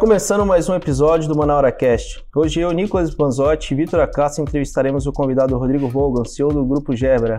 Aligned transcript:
começando 0.00 0.46
mais 0.46 0.66
um 0.66 0.74
episódio 0.74 1.28
do 1.28 1.36
Manaura 1.36 1.70
Cast. 1.70 2.24
Hoje 2.34 2.58
eu, 2.58 2.72
Nicolas 2.72 3.14
Panzotti 3.14 3.74
e 3.74 3.76
Vitor 3.76 4.00
Acácio 4.00 4.40
entrevistaremos 4.40 5.06
o 5.06 5.12
convidado 5.12 5.58
Rodrigo 5.58 5.88
Vogan, 5.88 6.24
CEO 6.24 6.48
do 6.48 6.64
Grupo 6.64 6.96
Gebra. 6.96 7.38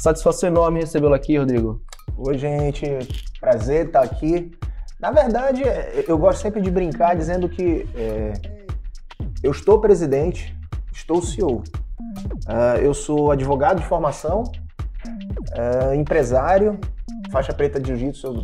Satisfação 0.00 0.48
enorme 0.48 0.80
recebê-lo 0.80 1.14
aqui, 1.14 1.38
Rodrigo. 1.38 1.80
Oi, 2.16 2.36
gente. 2.36 2.84
Prazer 3.40 3.86
estar 3.86 4.02
aqui. 4.02 4.50
Na 4.98 5.12
verdade, 5.12 5.62
eu 6.08 6.18
gosto 6.18 6.42
sempre 6.42 6.60
de 6.60 6.72
brincar 6.72 7.14
dizendo 7.14 7.48
que 7.48 7.86
é, 7.94 8.32
eu 9.40 9.52
estou 9.52 9.80
presidente, 9.80 10.58
estou 10.92 11.22
CEO. 11.22 11.58
Uh, 11.58 11.62
ah, 12.48 12.78
eu 12.78 12.92
sou 12.94 13.30
advogado 13.30 13.80
de 13.80 13.86
formação, 13.86 14.42
uh, 15.52 15.94
empresário, 15.94 16.80
faixa 17.32 17.52
preta 17.52 17.80
de 17.80 17.88
jiu-jitsu, 17.88 18.42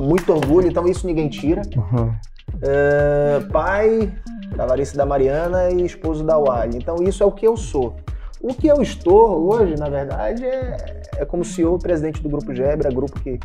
muito 0.00 0.32
orgulho, 0.32 0.66
então 0.66 0.88
isso 0.88 1.06
ninguém 1.06 1.28
tira. 1.28 1.62
Uhum. 1.76 2.08
Uh, 2.54 3.52
pai 3.52 4.12
da 4.56 4.64
Larissa 4.64 4.94
e 4.94 4.96
da 4.96 5.06
Mariana 5.06 5.70
e 5.70 5.84
esposo 5.84 6.24
da 6.24 6.36
Wally. 6.36 6.78
Então 6.78 6.96
isso 7.02 7.22
é 7.22 7.26
o 7.26 7.30
que 7.30 7.46
eu 7.46 7.56
sou. 7.56 7.94
O 8.40 8.54
que 8.54 8.66
eu 8.66 8.80
estou 8.80 9.52
hoje, 9.52 9.76
na 9.76 9.90
verdade, 9.90 10.44
é, 10.44 11.02
é 11.18 11.24
como 11.26 11.44
CEO 11.44 11.78
presidente 11.78 12.22
do 12.22 12.28
Grupo 12.30 12.54
Gebra, 12.54 12.90
grupo 12.90 13.20
que 13.20 13.38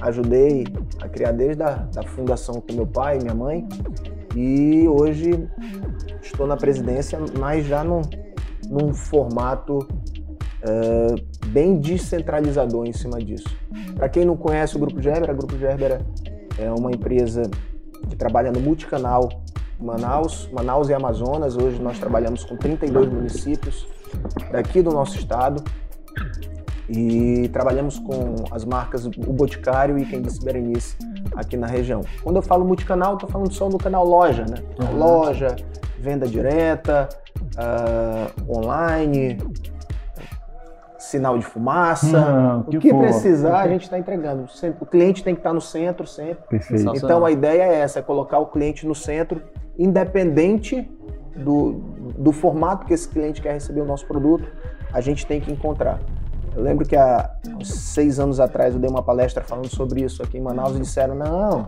ajudei 0.00 0.64
a 1.02 1.08
criar 1.08 1.32
desde 1.32 1.64
a 1.64 1.70
da 1.92 2.04
fundação 2.04 2.60
com 2.60 2.72
meu 2.72 2.86
pai 2.86 3.18
e 3.18 3.22
minha 3.22 3.34
mãe. 3.34 3.66
E 4.36 4.86
hoje 4.86 5.48
estou 6.22 6.46
na 6.46 6.56
presidência, 6.56 7.18
mas 7.36 7.66
já 7.66 7.82
num, 7.82 8.02
num 8.68 8.94
formato 8.94 9.86
uh, 10.62 11.46
bem 11.48 11.78
descentralizador 11.78 12.86
em 12.86 12.92
cima 12.92 13.18
disso. 13.18 13.48
Para 13.94 14.08
quem 14.08 14.24
não 14.24 14.36
conhece 14.36 14.76
o 14.76 14.78
Grupo 14.78 15.00
Gerbera, 15.00 15.32
o 15.32 15.36
Grupo 15.36 15.58
Gerbera 15.58 16.00
é 16.58 16.70
uma 16.70 16.90
empresa 16.90 17.42
que 18.08 18.16
trabalha 18.16 18.50
no 18.50 18.60
multicanal 18.60 19.28
Manaus, 19.80 20.48
Manaus 20.52 20.88
e 20.88 20.94
Amazonas. 20.94 21.56
Hoje 21.56 21.80
nós 21.80 21.98
trabalhamos 21.98 22.44
com 22.44 22.56
32 22.56 23.08
municípios 23.08 23.86
daqui 24.50 24.82
do 24.82 24.90
nosso 24.90 25.16
estado 25.18 25.62
e 26.88 27.48
trabalhamos 27.52 27.98
com 27.98 28.36
as 28.50 28.64
marcas 28.64 29.06
O 29.06 29.32
Boticário 29.32 29.98
e 29.98 30.06
Quem 30.06 30.22
Disse 30.22 30.42
Berenice 30.44 30.96
aqui 31.34 31.56
na 31.56 31.66
região. 31.66 32.00
Quando 32.22 32.36
eu 32.36 32.42
falo 32.42 32.64
multicanal, 32.64 33.14
estou 33.14 33.28
falando 33.28 33.52
só 33.52 33.68
do 33.68 33.76
canal 33.76 34.04
loja, 34.04 34.44
né? 34.48 34.56
Uhum. 34.80 34.98
Loja, 34.98 35.56
venda 35.98 36.26
direta, 36.26 37.08
uh, 37.56 38.56
online, 38.56 39.38
sinal 41.06 41.38
de 41.38 41.44
fumaça. 41.44 42.18
Uhum, 42.18 42.62
que 42.64 42.78
o 42.78 42.80
que 42.80 42.94
precisar, 42.94 43.60
a 43.60 43.68
gente 43.68 43.82
está 43.82 43.98
entregando. 43.98 44.46
O 44.80 44.86
cliente 44.86 45.22
tem 45.22 45.34
que 45.34 45.40
estar 45.40 45.50
tá 45.50 45.54
no 45.54 45.60
centro 45.60 46.06
sempre. 46.06 46.44
Perfeito. 46.48 46.96
Então 46.96 47.24
a 47.24 47.30
ideia 47.30 47.62
é 47.62 47.74
essa, 47.80 48.00
é 48.00 48.02
colocar 48.02 48.38
o 48.38 48.46
cliente 48.46 48.86
no 48.86 48.94
centro, 48.94 49.42
independente 49.78 50.90
do, 51.36 51.72
do 52.18 52.32
formato 52.32 52.86
que 52.86 52.94
esse 52.94 53.08
cliente 53.08 53.42
quer 53.42 53.52
receber 53.52 53.80
o 53.80 53.84
nosso 53.84 54.06
produto, 54.06 54.48
a 54.92 55.00
gente 55.00 55.26
tem 55.26 55.40
que 55.40 55.52
encontrar. 55.52 56.00
Eu 56.54 56.62
lembro 56.62 56.86
que 56.86 56.96
há 56.96 57.30
seis 57.62 58.18
anos 58.18 58.40
atrás 58.40 58.74
eu 58.74 58.80
dei 58.80 58.88
uma 58.88 59.02
palestra 59.02 59.44
falando 59.44 59.68
sobre 59.68 60.02
isso 60.02 60.22
aqui 60.22 60.38
em 60.38 60.40
Manaus 60.40 60.74
e 60.74 60.80
disseram: 60.80 61.14
não, 61.14 61.66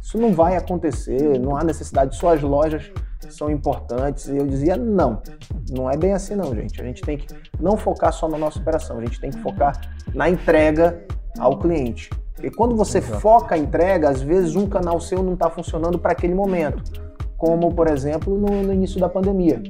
isso 0.00 0.18
não 0.18 0.34
vai 0.34 0.56
acontecer, 0.56 1.38
não 1.38 1.56
há 1.56 1.64
necessidade, 1.64 2.16
só 2.16 2.34
as 2.34 2.42
lojas 2.42 2.92
são 3.30 3.50
importantes. 3.50 4.28
E 4.28 4.36
eu 4.36 4.46
dizia: 4.46 4.76
não, 4.76 5.22
não 5.70 5.90
é 5.90 5.96
bem 5.96 6.12
assim, 6.12 6.34
não, 6.34 6.54
gente. 6.54 6.80
A 6.80 6.84
gente 6.84 7.02
tem 7.02 7.18
que 7.18 7.28
não 7.58 7.76
focar 7.76 8.12
só 8.12 8.28
na 8.28 8.38
nossa 8.38 8.58
operação, 8.58 8.98
a 8.98 9.04
gente 9.04 9.20
tem 9.20 9.30
que 9.30 9.38
focar 9.40 9.80
na 10.14 10.28
entrega 10.28 11.04
ao 11.38 11.58
cliente. 11.58 12.10
E 12.42 12.50
quando 12.50 12.74
você 12.74 12.98
Exato. 12.98 13.20
foca 13.20 13.54
a 13.54 13.58
entrega, 13.58 14.08
às 14.08 14.22
vezes 14.22 14.56
um 14.56 14.66
canal 14.66 14.98
seu 15.00 15.22
não 15.22 15.34
está 15.34 15.50
funcionando 15.50 15.98
para 15.98 16.12
aquele 16.12 16.34
momento 16.34 17.09
como 17.40 17.72
por 17.72 17.88
exemplo 17.88 18.38
no, 18.38 18.62
no, 18.62 18.74
início 18.74 19.00
da 19.00 19.08
pandemia. 19.08 19.62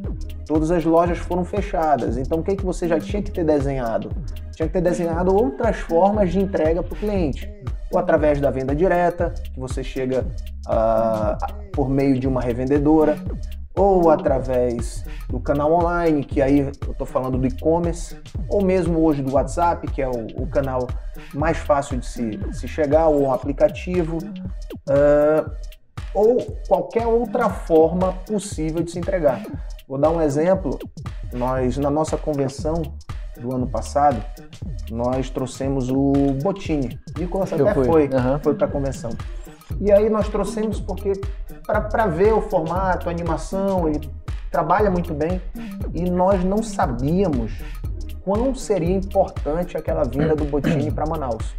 Todas 0.44 0.72
as 0.72 0.84
lojas 0.84 1.18
foram 1.18 1.44
fechadas, 1.44 2.18
então 2.18 2.40
o 2.40 2.42
que, 2.42 2.56
que 2.56 2.64
você 2.66 2.88
já 2.88 2.98
tinha 2.98 3.22
que 3.22 3.30
ter 3.30 3.44
desenhado? 3.44 4.10
Tinha 4.56 4.66
que 4.66 4.72
ter 4.72 4.80
desenhado 4.80 5.32
outras 5.32 5.76
formas 5.76 6.32
de 6.32 6.40
entrega 6.40 6.82
para 6.82 6.92
o 6.92 6.96
cliente, 6.98 7.48
ou 7.92 8.00
através 8.00 8.40
da 8.40 8.50
venda 8.50 8.74
direta, 8.74 9.32
que 9.54 9.60
você 9.60 9.84
chega 9.84 10.26
uh, 10.66 11.70
por 11.70 11.88
meio 11.88 12.18
de 12.18 12.26
uma 12.26 12.40
revendedora, 12.40 13.16
ou 13.76 14.10
através 14.10 15.04
do 15.28 15.38
canal 15.38 15.72
online, 15.72 16.24
que 16.24 16.42
aí 16.42 16.58
eu 16.58 16.70
estou 16.90 17.06
falando 17.06 17.38
do 17.38 17.46
e-commerce, 17.46 18.16
ou 18.48 18.64
mesmo 18.64 18.98
hoje 18.98 19.22
do 19.22 19.32
WhatsApp, 19.34 19.86
que 19.86 20.02
é 20.02 20.08
o, 20.08 20.26
o 20.42 20.46
canal 20.48 20.88
mais 21.32 21.56
fácil 21.56 21.98
de 21.98 22.06
se, 22.06 22.36
de 22.36 22.58
se 22.58 22.66
chegar, 22.66 23.06
ou 23.06 23.22
um 23.22 23.32
aplicativo. 23.32 24.18
Uh, 24.88 25.69
ou 26.14 26.40
qualquer 26.68 27.06
outra 27.06 27.48
forma 27.48 28.12
possível 28.26 28.82
de 28.82 28.90
se 28.90 28.98
entregar. 28.98 29.42
Vou 29.88 29.98
dar 29.98 30.10
um 30.10 30.20
exemplo. 30.20 30.78
Nós, 31.32 31.76
na 31.76 31.90
nossa 31.90 32.16
convenção 32.16 32.82
do 33.38 33.54
ano 33.54 33.66
passado, 33.66 34.22
nós 34.90 35.30
trouxemos 35.30 35.90
o 35.90 36.12
Botini. 36.42 36.98
Nicolas 37.18 37.52
até 37.52 37.74
fui. 37.74 37.84
foi, 37.84 38.08
uhum. 38.08 38.38
foi 38.40 38.54
para 38.54 38.66
a 38.66 38.70
convenção. 38.70 39.10
E 39.80 39.92
aí 39.92 40.10
nós 40.10 40.28
trouxemos 40.28 40.80
porque 40.80 41.12
para 41.64 42.06
ver 42.06 42.32
o 42.34 42.42
formato, 42.42 43.08
a 43.08 43.12
animação, 43.12 43.88
ele 43.88 44.10
trabalha 44.50 44.90
muito 44.90 45.14
bem 45.14 45.40
e 45.94 46.10
nós 46.10 46.44
não 46.44 46.62
sabíamos 46.62 47.52
quão 48.22 48.54
seria 48.54 48.94
importante 48.94 49.76
aquela 49.76 50.04
vinda 50.04 50.34
do 50.34 50.44
Botini 50.44 50.90
para 50.90 51.06
Manaus. 51.06 51.54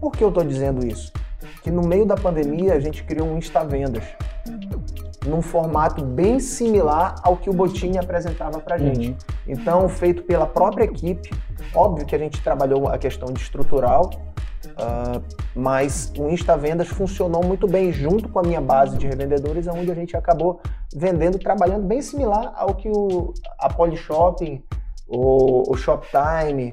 Por 0.00 0.12
que 0.12 0.24
eu 0.24 0.28
estou 0.28 0.44
dizendo 0.44 0.86
isso? 0.86 1.12
Que 1.62 1.70
no 1.70 1.82
meio 1.82 2.04
da 2.04 2.16
pandemia 2.16 2.74
a 2.74 2.80
gente 2.80 3.04
criou 3.04 3.28
um 3.28 3.38
Insta 3.38 3.64
Vendas 3.64 4.04
num 5.26 5.40
formato 5.40 6.04
bem 6.04 6.40
similar 6.40 7.14
ao 7.22 7.36
que 7.36 7.48
o 7.48 7.52
Botini 7.52 7.98
apresentava 7.98 8.58
para 8.60 8.76
gente. 8.76 9.10
Uhum. 9.10 9.16
Então, 9.46 9.88
feito 9.88 10.24
pela 10.24 10.46
própria 10.46 10.84
equipe, 10.84 11.30
óbvio 11.74 12.04
que 12.04 12.14
a 12.14 12.18
gente 12.18 12.42
trabalhou 12.42 12.88
a 12.88 12.98
questão 12.98 13.32
de 13.32 13.40
estrutural, 13.40 14.10
uh, 14.66 15.22
mas 15.54 16.12
o 16.18 16.28
Insta 16.28 16.56
Vendas 16.56 16.88
funcionou 16.88 17.44
muito 17.44 17.68
bem 17.68 17.92
junto 17.92 18.28
com 18.28 18.40
a 18.40 18.42
minha 18.42 18.60
base 18.60 18.98
de 18.98 19.06
revendedores, 19.06 19.68
onde 19.68 19.90
a 19.90 19.94
gente 19.94 20.16
acabou 20.16 20.60
vendendo, 20.94 21.38
trabalhando 21.38 21.86
bem 21.86 22.02
similar 22.02 22.52
ao 22.56 22.74
que 22.74 22.88
o, 22.88 23.32
a 23.58 23.72
Polyshopping, 23.72 24.62
o, 25.06 25.70
o 25.72 25.76
Shoptime, 25.76 26.72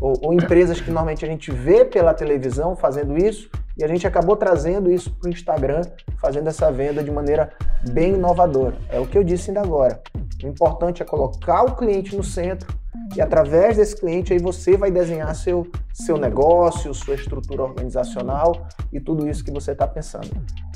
ou, 0.00 0.14
ou 0.20 0.34
empresas 0.34 0.80
que 0.80 0.90
normalmente 0.90 1.24
a 1.24 1.28
gente 1.28 1.52
vê 1.52 1.84
pela 1.84 2.12
televisão 2.12 2.74
fazendo 2.74 3.16
isso, 3.16 3.48
e 3.76 3.84
a 3.84 3.88
gente 3.88 4.06
acabou 4.06 4.36
trazendo 4.36 4.90
isso 4.90 5.12
para 5.12 5.28
o 5.28 5.32
Instagram, 5.32 5.82
fazendo 6.18 6.48
essa 6.48 6.70
venda 6.70 7.02
de 7.02 7.10
maneira 7.10 7.52
bem 7.90 8.14
inovadora. 8.14 8.76
É 8.88 9.00
o 9.00 9.06
que 9.06 9.18
eu 9.18 9.24
disse 9.24 9.50
ainda 9.50 9.60
agora. 9.60 10.00
O 10.42 10.46
importante 10.46 11.02
é 11.02 11.04
colocar 11.04 11.64
o 11.64 11.74
cliente 11.74 12.16
no 12.16 12.22
centro 12.22 12.72
e 13.16 13.20
através 13.20 13.76
desse 13.76 13.96
cliente 13.96 14.32
aí 14.32 14.38
você 14.38 14.76
vai 14.76 14.90
desenhar 14.90 15.34
seu, 15.34 15.66
seu 15.92 16.16
negócio, 16.16 16.94
sua 16.94 17.14
estrutura 17.14 17.62
organizacional 17.62 18.66
e 18.92 19.00
tudo 19.00 19.28
isso 19.28 19.44
que 19.44 19.50
você 19.50 19.72
está 19.72 19.86
pensando. 19.86 20.30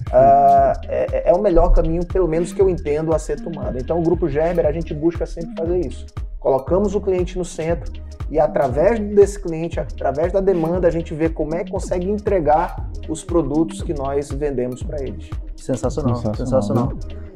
Uh, 0.08 0.72
é, 0.88 1.30
é, 1.30 1.32
o 1.32 1.40
melhor 1.40 1.72
caminho, 1.72 2.04
pelo 2.04 2.26
menos 2.26 2.52
que 2.52 2.60
eu 2.60 2.68
entendo, 2.68 3.14
a 3.14 3.18
ser 3.18 3.40
tomado. 3.40 3.78
Então, 3.78 3.98
o 3.98 4.02
Grupo 4.02 4.28
Gerber, 4.28 4.66
a 4.66 4.72
gente 4.72 4.94
busca 4.94 5.26
sempre 5.26 5.54
fazer 5.56 5.86
isso. 5.86 6.06
Colocamos 6.48 6.94
o 6.94 7.00
cliente 7.02 7.36
no 7.36 7.44
centro 7.44 7.92
e 8.30 8.40
através 8.40 8.98
desse 8.98 9.38
cliente, 9.38 9.78
através 9.78 10.32
da 10.32 10.40
demanda, 10.40 10.88
a 10.88 10.90
gente 10.90 11.12
vê 11.12 11.28
como 11.28 11.54
é 11.54 11.62
que 11.62 11.70
consegue 11.70 12.08
entregar 12.08 12.88
os 13.06 13.22
produtos 13.22 13.82
que 13.82 13.92
nós 13.92 14.30
vendemos 14.30 14.82
para 14.82 15.02
eles. 15.02 15.28
Sensacional, 15.54 16.16
sensacional. 16.16 16.62
sensacional. 16.62 16.92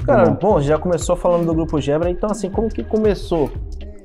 Cara, 0.07 0.31
bom, 0.31 0.63
já 0.63 0.79
começou 0.79 1.15
falando 1.15 1.45
do 1.45 1.53
Grupo 1.53 1.79
Gebra, 1.79 2.09
então 2.09 2.31
assim, 2.31 2.49
como 2.49 2.71
que 2.71 2.83
começou? 2.83 3.51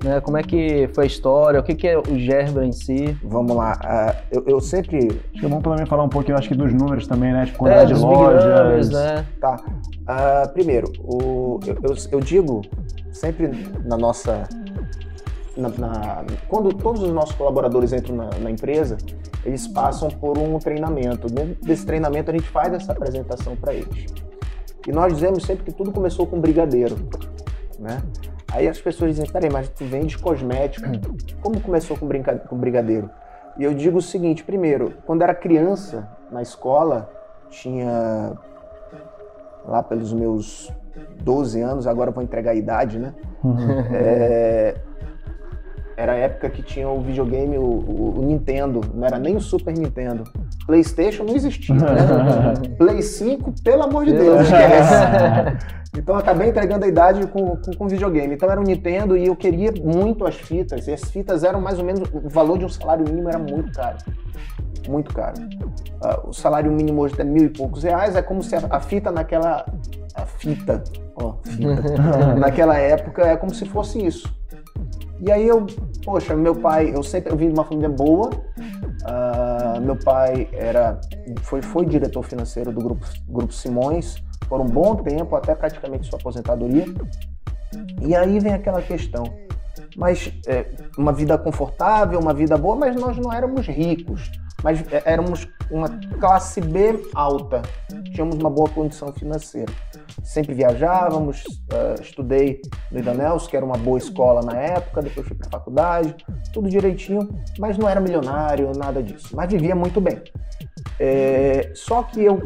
Né? 0.03 0.19
Como 0.19 0.37
é 0.37 0.43
que 0.43 0.89
foi 0.93 1.05
a 1.05 1.07
história? 1.07 1.59
O 1.61 1.63
que, 1.63 1.73
que 1.73 1.87
é 1.87 1.97
o 1.97 2.19
Gerbra 2.19 2.65
em 2.65 2.73
si? 2.73 3.17
Vamos 3.23 3.55
lá. 3.55 3.79
Uh, 3.81 4.27
eu, 4.29 4.43
eu, 4.45 4.59
sempre. 4.59 5.07
Acho 5.07 5.39
que 5.39 5.45
é 5.45 5.49
bom 5.49 5.61
também 5.61 5.85
falar 5.85 6.03
um 6.03 6.09
pouquinho, 6.09 6.37
acho 6.37 6.49
que 6.49 6.55
dos 6.55 6.73
números 6.73 7.07
também, 7.07 7.31
né? 7.31 7.45
Tipo, 7.45 7.65
é, 7.65 7.85
de 7.85 7.93
lojas. 7.93 8.89
né? 8.89 9.25
Tá. 9.39 9.55
Uh, 9.55 10.49
primeiro, 10.53 10.91
o, 10.99 11.59
eu, 11.65 11.77
eu, 11.81 11.95
eu 12.11 12.19
digo 12.19 12.61
sempre 13.11 13.49
na 13.83 13.97
nossa 13.97 14.43
na, 15.57 15.69
na, 15.69 16.25
quando 16.47 16.73
todos 16.73 17.01
os 17.01 17.11
nossos 17.11 17.35
colaboradores 17.35 17.91
entram 17.93 18.15
na, 18.15 18.29
na, 18.39 18.51
empresa, 18.51 18.97
eles 19.45 19.67
passam 19.67 20.09
por 20.09 20.37
um 20.37 20.57
treinamento. 20.59 21.27
Dentro 21.27 21.65
desse 21.65 21.85
treinamento, 21.85 22.31
a 22.31 22.33
gente 22.33 22.47
faz 22.49 22.73
essa 22.73 22.91
apresentação 22.91 23.55
para 23.55 23.73
eles. 23.73 24.05
E 24.87 24.91
nós 24.91 25.13
dizemos 25.13 25.43
sempre 25.43 25.65
que 25.65 25.71
tudo 25.71 25.91
começou 25.91 26.25
com 26.25 26.39
brigadeiro, 26.39 26.95
né? 27.79 28.01
Aí 28.51 28.67
as 28.67 28.79
pessoas 28.79 29.11
dizem, 29.11 29.29
peraí, 29.29 29.49
mas 29.51 29.67
tu 29.67 29.83
vende 29.83 30.17
cosmético, 30.17 30.87
como 31.41 31.59
começou 31.59 31.97
com, 31.97 32.07
brinca... 32.07 32.35
com 32.37 32.57
brigadeiro? 32.57 33.09
E 33.57 33.63
eu 33.63 33.73
digo 33.73 33.97
o 33.97 34.01
seguinte, 34.01 34.43
primeiro, 34.43 34.93
quando 35.05 35.23
era 35.23 35.35
criança, 35.35 36.07
na 36.31 36.41
escola, 36.41 37.09
tinha 37.49 38.33
lá 39.65 39.83
pelos 39.83 40.13
meus 40.13 40.71
12 41.21 41.61
anos, 41.61 41.87
agora 41.87 42.11
vou 42.11 42.23
entregar 42.23 42.51
a 42.51 42.55
idade, 42.55 42.97
né? 42.97 43.13
Uhum. 43.43 43.57
É, 43.93 44.75
era 45.97 46.11
a 46.11 46.15
época 46.15 46.47
que 46.51 46.61
tinha 46.61 46.87
o 46.87 47.01
videogame, 47.01 47.57
o, 47.57 47.63
o, 47.63 48.19
o, 48.19 48.21
Nintendo, 48.21 48.81
não 48.93 49.03
era 49.03 49.17
nem 49.17 49.35
o 49.35 49.41
Super 49.41 49.75
Nintendo. 49.75 50.25
PlayStation 50.67 51.23
não 51.23 51.35
existia, 51.35 51.73
né? 51.73 52.53
Play 52.77 53.01
5, 53.01 53.51
pelo 53.63 53.83
amor 53.83 54.05
de 54.05 54.13
Deus, 54.13 54.41
esquece. 54.41 54.93
Então 55.97 56.13
eu 56.13 56.19
acabei 56.19 56.49
entregando 56.49 56.85
a 56.85 56.87
idade 56.87 57.25
com, 57.25 57.57
com, 57.57 57.71
com, 57.75 57.87
videogame. 57.87 58.35
Então 58.35 58.47
era 58.47 58.61
um 58.61 58.63
Nintendo 58.63 59.17
e 59.17 59.25
eu 59.25 59.35
queria 59.35 59.73
muito 59.83 60.23
as 60.23 60.35
fitas. 60.35 60.87
E 60.87 60.93
as 60.93 61.01
fitas 61.05 61.43
eram 61.43 61.59
mais 61.59 61.79
ou 61.79 61.85
menos. 61.85 62.01
O 62.13 62.29
valor 62.29 62.59
de 62.59 62.65
um 62.65 62.69
salário 62.69 63.03
mínimo 63.03 63.27
era 63.27 63.39
muito 63.39 63.71
caro. 63.71 63.97
Muito 64.87 65.11
caro. 65.11 65.41
Uh, 65.41 66.29
o 66.29 66.33
salário 66.33 66.71
mínimo 66.71 67.01
hoje 67.01 67.15
é 67.17 67.23
mil 67.23 67.45
e 67.45 67.49
poucos 67.49 67.81
reais. 67.81 68.15
É 68.15 68.21
como 68.21 68.43
se 68.43 68.55
a, 68.55 68.61
a 68.69 68.79
fita 68.79 69.11
naquela. 69.11 69.65
A 70.13 70.25
fita. 70.27 70.83
Ó, 71.15 71.33
fita. 71.43 71.97
naquela 72.37 72.77
época 72.77 73.23
é 73.23 73.35
como 73.35 73.53
se 73.55 73.65
fosse 73.65 74.05
isso. 74.05 74.31
E 75.19 75.31
aí 75.31 75.47
eu, 75.47 75.65
poxa, 76.03 76.35
meu 76.35 76.55
pai, 76.55 76.91
eu 76.93 77.01
sempre 77.01 77.31
eu 77.31 77.37
vim 77.37 77.47
de 77.47 77.53
uma 77.53 77.63
família 77.63 77.89
boa. 77.89 78.29
Uh, 78.29 79.81
meu 79.81 79.97
pai 79.97 80.49
era, 80.51 80.99
foi, 81.41 81.61
foi 81.61 81.85
diretor 81.85 82.23
financeiro 82.23 82.71
do 82.71 82.81
grupo, 82.81 83.05
grupo 83.27 83.53
Simões 83.53 84.15
por 84.47 84.61
um 84.61 84.65
bom 84.65 84.95
tempo, 84.95 85.35
até 85.35 85.53
praticamente 85.55 86.07
sua 86.07 86.19
aposentadoria. 86.19 86.85
E 88.01 88.15
aí 88.15 88.39
vem 88.39 88.53
aquela 88.53 88.81
questão. 88.81 89.23
Mas 89.95 90.31
é, 90.45 90.67
uma 90.97 91.11
vida 91.11 91.37
confortável, 91.37 92.19
uma 92.19 92.33
vida 92.33 92.57
boa, 92.57 92.75
mas 92.75 92.95
nós 92.95 93.17
não 93.17 93.33
éramos 93.33 93.67
ricos. 93.67 94.31
Mas 94.63 94.81
é, 94.91 95.01
éramos 95.05 95.47
uma 95.69 95.89
classe 96.19 96.61
B 96.61 97.09
alta. 97.13 97.61
Tínhamos 98.13 98.35
uma 98.35 98.49
boa 98.49 98.69
condição 98.69 99.11
financeira. 99.11 99.71
Sempre 100.23 100.53
viajávamos, 100.53 101.43
uh, 101.43 102.01
estudei 102.01 102.61
no 102.91 102.99
Idanels, 102.99 103.47
que 103.47 103.55
era 103.55 103.65
uma 103.65 103.77
boa 103.77 103.97
escola 103.97 104.41
na 104.41 104.57
época, 104.57 105.01
depois 105.01 105.25
fui 105.25 105.35
para 105.35 105.49
faculdade, 105.49 106.15
tudo 106.51 106.69
direitinho, 106.69 107.29
mas 107.57 107.77
não 107.77 107.87
era 107.87 107.99
milionário, 107.99 108.71
nada 108.75 109.01
disso. 109.01 109.35
Mas 109.35 109.49
vivia 109.49 109.75
muito 109.75 110.01
bem. 110.01 110.21
É, 110.99 111.71
só 111.73 112.03
que 112.03 112.23
eu 112.23 112.41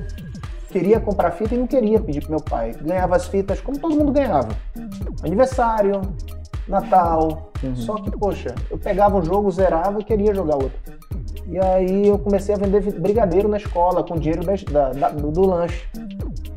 queria 0.70 1.00
comprar 1.00 1.32
fita 1.32 1.56
e 1.56 1.58
não 1.58 1.68
queria 1.68 2.00
pedir 2.00 2.22
pro 2.22 2.32
meu 2.32 2.42
pai. 2.42 2.74
Ganhava 2.82 3.16
as 3.16 3.28
fitas 3.28 3.60
como 3.62 3.78
todo 3.78 3.96
mundo 3.96 4.12
ganhava. 4.12 4.50
Aniversário, 5.24 6.02
Natal. 6.68 7.52
Uhum. 7.64 7.76
Só 7.76 7.96
que, 7.96 8.12
poxa, 8.12 8.56
eu 8.70 8.78
pegava 8.78 9.18
um 9.18 9.24
jogo, 9.24 9.52
zerava 9.52 10.00
e 10.00 10.04
queria 10.04 10.34
jogar 10.34 10.56
outro. 10.56 10.80
E 11.48 11.60
aí 11.60 12.08
eu 12.08 12.18
comecei 12.18 12.56
a 12.56 12.58
vender 12.58 12.82
brigadeiro 13.00 13.48
na 13.48 13.58
escola 13.58 14.04
com 14.04 14.16
dinheiro 14.16 14.44
da, 14.72 14.90
da, 14.92 15.10
do, 15.10 15.32
do, 15.32 15.46
lanche. 15.46 15.86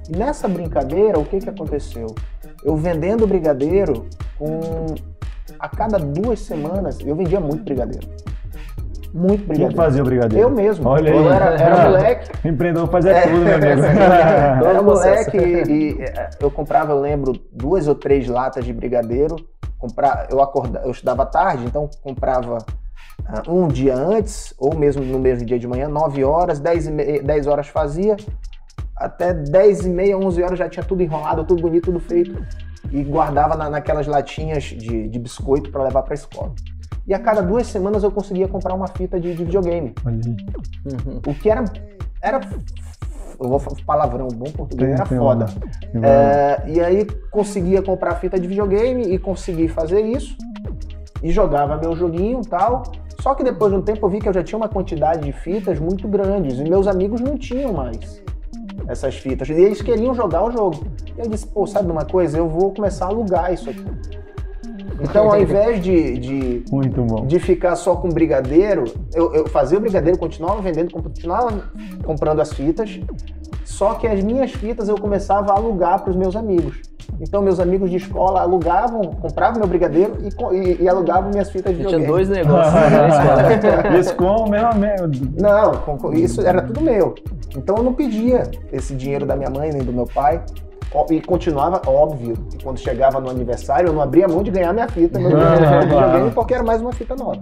E 0.08 0.16
nessa 0.16 0.46
brincadeira, 0.48 1.18
o 1.18 1.24
que, 1.24 1.38
que 1.38 1.48
aconteceu? 1.48 2.14
Eu 2.62 2.76
vendendo 2.76 3.26
brigadeiro, 3.26 4.06
a 5.58 5.68
cada 5.68 5.98
duas 5.98 6.40
semanas, 6.40 6.98
eu 7.00 7.14
vendia 7.14 7.40
muito 7.40 7.64
brigadeiro 7.64 8.06
muito 9.14 9.46
brigadeiro. 9.46 9.68
Quem 9.68 9.76
fazia 9.76 10.02
o 10.02 10.04
brigadeiro? 10.04 10.44
Eu 10.44 10.50
mesmo. 10.50 10.88
Olha 10.88 11.12
aí. 11.12 11.16
Eu 11.16 11.32
era, 11.32 11.44
era 11.54 11.88
moleque. 11.88 12.48
Empreendedor 12.48 12.88
fazia 12.88 13.12
é, 13.12 13.22
tudo, 13.22 13.38
meu 13.38 13.54
amigo. 13.54 13.82
eu 14.60 14.68
era 14.68 14.82
moleque 14.82 15.36
e, 15.38 15.92
e, 15.92 16.02
é, 16.02 16.30
eu 16.40 16.50
comprava, 16.50 16.92
eu 16.92 17.00
lembro, 17.00 17.32
duas 17.52 17.86
ou 17.86 17.94
três 17.94 18.26
latas 18.26 18.64
de 18.64 18.72
brigadeiro. 18.72 19.36
Comprar, 19.78 20.26
eu, 20.30 20.42
acordava, 20.42 20.84
eu 20.84 20.90
estudava 20.90 21.26
tarde, 21.26 21.64
então 21.64 21.88
comprava 22.02 22.58
uh, 22.58 23.52
um 23.52 23.68
dia 23.68 23.94
antes, 23.94 24.52
ou 24.58 24.74
mesmo 24.74 25.04
no 25.04 25.18
mesmo 25.18 25.46
dia 25.46 25.58
de 25.58 25.68
manhã, 25.68 25.88
9 25.88 26.24
horas, 26.24 26.58
10, 26.58 26.86
e 26.88 27.22
10 27.22 27.46
horas 27.46 27.68
fazia. 27.68 28.16
Até 28.96 29.34
10 29.34 29.86
e 29.86 29.88
meia, 29.88 30.18
11 30.18 30.42
horas 30.42 30.58
já 30.58 30.68
tinha 30.68 30.84
tudo 30.84 31.02
enrolado, 31.02 31.44
tudo 31.44 31.62
bonito, 31.62 31.84
tudo 31.86 32.00
feito. 32.00 32.44
E 32.92 33.02
guardava 33.02 33.56
na, 33.56 33.68
naquelas 33.68 34.06
latinhas 34.06 34.64
de, 34.64 35.08
de 35.08 35.18
biscoito 35.18 35.70
para 35.70 35.82
levar 35.84 36.02
para 36.02 36.12
a 36.12 36.16
escola 36.16 36.52
e 37.06 37.12
a 37.12 37.18
cada 37.18 37.42
duas 37.42 37.66
semanas 37.66 38.02
eu 38.02 38.10
conseguia 38.10 38.48
comprar 38.48 38.74
uma 38.74 38.88
fita 38.88 39.20
de, 39.20 39.34
de 39.34 39.44
videogame. 39.44 39.94
Uhum. 40.06 41.20
O 41.26 41.34
que 41.34 41.50
era. 41.50 41.64
era 42.20 42.40
eu 43.40 43.48
vou 43.48 43.58
falar 43.58 43.76
palavrão, 43.84 44.28
bom 44.28 44.50
português, 44.50 44.92
era 44.92 45.04
foda. 45.04 45.46
É, 46.02 46.70
e 46.70 46.80
aí 46.80 47.04
conseguia 47.30 47.82
comprar 47.82 48.14
fita 48.14 48.38
de 48.38 48.46
videogame 48.46 49.02
e 49.12 49.18
consegui 49.18 49.68
fazer 49.68 50.00
isso. 50.00 50.36
E 51.22 51.30
jogava 51.30 51.76
meu 51.76 51.96
joguinho 51.96 52.40
e 52.42 52.46
tal. 52.46 52.84
Só 53.20 53.34
que 53.34 53.42
depois 53.42 53.72
de 53.72 53.78
um 53.78 53.82
tempo 53.82 54.06
eu 54.06 54.10
vi 54.10 54.20
que 54.20 54.28
eu 54.28 54.32
já 54.32 54.42
tinha 54.42 54.56
uma 54.56 54.68
quantidade 54.68 55.22
de 55.22 55.32
fitas 55.32 55.78
muito 55.78 56.06
grandes 56.06 56.58
e 56.58 56.64
meus 56.64 56.86
amigos 56.86 57.20
não 57.20 57.36
tinham 57.36 57.72
mais 57.72 58.22
essas 58.88 59.16
fitas. 59.16 59.48
E 59.48 59.52
eles 59.52 59.80
queriam 59.82 60.14
jogar 60.14 60.44
o 60.44 60.50
jogo. 60.50 60.84
E 61.16 61.20
eu 61.20 61.28
disse, 61.28 61.46
pô, 61.46 61.66
sabe 61.66 61.90
uma 61.90 62.04
coisa? 62.04 62.38
Eu 62.38 62.48
vou 62.48 62.72
começar 62.72 63.06
a 63.06 63.08
alugar 63.08 63.52
isso 63.52 63.70
aqui. 63.70 63.84
Então, 65.00 65.30
ao 65.30 65.40
invés 65.40 65.82
de, 65.82 66.18
de, 66.18 66.64
de 67.26 67.38
ficar 67.40 67.74
só 67.74 67.96
com 67.96 68.08
brigadeiro, 68.08 68.84
eu, 69.12 69.34
eu 69.34 69.48
fazia 69.48 69.76
o 69.76 69.80
brigadeiro, 69.80 70.16
continuava 70.16 70.62
vendendo, 70.62 70.92
continuava 70.92 71.70
comprando 72.04 72.40
as 72.40 72.52
fitas, 72.52 73.00
só 73.74 73.94
que 73.94 74.06
as 74.06 74.22
minhas 74.22 74.52
fitas 74.52 74.88
eu 74.88 74.96
começava 74.96 75.52
a 75.52 75.56
alugar 75.56 76.00
para 76.00 76.10
os 76.10 76.16
meus 76.16 76.36
amigos. 76.36 76.80
Então, 77.20 77.42
meus 77.42 77.58
amigos 77.58 77.90
de 77.90 77.96
escola 77.96 78.40
alugavam, 78.40 79.02
compravam 79.02 79.58
meu 79.58 79.66
brigadeiro 79.66 80.16
e, 80.20 80.28
e, 80.54 80.82
e 80.82 80.88
alugavam 80.88 81.30
minhas 81.30 81.50
fitas 81.50 81.72
de 81.72 81.78
videogame. 81.78 82.04
Tinha 82.04 82.14
dois 82.14 82.28
negócios 82.28 82.72
na 82.72 83.98
Isso 83.98 84.14
com 84.14 84.44
o 84.44 84.48
mesmo... 84.48 84.70
Não, 85.40 85.72
com, 85.72 86.12
isso 86.12 86.40
era 86.40 86.62
tudo 86.62 86.80
meu. 86.80 87.16
Então, 87.56 87.76
eu 87.76 87.82
não 87.82 87.92
pedia 87.92 88.48
esse 88.72 88.94
dinheiro 88.94 89.26
da 89.26 89.34
minha 89.34 89.50
mãe 89.50 89.72
nem 89.72 89.82
do 89.82 89.92
meu 89.92 90.06
pai 90.06 90.40
e 91.10 91.20
continuava 91.20 91.82
óbvio. 91.84 92.36
E 92.54 92.62
quando 92.62 92.78
chegava 92.78 93.20
no 93.20 93.28
aniversário, 93.28 93.88
eu 93.88 93.92
não 93.92 94.02
abria 94.02 94.28
mão 94.28 94.44
de 94.44 94.52
ganhar 94.52 94.72
minha 94.72 94.88
fita 94.88 95.18
no 95.18 95.30
videogame 95.82 96.30
porque 96.30 96.54
era 96.54 96.62
mais 96.62 96.80
uma 96.80 96.92
fita 96.92 97.16
nova. 97.16 97.40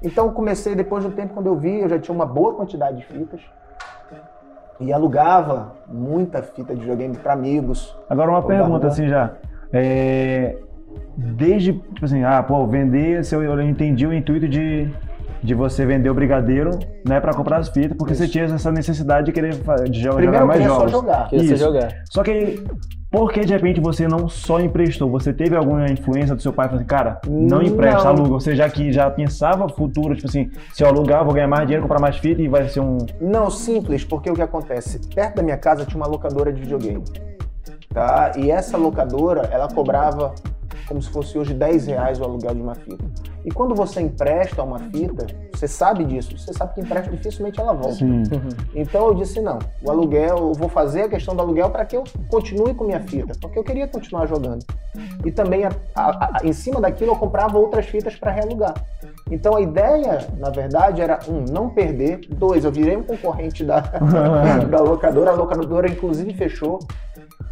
Então 0.00 0.32
comecei 0.32 0.76
depois 0.76 1.02
de 1.02 1.10
um 1.10 1.12
tempo 1.12 1.34
quando 1.34 1.46
eu 1.46 1.56
vi, 1.56 1.80
eu 1.80 1.88
já 1.88 1.98
tinha 1.98 2.14
uma 2.14 2.26
boa 2.26 2.54
quantidade 2.54 2.98
de 2.98 3.04
fitas 3.06 3.40
e 4.80 4.92
alugava 4.92 5.76
muita 5.88 6.42
fita 6.42 6.74
de 6.74 6.80
videogame 6.80 7.16
para 7.16 7.32
amigos. 7.32 7.96
Agora 8.08 8.30
uma 8.30 8.42
pergunta 8.42 8.86
assim 8.86 9.08
já. 9.08 9.32
É, 9.72 10.56
desde, 11.16 11.72
tipo 11.72 12.04
assim, 12.04 12.24
ah, 12.24 12.42
pô, 12.42 12.66
vender, 12.66 13.24
se 13.24 13.34
eu, 13.34 13.42
eu 13.42 13.60
entendi 13.60 14.06
o 14.06 14.12
intuito 14.12 14.48
de 14.48 14.90
de 15.42 15.54
você 15.54 15.86
vender 15.86 16.10
o 16.10 16.14
brigadeiro, 16.14 16.78
né, 17.06 17.20
para 17.20 17.32
comprar 17.32 17.58
as 17.58 17.68
fitas, 17.68 17.96
porque 17.96 18.12
Isso. 18.12 18.24
você 18.24 18.28
tinha 18.28 18.44
essa 18.44 18.72
necessidade 18.72 19.26
de 19.26 19.32
querer 19.32 19.54
de 19.88 20.00
jogar 20.00 20.16
Primeiro 20.16 20.46
mais 20.46 20.62
jogos. 20.62 20.90
Só 20.90 20.98
jogar. 20.98 21.28
Isso. 21.32 21.56
jogar. 21.56 21.94
Só 22.10 22.22
que 22.22 22.64
por 23.10 23.32
que 23.32 23.40
de 23.40 23.52
repente 23.52 23.80
você 23.80 24.06
não 24.06 24.28
só 24.28 24.60
emprestou? 24.60 25.10
Você 25.10 25.32
teve 25.32 25.56
alguma 25.56 25.86
influência 25.86 26.34
do 26.34 26.42
seu 26.42 26.52
pai? 26.52 26.66
Falando 26.66 26.80
assim, 26.80 26.88
cara, 26.88 27.20
não 27.26 27.62
empresta, 27.62 28.04
não. 28.04 28.10
aluga. 28.10 28.28
Você 28.30 28.54
já 28.54 28.68
que 28.68 28.92
já 28.92 29.10
pensava 29.10 29.68
futuro, 29.68 30.14
tipo 30.14 30.28
assim, 30.28 30.50
se 30.72 30.82
eu 30.82 30.88
alugar, 30.88 31.24
vou 31.24 31.32
ganhar 31.32 31.48
mais 31.48 31.62
dinheiro, 31.66 31.82
comprar 31.82 32.00
mais 32.00 32.16
fita 32.18 32.42
e 32.42 32.48
vai 32.48 32.68
ser 32.68 32.80
um. 32.80 32.98
Não, 33.20 33.50
simples, 33.50 34.04
porque 34.04 34.30
o 34.30 34.34
que 34.34 34.42
acontece? 34.42 35.00
Perto 35.14 35.36
da 35.36 35.42
minha 35.42 35.56
casa 35.56 35.86
tinha 35.86 35.96
uma 35.96 36.06
locadora 36.06 36.52
de 36.52 36.60
videogame. 36.60 37.02
Tá? 37.88 38.32
E 38.36 38.50
essa 38.50 38.76
locadora, 38.76 39.48
ela 39.50 39.68
cobrava 39.68 40.34
como 40.88 41.02
se 41.02 41.10
fosse 41.10 41.38
hoje 41.38 41.52
10 41.52 41.86
reais 41.86 42.18
o 42.20 42.24
aluguel 42.24 42.54
de 42.54 42.62
uma 42.62 42.74
fita. 42.74 43.04
E 43.44 43.50
quando 43.50 43.74
você 43.74 44.00
empresta 44.00 44.62
uma 44.62 44.78
fita, 44.78 45.26
você 45.52 45.68
sabe 45.68 46.04
disso, 46.04 46.36
você 46.36 46.52
sabe 46.52 46.74
que 46.74 46.80
empresta 46.80 47.10
dificilmente 47.10 47.60
ela 47.60 47.72
volta. 47.72 47.96
Sim. 47.96 48.22
Então 48.74 49.08
eu 49.08 49.14
disse 49.14 49.40
não, 49.40 49.58
o 49.82 49.90
aluguel, 49.90 50.38
eu 50.38 50.52
vou 50.54 50.68
fazer 50.68 51.02
a 51.02 51.08
questão 51.08 51.36
do 51.36 51.42
aluguel 51.42 51.70
para 51.70 51.84
que 51.84 51.96
eu 51.96 52.04
continue 52.28 52.74
com 52.74 52.84
minha 52.84 53.00
fita, 53.00 53.34
porque 53.40 53.58
eu 53.58 53.64
queria 53.64 53.86
continuar 53.86 54.26
jogando. 54.26 54.64
E 55.24 55.30
também 55.30 55.64
a, 55.64 55.70
a, 55.94 56.38
a, 56.38 56.40
em 56.44 56.52
cima 56.52 56.80
daquilo 56.80 57.12
eu 57.12 57.16
comprava 57.16 57.58
outras 57.58 57.86
fitas 57.86 58.16
para 58.16 58.32
realugar. 58.32 58.74
Então 59.30 59.56
a 59.56 59.60
ideia, 59.60 60.26
na 60.38 60.50
verdade, 60.50 61.00
era 61.00 61.18
um, 61.28 61.44
não 61.50 61.68
perder, 61.68 62.20
dois, 62.30 62.64
eu 62.64 62.72
virei 62.72 62.96
um 62.96 63.02
concorrente 63.02 63.64
da, 63.64 63.80
da 64.68 64.80
locadora, 64.80 65.30
a 65.30 65.34
locadora 65.34 65.88
inclusive 65.88 66.32
fechou. 66.34 66.78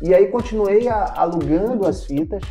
E 0.01 0.15
aí 0.15 0.27
continuei 0.27 0.89
alugando 0.89 1.87
as 1.87 2.05
fitas 2.05 2.43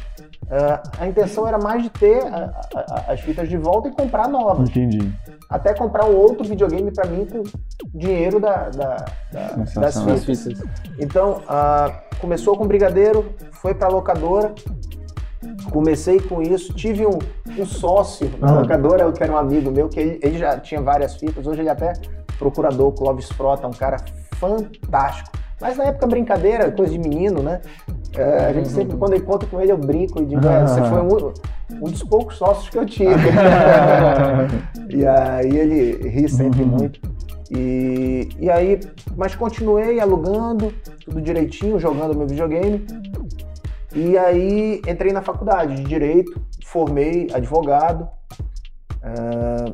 Uh, 0.46 0.78
a 1.00 1.08
intenção 1.08 1.48
era 1.48 1.58
mais 1.58 1.82
de 1.82 1.90
ter 1.90 2.24
a, 2.24 2.52
a, 2.76 3.14
as 3.14 3.20
fitas 3.22 3.50
de 3.50 3.58
volta 3.58 3.88
e 3.90 3.92
comprar 3.92 4.28
novas. 4.28 4.70
Entendi. 4.70 5.12
Até 5.50 5.74
comprar 5.74 6.06
um 6.06 6.16
outro 6.16 6.44
videogame 6.44 6.92
para 6.92 7.08
mim 7.10 7.26
com 7.26 7.42
dinheiro 7.98 8.40
da, 8.40 8.70
da, 8.70 9.06
da 9.32 9.82
das 9.82 10.04
fitas. 10.24 10.62
Então, 11.00 11.42
uh, 11.46 12.20
começou 12.20 12.56
com 12.56 12.68
Brigadeiro, 12.68 13.34
foi 13.54 13.74
para 13.74 13.88
locadora, 13.88 14.54
comecei 15.72 16.20
com 16.20 16.44
isso, 16.44 16.72
tive 16.74 17.08
um, 17.08 17.18
um 17.58 17.66
sócio 17.66 18.32
na 18.40 18.50
ah. 18.50 18.60
locadora, 18.60 19.12
que 19.12 19.24
era 19.24 19.34
um 19.34 19.38
amigo 19.38 19.72
meu, 19.72 19.90
que 19.90 20.00
ele, 20.00 20.20
ele, 20.22 20.38
já 20.38 20.60
tinha 20.60 20.80
várias 20.80 21.16
fitas, 21.16 21.48
hoje 21.48 21.62
ele 21.62 21.70
é 21.70 21.72
até 21.72 21.94
procurador, 22.38 22.92
Clóvis 22.92 23.30
Frota, 23.30 23.66
um 23.68 23.72
cara 23.72 23.98
fantástico. 24.36 25.45
Mas 25.60 25.78
na 25.78 25.86
época 25.86 26.08
brincadeira, 26.08 26.72
coisa 26.72 26.92
de 26.92 27.00
menino, 27.00 27.42
né? 27.42 27.62
É, 28.18 28.46
a 28.46 28.54
gente 28.54 28.70
sempre, 28.70 28.98
quando 28.98 29.14
eu 29.14 29.20
encontro 29.20 29.48
com 29.48 29.60
ele, 29.60 29.72
eu 29.72 29.78
brinco 29.78 30.22
e 30.22 30.26
digo, 30.26 30.42
você 30.42 30.82
foi 30.84 31.02
um, 31.02 31.34
um, 31.82 31.90
dos 31.90 32.04
poucos 32.04 32.38
sócios 32.38 32.70
que 32.70 32.78
eu 32.78 32.86
tive. 32.86 33.12
e 34.90 35.06
aí 35.06 35.58
ele 35.58 36.10
ri 36.10 36.30
sempre 36.30 36.64
uhum. 36.64 36.68
muito. 36.68 37.00
E, 37.52 38.30
e 38.40 38.50
aí, 38.50 38.80
mas 39.16 39.36
continuei 39.36 40.00
alugando, 40.00 40.74
tudo 41.04 41.22
direitinho, 41.22 41.80
jogando 41.80 42.16
meu 42.16 42.28
videogame. 42.28 42.86
E 43.94 44.18
aí 44.18 44.82
entrei 44.88 45.14
na 45.14 45.22
faculdade 45.22 45.76
de 45.76 45.84
Direito, 45.84 46.42
formei 46.66 47.28
advogado. 47.34 48.10
Uh, 49.02 49.74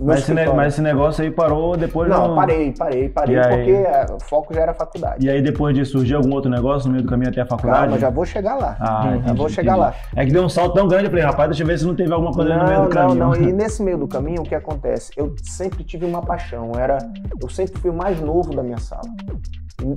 mas 0.00 0.20
esse, 0.20 0.32
mas 0.32 0.74
esse, 0.74 0.82
negócio 0.82 1.24
aí 1.24 1.30
parou 1.30 1.76
depois 1.76 2.08
Não, 2.08 2.34
parei, 2.34 2.72
parei, 2.72 3.08
parei, 3.08 3.36
e 3.36 3.40
porque 3.40 3.86
aí... 3.86 4.06
o 4.14 4.20
foco 4.20 4.54
já 4.54 4.62
era 4.62 4.70
a 4.72 4.74
faculdade. 4.74 5.24
E 5.24 5.30
aí 5.30 5.42
depois 5.42 5.74
de 5.74 5.84
surgir 5.84 6.14
algum 6.14 6.32
outro 6.34 6.50
negócio 6.50 6.88
no 6.88 6.94
meio 6.94 7.04
do 7.04 7.10
caminho 7.10 7.30
até 7.30 7.40
a 7.40 7.46
faculdade? 7.46 7.82
Calma, 7.82 7.98
já 7.98 8.10
vou 8.10 8.24
chegar 8.24 8.54
lá. 8.56 8.76
Ah, 8.78 9.06
entendi, 9.08 9.28
já 9.28 9.34
vou 9.34 9.48
chegar 9.48 9.78
entendi. 9.78 9.86
lá. 9.86 9.94
É 10.16 10.24
que 10.26 10.32
deu 10.32 10.44
um 10.44 10.48
salto 10.48 10.74
tão 10.74 10.86
grande, 10.86 11.04
eu 11.04 11.10
falei, 11.10 11.24
rapaz, 11.24 11.48
deixa 11.48 11.62
eu 11.62 11.66
ver 11.66 11.78
se 11.78 11.86
não 11.86 11.94
teve 11.94 12.12
alguma 12.12 12.32
coisa 12.32 12.54
não, 12.54 12.62
no 12.62 12.68
meio 12.68 12.82
do 12.82 12.88
caminho. 12.88 13.18
Não, 13.18 13.30
não, 13.30 13.36
e 13.36 13.52
nesse 13.52 13.82
meio 13.82 13.98
do 13.98 14.06
caminho, 14.06 14.42
o 14.42 14.44
que 14.44 14.54
acontece? 14.54 15.10
Eu 15.16 15.34
sempre 15.42 15.82
tive 15.82 16.04
uma 16.04 16.22
paixão, 16.22 16.72
era, 16.78 16.98
eu 17.40 17.48
sempre 17.48 17.80
fui 17.80 17.90
o 17.90 17.94
mais 17.94 18.20
novo 18.20 18.54
da 18.54 18.62
minha 18.62 18.78
sala. 18.78 19.08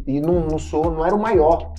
E, 0.08 0.18
e 0.18 0.22
não, 0.22 0.42
não 0.42 0.58
sou, 0.58 0.92
não 0.92 1.06
era 1.06 1.16
o 1.16 1.22
maior. 1.22 1.74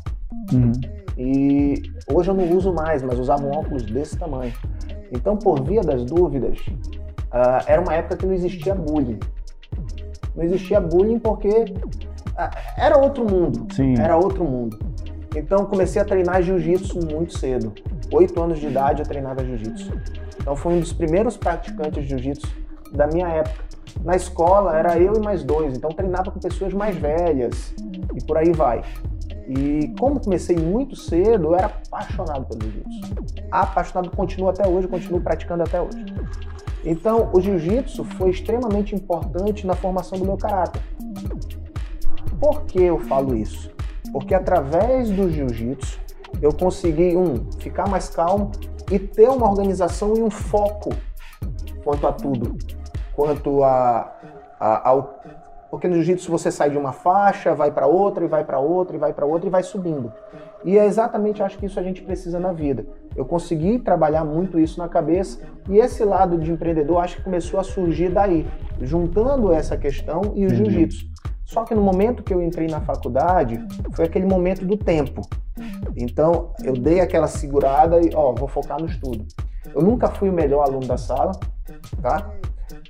Uhum. 0.53 0.73
E 1.17 1.83
hoje 2.11 2.31
eu 2.31 2.35
não 2.35 2.57
uso 2.57 2.73
mais, 2.73 3.03
mas 3.03 3.19
usava 3.19 3.45
um 3.45 3.51
óculos 3.51 3.83
desse 3.83 4.17
tamanho. 4.17 4.53
Então, 5.11 5.37
por 5.37 5.63
via 5.63 5.83
das 5.83 6.05
dúvidas, 6.05 6.59
uh, 7.33 7.65
era 7.67 7.81
uma 7.81 7.95
época 7.95 8.17
que 8.17 8.27
não 8.27 8.35
existia 8.35 8.75
bullying. 8.75 9.19
Não 10.35 10.45
existia 10.45 10.81
bullying 10.81 11.19
porque 11.19 11.49
uh, 11.49 12.51
era 12.77 12.97
outro 12.99 13.25
mundo. 13.25 13.67
Sim. 13.75 13.95
Era 13.99 14.17
outro 14.17 14.45
mundo. 14.45 14.79
Então, 15.35 15.65
comecei 15.65 16.01
a 16.01 16.05
treinar 16.05 16.43
jiu-jitsu 16.43 16.99
muito 17.07 17.39
cedo. 17.39 17.73
Oito 18.13 18.41
anos 18.43 18.59
de 18.59 18.67
idade 18.67 19.01
eu 19.01 19.09
treinava 19.09 19.45
jiu-jitsu. 19.45 19.93
Então, 20.39 20.55
fui 20.55 20.75
um 20.75 20.81
dos 20.81 20.93
primeiros 20.93 21.37
praticantes 21.37 22.03
de 22.03 22.11
jiu-jitsu 22.11 22.47
da 22.93 23.07
minha 23.07 23.29
época. 23.29 23.73
Na 24.05 24.17
escola 24.17 24.77
era 24.77 24.99
eu 24.99 25.15
e 25.15 25.21
mais 25.21 25.43
dois, 25.43 25.77
então 25.77 25.91
treinava 25.91 26.31
com 26.31 26.41
pessoas 26.41 26.73
mais 26.73 26.97
velhas 26.97 27.75
e 28.15 28.25
por 28.25 28.37
aí 28.37 28.51
vai. 28.53 28.83
E 29.49 29.93
como 29.99 30.21
comecei 30.21 30.57
muito 30.57 30.95
cedo, 30.95 31.49
eu 31.49 31.55
era 31.55 31.67
apaixonado 31.67 32.47
pelo 32.47 32.71
jiu-jitsu. 32.71 33.45
Apaixonado, 33.51 34.11
continuo 34.11 34.49
até 34.49 34.69
hoje, 34.69 34.89
continuo 34.89 35.21
praticando 35.21 35.63
até 35.63 35.81
hoje. 35.81 36.05
Então, 36.85 37.31
o 37.33 37.41
jiu-jitsu 37.41 38.05
foi 38.05 38.31
extremamente 38.31 38.95
importante 38.95 39.67
na 39.67 39.75
formação 39.75 40.19
do 40.19 40.25
meu 40.25 40.37
caráter. 40.37 40.83
Por 42.41 42.63
que 42.63 42.83
eu 42.83 42.99
falo 42.99 43.37
isso? 43.37 43.71
Porque 44.13 44.35
através 44.35 45.11
do 45.11 45.31
jiu-jitsu 45.31 46.01
eu 46.41 46.53
consegui, 46.53 47.17
um, 47.17 47.51
ficar 47.61 47.89
mais 47.89 48.09
calmo 48.09 48.51
e 48.91 48.99
ter 48.99 49.29
uma 49.29 49.49
organização 49.49 50.17
e 50.17 50.23
um 50.23 50.31
foco 50.31 50.91
quanto 51.85 52.07
a 52.07 52.13
tudo. 52.13 52.57
Quanto 53.15 53.63
a, 53.63 54.13
a 54.59 54.89
ao 54.89 55.21
porque 55.73 55.89
no 55.89 55.95
jiu-jitsu 55.95 56.31
você 56.31 56.51
sai 56.51 56.69
de 56.69 56.77
uma 56.77 56.93
faixa, 56.93 57.55
vai 57.55 57.71
para 57.71 57.87
outra, 57.87 58.23
e 58.23 58.29
vai 58.29 58.45
para 58.45 58.59
outra, 58.59 58.95
e 58.95 58.99
vai 58.99 59.15
para 59.15 59.25
outra, 59.25 59.49
e 59.49 59.51
vai 59.51 59.63
subindo. 59.63 60.13
E 60.63 60.79
é 60.79 60.85
exatamente, 60.85 61.43
acho 61.43 61.57
que 61.57 61.65
isso 61.65 61.81
a 61.81 61.83
gente 61.83 62.03
precisa 62.03 62.39
na 62.39 62.53
vida. 62.53 62.85
Eu 63.17 63.25
consegui 63.25 63.79
trabalhar 63.79 64.23
muito 64.23 64.61
isso 64.61 64.79
na 64.79 64.87
cabeça, 64.87 65.41
e 65.71 65.79
esse 65.79 66.05
lado 66.05 66.37
de 66.37 66.53
empreendedor 66.53 66.99
acho 66.99 67.17
que 67.17 67.23
começou 67.23 67.59
a 67.59 67.63
surgir 67.63 68.11
daí, 68.11 68.47
juntando 68.83 69.51
essa 69.51 69.75
questão 69.75 70.35
e 70.35 70.45
o 70.45 70.51
jiu-jitsu. 70.51 71.07
Só 71.43 71.65
que 71.65 71.75
no 71.75 71.81
momento 71.81 72.23
que 72.23 72.35
eu 72.35 72.43
entrei 72.43 72.69
na 72.69 72.83
faculdade, 72.83 73.59
foi 73.95 74.05
aquele 74.05 74.27
momento 74.27 74.67
do 74.67 74.77
tempo. 74.77 75.23
Então, 75.97 76.53
eu 76.63 76.75
dei 76.75 77.01
aquela 77.01 77.29
segurada 77.29 77.99
e, 77.99 78.11
ó, 78.15 78.35
vou 78.35 78.47
focar 78.47 78.79
no 78.79 78.87
estudo. 78.87 79.25
Eu 79.75 79.81
nunca 79.81 80.09
fui 80.09 80.29
o 80.29 80.33
melhor 80.35 80.65
aluno 80.65 80.87
da 80.87 80.99
sala, 80.99 81.33
tá? 82.03 82.31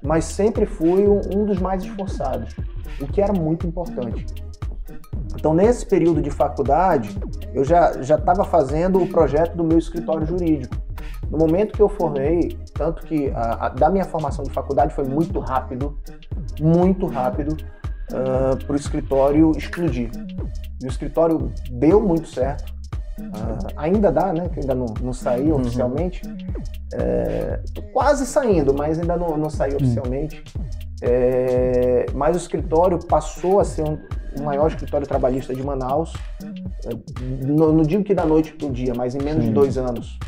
Mas 0.03 0.25
sempre 0.25 0.67
fui 0.67 1.07
um 1.07 1.45
dos 1.45 1.59
mais 1.59 1.83
esforçados 1.85 2.55
o 3.01 3.07
que 3.07 3.21
era 3.21 3.33
muito 3.33 3.67
importante. 3.67 4.27
Então, 5.35 5.55
nesse 5.55 5.87
período 5.87 6.21
de 6.21 6.31
faculdade, 6.31 7.17
eu 7.55 7.65
já 7.65 7.91
estava 7.91 8.45
fazendo 8.45 9.03
o 9.03 9.09
projeto 9.09 9.57
do 9.57 9.65
meu 9.65 9.79
escritório 9.79 10.27
jurídico. 10.27 10.77
No 11.31 11.39
momento 11.39 11.73
que 11.73 11.81
eu 11.81 11.89
formei, 11.89 12.59
tanto 12.75 13.07
que 13.07 13.31
a, 13.31 13.67
a, 13.67 13.69
da 13.71 13.89
minha 13.89 14.05
formação 14.05 14.45
de 14.45 14.51
faculdade 14.51 14.95
foi 14.95 15.05
muito 15.05 15.41
rápido, 15.41 15.99
muito 16.61 17.07
rápido, 17.07 17.57
uh, 18.13 18.65
para 18.65 18.73
o 18.73 18.77
escritório 18.77 19.53
explodir. 19.57 20.11
E 20.81 20.85
o 20.85 20.89
escritório 20.89 21.51
deu 21.71 22.01
muito 22.01 22.29
certo. 22.29 22.75
Uh, 23.19 23.69
ainda 23.77 24.11
dá, 24.11 24.33
né? 24.33 24.49
Que 24.49 24.61
ainda 24.61 24.75
não, 24.75 24.87
não 25.01 25.13
saiu 25.13 25.55
uhum. 25.55 25.61
oficialmente. 25.61 26.23
É, 26.95 27.61
quase 27.93 28.27
saindo, 28.27 28.75
mas 28.75 28.99
ainda 28.99 29.17
não, 29.17 29.37
não 29.37 29.51
saiu 29.51 29.73
uhum. 29.73 29.85
oficialmente. 29.85 30.43
É, 31.03 32.07
mas 32.15 32.37
o 32.37 32.39
escritório 32.39 32.99
passou 33.07 33.61
a 33.61 33.65
ser 33.65 33.83
um, 33.83 33.99
o 34.39 34.43
maior 34.43 34.69
escritório 34.69 35.07
trabalhista 35.07 35.55
de 35.55 35.63
Manaus. 35.63 36.13
Não, 37.43 37.73
não 37.73 37.83
digo 37.83 38.05
que 38.05 38.15
da 38.15 38.25
noite 38.25 38.53
para 38.53 38.67
o 38.67 38.71
dia, 38.71 38.95
mas 38.95 39.15
em 39.15 39.23
menos 39.23 39.43
Sim. 39.43 39.49
de 39.49 39.55
dois 39.55 39.77
anos. 39.77 40.19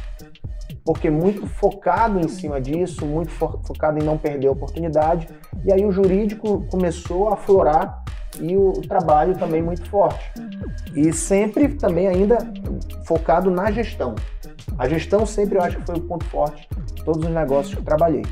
Porque 0.84 1.08
muito 1.08 1.46
focado 1.46 2.20
em 2.20 2.28
cima 2.28 2.60
disso, 2.60 3.06
muito 3.06 3.30
fo 3.30 3.58
focado 3.64 3.98
em 3.98 4.02
não 4.02 4.18
perder 4.18 4.48
a 4.48 4.52
oportunidade. 4.52 5.28
E 5.64 5.72
aí 5.72 5.84
o 5.86 5.90
jurídico 5.90 6.66
começou 6.70 7.28
a 7.30 7.34
aflorar 7.34 8.04
e 8.40 8.56
o 8.56 8.72
trabalho 8.88 9.36
também 9.36 9.62
muito 9.62 9.88
forte. 9.88 10.32
E 10.94 11.12
sempre 11.12 11.68
também 11.68 12.08
ainda 12.08 12.38
focado 13.04 13.50
na 13.50 13.70
gestão. 13.70 14.14
A 14.78 14.88
gestão 14.88 15.24
sempre 15.26 15.58
eu 15.58 15.62
acho 15.62 15.78
que 15.78 15.86
foi 15.86 15.96
o 15.96 16.00
ponto 16.00 16.24
forte 16.26 16.68
de 16.94 17.04
todos 17.04 17.24
os 17.24 17.30
negócios 17.30 17.74
que 17.74 17.80
eu 17.80 17.84
trabalhei. 17.84 18.24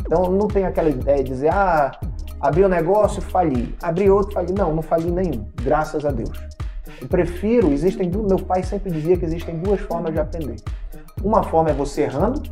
Então 0.00 0.30
não 0.30 0.48
tem 0.48 0.64
aquela 0.64 0.88
ideia 0.88 1.22
de 1.22 1.30
dizer, 1.30 1.52
ah, 1.52 1.92
abri 2.40 2.64
um 2.64 2.68
negócio, 2.68 3.20
fali. 3.20 3.74
Abri 3.82 4.10
outro, 4.10 4.34
fali. 4.34 4.52
Não, 4.52 4.74
não 4.74 4.82
fali 4.82 5.10
nenhum, 5.10 5.46
graças 5.62 6.04
a 6.04 6.10
Deus. 6.10 6.30
Eu 7.00 7.08
prefiro, 7.08 7.72
existem 7.72 8.10
meu 8.10 8.38
pai 8.38 8.62
sempre 8.62 8.90
dizia 8.90 9.16
que 9.16 9.24
existem 9.24 9.58
duas 9.58 9.80
formas 9.80 10.12
de 10.12 10.20
aprender. 10.20 10.56
Uma 11.22 11.42
forma 11.42 11.70
é 11.70 11.72
você 11.72 12.02
errando, 12.02 12.42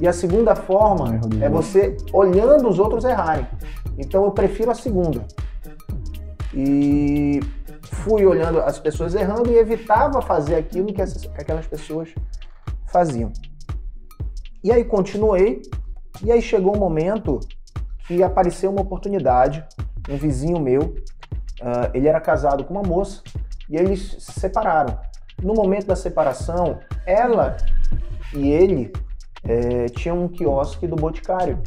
e 0.00 0.06
a 0.06 0.12
segunda 0.12 0.54
forma 0.54 1.20
é 1.40 1.48
você 1.48 1.96
olhando 2.12 2.68
os 2.68 2.78
outros 2.78 3.04
errarem. 3.04 3.46
Então 3.96 4.24
eu 4.24 4.30
prefiro 4.30 4.70
a 4.70 4.74
segunda. 4.74 5.24
E 6.56 7.40
fui 7.82 8.24
olhando 8.24 8.60
as 8.60 8.78
pessoas 8.78 9.14
errando 9.14 9.50
e 9.50 9.58
evitava 9.58 10.22
fazer 10.22 10.54
aquilo 10.54 10.92
que, 10.92 11.02
essas, 11.02 11.22
que 11.26 11.40
aquelas 11.40 11.66
pessoas 11.66 12.08
faziam. 12.86 13.30
E 14.64 14.72
aí 14.72 14.82
continuei 14.82 15.60
e 16.24 16.32
aí 16.32 16.40
chegou 16.40 16.74
um 16.74 16.78
momento 16.78 17.38
que 18.06 18.22
apareceu 18.22 18.70
uma 18.70 18.80
oportunidade, 18.80 19.62
um 20.08 20.16
vizinho 20.16 20.58
meu, 20.58 20.80
uh, 20.80 21.90
ele 21.92 22.08
era 22.08 22.20
casado 22.20 22.64
com 22.64 22.72
uma 22.72 22.82
moça 22.82 23.22
e 23.68 23.76
eles 23.76 24.16
se 24.18 24.40
separaram. 24.40 24.98
No 25.42 25.52
momento 25.52 25.86
da 25.86 25.94
separação, 25.94 26.78
ela 27.04 27.56
e 28.34 28.50
ele 28.50 28.92
é, 29.44 29.86
tinham 29.86 30.24
um 30.24 30.28
quiosque 30.28 30.86
do 30.86 30.96
Boticário. 30.96 31.62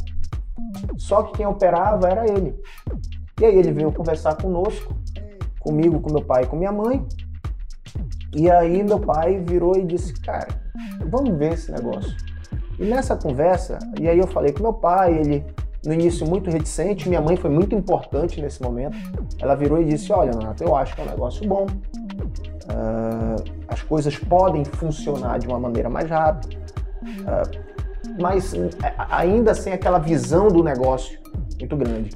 Só 0.97 1.23
que 1.23 1.37
quem 1.37 1.45
operava 1.45 2.09
era 2.09 2.29
ele. 2.29 2.59
E 3.39 3.45
aí 3.45 3.57
ele 3.57 3.71
veio 3.71 3.91
conversar 3.91 4.35
conosco, 4.35 4.93
comigo, 5.59 5.99
com 5.99 6.11
meu 6.11 6.23
pai 6.23 6.43
e 6.43 6.47
com 6.47 6.55
minha 6.55 6.71
mãe. 6.71 7.05
E 8.35 8.49
aí 8.49 8.83
meu 8.83 8.99
pai 8.99 9.39
virou 9.39 9.75
e 9.77 9.85
disse, 9.85 10.13
cara, 10.21 10.47
vamos 11.09 11.37
ver 11.37 11.53
esse 11.53 11.71
negócio. 11.71 12.15
E 12.77 12.85
nessa 12.85 13.15
conversa, 13.15 13.79
e 13.99 14.07
aí 14.07 14.19
eu 14.19 14.27
falei 14.27 14.51
com 14.51 14.61
meu 14.61 14.73
pai, 14.73 15.17
ele 15.17 15.45
no 15.85 15.93
início 15.93 16.27
muito 16.27 16.49
reticente, 16.49 17.07
minha 17.07 17.21
mãe 17.21 17.37
foi 17.37 17.49
muito 17.49 17.73
importante 17.75 18.41
nesse 18.41 18.61
momento. 18.61 18.97
Ela 19.39 19.55
virou 19.55 19.81
e 19.81 19.85
disse: 19.85 20.11
Olha, 20.11 20.31
Nato, 20.31 20.63
eu 20.63 20.75
acho 20.75 20.95
que 20.95 21.01
é 21.01 21.03
um 21.05 21.07
negócio 21.07 21.47
bom, 21.47 21.65
uh, 21.65 23.43
as 23.67 23.81
coisas 23.81 24.17
podem 24.17 24.65
funcionar 24.65 25.39
de 25.39 25.47
uma 25.47 25.59
maneira 25.59 25.89
mais 25.89 26.09
rápida, 26.09 26.57
uh, 27.03 28.21
mas 28.21 28.53
ainda 29.09 29.53
sem 29.53 29.73
aquela 29.73 29.99
visão 29.99 30.49
do 30.49 30.63
negócio 30.63 31.17
muito 31.59 31.75
grande. 31.77 32.11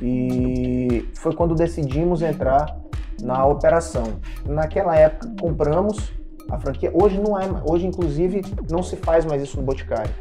E 0.00 1.08
foi 1.14 1.34
quando 1.34 1.54
decidimos 1.54 2.22
entrar 2.22 2.78
na 3.22 3.44
operação. 3.46 4.04
Naquela 4.46 4.96
época 4.96 5.30
compramos 5.40 6.12
a 6.50 6.58
franquia 6.58 6.90
hoje 6.92 7.18
não 7.20 7.38
é, 7.38 7.48
hoje 7.64 7.86
inclusive 7.86 8.42
não 8.68 8.82
se 8.82 8.96
faz 8.96 9.24
mais 9.24 9.40
isso 9.42 9.56
no 9.56 9.62
Boticário, 9.62 10.12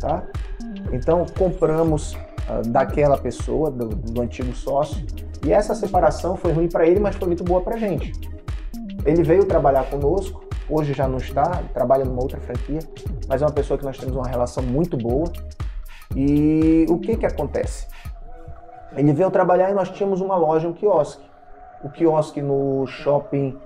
tá? 0.00 0.26
Então 0.92 1.24
compramos 1.38 2.14
uh, 2.14 2.68
daquela 2.68 3.16
pessoa, 3.16 3.70
do, 3.70 3.88
do, 3.88 4.20
antigo 4.20 4.52
sócio, 4.54 5.06
e 5.46 5.52
essa 5.52 5.74
separação 5.74 6.36
foi 6.36 6.52
ruim 6.52 6.68
para 6.68 6.86
ele, 6.86 6.98
mas 6.98 7.14
foi 7.14 7.28
muito 7.28 7.44
boa 7.44 7.60
para 7.60 7.76
gente. 7.76 8.12
Ele 9.04 9.22
veio 9.22 9.44
trabalhar 9.44 9.84
conosco, 9.84 10.44
hoje 10.68 10.92
já 10.92 11.06
não 11.06 11.18
está, 11.18 11.62
trabalha 11.72 12.04
numa 12.04 12.20
outra 12.20 12.40
franquia, 12.40 12.80
mas 13.28 13.40
é 13.40 13.44
uma 13.44 13.52
pessoa 13.52 13.78
que 13.78 13.84
nós 13.84 13.96
temos 13.96 14.16
uma 14.16 14.26
relação 14.26 14.62
muito 14.62 14.96
boa. 14.96 15.30
E 16.16 16.86
o 16.88 16.98
que 16.98 17.16
que 17.16 17.26
acontece? 17.26 17.86
Ele 18.96 19.12
veio 19.12 19.30
trabalhar 19.30 19.70
e 19.70 19.74
nós 19.74 19.90
tínhamos 19.90 20.20
uma 20.20 20.36
loja, 20.36 20.68
um 20.68 20.72
quiosque. 20.72 21.24
O 21.82 21.88
quiosque 21.88 22.42
no 22.42 22.86
shopping 22.86 23.56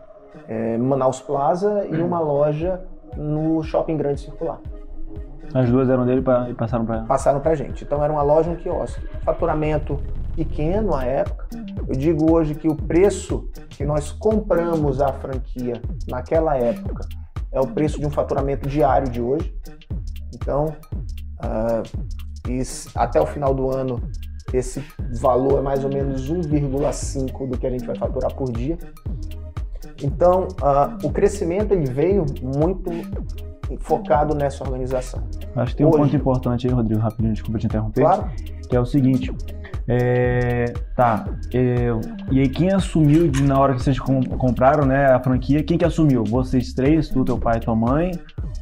é, 0.49 0.77
Manaus 0.77 1.21
Plaza 1.21 1.87
e 1.91 1.97
uma 2.01 2.21
loja 2.21 2.81
no 3.17 3.63
Shopping 3.63 3.97
Grande 3.97 4.21
Circular. 4.21 4.59
As 5.55 5.69
duas 5.69 5.89
eram 5.89 6.07
dele 6.07 6.23
pra, 6.23 6.49
e 6.49 6.55
passaram 6.55 6.87
para 6.87 7.03
Passaram 7.03 7.41
para 7.41 7.55
gente. 7.55 7.85
Então 7.85 8.03
era 8.03 8.13
uma 8.13 8.23
loja 8.23 8.51
um 8.51 8.57
quiosque. 8.57 9.07
Faturamento 9.23 9.99
pequeno 10.35 10.95
à 10.95 11.05
época. 11.05 11.47
Eu 11.87 11.95
digo 11.95 12.33
hoje 12.33 12.55
que 12.55 12.69
o 12.69 12.75
preço 12.75 13.49
que 13.69 13.85
nós 13.85 14.13
compramos 14.13 15.01
a 15.01 15.13
franquia 15.13 15.81
naquela 16.09 16.57
época 16.57 17.07
é 17.51 17.61
o 17.61 17.67
preço 17.67 18.01
de 18.01 18.07
um 18.07 18.11
faturamento 18.11 18.67
diário 18.67 19.11
de 19.11 19.21
hoje. 19.21 19.55
Então, 20.35 20.75
uh, 21.45 21.83
até 22.95 23.21
o 23.21 23.27
final 23.27 23.55
do 23.55 23.71
ano 23.71 24.01
esse 24.53 24.83
valor 25.21 25.59
é 25.59 25.63
mais 25.63 25.85
ou 25.85 25.91
menos 25.93 26.31
1,5 26.31 27.49
do 27.49 27.59
que 27.59 27.67
a 27.67 27.71
gente 27.71 27.87
vai 27.87 27.97
faturar 27.97 28.35
por 28.35 28.51
dia. 28.51 28.79
Então, 30.03 30.49
uh, 30.61 31.07
o 31.07 31.11
crescimento 31.11 31.73
ele 31.73 31.87
veio 31.87 32.25
muito 32.43 32.91
focado 33.81 34.35
nessa 34.35 34.65
organização. 34.65 35.23
Acho 35.57 35.73
que 35.73 35.79
tem 35.79 35.87
um 35.87 35.91
ponto 35.91 36.15
importante 36.15 36.67
aí, 36.67 36.73
Rodrigo, 36.73 37.01
rapidinho, 37.01 37.33
desculpa 37.33 37.59
te 37.59 37.67
interromper. 37.67 38.03
Claro. 38.03 38.31
Que 38.69 38.77
é 38.77 38.81
o 38.81 38.87
seguinte. 38.87 39.33
É, 39.89 40.73
tá. 40.95 41.27
É, 41.53 41.89
e 42.31 42.41
aí 42.41 42.49
quem 42.49 42.73
assumiu 42.73 43.29
de, 43.29 43.43
na 43.43 43.59
hora 43.59 43.75
que 43.75 43.83
vocês 43.83 43.99
compraram 43.99 44.87
né, 44.87 45.07
a 45.07 45.21
franquia, 45.21 45.63
quem 45.63 45.77
que 45.77 45.85
assumiu? 45.85 46.25
Vocês 46.25 46.73
três, 46.73 47.09
tu, 47.09 47.25
teu 47.25 47.39
pai 47.39 47.59
e 47.59 47.61
tua 47.61 47.75
mãe? 47.75 48.13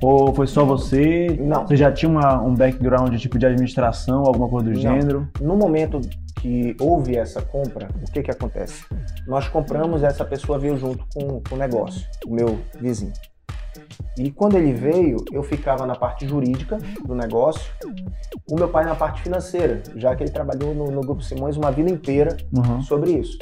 Ou 0.03 0.35
foi 0.35 0.47
só 0.47 0.65
você? 0.65 1.27
Não. 1.39 1.67
Você 1.67 1.77
já 1.77 1.93
tinha 1.93 2.11
uma, 2.11 2.41
um 2.43 2.55
background 2.55 3.15
tipo 3.17 3.39
de 3.39 3.47
administração, 3.47 4.25
alguma 4.25 4.49
coisa 4.49 4.71
do 4.71 4.75
Não. 4.75 4.81
gênero? 4.81 5.29
No 5.41 5.57
momento 5.57 6.01
que 6.41 6.75
houve 6.81 7.17
essa 7.17 7.43
compra, 7.43 7.89
o 8.03 8.11
que 8.11 8.23
que 8.23 8.31
acontece? 8.31 8.85
Nós 9.27 9.47
compramos, 9.49 10.03
essa 10.03 10.25
pessoa 10.25 10.59
veio 10.59 10.77
junto 10.77 11.05
com, 11.15 11.41
com 11.43 11.55
o 11.55 11.59
negócio, 11.59 12.07
o 12.27 12.35
meu 12.35 12.59
vizinho. 12.81 13.13
E 14.19 14.31
quando 14.31 14.57
ele 14.57 14.73
veio, 14.73 15.25
eu 15.33 15.43
ficava 15.43 15.87
na 15.87 15.95
parte 15.95 16.27
jurídica 16.27 16.79
do 17.07 17.15
negócio, 17.15 17.73
o 18.51 18.57
meu 18.57 18.69
pai 18.69 18.85
na 18.85 18.95
parte 18.95 19.23
financeira, 19.23 19.83
já 19.97 20.15
que 20.15 20.23
ele 20.23 20.31
trabalhou 20.31 20.75
no, 20.75 20.91
no 20.91 21.01
Grupo 21.01 21.23
Simões 21.23 21.57
uma 21.57 21.71
vida 21.71 21.91
inteira 21.91 22.37
uhum. 22.53 22.83
sobre 22.83 23.13
isso, 23.13 23.39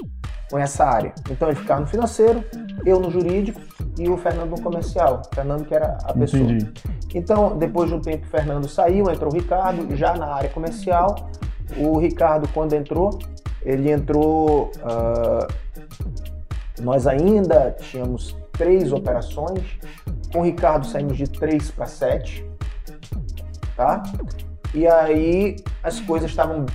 com 0.50 0.58
essa 0.58 0.84
área. 0.84 1.12
Então 1.30 1.48
ele 1.48 1.56
ficava 1.56 1.80
no 1.80 1.86
financeiro, 1.86 2.44
eu 2.84 3.00
no 3.00 3.10
jurídico 3.10 3.60
e 3.98 4.08
o 4.08 4.16
Fernando 4.16 4.50
no 4.50 4.60
comercial. 4.60 5.22
O 5.24 5.34
Fernando 5.34 5.64
que 5.64 5.74
era 5.74 5.98
a 6.04 6.12
pessoa. 6.12 6.42
Entendi. 6.42 6.70
Então, 7.14 7.56
depois 7.56 7.88
de 7.88 7.96
um 7.96 8.00
tempo, 8.00 8.26
o 8.26 8.30
Fernando 8.30 8.68
saiu, 8.68 9.10
entrou 9.10 9.32
o 9.32 9.34
Ricardo, 9.34 9.96
já 9.96 10.14
na 10.14 10.26
área 10.26 10.50
comercial. 10.50 11.30
O 11.76 11.98
Ricardo, 11.98 12.48
quando 12.52 12.74
entrou, 12.74 13.18
ele 13.62 13.90
entrou. 13.90 14.70
Uh, 14.76 15.68
nós 16.80 17.06
ainda 17.06 17.74
tínhamos 17.80 18.36
três 18.58 18.92
operações. 18.92 19.62
Com 20.32 20.40
o 20.40 20.44
Ricardo 20.44 20.86
saímos 20.86 21.16
de 21.16 21.26
três 21.26 21.70
para 21.70 21.86
sete, 21.86 22.44
tá? 23.74 24.02
E 24.74 24.86
aí 24.86 25.56
as 25.82 25.98
coisas 26.00 26.28
estavam 26.28 26.66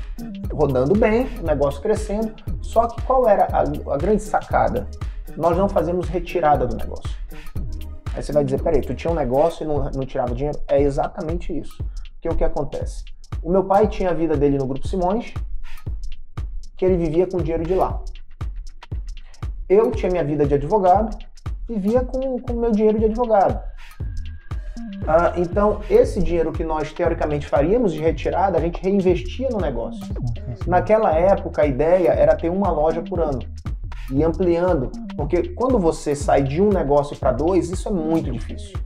rodando 0.51 0.97
bem, 0.97 1.27
o 1.39 1.43
negócio 1.43 1.79
crescendo. 1.81 2.33
Só 2.63 2.87
que 2.87 2.99
qual 3.03 3.29
era 3.29 3.47
a, 3.51 3.61
a 3.93 3.97
grande 3.97 4.23
sacada? 4.23 4.87
Nós 5.37 5.55
não 5.55 5.69
fazemos 5.69 6.07
retirada 6.09 6.65
do 6.65 6.75
negócio. 6.75 7.11
Aí 8.15 8.23
você 8.23 8.31
vai 8.31 8.43
dizer, 8.43 8.61
peraí, 8.61 8.81
tu 8.81 8.95
tinha 8.95 9.11
um 9.11 9.15
negócio 9.15 9.63
e 9.63 9.67
não, 9.67 9.83
não 9.91 10.05
tirava 10.05 10.33
dinheiro? 10.33 10.59
É 10.67 10.81
exatamente 10.81 11.55
isso. 11.55 11.83
Que 12.19 12.27
é 12.27 12.31
o 12.31 12.35
que 12.35 12.43
acontece. 12.43 13.03
O 13.41 13.51
meu 13.51 13.63
pai 13.63 13.87
tinha 13.87 14.09
a 14.09 14.13
vida 14.13 14.37
dele 14.37 14.57
no 14.57 14.65
Grupo 14.65 14.87
Simões, 14.87 15.33
que 16.77 16.85
ele 16.85 16.97
vivia 16.97 17.27
com 17.27 17.37
dinheiro 17.37 17.63
de 17.63 17.75
lá. 17.75 18.01
Eu 19.67 19.91
tinha 19.91 20.11
minha 20.11 20.23
vida 20.23 20.45
de 20.45 20.53
advogado, 20.53 21.17
vivia 21.67 22.01
com 22.01 22.37
o 22.37 22.55
meu 22.55 22.71
dinheiro 22.71 22.99
de 22.99 23.05
advogado. 23.05 23.59
Ah, 25.07 25.33
então, 25.35 25.81
esse 25.89 26.21
dinheiro 26.21 26.51
que 26.51 26.63
nós 26.63 26.91
teoricamente 26.93 27.47
faríamos 27.47 27.93
de 27.93 27.99
retirada, 27.99 28.57
a 28.57 28.61
gente 28.61 28.81
reinvestia 28.81 29.49
no 29.49 29.59
negócio. 29.59 30.01
Naquela 30.65 31.11
época, 31.13 31.61
a 31.61 31.65
ideia 31.65 32.09
era 32.09 32.35
ter 32.35 32.49
uma 32.49 32.71
loja 32.71 33.01
por 33.01 33.19
ano 33.19 33.39
e 34.11 34.23
ampliando, 34.23 34.91
porque 35.15 35.49
quando 35.49 35.79
você 35.79 36.15
sai 36.15 36.43
de 36.43 36.61
um 36.61 36.69
negócio 36.69 37.17
para 37.17 37.31
dois, 37.31 37.69
isso 37.69 37.87
é 37.87 37.91
muito 37.91 38.31
difícil. 38.31 38.77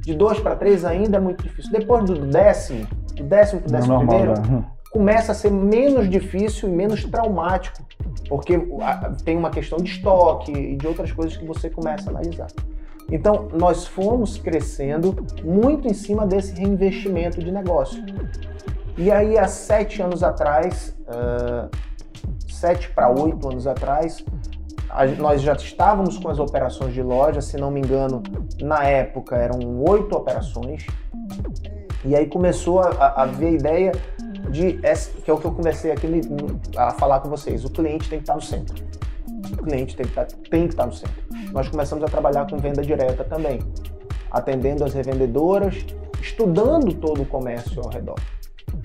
De 0.00 0.14
dois 0.14 0.38
para 0.38 0.56
três 0.56 0.84
ainda 0.84 1.16
é 1.16 1.20
muito 1.20 1.42
difícil. 1.42 1.70
Depois 1.70 2.04
do 2.04 2.26
décimo, 2.26 2.86
do 3.14 3.24
décimo 3.24 3.60
para 3.62 3.68
o 3.68 3.72
décimo 3.72 3.98
primeiro, 3.98 4.32
né? 4.32 4.64
Começa 4.94 5.32
a 5.32 5.34
ser 5.34 5.50
menos 5.50 6.08
difícil 6.08 6.68
e 6.68 6.72
menos 6.72 7.04
traumático, 7.04 7.84
porque 8.28 8.56
tem 9.24 9.36
uma 9.36 9.50
questão 9.50 9.76
de 9.78 9.90
estoque 9.90 10.52
e 10.52 10.76
de 10.76 10.86
outras 10.86 11.10
coisas 11.10 11.36
que 11.36 11.44
você 11.44 11.68
começa 11.68 12.08
a 12.08 12.12
analisar. 12.12 12.46
Então, 13.10 13.48
nós 13.52 13.88
fomos 13.88 14.38
crescendo 14.38 15.16
muito 15.42 15.88
em 15.88 15.92
cima 15.92 16.24
desse 16.24 16.54
reinvestimento 16.54 17.40
de 17.40 17.50
negócio. 17.50 18.04
E 18.96 19.10
aí, 19.10 19.36
há 19.36 19.48
sete 19.48 20.00
anos 20.00 20.22
atrás, 20.22 20.96
uh, 21.08 21.68
sete 22.48 22.88
para 22.90 23.10
oito 23.10 23.48
anos 23.48 23.66
atrás, 23.66 24.24
nós 25.18 25.42
já 25.42 25.54
estávamos 25.54 26.18
com 26.18 26.28
as 26.28 26.38
operações 26.38 26.94
de 26.94 27.02
loja, 27.02 27.40
se 27.40 27.56
não 27.56 27.68
me 27.68 27.80
engano, 27.80 28.22
na 28.62 28.84
época 28.84 29.34
eram 29.34 29.58
oito 29.88 30.16
operações. 30.16 30.86
E 32.04 32.14
aí 32.14 32.26
começou 32.26 32.78
a, 32.78 33.22
a 33.22 33.26
ver 33.26 33.46
a 33.46 33.50
ideia 33.50 33.92
de, 34.50 34.78
que 35.24 35.30
é 35.30 35.34
o 35.34 35.38
que 35.38 35.44
eu 35.44 35.52
comecei 35.52 35.90
aqui 35.90 36.06
a 36.76 36.90
falar 36.92 37.20
com 37.20 37.28
vocês, 37.28 37.64
o 37.64 37.70
cliente 37.70 38.08
tem 38.08 38.18
que 38.18 38.24
estar 38.24 38.34
no 38.34 38.42
centro. 38.42 38.84
O 39.52 39.62
cliente 39.64 39.96
tem 39.96 40.06
que 40.06 40.12
estar, 40.12 40.26
tem 40.26 40.66
que 40.66 40.74
estar 40.74 40.86
no 40.86 40.92
centro. 40.92 41.24
Nós 41.52 41.68
começamos 41.68 42.04
a 42.04 42.08
trabalhar 42.08 42.48
com 42.48 42.56
venda 42.58 42.82
direta 42.82 43.24
também, 43.24 43.60
atendendo 44.30 44.84
as 44.84 44.92
revendedoras, 44.92 45.84
estudando 46.20 46.92
todo 46.94 47.22
o 47.22 47.26
comércio 47.26 47.82
ao 47.82 47.90
redor. 47.90 48.18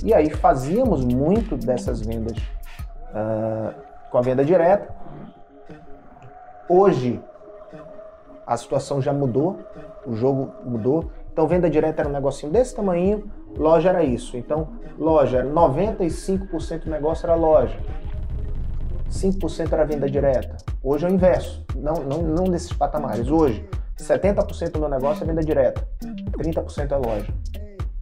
E 0.03 0.13
aí 0.13 0.29
fazíamos 0.29 1.03
muito 1.03 1.57
dessas 1.57 2.01
vendas 2.01 2.37
uh, 2.37 3.73
com 4.09 4.17
a 4.17 4.21
venda 4.21 4.45
direta, 4.45 4.99
Hoje, 6.71 7.19
a 8.45 8.55
situação 8.55 9.01
já 9.01 9.11
mudou, 9.11 9.57
o 10.05 10.13
jogo 10.15 10.51
mudou. 10.63 11.09
Então, 11.39 11.47
venda 11.47 11.69
direta 11.69 12.01
era 12.01 12.09
um 12.09 12.11
negocinho 12.11 12.51
desse 12.51 12.75
tamanho, 12.75 13.31
loja 13.55 13.87
era 13.87 14.03
isso. 14.03 14.35
Então, 14.35 14.71
loja, 14.97 15.41
95% 15.41 16.83
do 16.83 16.89
negócio 16.89 17.25
era 17.25 17.33
loja. 17.33 17.79
5% 19.09 19.71
era 19.71 19.85
venda 19.85 20.09
direta. 20.09 20.57
Hoje 20.83 21.05
é 21.05 21.09
o 21.09 21.13
inverso, 21.13 21.63
não, 21.77 21.93
não, 21.93 22.21
não 22.21 22.43
desses 22.43 22.73
patamares. 22.73 23.31
Hoje, 23.31 23.65
70% 23.97 24.71
do 24.71 24.79
meu 24.79 24.89
negócio 24.89 25.23
é 25.23 25.27
venda 25.27 25.41
direta, 25.41 25.81
30% 26.37 26.91
é 26.91 26.97
loja. 26.97 27.33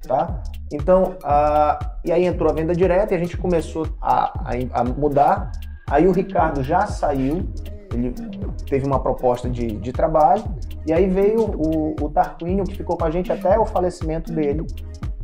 Tá? 0.01 0.41
Então, 0.73 1.15
a, 1.23 1.77
e 2.03 2.11
aí 2.11 2.25
entrou 2.25 2.49
a 2.49 2.53
venda 2.55 2.73
direta 2.73 3.13
e 3.13 3.17
a 3.17 3.19
gente 3.19 3.37
começou 3.37 3.87
a, 4.01 4.33
a, 4.49 4.81
a 4.81 4.83
mudar. 4.83 5.51
Aí 5.87 6.07
o 6.07 6.11
Ricardo 6.11 6.63
já 6.63 6.87
saiu, 6.87 7.47
ele 7.93 8.15
teve 8.67 8.85
uma 8.85 8.99
proposta 8.99 9.49
de, 9.49 9.67
de 9.67 9.91
trabalho, 9.91 10.43
e 10.85 10.93
aí 10.93 11.07
veio 11.07 11.41
o, 11.41 11.95
o 12.01 12.09
Tarquínio, 12.09 12.63
que 12.65 12.75
ficou 12.75 12.97
com 12.97 13.05
a 13.05 13.11
gente 13.11 13.31
até 13.31 13.57
o 13.59 13.65
falecimento 13.65 14.31
dele. 14.31 14.65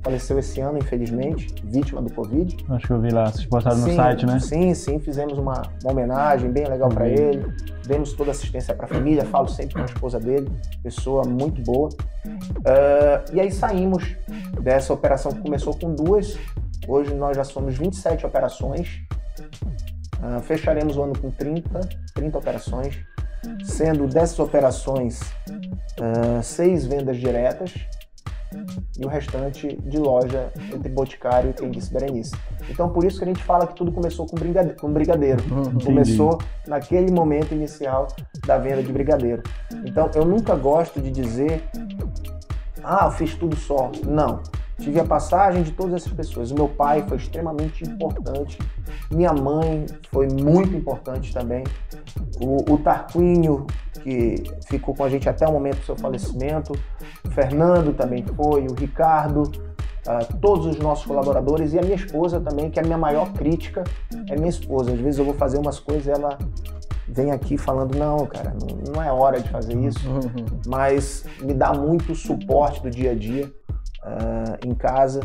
Faleceu 0.01 0.37
esse 0.37 0.59
ano, 0.59 0.77
infelizmente, 0.77 1.55
vítima 1.63 2.01
do 2.01 2.11
Covid. 2.11 2.57
Acho 2.69 2.87
que 2.87 2.91
eu 2.91 2.99
vi 2.99 3.09
lá, 3.09 3.31
vocês 3.31 3.45
postaram 3.45 3.77
no 3.77 3.95
site, 3.95 4.25
né? 4.25 4.37
Sim, 4.37 4.73
sim, 4.73 4.99
fizemos 4.99 5.37
uma, 5.37 5.61
uma 5.81 5.93
homenagem 5.93 6.51
bem 6.51 6.65
legal 6.65 6.89
para 6.89 7.07
ele. 7.07 7.45
Demos 7.87 8.11
toda 8.11 8.31
assistência 8.31 8.75
para 8.75 8.85
a 8.85 8.89
família, 8.89 9.23
falo 9.23 9.47
sempre 9.47 9.75
com 9.75 9.81
a 9.81 9.85
esposa 9.85 10.19
dele, 10.19 10.51
pessoa 10.81 11.23
muito 11.23 11.61
boa. 11.61 11.87
Uh, 11.87 13.33
e 13.33 13.39
aí 13.39 13.49
saímos 13.49 14.17
dessa 14.61 14.91
operação 14.91 15.31
que 15.31 15.41
começou 15.41 15.73
com 15.73 15.95
duas, 15.95 16.37
hoje 16.85 17.13
nós 17.13 17.37
já 17.37 17.45
somos 17.45 17.77
27 17.77 18.25
operações. 18.25 19.01
Uh, 20.19 20.41
fecharemos 20.41 20.97
o 20.97 21.03
ano 21.03 21.13
com 21.17 21.31
30, 21.31 21.79
30 22.13 22.37
operações 22.37 23.12
sendo 23.63 24.07
dessas 24.07 24.39
operações 24.39 25.21
uh, 25.21 26.41
seis 26.41 26.85
vendas 26.85 27.17
diretas 27.17 27.73
e 28.97 29.05
o 29.05 29.07
restante 29.07 29.75
de 29.81 29.97
loja 29.97 30.51
entre 30.73 30.89
Boticário 30.89 31.49
e 31.49 31.53
quem 31.53 31.71
disse 31.71 31.91
Berenice. 31.91 32.35
Então 32.69 32.89
por 32.89 33.03
isso 33.03 33.17
que 33.17 33.23
a 33.23 33.27
gente 33.27 33.43
fala 33.43 33.65
que 33.65 33.75
tudo 33.75 33.91
começou 33.91 34.25
com 34.25 34.35
brigadeiro. 34.35 34.79
Com 34.79 34.91
brigadeiro. 34.91 35.43
Uhum, 35.51 35.79
começou 35.79 36.39
naquele 36.67 37.11
momento 37.11 37.53
inicial 37.53 38.07
da 38.45 38.57
venda 38.57 38.83
de 38.83 38.91
brigadeiro. 38.91 39.41
Então 39.85 40.09
eu 40.13 40.25
nunca 40.25 40.55
gosto 40.55 41.01
de 41.01 41.11
dizer, 41.11 41.63
ah, 42.83 43.05
eu 43.05 43.11
fiz 43.11 43.33
tudo 43.35 43.55
só. 43.55 43.91
Não. 44.05 44.41
Tive 44.79 44.99
a 44.99 45.05
passagem 45.05 45.63
de 45.63 45.71
todas 45.71 45.93
essas 45.93 46.11
pessoas. 46.11 46.51
O 46.51 46.55
meu 46.55 46.67
pai 46.67 47.03
foi 47.07 47.17
extremamente 47.17 47.83
importante. 47.83 48.57
Minha 49.11 49.31
mãe 49.31 49.85
foi 50.11 50.27
muito 50.27 50.75
importante 50.75 51.33
também. 51.33 51.63
O, 52.41 52.73
o 52.73 52.77
Tarquínio, 52.79 53.67
que 54.01 54.43
ficou 54.67 54.95
com 54.95 55.03
a 55.03 55.09
gente 55.09 55.29
até 55.29 55.47
o 55.47 55.51
momento 55.51 55.77
do 55.77 55.85
seu 55.85 55.95
falecimento. 55.95 56.73
O 57.23 57.29
Fernando 57.29 57.93
também 57.95 58.23
foi. 58.23 58.65
O 58.67 58.73
Ricardo. 58.73 59.43
Uh, 60.05 60.37
todos 60.41 60.65
os 60.65 60.77
nossos 60.79 61.05
colaboradores 61.05 61.71
e 61.71 61.79
a 61.79 61.81
minha 61.81 61.95
esposa 61.95 62.37
também, 62.37 62.69
que 62.69 62.77
é 62.77 62.83
a 62.83 62.85
minha 62.85 62.97
maior 62.97 63.31
crítica 63.31 63.85
é 64.29 64.35
minha 64.35 64.49
esposa. 64.49 64.91
Às 64.91 64.99
vezes 64.99 65.17
eu 65.17 65.23
vou 65.23 65.33
fazer 65.33 65.57
umas 65.57 65.79
coisas 65.79 66.07
e 66.07 66.11
ela 66.11 66.37
vem 67.07 67.31
aqui 67.31 67.57
falando, 67.57 67.97
não, 67.97 68.25
cara, 68.25 68.53
não, 68.59 68.93
não 68.93 69.01
é 69.01 69.09
hora 69.13 69.39
de 69.39 69.47
fazer 69.49 69.77
isso, 69.77 70.05
uhum. 70.09 70.45
mas 70.67 71.23
me 71.41 71.53
dá 71.53 71.73
muito 71.73 72.13
suporte 72.15 72.81
do 72.81 72.89
dia 72.89 73.11
a 73.11 73.15
dia 73.15 73.49
uh, 74.05 74.67
em 74.67 74.73
casa, 74.73 75.21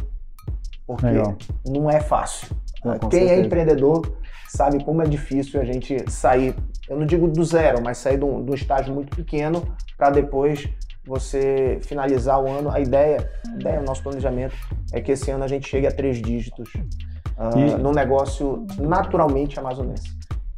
porque 0.86 1.06
Legal. 1.06 1.36
não 1.66 1.90
é 1.90 2.00
fácil. 2.00 2.48
Não, 2.84 2.98
Quem 2.98 3.06
é 3.06 3.10
certeza. 3.10 3.32
é 3.32 3.44
empreendedor 3.44 4.18
sabe 4.48 4.82
como 4.82 5.02
é 5.02 5.04
difícil 5.04 5.60
a 5.60 5.64
gente 5.64 6.10
sair, 6.10 6.54
eu 6.88 6.98
não 6.98 7.06
digo 7.06 7.28
do 7.28 7.44
zero, 7.44 7.82
mas 7.84 7.98
sair 7.98 8.18
de 8.18 8.24
um, 8.24 8.42
de 8.42 8.50
um 8.50 8.54
estágio 8.54 8.94
muito 8.94 9.14
pequeno 9.14 9.62
para 9.96 10.10
depois 10.10 10.68
você 11.06 11.78
finalizar 11.82 12.42
o 12.42 12.50
ano. 12.50 12.70
A 12.70 12.80
ideia, 12.80 13.30
a 13.46 13.60
ideia, 13.60 13.80
o 13.80 13.84
nosso 13.84 14.02
planejamento 14.02 14.54
é 14.92 15.00
que 15.00 15.12
esse 15.12 15.30
ano 15.30 15.44
a 15.44 15.48
gente 15.48 15.68
chegue 15.68 15.86
a 15.86 15.92
três 15.92 16.20
dígitos 16.20 16.72
uh, 16.74 17.58
e... 17.58 17.82
no 17.82 17.92
negócio 17.92 18.66
naturalmente 18.78 19.58
amazonense. 19.58 20.16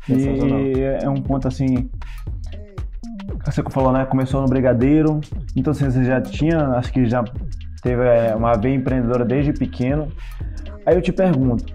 E 0.08 0.80
é 1.02 1.08
um 1.08 1.22
ponto 1.22 1.46
assim. 1.46 1.90
Você 3.44 3.62
falou, 3.70 3.92
né? 3.92 4.04
Começou 4.06 4.40
no 4.40 4.48
Brigadeiro, 4.48 5.20
então 5.54 5.70
assim, 5.70 5.84
você 5.84 6.04
já 6.04 6.20
tinha, 6.20 6.58
acho 6.70 6.92
que 6.92 7.06
já 7.06 7.24
teve 7.80 8.02
é, 8.02 8.34
uma 8.34 8.54
veia 8.54 8.74
empreendedora 8.74 9.24
desde 9.24 9.52
pequeno. 9.52 10.08
Aí 10.84 10.94
eu 10.94 11.02
te 11.02 11.12
pergunto, 11.12 11.74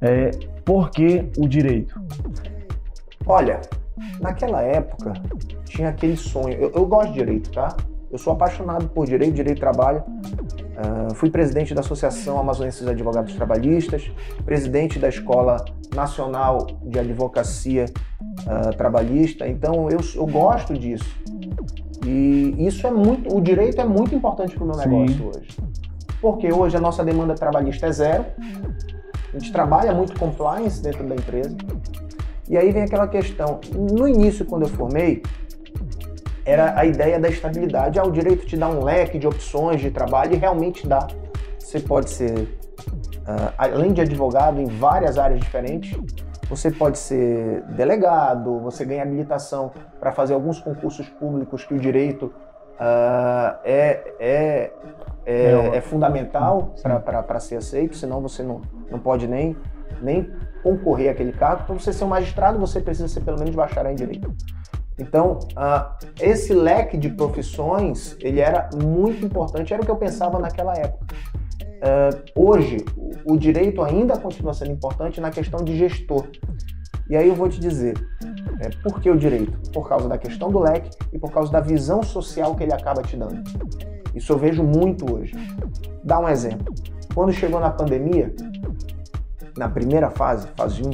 é, 0.00 0.30
por 0.64 0.90
que 0.90 1.30
o 1.38 1.48
direito? 1.48 2.00
Olha, 3.26 3.60
naquela 4.20 4.62
época 4.62 5.12
tinha 5.64 5.88
aquele 5.88 6.16
sonho. 6.16 6.54
Eu, 6.54 6.70
eu 6.74 6.86
gosto 6.86 7.12
de 7.12 7.18
direito, 7.18 7.50
tá? 7.50 7.76
Eu 8.10 8.18
sou 8.18 8.34
apaixonado 8.34 8.88
por 8.88 9.06
direito, 9.06 9.34
direito 9.34 9.54
de 9.54 9.60
trabalho. 9.60 10.02
Uh, 10.06 11.14
fui 11.14 11.30
presidente 11.30 11.72
da 11.72 11.80
Associação 11.80 12.38
Amazonenses 12.38 12.84
de 12.84 12.90
Advogados 12.90 13.34
Trabalhistas, 13.34 14.10
presidente 14.44 14.98
da 14.98 15.08
Escola 15.08 15.64
Nacional 15.94 16.66
de 16.82 16.98
Advocacia 16.98 17.86
uh, 18.20 18.76
Trabalhista. 18.76 19.48
Então 19.48 19.88
eu, 19.90 20.00
eu 20.14 20.26
gosto 20.26 20.74
disso. 20.74 21.08
E 22.04 22.66
isso 22.66 22.86
é 22.86 22.90
muito, 22.90 23.34
o 23.34 23.40
direito 23.40 23.80
é 23.80 23.84
muito 23.84 24.14
importante 24.14 24.54
para 24.54 24.64
o 24.64 24.66
meu 24.66 24.76
negócio 24.76 25.16
Sim. 25.16 25.28
hoje. 25.28 25.56
Porque 26.20 26.52
hoje 26.52 26.76
a 26.76 26.80
nossa 26.80 27.04
demanda 27.04 27.34
trabalhista 27.34 27.86
é 27.86 27.92
zero. 27.92 28.24
A 29.32 29.38
gente 29.38 29.52
trabalha 29.52 29.92
muito 29.92 30.18
compliance 30.18 30.82
dentro 30.82 31.06
da 31.06 31.14
empresa. 31.14 31.56
E 32.48 32.56
aí 32.56 32.70
vem 32.70 32.82
aquela 32.82 33.08
questão. 33.08 33.60
No 33.74 34.06
início, 34.06 34.44
quando 34.44 34.62
eu 34.62 34.68
formei, 34.68 35.22
era 36.44 36.78
a 36.78 36.84
ideia 36.84 37.18
da 37.18 37.28
estabilidade. 37.28 37.98
Ah, 37.98 38.04
o 38.04 38.10
direito 38.10 38.46
te 38.46 38.56
dá 38.56 38.68
um 38.68 38.82
leque 38.82 39.18
de 39.18 39.26
opções 39.26 39.80
de 39.80 39.90
trabalho 39.90 40.34
e 40.34 40.36
realmente 40.36 40.86
dá. 40.86 41.06
Você 41.58 41.80
pode 41.80 42.10
ser, 42.10 42.40
uh, 42.40 43.52
além 43.56 43.92
de 43.92 44.00
advogado, 44.00 44.60
em 44.60 44.66
várias 44.66 45.18
áreas 45.18 45.40
diferentes. 45.40 45.96
Você 46.52 46.70
pode 46.70 46.98
ser 46.98 47.62
delegado, 47.62 48.60
você 48.60 48.84
ganha 48.84 49.02
habilitação 49.02 49.72
para 49.98 50.12
fazer 50.12 50.34
alguns 50.34 50.60
concursos 50.60 51.08
públicos 51.08 51.64
que 51.64 51.72
o 51.72 51.78
direito 51.78 52.26
uh, 52.26 53.56
é, 53.64 54.12
é, 54.20 54.72
é, 55.24 55.76
é, 55.76 55.80
fundamental 55.80 56.74
para 56.82 57.40
ser 57.40 57.56
aceito, 57.56 57.96
senão 57.96 58.20
você 58.20 58.42
não, 58.42 58.60
não 58.90 58.98
pode 58.98 59.26
nem, 59.26 59.56
nem 60.02 60.30
concorrer 60.62 61.10
àquele 61.10 61.32
cargo. 61.32 61.64
Para 61.64 61.74
você 61.74 61.90
ser 61.90 62.04
um 62.04 62.08
magistrado, 62.08 62.58
você 62.58 62.82
precisa 62.82 63.08
ser 63.08 63.22
pelo 63.22 63.38
menos 63.38 63.54
bacharel 63.54 63.90
em 63.90 63.96
direito. 63.96 64.30
Então, 64.98 65.38
uh, 65.56 66.06
esse 66.20 66.52
leque 66.52 66.98
de 66.98 67.08
profissões, 67.08 68.14
ele 68.20 68.40
era 68.40 68.68
muito 68.74 69.24
importante, 69.24 69.72
era 69.72 69.82
o 69.82 69.86
que 69.86 69.90
eu 69.90 69.96
pensava 69.96 70.38
naquela 70.38 70.74
época. 70.74 71.06
Uh, 71.82 72.22
hoje, 72.36 72.76
o, 73.24 73.36
direito 73.36 73.82
ainda 73.82 74.16
continua 74.16 74.54
sendo 74.54 74.70
importante 74.70 75.20
na 75.20 75.32
questão 75.32 75.64
de 75.64 75.76
gestor. 75.76 76.28
E 77.10 77.16
aí 77.16 77.26
eu 77.26 77.34
vou 77.34 77.48
te 77.48 77.58
dizer, 77.58 77.94
é, 78.60 78.70
por 78.84 79.00
que 79.00 79.10
o 79.10 79.16
direito? 79.16 79.70
Por 79.72 79.88
causa 79.88 80.08
da 80.08 80.16
questão 80.16 80.48
do 80.48 80.60
leque 80.60 80.90
e 81.12 81.18
por 81.18 81.32
causa 81.32 81.50
da 81.50 81.58
visão 81.58 82.00
social 82.00 82.54
que 82.54 82.62
ele 82.62 82.72
acaba 82.72 83.02
te 83.02 83.16
dando. 83.16 83.42
Isso 84.14 84.32
eu 84.32 84.38
vejo 84.38 84.62
muito 84.62 85.12
hoje. 85.12 85.34
Dá 86.04 86.20
um 86.20 86.28
exemplo. 86.28 86.72
Quando 87.12 87.32
chegou 87.32 87.58
na 87.58 87.70
pandemia, 87.70 88.32
na 89.56 89.68
primeira 89.68 90.08
fase, 90.08 90.46
fase 90.56 90.82
1, 90.82 90.90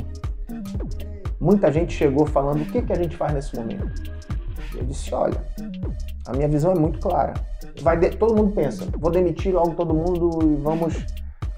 muita 1.38 1.70
gente 1.70 1.92
chegou 1.92 2.24
falando 2.24 2.62
o 2.62 2.64
que, 2.64 2.80
que 2.80 2.92
a 2.92 2.96
gente 2.96 3.14
faz 3.14 3.34
nesse 3.34 3.54
momento. 3.54 3.92
Eu 4.74 4.84
disse, 4.84 5.12
olha, 5.14 5.40
a 6.26 6.32
minha 6.32 6.48
visão 6.48 6.72
é 6.72 6.78
muito 6.78 6.98
clara. 6.98 7.34
Vai 7.82 7.96
de... 7.98 8.10
Todo 8.10 8.36
mundo 8.36 8.52
pensa, 8.52 8.86
vou 8.98 9.10
demitir 9.10 9.54
logo 9.54 9.74
todo 9.74 9.94
mundo 9.94 10.38
e 10.42 10.56
vamos 10.56 11.04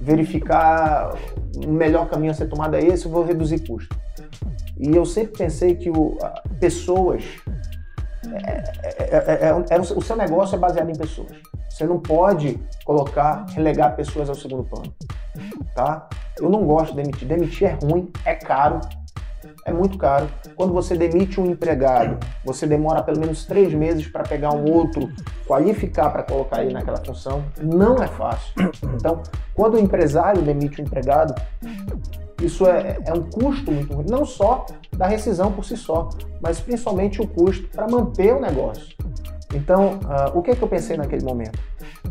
verificar 0.00 1.14
o 1.56 1.68
melhor 1.70 2.08
caminho 2.08 2.32
a 2.32 2.34
ser 2.34 2.48
tomado 2.48 2.74
é 2.74 2.80
esse, 2.80 3.06
vou 3.06 3.24
reduzir 3.24 3.60
custo. 3.66 3.94
E 4.78 4.96
eu 4.96 5.04
sempre 5.04 5.38
pensei 5.38 5.74
que 5.74 5.90
o, 5.90 6.16
pessoas. 6.58 7.22
É, 8.44 9.48
é, 9.48 9.48
é, 9.48 9.80
o 9.80 10.00
seu 10.00 10.16
negócio 10.16 10.56
é 10.56 10.58
baseado 10.58 10.88
em 10.88 10.96
pessoas. 10.96 11.32
Você 11.68 11.84
não 11.84 11.98
pode 11.98 12.58
colocar, 12.84 13.46
relegar 13.50 13.94
pessoas 13.94 14.28
ao 14.28 14.34
segundo 14.34 14.64
plano. 14.64 14.92
Tá? 15.74 16.08
Eu 16.38 16.48
não 16.48 16.64
gosto 16.64 16.94
de 16.94 17.02
demitir. 17.02 17.28
Demitir 17.28 17.68
é 17.68 17.78
ruim, 17.84 18.10
é 18.24 18.34
caro, 18.34 18.80
é 19.64 19.72
muito 19.72 19.98
caro. 19.98 20.28
Quando 20.56 20.72
você 20.72 20.96
demite 20.96 21.40
um 21.40 21.46
empregado, 21.46 22.18
você 22.44 22.66
demora 22.66 23.02
pelo 23.02 23.20
menos 23.20 23.44
três 23.44 23.72
meses 23.72 24.06
para 24.06 24.22
pegar 24.22 24.54
um 24.54 24.70
outro, 24.70 25.10
qualificar 25.46 26.10
para 26.10 26.22
colocar 26.22 26.62
ele 26.62 26.72
naquela 26.72 26.98
função. 26.98 27.44
Não 27.60 28.02
é 28.02 28.06
fácil. 28.06 28.52
Então, 28.94 29.22
quando 29.54 29.74
o 29.74 29.78
empresário 29.78 30.42
demite 30.42 30.80
um 30.80 30.84
empregado, 30.84 31.34
isso 32.42 32.66
é, 32.66 32.98
é 33.04 33.12
um 33.12 33.22
custo 33.22 33.70
muito 33.70 33.94
ruim, 33.94 34.06
não 34.08 34.24
só 34.24 34.64
da 34.96 35.06
rescisão 35.06 35.52
por 35.52 35.64
si 35.64 35.76
só, 35.76 36.08
mas 36.40 36.60
principalmente 36.60 37.20
o 37.20 37.26
custo 37.26 37.68
para 37.68 37.86
manter 37.86 38.34
o 38.34 38.40
negócio. 38.40 38.96
Então, 39.54 39.98
uh, 40.04 40.38
o 40.38 40.42
que, 40.42 40.52
é 40.52 40.54
que 40.54 40.62
eu 40.62 40.68
pensei 40.68 40.96
naquele 40.96 41.24
momento? 41.24 41.58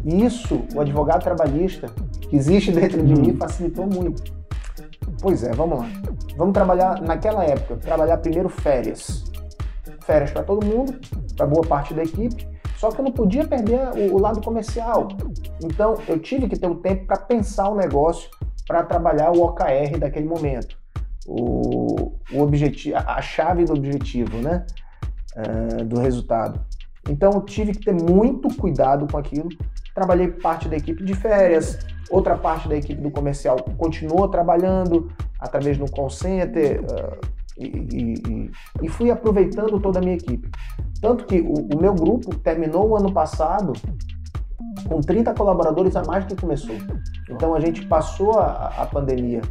Isso, 0.06 0.62
o 0.76 0.82
advogado 0.82 1.24
trabalhista 1.24 1.90
que 2.22 2.36
existe 2.36 2.72
dentro 2.72 3.02
de 3.02 3.14
mim, 3.14 3.36
facilitou 3.38 3.88
muito 3.88 4.39
Pois 5.22 5.44
é, 5.44 5.52
vamos 5.52 5.80
lá. 5.80 5.90
Vamos 6.38 6.54
trabalhar 6.54 7.02
naquela 7.02 7.44
época, 7.44 7.76
trabalhar 7.78 8.18
primeiro 8.18 8.48
férias. 8.48 9.26
Férias 10.06 10.32
para 10.32 10.44
todo 10.44 10.66
mundo, 10.66 11.00
para 11.36 11.46
boa 11.46 11.66
parte 11.68 11.94
da 11.94 12.04
equipe. 12.04 12.48
Só 12.78 12.90
que 12.90 13.02
eu 13.02 13.04
não 13.04 13.12
podia 13.12 13.46
perder 13.46 13.90
o, 13.94 14.16
o 14.16 14.20
lado 14.20 14.42
comercial. 14.42 15.10
Então 15.62 15.96
eu 16.08 16.18
tive 16.18 16.48
que 16.48 16.58
ter 16.58 16.68
um 16.68 16.76
tempo 16.76 17.06
para 17.06 17.18
pensar 17.18 17.70
o 17.70 17.76
negócio, 17.76 18.30
para 18.66 18.84
trabalhar 18.84 19.32
o 19.32 19.42
OKR 19.44 20.00
daquele 20.00 20.26
momento. 20.26 20.78
O, 21.28 22.14
o 22.32 22.42
objetivo, 22.42 22.96
a 22.98 23.22
chave 23.22 23.66
do 23.66 23.74
objetivo, 23.74 24.38
né? 24.38 24.66
Uh, 25.36 25.84
do 25.84 26.00
resultado. 26.00 26.62
Então 27.10 27.32
eu 27.34 27.42
tive 27.42 27.74
que 27.74 27.84
ter 27.84 27.94
muito 27.94 28.48
cuidado 28.56 29.06
com 29.12 29.18
aquilo. 29.18 29.50
Trabalhei 30.00 30.30
parte 30.30 30.70
da 30.70 30.78
equipe 30.78 31.04
de 31.04 31.14
férias, 31.14 31.78
Outra 32.10 32.36
parte 32.36 32.68
da 32.68 32.76
equipe 32.76 33.00
do 33.00 33.12
comercial 33.12 33.58
continuou 33.78 34.28
trabalhando 34.28 35.12
através 35.40 35.78
do 35.78 35.90
call 35.92 36.10
center 36.10 36.82
uh, 36.82 37.20
e, 37.56 37.68
e, 37.68 38.52
e, 38.82 38.90
fui 38.90 39.12
aproveitando 39.12 39.80
toda 39.80 40.00
a 40.00 40.02
minha 40.02 40.16
equipe. 40.16 40.50
Tanto 41.02 41.26
que 41.26 41.40
o, 41.40 41.54
o, 41.76 41.80
meu 41.80 41.94
grupo 41.94 42.36
terminou 42.38 42.90
o 42.90 42.96
ano 42.96 43.14
passado 43.14 43.74
com 44.88 45.02
30 45.02 45.34
colaboradores 45.36 45.96
a 45.96 46.04
mais 46.04 46.26
que 46.26 46.36
começou. 46.36 46.76
Então 47.30 47.54
a 47.54 47.60
gente 47.60 47.86
passou 47.86 48.40
a, 48.40 48.74
a 48.78 48.86
pandemia. 48.88 49.42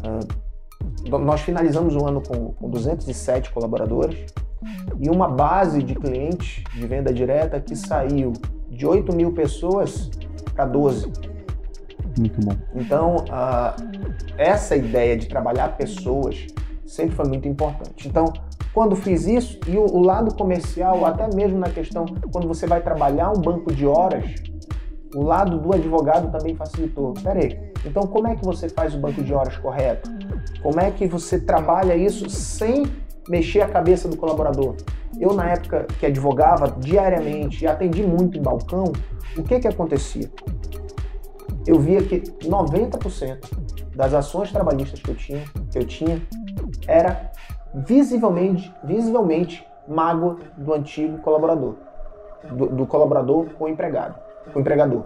Uh, 0.00 1.18
nós 1.18 1.42
finalizamos 1.42 1.94
o 1.94 2.04
ano 2.06 2.20
com, 2.22 2.54
com 2.54 2.70
207 2.70 3.52
colaboradores 3.52 4.24
e 4.98 5.08
uma 5.08 5.28
base 5.28 5.82
de 5.82 5.94
clientes 5.94 6.64
de 6.72 6.86
venda 6.86 7.12
direta 7.12 7.60
que 7.60 7.76
saiu 7.76 8.32
de 8.74 8.86
8 8.86 9.14
mil 9.14 9.32
pessoas 9.32 10.10
para 10.54 10.66
12. 10.66 11.10
Muito 12.18 12.40
bom. 12.44 12.56
Então, 12.74 13.16
uh, 13.16 13.74
essa 14.36 14.76
ideia 14.76 15.16
de 15.16 15.26
trabalhar 15.26 15.76
pessoas 15.76 16.46
sempre 16.84 17.16
foi 17.16 17.26
muito 17.26 17.48
importante. 17.48 18.06
Então, 18.06 18.32
quando 18.72 18.94
fiz 18.96 19.26
isso, 19.26 19.58
e 19.66 19.76
o, 19.76 19.84
o 19.84 20.00
lado 20.00 20.34
comercial, 20.34 21.04
até 21.06 21.28
mesmo 21.34 21.58
na 21.58 21.70
questão, 21.70 22.04
quando 22.32 22.46
você 22.46 22.66
vai 22.66 22.82
trabalhar 22.82 23.30
um 23.30 23.40
banco 23.40 23.72
de 23.72 23.86
horas, 23.86 24.24
o 25.14 25.22
lado 25.22 25.58
do 25.58 25.72
advogado 25.72 26.30
também 26.30 26.54
facilitou. 26.54 27.14
Peraí, 27.22 27.72
então 27.86 28.02
como 28.04 28.26
é 28.26 28.34
que 28.34 28.44
você 28.44 28.68
faz 28.68 28.94
o 28.94 28.98
banco 28.98 29.22
de 29.22 29.32
horas 29.32 29.56
correto? 29.56 30.10
Como 30.62 30.80
é 30.80 30.90
que 30.90 31.06
você 31.06 31.38
trabalha 31.38 31.96
isso 31.96 32.28
sem 32.28 32.84
mexer 33.28 33.60
a 33.60 33.68
cabeça 33.68 34.08
do 34.08 34.16
colaborador? 34.16 34.76
Eu, 35.18 35.32
na 35.32 35.50
época 35.50 35.86
que 35.98 36.06
advogava 36.06 36.74
diariamente 36.78 37.64
e 37.64 37.66
atendi 37.66 38.02
muito 38.02 38.36
em 38.36 38.42
balcão, 38.42 38.92
o 39.36 39.42
que 39.42 39.60
que 39.60 39.68
acontecia? 39.68 40.28
eu 41.66 41.78
via 41.78 42.02
que 42.02 42.20
90% 42.20 43.94
das 43.94 44.12
ações 44.12 44.52
trabalhistas 44.52 45.00
que 45.00 45.10
eu 45.10 45.14
tinha, 45.14 45.44
que 45.70 45.78
eu 45.78 45.86
tinha 45.86 46.20
era 46.86 47.30
visivelmente, 47.74 48.72
visivelmente 48.84 49.66
mágoa 49.88 50.36
do 50.56 50.72
antigo 50.74 51.18
colaborador, 51.18 51.76
do, 52.50 52.66
do 52.68 52.86
colaborador 52.86 53.46
com 53.58 53.64
o 53.64 53.68
empregado, 53.68 54.18
com 54.52 54.58
o 54.58 54.60
empregador. 54.60 55.04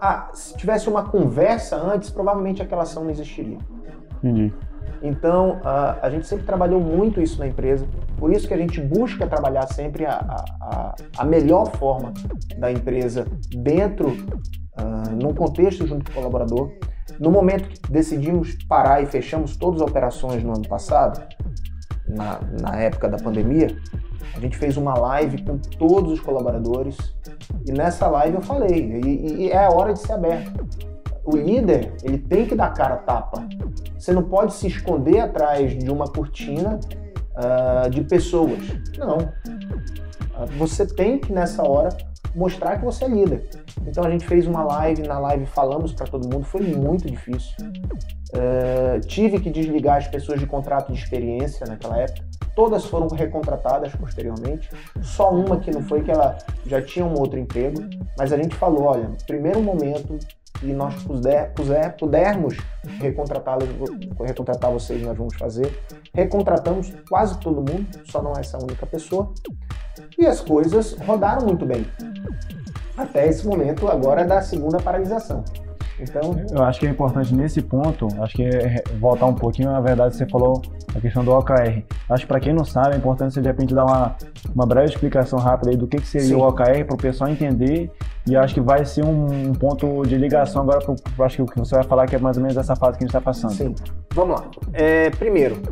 Ah, 0.00 0.28
se 0.32 0.56
tivesse 0.56 0.88
uma 0.88 1.04
conversa 1.04 1.76
antes, 1.76 2.10
provavelmente 2.10 2.62
aquela 2.62 2.82
ação 2.82 3.04
não 3.04 3.10
existiria. 3.10 3.58
Entendi. 4.22 4.54
Então, 5.06 5.60
a, 5.62 6.06
a 6.06 6.10
gente 6.10 6.26
sempre 6.26 6.44
trabalhou 6.44 6.80
muito 6.80 7.20
isso 7.20 7.38
na 7.38 7.46
empresa, 7.46 7.86
por 8.18 8.32
isso 8.32 8.48
que 8.48 8.54
a 8.54 8.56
gente 8.56 8.80
busca 8.80 9.26
trabalhar 9.26 9.66
sempre 9.68 10.04
a, 10.04 10.44
a, 10.60 10.94
a 11.18 11.24
melhor 11.24 11.70
forma 11.76 12.12
da 12.58 12.72
empresa 12.72 13.24
dentro 13.50 14.08
uh, 14.08 15.14
num 15.22 15.32
contexto 15.32 15.86
junto 15.86 16.04
com 16.04 16.10
o 16.10 16.14
colaborador. 16.14 16.72
No 17.20 17.30
momento 17.30 17.68
que 17.68 17.90
decidimos 17.90 18.56
parar 18.68 19.00
e 19.00 19.06
fechamos 19.06 19.56
todas 19.56 19.80
as 19.80 19.88
operações 19.88 20.42
no 20.42 20.54
ano 20.54 20.68
passado, 20.68 21.24
na, 22.08 22.40
na 22.60 22.76
época 22.76 23.08
da 23.08 23.16
pandemia, 23.16 23.76
a 24.34 24.40
gente 24.40 24.56
fez 24.56 24.76
uma 24.76 24.94
live 24.98 25.42
com 25.44 25.56
todos 25.56 26.12
os 26.12 26.20
colaboradores 26.20 26.96
E 27.64 27.72
nessa 27.72 28.06
live 28.08 28.36
eu 28.36 28.42
falei, 28.42 29.00
e, 29.04 29.44
e 29.44 29.50
é 29.50 29.64
a 29.64 29.70
hora 29.70 29.92
de 29.92 30.00
ser 30.00 30.12
aberto. 30.12 30.95
O 31.26 31.36
líder, 31.36 31.92
ele 32.04 32.18
tem 32.18 32.46
que 32.46 32.54
dar 32.54 32.72
cara 32.72 32.94
a 32.94 32.98
tapa. 32.98 33.48
Você 33.98 34.12
não 34.12 34.22
pode 34.22 34.54
se 34.54 34.68
esconder 34.68 35.18
atrás 35.18 35.76
de 35.76 35.90
uma 35.90 36.06
cortina 36.06 36.78
uh, 37.34 37.90
de 37.90 38.02
pessoas. 38.04 38.60
Não. 38.96 39.18
Uh, 39.18 40.46
você 40.56 40.86
tem 40.86 41.18
que, 41.18 41.32
nessa 41.32 41.68
hora, 41.68 41.88
mostrar 42.32 42.78
que 42.78 42.84
você 42.84 43.06
é 43.06 43.08
líder. 43.08 43.48
Então 43.86 44.04
a 44.04 44.10
gente 44.10 44.24
fez 44.24 44.46
uma 44.46 44.62
live, 44.62 45.02
na 45.02 45.18
live 45.18 45.46
falamos 45.46 45.92
para 45.92 46.06
todo 46.06 46.32
mundo, 46.32 46.44
foi 46.44 46.62
muito 46.62 47.10
difícil. 47.10 47.56
Uh, 48.32 49.00
tive 49.00 49.40
que 49.40 49.50
desligar 49.50 49.96
as 49.96 50.06
pessoas 50.06 50.38
de 50.38 50.46
contrato 50.46 50.92
de 50.92 50.98
experiência 50.98 51.66
naquela 51.66 51.98
época. 51.98 52.24
Todas 52.54 52.84
foram 52.84 53.08
recontratadas 53.08 53.94
posteriormente. 53.96 54.70
Só 55.02 55.30
uma 55.30 55.58
que 55.58 55.70
não 55.70 55.82
foi, 55.82 56.02
que 56.02 56.10
ela 56.10 56.38
já 56.66 56.80
tinha 56.80 57.04
um 57.04 57.18
outro 57.18 57.38
emprego. 57.38 57.82
Mas 58.18 58.32
a 58.32 58.36
gente 58.36 58.54
falou: 58.54 58.84
olha, 58.84 59.10
primeiro 59.26 59.62
momento 59.62 60.18
que 60.58 60.72
nós 60.72 61.02
puder, 61.02 61.52
puder, 61.52 61.96
pudermos 61.96 62.56
recontratá-los, 63.00 63.68
recontratar 64.20 64.70
vocês, 64.70 65.02
nós 65.02 65.16
vamos 65.16 65.36
fazer. 65.36 65.82
Recontratamos 66.14 66.92
quase 67.08 67.38
todo 67.38 67.56
mundo, 67.56 67.86
só 68.04 68.22
não 68.22 68.32
essa 68.32 68.58
única 68.58 68.86
pessoa. 68.86 69.32
E 70.18 70.26
as 70.26 70.40
coisas 70.40 70.92
rodaram 70.94 71.46
muito 71.46 71.64
bem. 71.66 71.86
Até 72.96 73.28
esse 73.28 73.46
momento 73.46 73.88
agora 73.88 74.24
da 74.24 74.40
segunda 74.40 74.78
paralisação. 74.78 75.44
Então, 75.98 76.36
eu 76.50 76.62
acho 76.62 76.78
que 76.78 76.86
é 76.86 76.90
importante 76.90 77.34
nesse 77.34 77.62
ponto, 77.62 78.06
acho 78.20 78.34
que 78.34 78.42
é 78.42 78.82
voltar 79.00 79.26
um 79.26 79.34
pouquinho, 79.34 79.70
na 79.70 79.80
verdade 79.80 80.14
você 80.14 80.26
falou 80.26 80.60
a 80.94 81.00
questão 81.00 81.24
do 81.24 81.32
OKR. 81.32 81.82
Acho 82.08 82.24
que 82.24 82.28
para 82.28 82.40
quem 82.40 82.52
não 82.52 82.64
sabe, 82.64 82.94
é 82.94 82.98
importante 82.98 83.34
você 83.34 83.40
de 83.40 83.48
repente 83.48 83.74
dar 83.74 83.84
uma, 83.84 84.16
uma 84.54 84.66
breve 84.66 84.90
explicação 84.90 85.38
rápida 85.38 85.70
aí 85.70 85.76
do 85.76 85.86
que, 85.86 85.96
que 85.96 86.06
seria 86.06 86.28
Sim. 86.28 86.34
o 86.34 86.46
OKR 86.46 86.84
para 86.86 86.94
o 86.94 86.98
pessoal 86.98 87.30
entender 87.30 87.90
e 88.26 88.36
acho 88.36 88.54
que 88.54 88.60
vai 88.60 88.84
ser 88.84 89.04
um, 89.04 89.48
um 89.48 89.52
ponto 89.52 90.02
de 90.02 90.16
ligação 90.16 90.62
agora 90.62 90.80
para 91.16 91.26
acho 91.26 91.36
que 91.36 91.42
o 91.42 91.46
que 91.46 91.58
você 91.58 91.74
vai 91.76 91.84
falar 91.84 92.06
que 92.06 92.16
é 92.16 92.18
mais 92.18 92.36
ou 92.36 92.42
menos 92.42 92.56
essa 92.56 92.76
fase 92.76 92.98
que 92.98 93.04
a 93.04 93.06
gente 93.06 93.16
está 93.16 93.20
passando. 93.20 93.54
Sim, 93.54 93.74
vamos 94.14 94.40
lá. 94.40 94.50
É, 94.72 95.10
primeiro, 95.10 95.62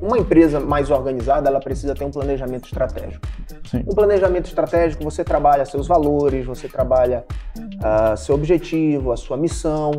uma 0.00 0.18
empresa 0.18 0.60
mais 0.60 0.90
organizada, 0.90 1.48
ela 1.48 1.60
precisa 1.60 1.94
ter 1.94 2.04
um 2.04 2.10
planejamento 2.10 2.66
estratégico. 2.66 3.26
Sim. 3.70 3.84
Um 3.86 3.94
planejamento 3.94 4.46
estratégico, 4.46 5.02
você 5.02 5.24
trabalha 5.24 5.64
seus 5.64 5.86
valores, 5.86 6.46
você 6.46 6.68
trabalha 6.68 7.24
uh, 7.58 8.16
seu 8.16 8.34
objetivo, 8.34 9.12
a 9.12 9.16
sua 9.16 9.36
missão, 9.36 9.92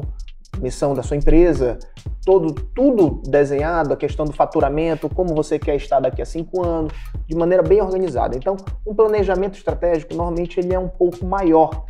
missão 0.62 0.94
da 0.94 1.04
sua 1.04 1.18
empresa, 1.18 1.78
todo, 2.26 2.54
tudo 2.54 3.22
desenhado, 3.30 3.94
a 3.94 3.98
questão 3.98 4.26
do 4.26 4.34
faturamento, 4.34 5.10
como 5.10 5.36
você 5.36 5.60
quer 5.60 5.76
estar 5.76 6.00
daqui 6.00 6.22
a 6.22 6.26
cinco 6.26 6.66
anos, 6.66 6.94
de 7.28 7.36
maneira 7.36 7.64
bem 7.64 7.82
organizada. 7.82 8.36
Então, 8.36 8.56
um 8.86 8.96
planejamento 8.96 9.58
estratégico, 9.58 10.14
normalmente, 10.14 10.60
ele 10.60 10.74
é 10.74 10.80
um 10.80 10.90
pouco 10.90 11.26
maior. 11.26 11.86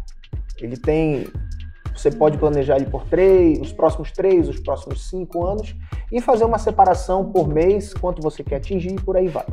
Ele 0.62 0.76
tem 0.76 1.28
você 2.00 2.12
pode 2.12 2.38
planejar 2.38 2.78
ele 2.78 2.86
por 2.86 3.04
três, 3.04 3.60
os 3.60 3.74
próximos 3.74 4.12
três, 4.12 4.48
os 4.48 4.60
próximos 4.60 5.10
cinco 5.10 5.46
anos 5.46 5.76
e 6.12 6.22
fazer 6.22 6.46
uma 6.46 6.58
separação 6.58 7.32
por 7.32 7.48
mês, 7.48 7.94
quanto 7.94 8.22
você 8.22 8.44
quer 8.44 8.56
atingir 8.56 8.94
e 8.94 9.02
por 9.02 9.18
aí 9.18 9.28
vai. 9.28 9.46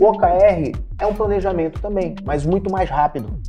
O 0.00 0.06
OKR 0.06 0.72
é 0.98 1.06
um 1.06 1.14
planejamento 1.14 1.80
também, 1.80 2.14
mas 2.24 2.44
muito 2.44 2.70
mais 2.70 2.88
rápido. 2.88 3.40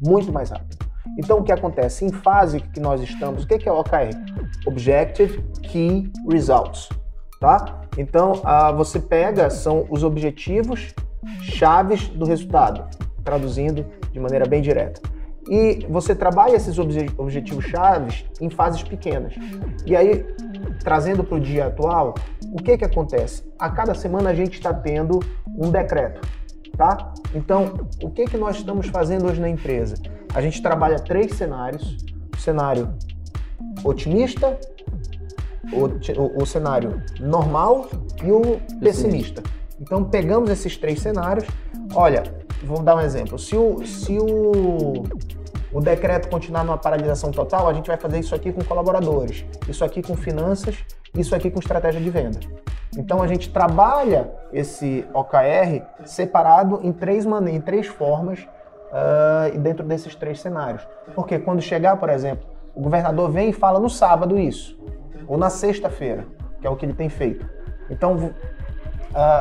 Muito 0.00 0.32
mais 0.32 0.50
rápido. 0.50 0.84
Então, 1.18 1.38
o 1.38 1.42
que 1.42 1.52
acontece? 1.52 2.04
Em 2.04 2.12
fase 2.12 2.60
que 2.60 2.80
nós 2.80 3.00
estamos, 3.02 3.44
o 3.44 3.46
que 3.46 3.68
é 3.68 3.72
o 3.72 3.80
OKR? 3.80 4.10
Objective 4.66 5.42
Key 5.62 6.10
Results. 6.30 6.88
Tá? 7.40 7.82
Então, 7.98 8.32
uh, 8.32 8.76
você 8.76 9.00
pega, 9.00 9.50
são 9.50 9.86
os 9.90 10.04
objetivos 10.04 10.94
chaves 11.40 12.08
do 12.08 12.24
resultado, 12.24 12.84
traduzindo 13.24 13.84
de 14.12 14.20
maneira 14.20 14.46
bem 14.46 14.62
direta. 14.62 15.00
E 15.48 15.86
você 15.88 16.14
trabalha 16.14 16.56
esses 16.56 16.78
objetivos 16.78 17.64
chaves 17.64 18.24
em 18.40 18.48
fases 18.48 18.82
pequenas. 18.82 19.34
E 19.84 19.96
aí, 19.96 20.24
trazendo 20.82 21.24
para 21.24 21.36
o 21.36 21.40
dia 21.40 21.66
atual, 21.66 22.14
o 22.52 22.56
que, 22.56 22.78
que 22.78 22.84
acontece? 22.84 23.42
A 23.58 23.70
cada 23.70 23.94
semana 23.94 24.30
a 24.30 24.34
gente 24.34 24.54
está 24.54 24.72
tendo 24.72 25.20
um 25.48 25.70
decreto, 25.70 26.20
tá? 26.76 27.12
Então, 27.34 27.88
o 28.02 28.10
que, 28.10 28.24
que 28.24 28.36
nós 28.36 28.56
estamos 28.56 28.86
fazendo 28.88 29.26
hoje 29.26 29.40
na 29.40 29.48
empresa? 29.48 29.96
A 30.34 30.40
gente 30.40 30.62
trabalha 30.62 30.98
três 30.98 31.34
cenários: 31.34 31.96
o 32.34 32.38
cenário 32.38 32.94
otimista, 33.84 34.58
o, 35.72 36.42
o 36.42 36.46
cenário 36.46 37.02
normal 37.18 37.88
e 38.22 38.30
o 38.30 38.60
pessimista. 38.80 39.42
Então, 39.80 40.04
pegamos 40.04 40.50
esses 40.50 40.76
três 40.76 41.00
cenários. 41.00 41.44
Olha, 41.94 42.22
vamos 42.64 42.84
dar 42.84 42.96
um 42.96 43.00
exemplo. 43.00 43.38
Se 43.38 43.56
o, 43.56 43.84
se 43.86 44.18
o, 44.18 45.04
o 45.72 45.80
decreto 45.80 46.28
continuar 46.28 46.64
numa 46.64 46.78
paralisação 46.78 47.30
total, 47.30 47.68
a 47.68 47.72
gente 47.72 47.86
vai 47.86 47.96
fazer 47.96 48.18
isso 48.18 48.34
aqui 48.34 48.52
com 48.52 48.62
colaboradores, 48.64 49.44
isso 49.68 49.84
aqui 49.84 50.02
com 50.02 50.16
finanças, 50.16 50.84
isso 51.14 51.34
aqui 51.34 51.50
com 51.50 51.58
estratégia 51.58 52.00
de 52.00 52.10
venda. 52.10 52.40
Então 52.96 53.22
a 53.22 53.26
gente 53.26 53.50
trabalha 53.50 54.30
esse 54.52 55.06
OKR 55.14 55.82
separado 56.04 56.80
em 56.82 56.92
três, 56.92 57.24
em 57.26 57.60
três 57.60 57.86
formas 57.86 58.40
uh, 58.40 59.58
dentro 59.58 59.84
desses 59.84 60.14
três 60.14 60.40
cenários. 60.40 60.86
Porque 61.14 61.38
quando 61.38 61.62
chegar, 61.62 61.96
por 61.96 62.10
exemplo, 62.10 62.46
o 62.74 62.82
governador 62.82 63.30
vem 63.30 63.50
e 63.50 63.52
fala 63.52 63.80
no 63.80 63.88
sábado 63.88 64.38
isso, 64.38 64.78
ou 65.26 65.38
na 65.38 65.50
sexta-feira, 65.50 66.26
que 66.60 66.66
é 66.66 66.70
o 66.70 66.76
que 66.76 66.84
ele 66.84 66.94
tem 66.94 67.08
feito. 67.08 67.48
Então 67.90 68.14
uh, 68.16 68.32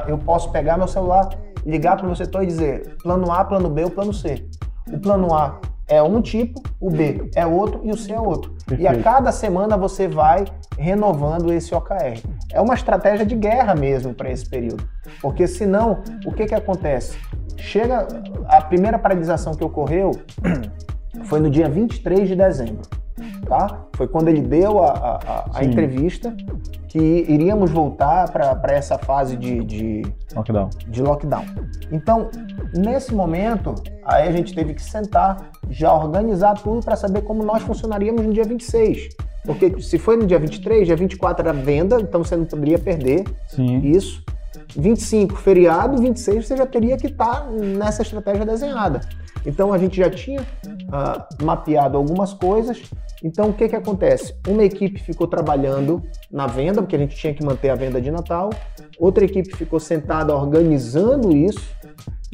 eu 0.07 0.17
posso 0.17 0.51
pegar 0.51 0.77
meu 0.77 0.87
celular, 0.87 1.29
ligar 1.65 1.95
para 1.95 2.03
o 2.03 2.07
meu 2.07 2.15
setor 2.15 2.43
e 2.43 2.47
dizer 2.47 2.97
plano 3.01 3.31
A, 3.31 3.43
plano 3.43 3.69
B 3.69 3.83
ou 3.83 3.89
plano 3.89 4.13
C. 4.13 4.45
O 4.91 4.99
plano 4.99 5.33
A 5.33 5.59
é 5.87 6.01
um 6.01 6.21
tipo, 6.21 6.61
o 6.79 6.89
B 6.89 7.29
é 7.35 7.45
outro 7.45 7.81
e 7.83 7.91
o 7.91 7.97
C 7.97 8.13
é 8.13 8.19
outro. 8.19 8.51
Perfeito. 8.65 8.81
E 8.81 8.87
a 8.87 9.03
cada 9.03 9.31
semana 9.31 9.75
você 9.75 10.07
vai 10.07 10.45
renovando 10.77 11.51
esse 11.51 11.75
OKR. 11.75 12.21
É 12.51 12.61
uma 12.61 12.73
estratégia 12.73 13.25
de 13.25 13.35
guerra 13.35 13.75
mesmo 13.75 14.13
para 14.13 14.31
esse 14.31 14.47
período. 14.47 14.87
Porque 15.21 15.45
senão, 15.45 16.01
o 16.25 16.31
que, 16.31 16.45
que 16.45 16.55
acontece? 16.55 17.17
Chega 17.57 18.07
a 18.47 18.61
primeira 18.61 18.97
paralisação 18.97 19.53
que 19.53 19.63
ocorreu 19.63 20.11
foi 21.25 21.39
no 21.39 21.49
dia 21.49 21.69
23 21.69 22.27
de 22.27 22.35
dezembro. 22.35 22.81
Tá? 23.47 23.85
Foi 23.93 24.07
quando 24.07 24.29
ele 24.29 24.41
deu 24.41 24.83
a, 24.83 24.91
a, 24.91 25.45
a 25.59 25.63
entrevista 25.63 26.35
que 26.87 26.99
iríamos 26.99 27.71
voltar 27.71 28.29
para 28.31 28.73
essa 28.73 28.97
fase 28.97 29.37
de, 29.37 29.63
de, 29.63 30.01
lockdown. 30.35 30.69
de 30.87 31.01
lockdown. 31.01 31.45
Então, 31.91 32.29
nesse 32.73 33.13
momento, 33.13 33.75
aí 34.03 34.27
a 34.27 34.31
gente 34.31 34.53
teve 34.53 34.73
que 34.73 34.81
sentar, 34.81 35.51
já 35.69 35.93
organizar 35.93 36.55
tudo 36.55 36.83
para 36.83 36.95
saber 36.95 37.21
como 37.21 37.43
nós 37.43 37.63
funcionaríamos 37.63 38.25
no 38.25 38.33
dia 38.33 38.43
26. 38.43 39.09
Porque 39.45 39.81
se 39.81 39.97
foi 39.97 40.17
no 40.17 40.25
dia 40.25 40.37
23, 40.37 40.85
dia 40.85 40.95
24 40.95 41.47
era 41.47 41.57
venda, 41.57 41.99
então 41.99 42.23
você 42.23 42.35
não 42.35 42.45
poderia 42.45 42.77
perder 42.77 43.23
Sim. 43.47 43.79
isso. 43.85 44.23
25, 44.75 45.35
feriado, 45.35 45.97
26 45.97 46.47
você 46.47 46.57
já 46.57 46.65
teria 46.65 46.97
que 46.97 47.07
estar 47.07 47.41
tá 47.41 47.49
nessa 47.49 48.01
estratégia 48.01 48.45
desenhada. 48.45 49.01
Então 49.45 49.73
a 49.73 49.77
gente 49.77 49.97
já 49.97 50.09
tinha 50.09 50.41
uh, 50.41 51.43
mapeado 51.43 51.97
algumas 51.97 52.33
coisas. 52.33 52.81
Então 53.23 53.49
o 53.49 53.53
que, 53.53 53.69
que 53.69 53.75
acontece? 53.75 54.35
Uma 54.47 54.63
equipe 54.63 54.99
ficou 54.99 55.27
trabalhando 55.27 56.01
na 56.31 56.47
venda, 56.47 56.81
porque 56.81 56.95
a 56.95 56.99
gente 56.99 57.15
tinha 57.15 57.33
que 57.33 57.43
manter 57.43 57.69
a 57.69 57.75
venda 57.75 58.01
de 58.01 58.09
Natal, 58.09 58.49
outra 58.99 59.23
equipe 59.23 59.55
ficou 59.55 59.79
sentada 59.79 60.35
organizando 60.35 61.35
isso, 61.35 61.61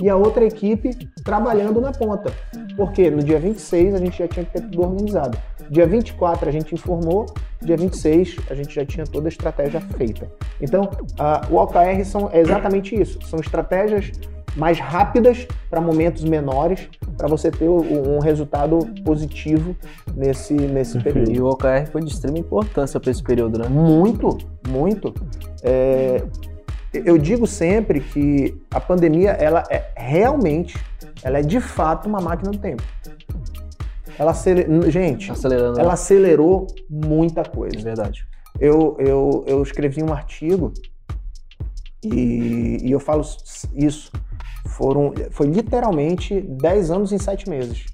e 0.01 0.09
a 0.09 0.15
outra 0.15 0.45
equipe 0.45 0.91
trabalhando 1.23 1.81
na 1.81 1.91
ponta. 1.91 2.31
Porque 2.75 3.09
no 3.09 3.23
dia 3.23 3.39
26 3.39 3.95
a 3.95 3.97
gente 3.97 4.17
já 4.19 4.27
tinha 4.27 4.45
que 4.45 4.51
ter 4.53 4.61
tudo 4.61 4.83
organizado. 4.83 5.37
Dia 5.69 5.85
24 5.85 6.47
a 6.47 6.51
gente 6.51 6.73
informou, 6.73 7.25
dia 7.61 7.77
26 7.77 8.37
a 8.49 8.55
gente 8.55 8.73
já 8.73 8.85
tinha 8.85 9.05
toda 9.05 9.27
a 9.27 9.29
estratégia 9.29 9.81
feita. 9.81 10.31
Então, 10.61 10.83
uh, 10.83 11.53
o 11.53 11.57
OKR 11.57 12.03
são 12.05 12.29
é 12.31 12.39
exatamente 12.39 12.95
isso, 12.99 13.19
são 13.23 13.39
estratégias 13.39 14.11
mais 14.55 14.79
rápidas 14.79 15.47
para 15.69 15.79
momentos 15.79 16.23
menores, 16.23 16.89
para 17.15 17.27
você 17.27 17.51
ter 17.51 17.69
um 17.69 18.19
resultado 18.19 18.79
positivo 19.05 19.75
nesse, 20.15 20.53
nesse 20.53 20.99
período. 20.99 21.31
E 21.31 21.39
o 21.39 21.47
OKR 21.47 21.85
foi 21.91 22.01
de 22.01 22.11
extrema 22.11 22.39
importância 22.39 22.99
para 22.99 23.11
esse 23.11 23.21
período, 23.21 23.59
né? 23.59 23.67
Muito, 23.67 24.35
muito. 24.67 25.13
É, 25.61 26.23
eu 26.93 27.17
digo 27.17 27.45
sempre 27.45 27.99
que 27.99 28.57
a 28.71 28.79
pandemia, 28.79 29.31
ela 29.31 29.63
é 29.69 29.91
realmente, 29.95 30.75
ela 31.21 31.37
é 31.37 31.41
de 31.41 31.59
fato 31.59 32.07
uma 32.07 32.19
máquina 32.19 32.51
do 32.51 32.57
tempo. 32.57 32.83
Ela 34.17 34.33
gente, 34.89 35.31
Acelerando, 35.31 35.79
ela 35.79 35.89
né? 35.89 35.93
acelerou 35.93 36.67
muita 36.89 37.43
coisa. 37.43 37.77
É 37.77 37.81
verdade. 37.81 38.27
Eu, 38.59 38.95
eu, 38.99 39.43
eu 39.47 39.61
escrevi 39.61 40.01
um 40.01 40.11
artigo 40.11 40.73
e, 42.03 42.79
e 42.81 42.91
eu 42.91 42.99
falo 42.99 43.23
isso. 43.75 44.11
Foram, 44.67 45.13
foi 45.31 45.47
literalmente 45.47 46.41
10 46.41 46.91
anos 46.91 47.11
em 47.11 47.17
7 47.17 47.49
meses 47.49 47.85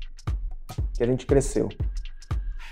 que 0.96 1.04
a 1.04 1.08
gente 1.08 1.26
cresceu. 1.26 1.68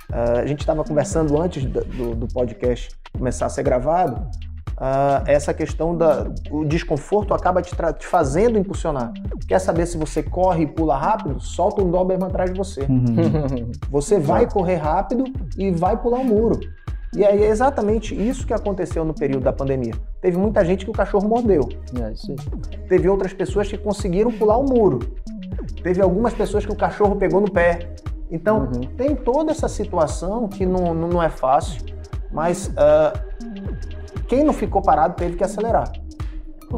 Uh, 0.09 0.39
a 0.41 0.45
gente 0.45 0.61
estava 0.61 0.83
conversando 0.83 1.39
antes 1.39 1.63
do, 1.65 2.15
do 2.15 2.27
podcast 2.27 2.89
começar 3.13 3.45
a 3.45 3.49
ser 3.49 3.63
gravado 3.63 4.29
uh, 4.77 5.23
essa 5.25 5.53
questão 5.53 5.95
da 5.95 6.27
o 6.49 6.65
desconforto 6.65 7.33
acaba 7.33 7.61
te, 7.61 7.75
te, 7.97 8.05
fazendo 8.05 8.57
impulsionar. 8.57 9.13
Quer 9.47 9.59
saber 9.59 9.85
se 9.85 9.97
você 9.97 10.21
corre 10.21 10.63
e 10.63 10.67
pula 10.67 10.97
rápido? 10.97 11.39
Solta 11.39 11.81
um 11.81 11.89
Doberman 11.89 12.27
atrás 12.27 12.51
de 12.51 12.57
você. 12.57 12.81
Uhum. 12.81 13.71
você 13.89 14.19
vai 14.19 14.49
correr 14.49 14.75
rápido 14.75 15.23
e 15.57 15.71
vai 15.71 15.97
pular 15.97 16.19
o 16.19 16.21
um 16.21 16.25
muro. 16.25 16.59
E 17.13 17.25
é 17.25 17.49
exatamente 17.49 18.15
isso 18.15 18.47
que 18.47 18.53
aconteceu 18.53 19.03
no 19.03 19.13
período 19.13 19.43
da 19.43 19.51
pandemia. 19.51 19.93
Teve 20.21 20.37
muita 20.37 20.63
gente 20.63 20.85
que 20.85 20.91
o 20.91 20.93
cachorro 20.93 21.27
mordeu. 21.27 21.67
É, 22.01 22.11
isso 22.13 22.31
aí. 22.31 22.37
Teve 22.87 23.09
outras 23.09 23.33
pessoas 23.33 23.67
que 23.67 23.77
conseguiram 23.77 24.31
pular 24.31 24.57
o 24.57 24.63
muro. 24.63 24.99
Teve 25.83 26.01
algumas 26.01 26.33
pessoas 26.33 26.65
que 26.65 26.71
o 26.71 26.75
cachorro 26.75 27.17
pegou 27.17 27.41
no 27.41 27.51
pé. 27.51 27.91
Então, 28.31 28.69
uhum. 28.73 28.81
tem 28.95 29.13
toda 29.13 29.51
essa 29.51 29.67
situação 29.67 30.47
que 30.47 30.65
não, 30.65 30.93
não 30.93 31.21
é 31.21 31.27
fácil, 31.27 31.83
mas 32.31 32.67
uh, 32.67 33.60
quem 34.31 34.45
não 34.45 34.53
ficou 34.53 34.81
parado 34.81 35.15
teve 35.15 35.35
que 35.35 35.43
acelerar. 35.43 35.91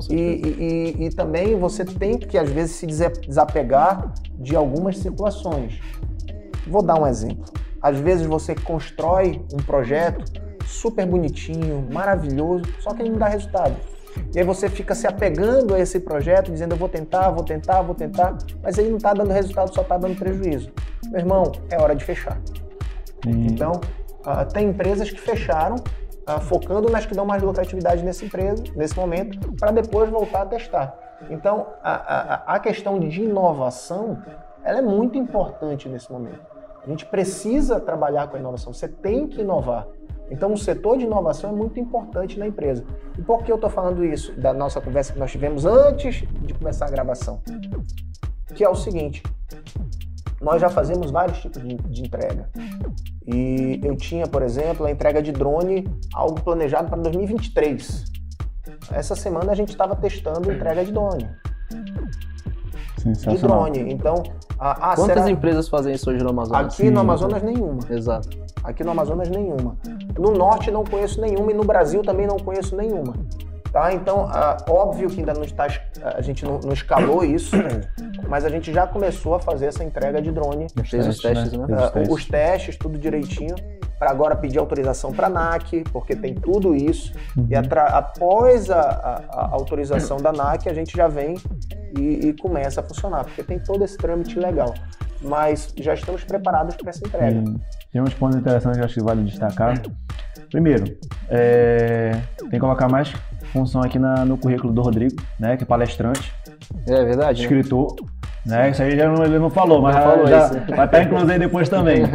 E, 0.10 0.16
e, 0.16 1.06
e, 1.06 1.10
também 1.12 1.56
você 1.56 1.86
tem 1.86 2.18
que, 2.18 2.36
às 2.36 2.50
vezes, 2.50 2.78
se 2.78 2.88
desapegar 2.88 4.12
de 4.40 4.56
algumas 4.56 4.98
situações. 4.98 5.80
Vou 6.66 6.82
dar 6.82 7.00
um 7.00 7.06
exemplo. 7.06 7.46
Às 7.80 8.00
vezes 8.00 8.26
você 8.26 8.56
constrói 8.56 9.40
um 9.54 9.58
projeto 9.58 10.24
super 10.66 11.06
bonitinho, 11.06 11.88
maravilhoso, 11.94 12.64
só 12.80 12.92
que 12.92 13.04
ele 13.04 13.12
não 13.12 13.20
dá 13.20 13.28
resultado. 13.28 13.76
E 14.34 14.40
aí 14.40 14.44
você 14.44 14.68
fica 14.68 14.96
se 14.96 15.06
apegando 15.06 15.76
a 15.76 15.80
esse 15.80 16.00
projeto, 16.00 16.52
dizendo 16.52 16.74
eu 16.74 16.80
vou 16.80 16.90
tentar, 16.90 17.30
vou 17.30 17.44
tentar, 17.44 17.84
vou 17.84 17.94
tentar, 17.94 18.36
mas 18.64 18.80
ele 18.80 18.90
não 18.90 18.98
está 18.98 19.14
dando 19.14 19.32
resultado, 19.32 19.72
só 19.72 19.84
está 19.84 19.96
dando 19.96 20.18
prejuízo. 20.18 20.72
Meu 21.06 21.20
irmão, 21.20 21.52
é 21.70 21.80
hora 21.80 21.96
de 21.96 22.04
fechar. 22.04 22.42
Uhum. 23.28 23.46
Então, 23.46 23.74
uh, 24.26 24.52
tem 24.52 24.70
empresas 24.70 25.12
que 25.12 25.20
fecharam 25.20 25.76
uh, 26.28 26.40
focando 26.42 26.90
nas 26.90 27.06
que 27.06 27.14
dão 27.14 27.26
mais 27.26 27.42
lucratividade 27.42 28.04
nessa 28.04 28.26
empresa, 28.26 28.64
nesse 28.76 28.96
momento, 28.96 29.52
para 29.54 29.72
depois 29.72 30.10
voltar 30.10 30.44
a 30.44 30.46
testar. 30.46 30.98
Então, 31.30 31.68
a, 31.82 31.94
a, 31.94 32.56
a 32.56 32.60
questão 32.60 33.00
de 33.00 33.24
inovação, 33.24 34.22
ela 34.64 34.80
é 34.80 34.82
muito 34.82 35.18
importante 35.18 35.88
nesse 35.88 36.12
momento. 36.12 36.42
A 36.86 36.90
gente 36.90 37.06
precisa 37.06 37.80
trabalhar 37.80 38.28
com 38.28 38.36
a 38.36 38.40
inovação, 38.40 38.74
você 38.74 38.88
tem 38.88 39.28
que 39.28 39.42
inovar. 39.42 39.88
Então, 40.30 40.52
o 40.52 40.58
setor 40.58 40.98
de 40.98 41.06
inovação 41.06 41.50
é 41.50 41.54
muito 41.54 41.80
importante 41.80 42.40
na 42.40 42.48
empresa. 42.48 42.84
E 43.18 43.22
por 43.22 43.44
que 43.44 43.52
eu 43.52 43.56
estou 43.56 43.70
falando 43.70 44.04
isso 44.04 44.34
da 44.34 44.54
nossa 44.54 44.82
conversa 44.82 45.14
que 45.14 45.20
nós 45.20 45.32
tivemos 45.32 45.66
antes 45.66 46.24
de 46.42 46.54
começar 46.54 46.88
a 46.88 46.90
gravação? 46.90 47.42
Que 48.56 48.64
é 48.64 48.70
o 48.70 48.76
seguinte: 48.76 49.22
nós 50.42 50.60
já 50.60 50.70
fazemos 50.70 51.12
vários 51.12 51.40
tipos 51.40 51.62
de, 51.62 51.76
de 51.76 52.02
entrega. 52.02 52.50
E 53.26 53.80
eu 53.84 53.96
tinha, 53.96 54.28
por 54.28 54.42
exemplo, 54.42 54.86
a 54.86 54.92
entrega 54.92 55.22
de 55.22 55.32
drone, 55.32 55.88
algo 56.14 56.42
planejado 56.42 56.90
para 56.90 57.02
2023. 57.02 58.06
Essa 58.92 59.16
semana 59.16 59.52
a 59.52 59.56
gente 59.56 59.70
estava 59.70 59.96
testando 59.96 60.52
entrega 60.52 60.84
de 60.84 60.92
drone. 60.92 61.30
De 63.04 63.38
drone. 63.38 63.94
Então, 63.94 64.24
ah, 64.60 64.94
Quantas 64.96 65.18
será... 65.18 65.30
empresas 65.30 65.68
fazem 65.68 65.94
isso 65.94 66.10
hoje 66.10 66.24
no 66.24 66.30
Amazonas? 66.30 66.66
Aqui 66.66 66.84
Sim, 66.84 66.90
no 66.90 67.02
Amazonas, 67.02 67.44
nenhuma. 67.44 67.80
Exato. 67.90 68.30
Aqui 68.64 68.84
no 68.84 68.92
Amazonas, 68.92 69.30
nenhuma. 69.30 69.78
No 70.18 70.32
Norte, 70.32 70.72
não 70.72 70.84
conheço 70.84 71.20
nenhuma 71.20 71.52
e 71.52 71.54
no 71.54 71.64
Brasil 71.66 72.02
também 72.02 72.26
não 72.26 72.38
conheço 72.38 72.76
nenhuma. 72.76 73.14
Tá? 73.74 73.92
Então, 73.92 74.28
ah, 74.30 74.56
óbvio 74.70 75.10
que 75.10 75.20
ainda 75.20 75.34
não 75.34 75.44
está, 75.44 75.66
a 76.04 76.22
gente 76.22 76.46
não, 76.46 76.60
não, 76.60 76.74
escalou 76.74 77.26
isso, 77.26 77.56
mas 78.30 78.46
a 78.46 78.50
gente 78.50 78.72
já 78.72 78.86
começou 78.86 79.34
a 79.34 79.40
fazer 79.40 79.66
essa 79.66 79.84
entrega 79.84 80.22
de 80.22 80.32
drone. 80.32 80.68
Os 80.80 80.90
Fez 80.92 81.08
os 81.08 81.18
testes, 81.18 81.54
né? 81.54 81.66
né? 81.68 81.92
Uh, 82.08 82.14
os 82.14 82.24
testes, 82.24 82.78
tudo 82.78 83.00
direitinho 83.00 83.56
para 83.98 84.12
agora 84.12 84.36
pedir 84.36 84.60
autorização 84.60 85.12
para 85.12 85.26
a 85.26 85.30
ANAC, 85.30 85.84
porque 85.92 86.16
tem 86.16 86.36
tudo 86.36 86.76
isso. 86.76 87.14
Uhum. 87.36 87.48
E 87.50 87.56
após 87.56 88.70
a, 88.70 88.80
a, 88.80 89.16
a, 89.32 89.50
autorização 89.54 90.18
da 90.18 90.30
ANAC, 90.30 90.70
a 90.70 90.74
gente 90.74 90.96
já 90.96 91.08
vem 91.08 91.36
e, 91.98 92.28
e, 92.28 92.34
começa 92.34 92.80
a 92.80 92.84
funcionar, 92.84 93.24
porque 93.24 93.42
tem 93.42 93.58
todo 93.58 93.84
esse 93.84 93.98
trâmite 93.98 94.38
legal. 94.38 94.76
Mas 95.20 95.74
já 95.78 95.96
estamos 95.96 96.24
preparados 96.24 96.76
para 96.76 96.92
essa 96.92 97.00
entrega. 97.08 97.44
Sim. 97.44 97.60
Tem 97.92 98.02
uns 98.02 98.14
pontos 98.14 98.38
interessantes 98.38 98.78
que 98.78 98.82
eu 98.82 98.86
acho 98.86 98.94
que 98.94 99.04
vale 99.04 99.24
destacar. 99.24 99.82
Primeiro, 100.52 100.96
é, 101.30 102.12
tem 102.38 102.50
que 102.52 102.60
colocar 102.60 102.88
mais 102.88 103.12
função 103.54 103.82
aqui 103.82 104.00
na, 104.00 104.26
no 104.26 104.38
currículo 104.38 104.74
do 104.74 104.82
Rodrigo, 104.82 105.16
né, 105.40 105.56
que 105.56 105.64
é 105.64 105.66
palestrante. 105.66 106.34
É 106.88 107.06
verdade. 107.06 107.40
Né? 107.40 107.44
Escritor. 107.44 107.96
Né? 108.46 108.58
Né? 108.58 108.72
Isso 108.72 108.82
aí 108.82 108.98
já 108.98 109.10
não, 109.10 109.24
ele 109.24 109.40
não 109.40 109.50
falou, 109.50 109.82
mas 109.82 109.96
não 109.96 110.02
falou 110.02 110.28
já, 110.28 110.48
vai 110.76 110.86
estar 110.86 111.04
incluso 111.04 111.32
aí 111.32 111.40
depois 111.40 111.70
também. 111.70 112.04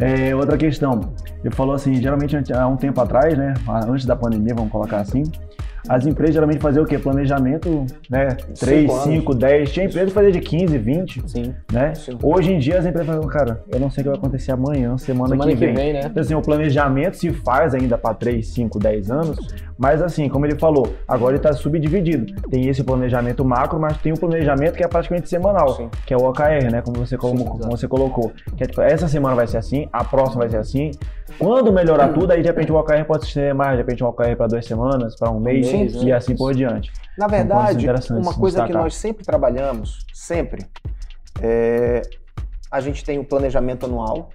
É, 0.00 0.34
outra 0.34 0.56
questão, 0.56 1.12
ele 1.44 1.54
falou 1.54 1.76
assim, 1.76 1.94
geralmente 1.94 2.36
há 2.52 2.66
um 2.66 2.76
tempo 2.76 3.00
atrás, 3.00 3.38
né, 3.38 3.54
antes 3.86 4.04
da 4.04 4.16
pandemia, 4.16 4.52
vamos 4.52 4.72
colocar 4.72 4.96
assim, 4.96 5.22
as 5.88 6.06
empresas 6.06 6.34
geralmente 6.34 6.60
faziam 6.60 6.84
o 6.84 6.86
quê? 6.86 6.98
Planejamento, 6.98 7.84
né? 8.08 8.28
3, 8.58 8.90
5, 8.90 9.34
10. 9.34 9.72
Tinha 9.72 9.86
empresa 9.86 10.06
que 10.06 10.12
fazia 10.12 10.32
de 10.32 10.40
15, 10.40 10.78
20. 10.78 11.22
Sim. 11.26 11.54
Né? 11.72 11.94
Sim. 11.94 12.18
Hoje 12.22 12.52
em 12.52 12.58
dia 12.58 12.78
as 12.78 12.86
empresas 12.86 13.06
falam, 13.06 13.26
cara, 13.28 13.62
eu 13.70 13.80
não 13.80 13.90
sei 13.90 14.02
o 14.02 14.04
que 14.04 14.10
vai 14.10 14.18
acontecer 14.18 14.52
amanhã, 14.52 14.96
semana, 14.96 15.30
semana 15.30 15.50
que, 15.50 15.56
vem. 15.56 15.74
que 15.74 15.80
vem. 15.80 15.92
né? 15.92 16.00
Então, 16.04 16.22
assim, 16.22 16.34
o 16.34 16.42
planejamento 16.42 17.16
se 17.16 17.30
faz 17.30 17.74
ainda 17.74 17.98
para 17.98 18.14
3, 18.14 18.46
5, 18.46 18.78
10 18.78 19.10
anos, 19.10 19.38
mas 19.78 20.00
assim, 20.00 20.28
como 20.28 20.46
ele 20.46 20.58
falou, 20.58 20.94
agora 21.08 21.32
ele 21.32 21.38
está 21.38 21.52
subdividido. 21.52 22.32
Tem 22.48 22.68
esse 22.68 22.84
planejamento 22.84 23.44
macro, 23.44 23.80
mas 23.80 23.96
tem 23.98 24.12
um 24.12 24.16
planejamento 24.16 24.74
que 24.74 24.84
é 24.84 24.88
praticamente 24.88 25.28
semanal, 25.28 25.76
Sim. 25.76 25.90
que 26.06 26.14
é 26.14 26.16
o 26.16 26.24
OKR, 26.24 26.70
né? 26.70 26.82
Como 26.82 27.04
você, 27.04 27.16
como, 27.16 27.44
como 27.44 27.70
você 27.70 27.88
colocou. 27.88 28.32
Que 28.56 28.64
é, 28.64 28.66
tipo, 28.66 28.80
essa 28.80 29.08
semana 29.08 29.34
vai 29.34 29.46
ser 29.46 29.58
assim, 29.58 29.88
a 29.92 30.04
próxima 30.04 30.40
vai 30.42 30.50
ser 30.50 30.58
assim. 30.58 30.92
Quando 31.38 31.72
melhorar 31.72 32.08
tudo, 32.08 32.30
aí 32.30 32.42
de 32.42 32.48
repente 32.48 32.70
o 32.70 32.76
OKR 32.76 33.04
pode 33.06 33.26
ser 33.26 33.54
mais, 33.54 33.72
de 33.72 33.78
repente 33.78 34.04
um 34.04 34.08
OKR 34.08 34.36
para 34.36 34.46
duas 34.46 34.64
semanas, 34.66 35.16
para 35.16 35.30
um 35.30 35.40
mês 35.40 35.71
Sim, 35.72 36.00
e 36.00 36.04
né? 36.06 36.12
assim 36.12 36.36
por 36.36 36.54
diante. 36.54 36.92
Na 37.16 37.26
verdade, 37.26 37.86
uma 38.10 38.34
coisa 38.34 38.66
que 38.66 38.72
nós 38.72 38.94
sempre 38.94 39.24
trabalhamos, 39.24 40.06
sempre, 40.12 40.66
é, 41.40 42.02
a 42.70 42.80
gente 42.80 43.04
tem 43.04 43.18
o 43.18 43.24
planejamento 43.24 43.84
anual, 43.84 44.30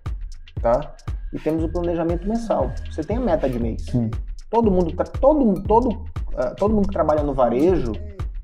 tá? 0.61 0.95
E 1.33 1.39
temos 1.39 1.63
o 1.63 1.69
planejamento 1.69 2.27
mensal. 2.27 2.71
Você 2.91 3.03
tem 3.03 3.17
a 3.17 3.19
meta 3.19 3.49
de 3.49 3.59
mês. 3.59 3.83
Sim. 3.85 4.11
Todo 4.49 4.71
mundo, 4.71 4.95
todo, 5.19 5.61
todo, 5.63 5.89
uh, 5.89 6.55
todo 6.55 6.73
mundo 6.73 6.87
que 6.87 6.93
trabalha 6.93 7.23
no 7.23 7.33
varejo 7.33 7.91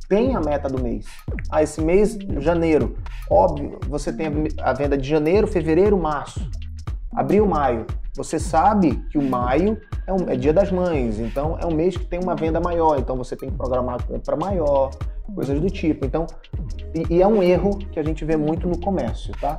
tem 0.09 0.35
a 0.35 0.41
meta 0.41 0.67
do 0.67 0.81
mês. 0.81 1.05
Ah, 1.49 1.63
esse 1.63 1.81
mês, 1.81 2.17
janeiro. 2.39 2.97
Óbvio, 3.29 3.79
você 3.87 4.11
tem 4.11 4.27
a 4.61 4.73
venda 4.73 4.97
de 4.97 5.07
janeiro, 5.07 5.47
fevereiro, 5.47 5.97
março. 5.97 6.49
Abril, 7.15 7.45
maio. 7.47 7.85
Você 8.15 8.37
sabe 8.37 8.95
que 9.09 9.17
o 9.17 9.21
maio 9.21 9.79
é, 10.05 10.13
um, 10.13 10.29
é 10.29 10.35
dia 10.35 10.53
das 10.53 10.71
mães, 10.71 11.19
então 11.19 11.57
é 11.59 11.65
um 11.65 11.73
mês 11.73 11.95
que 11.95 12.05
tem 12.05 12.19
uma 12.19 12.35
venda 12.35 12.59
maior, 12.59 12.99
então 12.99 13.15
você 13.15 13.35
tem 13.35 13.49
que 13.49 13.55
programar 13.55 13.95
a 13.95 14.03
compra 14.03 14.35
maior, 14.35 14.91
coisas 15.33 15.59
do 15.59 15.69
tipo. 15.69 16.05
Então, 16.05 16.27
e, 16.93 17.15
e 17.15 17.21
é 17.21 17.27
um 17.27 17.41
erro 17.41 17.77
que 17.77 17.99
a 17.99 18.03
gente 18.03 18.25
vê 18.25 18.35
muito 18.35 18.67
no 18.67 18.79
comércio, 18.79 19.33
tá? 19.39 19.57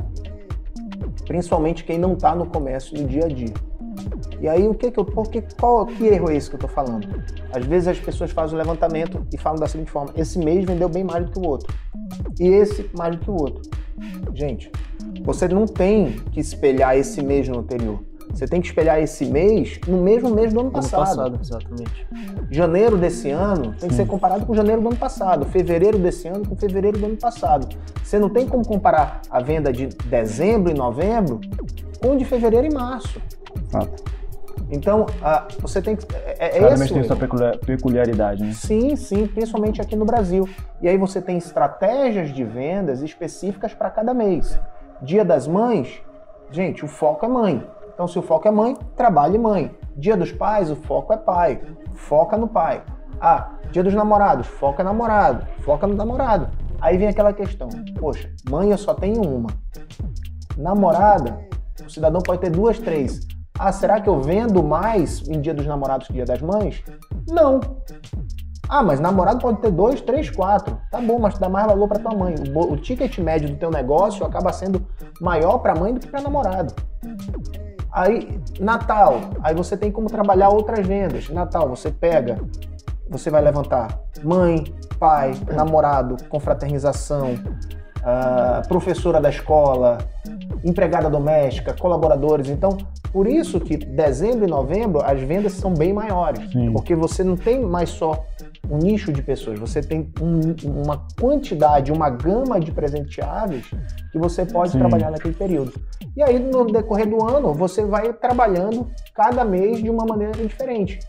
Principalmente 1.26 1.84
quem 1.84 1.98
não 1.98 2.12
está 2.12 2.34
no 2.34 2.46
comércio 2.46 3.00
no 3.00 3.08
dia 3.08 3.24
a 3.24 3.28
dia. 3.28 3.54
E 4.40 4.48
aí 4.48 4.68
o 4.68 4.74
que 4.74 4.90
que 4.90 4.98
eu, 4.98 5.04
porque, 5.04 5.42
qual, 5.58 5.86
que 5.86 6.04
erro 6.04 6.30
é 6.30 6.36
esse 6.36 6.50
que 6.50 6.56
eu 6.56 6.58
estou 6.58 6.70
falando? 6.70 7.08
Às 7.52 7.64
vezes 7.64 7.88
as 7.88 7.98
pessoas 7.98 8.30
fazem 8.30 8.54
o 8.54 8.58
levantamento 8.58 9.26
e 9.32 9.38
falam 9.38 9.58
da 9.58 9.66
seguinte 9.66 9.90
forma: 9.90 10.12
esse 10.16 10.38
mês 10.38 10.64
vendeu 10.64 10.88
bem 10.88 11.04
mais 11.04 11.24
do 11.24 11.32
que 11.32 11.38
o 11.38 11.48
outro, 11.48 11.72
e 12.38 12.46
esse 12.48 12.90
mais 12.96 13.16
do 13.16 13.22
que 13.22 13.30
o 13.30 13.34
outro. 13.34 13.62
Gente, 14.34 14.70
você 15.22 15.48
não 15.48 15.66
tem 15.66 16.12
que 16.32 16.40
espelhar 16.40 16.96
esse 16.96 17.22
mês 17.22 17.48
no 17.48 17.60
anterior. 17.60 18.00
Você 18.34 18.46
tem 18.46 18.60
que 18.60 18.66
espelhar 18.66 18.98
esse 18.98 19.24
mês 19.26 19.78
no 19.86 20.02
mesmo 20.02 20.30
mês 20.30 20.52
do 20.52 20.60
ano 20.60 20.70
passado. 20.70 21.20
Ano 21.20 21.38
passado, 21.38 21.40
exatamente. 21.40 22.06
Janeiro 22.50 22.96
desse 22.96 23.30
ano 23.30 23.74
tem 23.78 23.88
que 23.88 23.94
ser 23.94 24.06
comparado 24.06 24.44
com 24.44 24.54
janeiro 24.54 24.82
do 24.82 24.88
ano 24.88 24.96
passado. 24.96 25.46
Fevereiro 25.46 25.98
desse 25.98 26.26
ano 26.26 26.46
com 26.46 26.56
fevereiro 26.56 26.98
do 26.98 27.06
ano 27.06 27.16
passado. 27.16 27.68
Você 28.02 28.18
não 28.18 28.28
tem 28.28 28.46
como 28.46 28.66
comparar 28.66 29.22
a 29.30 29.40
venda 29.40 29.72
de 29.72 29.86
dezembro 29.86 30.70
e 30.70 30.74
novembro 30.74 31.40
com 32.02 32.16
de 32.16 32.24
fevereiro 32.24 32.66
e 32.66 32.74
março. 32.74 33.20
Fato. 33.68 34.02
Então, 34.70 35.06
você 35.60 35.80
tem 35.80 35.94
que. 35.94 36.04
É, 36.14 36.58
é 36.58 36.74
tem 36.74 37.04
sua 37.04 37.16
peculiaridade, 37.64 38.42
né? 38.42 38.52
Sim, 38.52 38.96
sim, 38.96 39.26
principalmente 39.26 39.80
aqui 39.80 39.94
no 39.94 40.04
Brasil. 40.04 40.48
E 40.82 40.88
aí 40.88 40.96
você 40.96 41.20
tem 41.20 41.36
estratégias 41.36 42.30
de 42.30 42.42
vendas 42.42 43.02
específicas 43.02 43.74
para 43.74 43.90
cada 43.90 44.12
mês. 44.12 44.58
Dia 45.02 45.24
das 45.24 45.46
Mães, 45.46 46.02
gente, 46.50 46.84
o 46.84 46.88
foco 46.88 47.24
é 47.24 47.28
mãe. 47.28 47.66
Então, 47.94 48.08
se 48.08 48.18
o 48.18 48.22
foco 48.22 48.48
é 48.48 48.50
mãe, 48.50 48.76
trabalhe 48.96 49.38
mãe. 49.38 49.74
Dia 49.96 50.16
dos 50.16 50.32
pais, 50.32 50.70
o 50.70 50.76
foco 50.76 51.12
é 51.12 51.16
pai. 51.16 51.62
Foca 51.94 52.36
no 52.36 52.48
pai. 52.48 52.82
Ah, 53.20 53.52
dia 53.70 53.82
dos 53.82 53.94
namorados, 53.94 54.46
foca 54.46 54.82
namorado. 54.82 55.46
Foca 55.60 55.86
no 55.86 55.94
namorado. 55.94 56.48
Aí 56.80 56.98
vem 56.98 57.08
aquela 57.08 57.32
questão: 57.32 57.68
poxa, 57.98 58.30
mãe 58.50 58.70
eu 58.70 58.78
só 58.78 58.94
tenho 58.94 59.22
uma. 59.22 59.48
Namorada, 60.58 61.38
o 61.86 61.90
cidadão 61.90 62.20
pode 62.20 62.40
ter 62.40 62.50
duas, 62.50 62.78
três. 62.78 63.20
Ah, 63.58 63.70
será 63.70 64.00
que 64.00 64.08
eu 64.08 64.20
vendo 64.20 64.62
mais 64.62 65.26
em 65.28 65.40
dia 65.40 65.54
dos 65.54 65.66
namorados 65.66 66.08
que 66.08 66.12
dia 66.12 66.24
das 66.24 66.42
mães? 66.42 66.82
Não. 67.28 67.60
Ah, 68.68 68.82
mas 68.82 68.98
namorado 68.98 69.40
pode 69.40 69.58
ter 69.60 69.70
dois, 69.70 70.00
três, 70.00 70.28
quatro. 70.30 70.76
Tá 70.90 71.00
bom, 71.00 71.18
mas 71.18 71.34
tu 71.34 71.40
dá 71.40 71.48
mais 71.48 71.66
valor 71.66 71.86
para 71.86 72.00
tua 72.00 72.14
mãe. 72.14 72.34
O, 72.54 72.72
o, 72.72 72.76
ticket 72.76 73.18
médio 73.18 73.48
do 73.48 73.56
teu 73.56 73.70
negócio 73.70 74.24
acaba 74.26 74.52
sendo 74.52 74.84
maior 75.20 75.58
para 75.58 75.74
mãe 75.74 75.94
do 75.94 76.00
que 76.00 76.08
para 76.08 76.22
namorado. 76.22 76.74
Aí, 77.94 78.40
Natal, 78.58 79.20
aí 79.40 79.54
você 79.54 79.76
tem 79.76 79.92
como 79.92 80.08
trabalhar 80.08 80.48
outras 80.48 80.84
vendas. 80.84 81.28
Natal, 81.28 81.68
você 81.68 81.92
pega, 81.92 82.40
você 83.08 83.30
vai 83.30 83.40
levantar 83.40 84.00
mãe, 84.20 84.64
pai, 84.98 85.32
namorado, 85.54 86.16
confraternização, 86.28 87.34
uh, 87.34 88.66
professora 88.66 89.20
da 89.20 89.30
escola, 89.30 89.98
empregada 90.64 91.08
doméstica, 91.08 91.72
colaboradores. 91.72 92.48
Então, 92.48 92.76
por 93.12 93.28
isso 93.28 93.60
que 93.60 93.76
dezembro 93.76 94.44
e 94.44 94.50
novembro 94.50 95.00
as 95.00 95.20
vendas 95.22 95.52
são 95.52 95.72
bem 95.72 95.92
maiores, 95.92 96.50
Sim. 96.50 96.72
porque 96.72 96.96
você 96.96 97.22
não 97.22 97.36
tem 97.36 97.60
mais 97.60 97.90
só 97.90 98.24
um 98.68 98.78
nicho 98.78 99.12
de 99.12 99.22
pessoas, 99.22 99.56
você 99.56 99.80
tem 99.80 100.10
um, 100.20 100.40
uma 100.68 101.06
quantidade, 101.20 101.92
uma 101.92 102.10
gama 102.10 102.58
de 102.58 102.72
presenteáveis 102.72 103.70
que 104.14 104.18
você 104.18 104.46
pode 104.46 104.70
Sim. 104.70 104.78
trabalhar 104.78 105.10
naquele 105.10 105.34
período. 105.34 105.72
E 106.16 106.22
aí, 106.22 106.38
no 106.38 106.66
decorrer 106.66 107.10
do 107.10 107.20
ano, 107.28 107.52
você 107.52 107.84
vai 107.84 108.12
trabalhando 108.12 108.86
cada 109.12 109.44
mês 109.44 109.82
de 109.82 109.90
uma 109.90 110.06
maneira 110.06 110.32
diferente. 110.34 111.00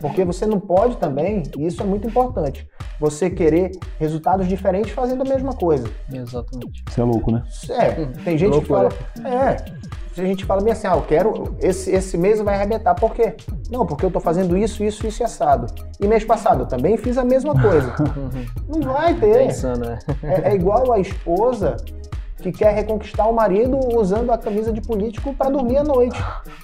Porque 0.00 0.24
você 0.24 0.46
não 0.46 0.60
pode 0.60 0.96
também, 0.98 1.42
e 1.58 1.66
isso 1.66 1.82
é 1.82 1.84
muito 1.84 2.06
importante, 2.06 2.68
você 3.00 3.28
querer 3.28 3.72
resultados 3.98 4.46
diferentes 4.46 4.92
fazendo 4.92 5.22
a 5.22 5.24
mesma 5.24 5.52
coisa. 5.52 5.88
Exatamente. 6.12 6.84
Isso 6.88 7.00
é 7.00 7.04
louco, 7.04 7.32
né? 7.32 7.42
É, 7.70 7.90
tem 8.22 8.38
gente 8.38 8.60
que 8.60 8.66
fala. 8.66 8.90
É. 9.24 9.56
Tem 10.14 10.26
gente 10.26 10.42
que 10.42 10.46
fala 10.46 10.62
bem 10.62 10.72
assim, 10.72 10.86
ah, 10.86 10.94
eu 10.94 11.02
quero. 11.02 11.56
Esse, 11.60 11.90
esse 11.90 12.16
mês 12.16 12.40
vai 12.40 12.54
arrebentar. 12.54 12.94
Por 12.94 13.12
quê? 13.14 13.34
Não, 13.68 13.84
porque 13.84 14.04
eu 14.04 14.12
tô 14.12 14.20
fazendo 14.20 14.56
isso, 14.56 14.84
isso, 14.84 15.04
isso 15.04 15.22
e 15.22 15.24
assado. 15.24 15.66
E 15.98 16.06
mês 16.06 16.24
passado 16.24 16.60
eu 16.62 16.66
também 16.66 16.96
fiz 16.96 17.18
a 17.18 17.24
mesma 17.24 17.60
coisa. 17.60 17.92
Não 18.68 18.80
vai 18.80 19.12
ter. 19.14 19.48
Pensando, 19.48 19.86
né? 19.86 19.98
É, 20.22 20.50
é 20.50 20.54
igual 20.54 20.92
a 20.92 21.00
esposa 21.00 21.76
que 22.42 22.52
quer 22.52 22.74
reconquistar 22.74 23.28
o 23.28 23.32
marido 23.32 23.78
usando 23.96 24.30
a 24.30 24.38
camisa 24.38 24.72
de 24.72 24.80
político 24.80 25.34
para 25.34 25.50
dormir 25.50 25.78
à 25.78 25.84
noite. 25.84 26.18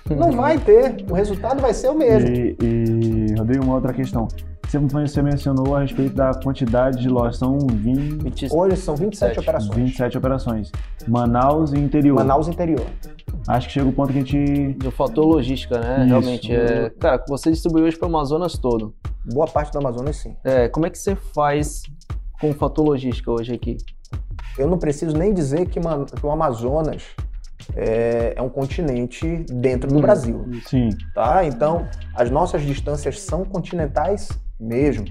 Não 0.08 0.32
vai 0.32 0.58
ter. 0.58 1.04
O 1.08 1.14
resultado 1.14 1.60
vai 1.60 1.72
ser 1.72 1.88
o 1.88 1.94
mesmo. 1.94 2.28
E, 2.28 2.56
e, 2.60 3.34
Rodrigo, 3.38 3.64
uma 3.64 3.74
outra 3.74 3.92
questão. 3.92 4.28
Você, 4.92 5.20
mencionou 5.20 5.74
a 5.74 5.80
respeito 5.80 6.14
da 6.14 6.32
quantidade 6.32 7.00
de 7.00 7.08
lojas. 7.08 7.38
São 7.38 7.58
20, 7.58 8.22
20 8.22 8.48
Hoje 8.52 8.76
são 8.76 8.94
27 8.94 9.30
27. 9.30 9.40
operações. 9.40 9.76
27 9.76 10.18
operações. 10.18 10.72
Manaus 11.08 11.72
e 11.72 11.78
interior. 11.78 12.14
Manaus 12.14 12.46
interior. 12.46 12.86
Acho 13.48 13.66
que 13.66 13.72
chega 13.72 13.88
o 13.88 13.92
ponto 13.92 14.12
que 14.12 14.18
a 14.18 14.22
gente. 14.22 14.74
do 14.74 14.92
fator 14.92 15.26
logística, 15.26 15.80
né? 15.80 15.98
Isso. 16.00 16.08
Realmente. 16.08 16.54
É, 16.54 16.90
cara, 16.90 17.24
você 17.28 17.50
distribui 17.50 17.82
hoje 17.82 17.98
para 17.98 18.06
o 18.06 18.08
Amazonas 18.10 18.52
todo. 18.52 18.94
Boa 19.32 19.46
parte 19.46 19.72
do 19.72 19.78
Amazonas, 19.78 20.16
sim. 20.16 20.36
É, 20.44 20.68
como 20.68 20.86
é 20.86 20.90
que 20.90 20.98
você 20.98 21.16
faz 21.16 21.82
com 22.40 22.50
o 22.50 22.54
fator 22.54 22.84
logística 22.84 23.30
hoje 23.30 23.52
aqui? 23.52 23.76
Eu 24.61 24.68
não 24.68 24.78
preciso 24.78 25.16
nem 25.16 25.32
dizer 25.32 25.66
que, 25.68 25.80
ma- 25.80 26.04
que 26.04 26.24
o 26.24 26.30
Amazonas 26.30 27.02
é, 27.74 28.34
é 28.36 28.42
um 28.42 28.48
continente 28.48 29.44
dentro 29.50 29.88
do 29.88 29.98
Hum. 29.98 30.02
Brasil, 30.02 30.44
Sim. 30.66 30.90
tá? 31.14 31.44
Então, 31.44 31.86
as 32.14 32.30
nossas 32.30 32.62
distâncias 32.62 33.20
são 33.20 33.44
continentais 33.44 34.28
mesmo. 34.58 35.06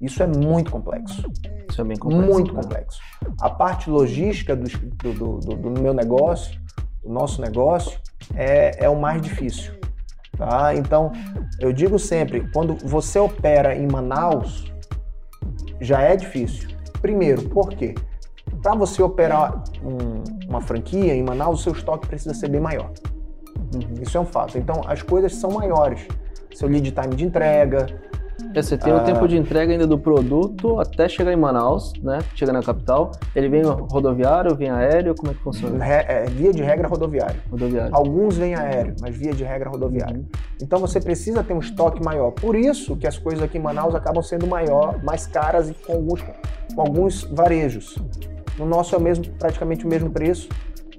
Isso 0.00 0.22
é 0.22 0.26
muito 0.26 0.70
complexo, 0.70 1.24
Isso 1.70 1.80
é 1.80 1.84
bem 1.84 1.96
complexo. 1.96 2.32
muito 2.32 2.54
né? 2.54 2.62
complexo. 2.62 3.00
A 3.40 3.48
parte 3.50 3.88
logística 3.90 4.54
do, 4.54 4.64
do, 4.68 5.38
do- 5.38 5.56
do 5.56 5.80
meu 5.80 5.94
negócio, 5.94 6.60
do 7.02 7.10
nosso 7.12 7.40
negócio, 7.40 7.98
é, 8.34 8.84
é 8.84 8.88
o 8.88 9.00
mais 9.00 9.20
difícil, 9.22 9.72
tá? 10.36 10.74
Então, 10.74 11.10
eu 11.58 11.72
digo 11.72 11.98
sempre, 11.98 12.46
quando 12.52 12.76
você 12.86 13.18
opera 13.18 13.74
em 13.74 13.86
Manaus, 13.90 14.64
já 15.80 16.00
é 16.02 16.16
difícil. 16.16 16.68
Primeiro, 17.00 17.42
por 17.48 17.68
quê? 17.70 17.94
Para 18.62 18.74
você 18.74 19.02
operar 19.02 19.62
um- 19.84 20.22
uma 20.48 20.60
franquia 20.60 21.14
em 21.14 21.22
Manaus, 21.22 21.60
o 21.60 21.62
seu 21.62 21.72
estoque 21.72 22.06
precisa 22.06 22.34
ser 22.34 22.48
bem 22.48 22.60
maior. 22.60 22.90
Uhum. 23.74 24.02
Isso 24.02 24.16
é 24.16 24.20
um 24.20 24.24
fato. 24.26 24.56
Então, 24.58 24.80
as 24.86 25.02
coisas 25.02 25.34
são 25.34 25.50
maiores. 25.52 26.06
Seu 26.54 26.68
lead 26.68 26.90
time 26.92 27.14
de 27.14 27.24
entrega, 27.24 27.86
É, 28.52 28.60
Você 28.60 28.76
tem 28.76 28.92
Ah. 28.92 28.96
o 28.96 29.00
tempo 29.04 29.26
de 29.28 29.36
entrega 29.36 29.72
ainda 29.72 29.86
do 29.86 29.96
produto 29.96 30.78
até 30.80 31.08
chegar 31.08 31.32
em 31.32 31.36
Manaus, 31.36 31.92
né? 32.02 32.18
Chega 32.34 32.52
na 32.52 32.62
capital. 32.62 33.12
Ele 33.34 33.48
vem 33.48 33.62
rodoviário, 33.62 34.54
vem 34.56 34.70
aéreo, 34.70 35.14
como 35.14 35.30
é 35.30 35.34
que 35.34 35.40
funciona? 35.40 35.84
é, 35.86 36.24
via 36.26 36.52
de 36.52 36.60
regra 36.62 36.88
rodoviária. 36.88 37.36
Rodoviário. 37.50 37.94
Alguns 37.94 38.36
vêm 38.36 38.54
aéreo, 38.56 38.94
mas 39.00 39.16
via 39.16 39.32
de 39.32 39.44
regra 39.44 39.70
rodoviária. 39.70 40.20
Então 40.60 40.78
você 40.80 41.00
precisa 41.00 41.44
ter 41.44 41.54
um 41.54 41.60
estoque 41.60 42.02
maior. 42.04 42.32
Por 42.32 42.56
isso 42.56 42.96
que 42.96 43.06
as 43.06 43.16
coisas 43.16 43.42
aqui 43.42 43.56
em 43.56 43.60
Manaus 43.62 43.94
acabam 43.94 44.22
sendo 44.22 44.46
maior, 44.48 45.00
mais 45.04 45.26
caras 45.28 45.68
e 45.70 45.74
com 45.74 45.92
alguns, 45.92 46.22
com 46.74 46.80
alguns 46.80 47.22
varejos. 47.24 47.96
No 48.58 48.66
nosso 48.66 48.94
é 48.94 48.98
o 48.98 49.00
mesmo, 49.00 49.24
praticamente 49.38 49.84
o 49.84 49.88
mesmo 49.88 50.10
preço. 50.10 50.48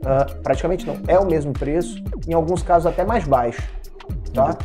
Ah, 0.05 0.25
praticamente 0.43 0.85
não, 0.85 0.97
é 1.07 1.17
o 1.17 1.25
mesmo 1.25 1.53
preço, 1.53 2.03
em 2.27 2.33
alguns 2.33 2.61
casos 2.61 2.85
até 2.85 3.03
mais 3.03 3.25
baixo. 3.27 3.61
Tá? 4.33 4.57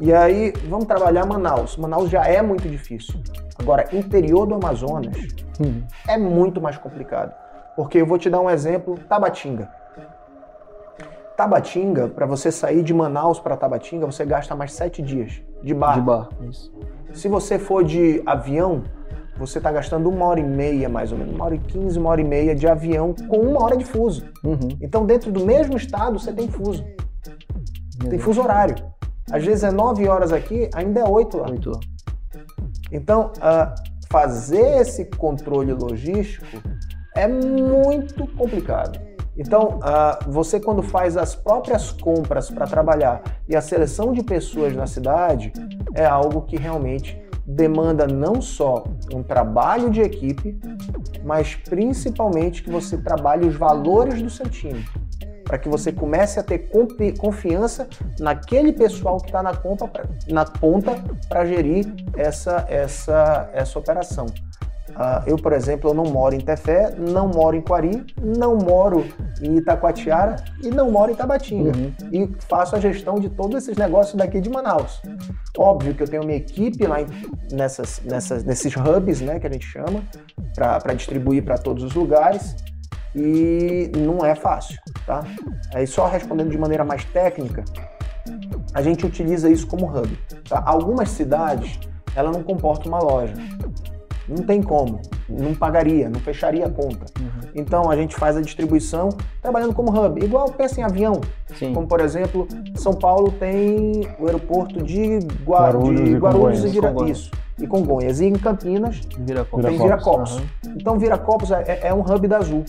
E 0.00 0.12
aí, 0.12 0.52
vamos 0.68 0.86
trabalhar 0.86 1.26
Manaus. 1.26 1.76
Manaus 1.76 2.08
já 2.08 2.24
é 2.24 2.40
muito 2.40 2.68
difícil. 2.68 3.20
Agora, 3.58 3.88
interior 3.92 4.46
do 4.46 4.54
Amazonas 4.54 5.16
Uhum. 5.60 5.82
é 6.06 6.16
muito 6.16 6.60
mais 6.60 6.78
complicado. 6.78 7.32
Porque 7.76 7.98
eu 7.98 8.06
vou 8.06 8.16
te 8.18 8.30
dar 8.30 8.40
um 8.40 8.48
exemplo, 8.48 8.96
Tabatinga. 9.08 9.68
Tabatinga, 11.36 12.08
para 12.08 12.26
você 12.26 12.50
sair 12.50 12.82
de 12.82 12.92
Manaus 12.92 13.38
para 13.38 13.56
Tabatinga, 13.56 14.06
você 14.06 14.24
gasta 14.24 14.54
mais 14.56 14.72
sete 14.72 15.00
dias 15.02 15.40
de 15.62 15.72
barco. 15.74 16.00
De 16.00 16.06
bar. 16.06 16.28
Isso. 16.48 16.72
Se 17.12 17.28
você 17.28 17.58
for 17.58 17.84
de 17.84 18.22
avião, 18.26 18.82
você 19.38 19.58
está 19.58 19.70
gastando 19.70 20.08
uma 20.08 20.26
hora 20.26 20.40
e 20.40 20.44
meia, 20.44 20.88
mais 20.88 21.12
ou 21.12 21.18
menos, 21.18 21.34
uma 21.34 21.44
hora 21.44 21.54
e 21.54 21.58
quinze, 21.58 21.98
uma 21.98 22.10
hora 22.10 22.20
e 22.20 22.24
meia 22.24 22.54
de 22.54 22.66
avião 22.66 23.14
com 23.28 23.38
uma 23.38 23.62
hora 23.62 23.76
de 23.76 23.84
fuso. 23.84 24.24
Uhum. 24.42 24.76
Então, 24.80 25.06
dentro 25.06 25.30
do 25.30 25.44
mesmo 25.44 25.76
estado, 25.76 26.18
você 26.18 26.32
tem 26.32 26.48
fuso. 26.48 26.84
Tem 28.10 28.18
fuso 28.18 28.42
horário. 28.42 28.74
Às 29.30 29.44
vezes 29.44 29.62
é 29.62 29.70
nove 29.70 30.08
horas 30.08 30.32
aqui, 30.32 30.68
ainda 30.74 31.00
é 31.00 31.04
oito 31.04 31.38
lá. 31.38 31.48
Muito. 31.48 31.70
Então, 32.90 33.32
ah, 33.40 33.74
fazer 34.10 34.80
esse 34.80 35.04
controle 35.04 35.72
logístico 35.72 36.46
é 37.14 37.28
muito 37.28 38.26
complicado. 38.28 38.98
Então, 39.36 39.78
ah, 39.82 40.18
você 40.26 40.58
quando 40.58 40.82
faz 40.82 41.16
as 41.16 41.34
próprias 41.34 41.92
compras 41.92 42.50
para 42.50 42.66
trabalhar 42.66 43.22
e 43.48 43.54
a 43.54 43.60
seleção 43.60 44.12
de 44.12 44.22
pessoas 44.22 44.74
na 44.74 44.86
cidade 44.86 45.52
é 45.94 46.04
algo 46.04 46.42
que 46.42 46.56
realmente 46.56 47.27
demanda 47.48 48.06
não 48.06 48.42
só 48.42 48.84
um 49.14 49.22
trabalho 49.22 49.88
de 49.90 50.02
equipe, 50.02 50.60
mas 51.24 51.54
principalmente 51.54 52.62
que 52.62 52.70
você 52.70 52.98
trabalhe 52.98 53.46
os 53.46 53.56
valores 53.56 54.20
do 54.20 54.28
seu 54.28 54.46
time, 54.46 54.84
para 55.44 55.56
que 55.56 55.66
você 55.66 55.90
comece 55.90 56.38
a 56.38 56.42
ter 56.42 56.68
confi- 56.68 57.16
confiança 57.16 57.88
naquele 58.20 58.70
pessoal 58.70 59.16
que 59.16 59.26
está 59.26 59.42
na, 59.42 59.52
na 60.28 60.44
ponta 60.44 61.02
para 61.26 61.46
gerir 61.46 61.86
essa, 62.14 62.66
essa, 62.68 63.48
essa 63.54 63.78
operação. 63.78 64.26
Ah, 64.96 65.22
eu, 65.26 65.36
por 65.36 65.52
exemplo, 65.52 65.90
eu 65.90 65.94
não 65.94 66.04
moro 66.04 66.34
em 66.34 66.40
Tefé, 66.40 66.94
não 66.96 67.28
moro 67.28 67.54
em 67.56 67.60
Quari, 67.60 68.04
não 68.22 68.56
moro 68.56 69.04
em 69.42 69.56
Itacoatiara 69.56 70.36
e 70.62 70.68
não 70.70 70.90
moro 70.90 71.12
em 71.12 71.14
Tabatinga. 71.14 71.72
E 72.12 72.28
faço 72.48 72.74
a 72.74 72.80
gestão 72.80 73.16
de 73.20 73.28
todos 73.28 73.62
esses 73.62 73.76
negócios 73.76 74.16
daqui 74.16 74.40
de 74.40 74.48
Manaus. 74.50 75.00
Óbvio 75.56 75.94
que 75.94 76.02
eu 76.02 76.08
tenho 76.08 76.24
minha 76.24 76.36
equipe 76.38 76.86
lá 76.86 77.00
em- 77.02 77.06
nessas, 77.52 78.00
nessas, 78.04 78.44
nesses 78.44 78.74
hubs, 78.76 79.20
né, 79.20 79.38
que 79.38 79.46
a 79.46 79.50
gente 79.52 79.66
chama, 79.66 80.02
para 80.54 80.94
distribuir 80.94 81.44
para 81.44 81.58
todos 81.58 81.84
os 81.84 81.94
lugares. 81.94 82.56
E 83.14 83.90
não 83.96 84.24
é 84.24 84.34
fácil, 84.34 84.78
tá? 85.06 85.24
Aí 85.74 85.86
só 85.86 86.06
respondendo 86.06 86.50
de 86.50 86.58
maneira 86.58 86.84
mais 86.84 87.04
técnica, 87.06 87.64
a 88.74 88.82
gente 88.82 89.04
utiliza 89.06 89.48
isso 89.50 89.66
como 89.66 89.86
hub. 89.86 90.18
Tá? 90.48 90.62
Algumas 90.64 91.08
cidades, 91.10 91.78
ela 92.14 92.30
não 92.30 92.42
comporta 92.42 92.88
uma 92.88 92.98
loja. 93.00 93.32
Não 94.28 94.44
tem 94.44 94.62
como, 94.62 95.00
não 95.28 95.54
pagaria, 95.54 96.10
não 96.10 96.20
fecharia 96.20 96.66
a 96.66 96.70
conta. 96.70 97.06
Então 97.54 97.90
a 97.90 97.96
gente 97.96 98.14
faz 98.14 98.36
a 98.36 98.42
distribuição 98.42 99.08
trabalhando 99.40 99.72
como 99.74 99.90
hub. 99.90 100.22
Igual 100.22 100.50
pensa 100.52 100.80
em 100.80 100.84
avião, 100.84 101.20
Sim. 101.54 101.72
como 101.72 101.86
por 101.86 102.00
exemplo, 102.00 102.46
São 102.76 102.92
Paulo 102.92 103.30
tem 103.32 104.06
o 104.18 104.26
aeroporto 104.26 104.82
de, 104.82 105.20
Gua- 105.44 105.60
Guarulhos 105.60 106.04
de 106.04 106.10
e 106.10 106.18
Guarulhos 106.18 106.60
Congonhas. 106.60 107.30
e 107.58 107.64
e 107.64 107.66
Congonhas. 107.66 108.20
E 108.20 108.26
em 108.26 108.32
Campinas 108.34 109.00
Viracopos. 109.18 109.64
tem 109.66 109.78
Viracopos. 109.78 110.36
Aham. 110.36 110.44
Então 110.76 110.98
Viracopos 110.98 111.50
é, 111.50 111.80
é 111.88 111.94
um 111.94 112.00
hub 112.02 112.28
da 112.28 112.36
Azul 112.36 112.64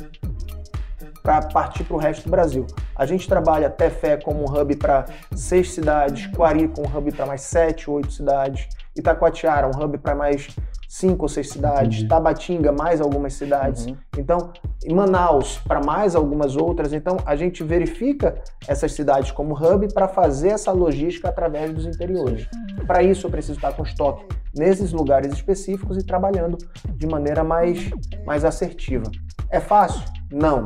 para 1.21 1.41
partir 1.41 1.83
para 1.83 1.95
o 1.95 1.99
resto 1.99 2.23
do 2.23 2.31
Brasil. 2.31 2.65
A 2.95 3.05
gente 3.05 3.27
trabalha 3.27 3.69
Tefé 3.69 4.17
como 4.17 4.41
um 4.41 4.45
hub 4.59 4.75
para 4.77 5.05
seis 5.35 5.73
cidades, 5.73 6.27
Quari 6.27 6.69
com 6.69 6.83
um 6.87 6.97
hub 6.97 7.11
para 7.11 7.25
mais 7.25 7.41
sete, 7.41 7.89
oito 7.89 8.11
cidades, 8.11 8.67
Itacoatiara 8.95 9.67
um 9.67 9.83
hub 9.83 9.97
para 9.97 10.15
mais 10.15 10.47
cinco 10.89 11.25
ou 11.25 11.29
seis 11.29 11.49
cidades, 11.49 11.99
Entendi. 11.99 12.07
Tabatinga, 12.07 12.71
mais 12.71 12.99
algumas 12.99 13.33
cidades. 13.33 13.85
Uhum. 13.85 13.95
Então, 14.17 14.51
Manaus, 14.89 15.59
para 15.59 15.79
mais 15.79 16.15
algumas 16.15 16.55
outras. 16.55 16.91
Então, 16.93 17.17
a 17.27 17.35
gente 17.35 17.63
verifica 17.63 18.41
essas 18.67 18.93
cidades 18.93 19.29
como 19.29 19.53
hub 19.53 19.93
para 19.93 20.07
fazer 20.07 20.49
essa 20.49 20.71
logística 20.71 21.29
através 21.29 21.71
dos 21.71 21.85
interiores. 21.85 22.47
Para 22.87 23.03
isso, 23.03 23.27
eu 23.27 23.31
preciso 23.31 23.59
estar 23.59 23.71
com 23.73 23.83
estoque 23.83 24.25
nesses 24.57 24.91
lugares 24.91 25.31
específicos 25.31 25.95
e 25.95 26.03
trabalhando 26.03 26.57
de 26.95 27.05
maneira 27.05 27.43
mais, 27.43 27.91
mais 28.25 28.43
assertiva. 28.43 29.03
É 29.51 29.59
fácil? 29.59 30.01
Não. 30.31 30.65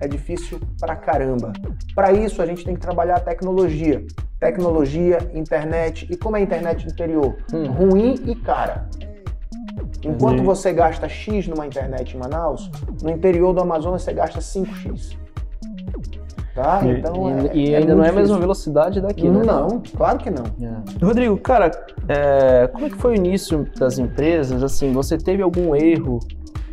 É 0.00 0.06
difícil 0.06 0.60
pra 0.78 0.94
caramba. 0.94 1.52
Para 1.96 2.12
isso, 2.12 2.40
a 2.40 2.46
gente 2.46 2.64
tem 2.64 2.74
que 2.74 2.80
trabalhar 2.80 3.16
a 3.16 3.20
tecnologia. 3.20 4.06
Tecnologia, 4.38 5.18
internet. 5.34 6.06
E 6.08 6.16
como 6.16 6.36
é 6.36 6.40
a 6.40 6.42
internet 6.44 6.86
interior? 6.86 7.36
Hum. 7.52 7.66
Ruim 7.72 8.14
e 8.24 8.36
cara. 8.36 8.88
Enquanto 10.04 10.34
Entendi. 10.34 10.42
você 10.46 10.72
gasta 10.72 11.08
X 11.08 11.48
numa 11.48 11.66
internet 11.66 12.14
em 12.14 12.18
Manaus, 12.18 12.70
no 13.02 13.10
interior 13.10 13.52
do 13.52 13.60
Amazonas 13.60 14.02
você 14.02 14.12
gasta 14.12 14.40
5X. 14.40 15.16
Tá? 16.54 16.80
E- 16.84 16.98
Então, 16.98 17.14
E, 17.28 17.46
é, 17.48 17.56
e 17.56 17.74
é 17.74 17.78
ainda 17.78 17.94
não 17.94 18.04
é 18.04 18.08
a 18.10 18.12
mesma 18.12 18.38
velocidade 18.38 19.00
daqui, 19.00 19.28
né? 19.28 19.42
Não, 19.44 19.80
claro 19.96 20.18
que 20.18 20.30
não. 20.30 20.44
É. 20.60 21.04
Rodrigo, 21.04 21.36
cara, 21.38 21.70
é, 22.08 22.66
como 22.68 22.86
é 22.86 22.90
que 22.90 22.96
foi 22.96 23.12
o 23.12 23.16
início 23.16 23.66
das 23.78 23.98
empresas? 23.98 24.62
Assim, 24.62 24.92
você 24.92 25.16
teve 25.16 25.42
algum 25.42 25.74
erro? 25.74 26.18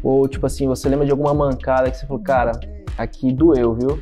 Ou, 0.04 0.28
tipo 0.28 0.46
assim, 0.46 0.68
você 0.68 0.88
lembra 0.88 1.06
de 1.06 1.12
alguma 1.12 1.34
mancada 1.34 1.90
que 1.90 1.98
você 1.98 2.06
falou, 2.06 2.22
cara, 2.22 2.52
aqui 2.98 3.32
doeu, 3.34 3.74
viu? 3.74 4.00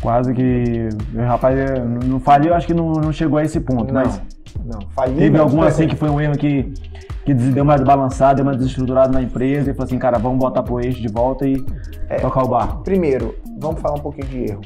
Quase 0.00 0.32
que. 0.34 0.88
Rapaz, 1.14 1.58
eu 1.58 1.84
não 1.84 2.18
faliu, 2.18 2.54
acho 2.54 2.66
que 2.66 2.74
não, 2.74 2.92
não 2.92 3.12
chegou 3.12 3.38
a 3.38 3.44
esse 3.44 3.60
ponto, 3.60 3.92
Não, 3.92 4.02
mas 4.02 4.20
não. 4.64 4.80
Faliu, 4.90 5.16
teve 5.16 5.38
algum 5.38 5.62
assim 5.62 5.86
que 5.88 5.96
foi 5.96 6.08
um 6.10 6.20
erro 6.20 6.36
que, 6.36 6.72
que 7.24 7.32
deu 7.34 7.64
uma 7.64 7.76
desbalançada, 7.76 8.36
deu 8.36 8.44
uma 8.44 8.54
desestruturada 8.56 9.12
na 9.12 9.22
empresa 9.22 9.70
e 9.70 9.74
falou 9.74 9.86
assim, 9.86 9.98
cara, 9.98 10.18
vamos 10.18 10.38
botar 10.38 10.62
pro 10.62 10.80
eixo 10.80 11.00
de 11.00 11.08
volta 11.08 11.46
e 11.46 11.64
É. 12.08 12.16
tocar 12.16 12.44
o 12.44 12.48
barco. 12.48 12.82
Primeiro, 12.82 13.34
vamos 13.58 13.80
falar 13.80 13.96
um 13.98 14.02
pouquinho 14.02 14.26
de 14.28 14.50
erro. 14.50 14.60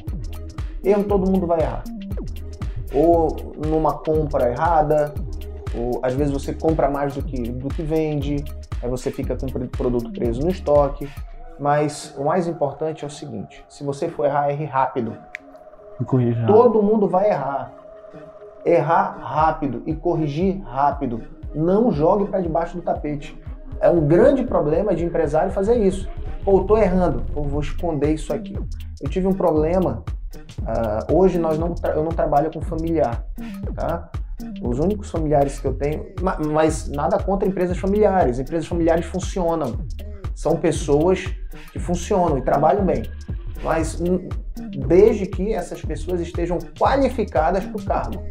Erro 0.83 1.03
todo 1.03 1.29
mundo 1.29 1.45
vai 1.47 1.61
errar. 1.61 1.83
Ou 2.93 3.35
numa 3.65 3.93
compra 3.93 4.49
errada, 4.49 5.13
ou 5.77 5.99
às 6.01 6.13
vezes 6.13 6.31
você 6.33 6.53
compra 6.53 6.89
mais 6.89 7.13
do 7.15 7.21
que, 7.21 7.41
do 7.51 7.67
que 7.67 7.81
vende, 7.83 8.43
aí 8.81 8.89
você 8.89 9.11
fica 9.11 9.35
com 9.35 9.45
o 9.45 9.51
pro- 9.51 9.67
produto 9.67 10.11
preso 10.11 10.41
no 10.41 10.49
estoque. 10.49 11.07
Mas 11.59 12.13
o 12.17 12.23
mais 12.23 12.47
importante 12.47 13.03
é 13.03 13.07
o 13.07 13.09
seguinte: 13.11 13.63
se 13.67 13.83
você 13.83 14.07
for 14.07 14.25
errar, 14.25 14.49
erre 14.51 14.65
rápido. 14.65 15.13
Corrija. 16.05 16.45
Todo 16.45 16.81
mundo 16.83 17.07
vai 17.07 17.29
errar. 17.31 17.73
Errar 18.67 19.17
rápido 19.21 19.81
e 19.85 19.93
corrigir 19.95 20.61
rápido. 20.63 21.21
Não 21.55 21.91
jogue 21.91 22.25
para 22.25 22.41
debaixo 22.41 22.75
do 22.75 22.81
tapete. 22.81 23.39
É 23.79 23.89
um 23.89 24.05
grande 24.07 24.43
problema 24.43 24.93
de 24.95 25.05
empresário 25.05 25.51
fazer 25.51 25.75
isso. 25.77 26.07
Eu 26.45 26.63
tô 26.63 26.77
errando, 26.77 27.23
Pô, 27.33 27.43
vou 27.43 27.61
esconder 27.61 28.13
isso 28.13 28.33
aqui. 28.33 28.57
Eu 29.01 29.09
tive 29.09 29.27
um 29.27 29.33
problema. 29.33 30.03
ah, 30.65 30.99
hoje 31.11 31.37
nós 31.37 31.57
não, 31.57 31.73
eu 31.95 32.03
não 32.03 32.11
trabalho 32.11 32.51
com 32.51 32.61
familiar, 32.61 33.23
tá? 33.75 34.09
Os 34.61 34.79
únicos 34.79 35.09
familiares 35.09 35.59
que 35.59 35.65
eu 35.67 35.73
tenho, 35.73 36.07
ma- 36.21 36.37
mas 36.39 36.89
nada 36.89 37.17
contra 37.17 37.47
empresas 37.47 37.77
familiares. 37.77 38.39
Empresas 38.39 38.67
familiares 38.67 39.05
funcionam. 39.05 39.79
São 40.35 40.55
pessoas 40.57 41.25
que 41.71 41.79
funcionam 41.79 42.37
e 42.37 42.41
trabalham 42.41 42.85
bem. 42.85 43.03
Mas 43.63 43.99
desde 44.87 45.25
que 45.25 45.53
essas 45.53 45.81
pessoas 45.81 46.21
estejam 46.21 46.59
qualificadas 46.79 47.65
para 47.65 47.81
o 47.81 47.83
cargo. 47.85 48.23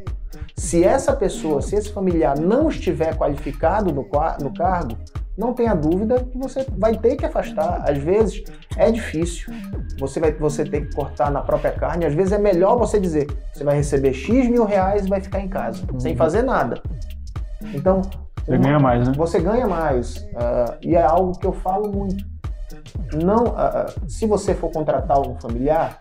Se 0.57 0.83
essa 0.83 1.15
pessoa, 1.15 1.61
se 1.61 1.77
esse 1.77 1.93
familiar 1.93 2.39
não 2.39 2.69
estiver 2.69 3.15
qualificado 3.17 3.93
no, 3.93 4.03
no 4.41 4.55
cargo, 4.55 4.97
não 5.37 5.53
tenha 5.53 5.75
dúvida 5.75 6.25
que 6.25 6.39
você 6.39 6.67
vai 6.79 6.97
ter 6.97 7.17
que 7.17 7.27
afastar. 7.27 7.85
Às 7.89 7.99
vezes 7.99 8.43
é 8.77 8.91
difícil, 8.91 9.53
você 10.01 10.19
vai 10.19 10.33
você 10.33 10.65
ter 10.65 10.89
que 10.89 10.95
cortar 10.97 11.31
na 11.31 11.43
própria 11.43 11.73
carne. 11.73 12.07
Às 12.07 12.15
vezes 12.15 12.33
é 12.33 12.39
melhor 12.39 12.79
você 12.79 12.99
dizer, 12.99 13.27
você 13.53 13.63
vai 13.63 13.77
receber 13.77 14.15
X 14.15 14.49
mil 14.49 14.65
reais 14.65 15.05
e 15.05 15.09
vai 15.11 15.21
ficar 15.21 15.41
em 15.41 15.49
casa, 15.49 15.83
sem 15.99 16.17
fazer 16.17 16.41
nada. 16.43 16.81
Então, 17.75 18.01
Você 18.47 18.53
uma- 18.53 18.59
ganha 18.65 18.79
mais, 18.79 19.07
né? 19.07 19.13
você 19.15 19.39
ganha 19.41 19.67
mais. 19.67 20.27
ah, 20.37 20.79
e 20.81 20.97
é 20.97 21.03
algo 21.03 21.39
que 21.39 21.47
eu 21.47 21.53
falo 21.53 21.93
muito. 21.93 22.25
Não, 23.13 23.49
ah, 23.57 23.93
se 24.09 24.27
você 24.27 24.55
for 24.55 24.71
contratar 24.71 25.19
algum 25.19 25.39
familiar, 25.39 25.99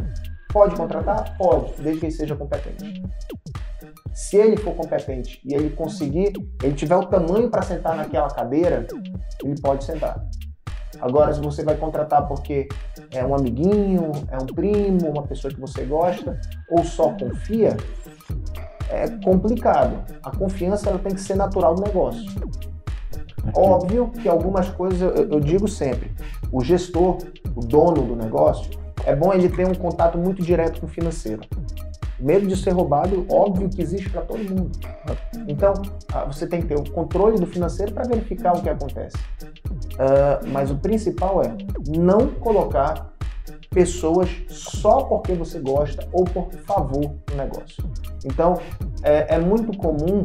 pode 0.54 0.76
contratar? 0.76 1.36
Pode, 1.38 1.74
desde 1.82 2.00
que 2.00 2.06
ele 2.06 2.14
seja 2.14 2.36
competente. 2.38 3.04
Se 4.16 4.38
ele 4.38 4.56
for 4.56 4.74
competente 4.74 5.42
e 5.44 5.54
ele 5.54 5.72
conseguir, 5.72 6.32
ele 6.64 6.74
tiver 6.74 6.96
o 6.96 7.06
tamanho 7.06 7.50
para 7.50 7.62
sentar 7.62 7.98
naquela 7.98 8.30
cadeira, 8.30 8.88
ele 9.44 9.62
pode 9.62 9.84
sentar. 9.84 10.26
Agora, 11.02 11.34
se 11.34 11.42
você 11.42 11.66
vai 11.66 11.76
contratar 11.76 12.26
porque 12.26 12.70
é 13.12 13.26
um 13.26 13.36
amiguinho, 13.36 14.14
é 14.32 14.38
um 14.38 14.46
primo, 14.46 15.10
uma 15.10 15.24
pessoa 15.24 15.54
que 15.54 15.60
você 15.60 15.84
gosta, 15.84 16.40
ou 16.70 16.82
só 16.86 17.12
confia, 17.12 17.76
é 18.90 19.06
complicado. 19.22 20.06
A 20.24 20.32
confiança 20.34 20.90
ela 20.90 21.00
tem 21.00 21.14
que 21.14 21.20
ser 21.20 21.36
natural 21.36 21.76
do 21.76 21.82
negócio. 21.82 22.24
Óbvio 23.54 24.12
que 24.12 24.30
algumas 24.30 24.70
coisas 24.70 25.02
eu, 25.02 25.10
eu 25.30 25.40
digo 25.42 25.68
sempre. 25.68 26.16
O 26.54 26.64
gestor, 26.64 27.18
o 27.54 27.60
dono 27.60 28.02
do 28.02 28.16
negócio, 28.16 28.72
é 29.06 29.14
bom 29.14 29.34
ele 29.34 29.50
ter 29.50 29.68
um 29.68 29.76
contato 29.76 30.18
muito 30.18 30.42
direto 30.42 30.80
com 30.80 30.86
o 30.86 30.90
financeiro. 30.90 31.42
Medo 32.20 32.48
de 32.48 32.56
ser 32.56 32.72
roubado, 32.72 33.26
óbvio 33.30 33.70
que 33.70 33.82
existe 33.82 34.10
para 34.10 34.22
todo 34.22 34.40
mundo. 34.40 34.72
Então, 35.48 35.74
ah, 36.14 36.24
você 36.26 36.48
tem 36.48 36.62
que 36.62 36.68
ter 36.68 36.80
o 36.80 36.92
controle 36.92 37.38
do 37.38 37.46
financeiro 37.46 37.94
para 37.94 38.08
verificar 38.08 38.58
o 38.58 38.62
que 38.62 38.70
acontece. 38.70 39.18
Ah, 40.00 40.40
mas 40.48 40.72
o 40.72 40.78
principal 40.78 41.42
é 41.44 41.56
não 41.88 42.28
colocar 42.28 43.14
pessoas 43.70 44.30
só 44.48 45.04
porque 45.04 45.34
você 45.34 45.60
gosta 45.60 46.08
ou 46.14 46.24
por 46.24 46.50
favor 46.66 47.14
no 47.30 47.36
negócio. 47.36 47.84
Então, 48.24 48.58
é, 49.04 49.36
é 49.36 49.40
muito 49.40 49.78
comum 49.78 50.24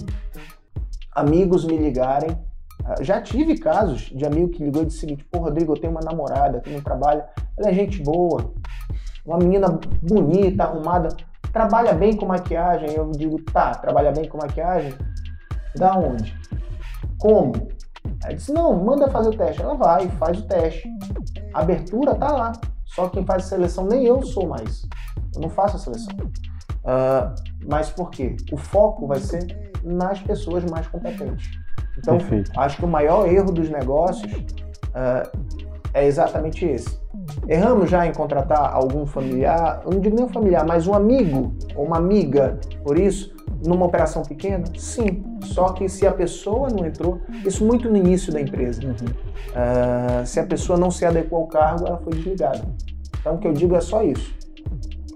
amigos 1.12 1.64
me 1.64 1.76
ligarem. 1.76 2.30
Ah, 2.84 3.02
Já 3.02 3.20
tive 3.20 3.58
casos 3.58 4.02
de 4.02 4.24
amigo 4.24 4.50
que 4.50 4.62
ligou 4.62 4.82
e 4.82 4.86
disse 4.86 4.98
o 4.98 5.00
seguinte: 5.00 5.24
Pô, 5.24 5.40
Rodrigo, 5.40 5.72
eu 5.72 5.80
tenho 5.80 5.92
uma 5.92 6.00
namorada 6.00 6.60
que 6.60 6.70
não 6.70 6.80
trabalha, 6.80 7.28
ela 7.58 7.68
é 7.68 7.74
gente 7.74 8.02
boa, 8.02 8.52
uma 9.26 9.38
menina 9.38 9.78
bonita, 10.00 10.64
arrumada, 10.64 11.08
trabalha 11.52 11.92
bem 11.92 12.16
com 12.16 12.26
maquiagem. 12.26 12.92
Eu 12.92 13.10
digo: 13.10 13.40
Tá, 13.42 13.74
trabalha 13.74 14.12
bem 14.12 14.28
com 14.28 14.38
maquiagem? 14.38 14.94
Da 15.76 15.96
onde? 15.96 16.36
Como? 17.18 17.52
Aí 18.24 18.34
disse: 18.34 18.52
Não, 18.52 18.72
manda 18.84 19.08
fazer 19.10 19.30
o 19.30 19.36
teste. 19.36 19.62
Ela 19.62 19.74
vai, 19.74 20.08
faz 20.10 20.38
o 20.38 20.46
teste. 20.46 20.88
A 21.54 21.60
abertura 21.60 22.14
tá 22.14 22.32
lá. 22.32 22.52
Só 22.86 23.08
quem 23.08 23.24
faz 23.24 23.44
a 23.44 23.48
seleção 23.48 23.84
nem 23.86 24.04
eu 24.04 24.22
sou 24.22 24.48
mais. 24.48 24.82
Eu 25.34 25.42
não 25.42 25.48
faço 25.48 25.76
a 25.76 25.78
seleção. 25.78 26.14
Ah, 26.84 27.34
mas 27.66 27.90
por 27.90 28.10
quê? 28.10 28.36
O 28.52 28.56
foco 28.56 29.06
vai 29.06 29.20
ser 29.20 29.72
nas 29.84 30.20
pessoas 30.20 30.64
mais 30.64 30.86
competentes. 30.88 31.50
Então, 31.98 32.18
Perfeito. 32.18 32.50
acho 32.58 32.76
que 32.78 32.84
o 32.84 32.88
maior 32.88 33.28
erro 33.28 33.52
dos 33.52 33.68
negócios 33.68 34.32
ah, 34.94 35.30
é 35.92 36.06
exatamente 36.06 36.64
esse. 36.64 36.98
Erramos 37.48 37.90
já 37.90 38.06
em 38.06 38.12
contratar 38.12 38.74
algum 38.74 39.06
familiar, 39.06 39.82
eu 39.84 39.92
não 39.92 40.00
digo 40.00 40.16
nem 40.16 40.24
um 40.24 40.28
familiar, 40.28 40.64
mas 40.66 40.86
um 40.86 40.94
amigo 40.94 41.52
ou 41.74 41.84
uma 41.84 41.96
amiga, 41.96 42.58
por 42.84 42.98
isso, 42.98 43.34
numa 43.64 43.86
operação 43.86 44.22
pequena? 44.22 44.64
Sim. 44.76 45.22
Só 45.42 45.70
que 45.70 45.88
se 45.88 46.06
a 46.06 46.12
pessoa 46.12 46.68
não 46.68 46.86
entrou, 46.86 47.20
isso 47.44 47.64
muito 47.64 47.90
no 47.90 47.96
início 47.96 48.32
da 48.32 48.40
empresa, 48.40 48.80
ah, 49.54 50.22
se 50.24 50.38
a 50.40 50.46
pessoa 50.46 50.78
não 50.78 50.90
se 50.90 51.04
adequou 51.04 51.40
ao 51.40 51.46
cargo, 51.46 51.86
ela 51.86 51.98
foi 51.98 52.12
desligada. 52.12 52.62
Então, 53.20 53.34
o 53.34 53.38
que 53.38 53.48
eu 53.48 53.52
digo 53.52 53.76
é 53.76 53.80
só 53.80 54.02
isso. 54.02 54.34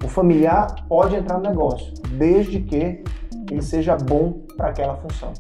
O 0.05 0.09
familiar 0.09 0.75
pode 0.89 1.17
entrar 1.17 1.39
no 1.39 1.49
negócio, 1.49 1.95
desde 2.19 2.61
que 2.61 3.03
ele 3.51 3.63
seja 3.63 3.97
bom 3.97 4.41
para 4.57 4.69
aquela 4.69 4.97
função. 4.97 5.33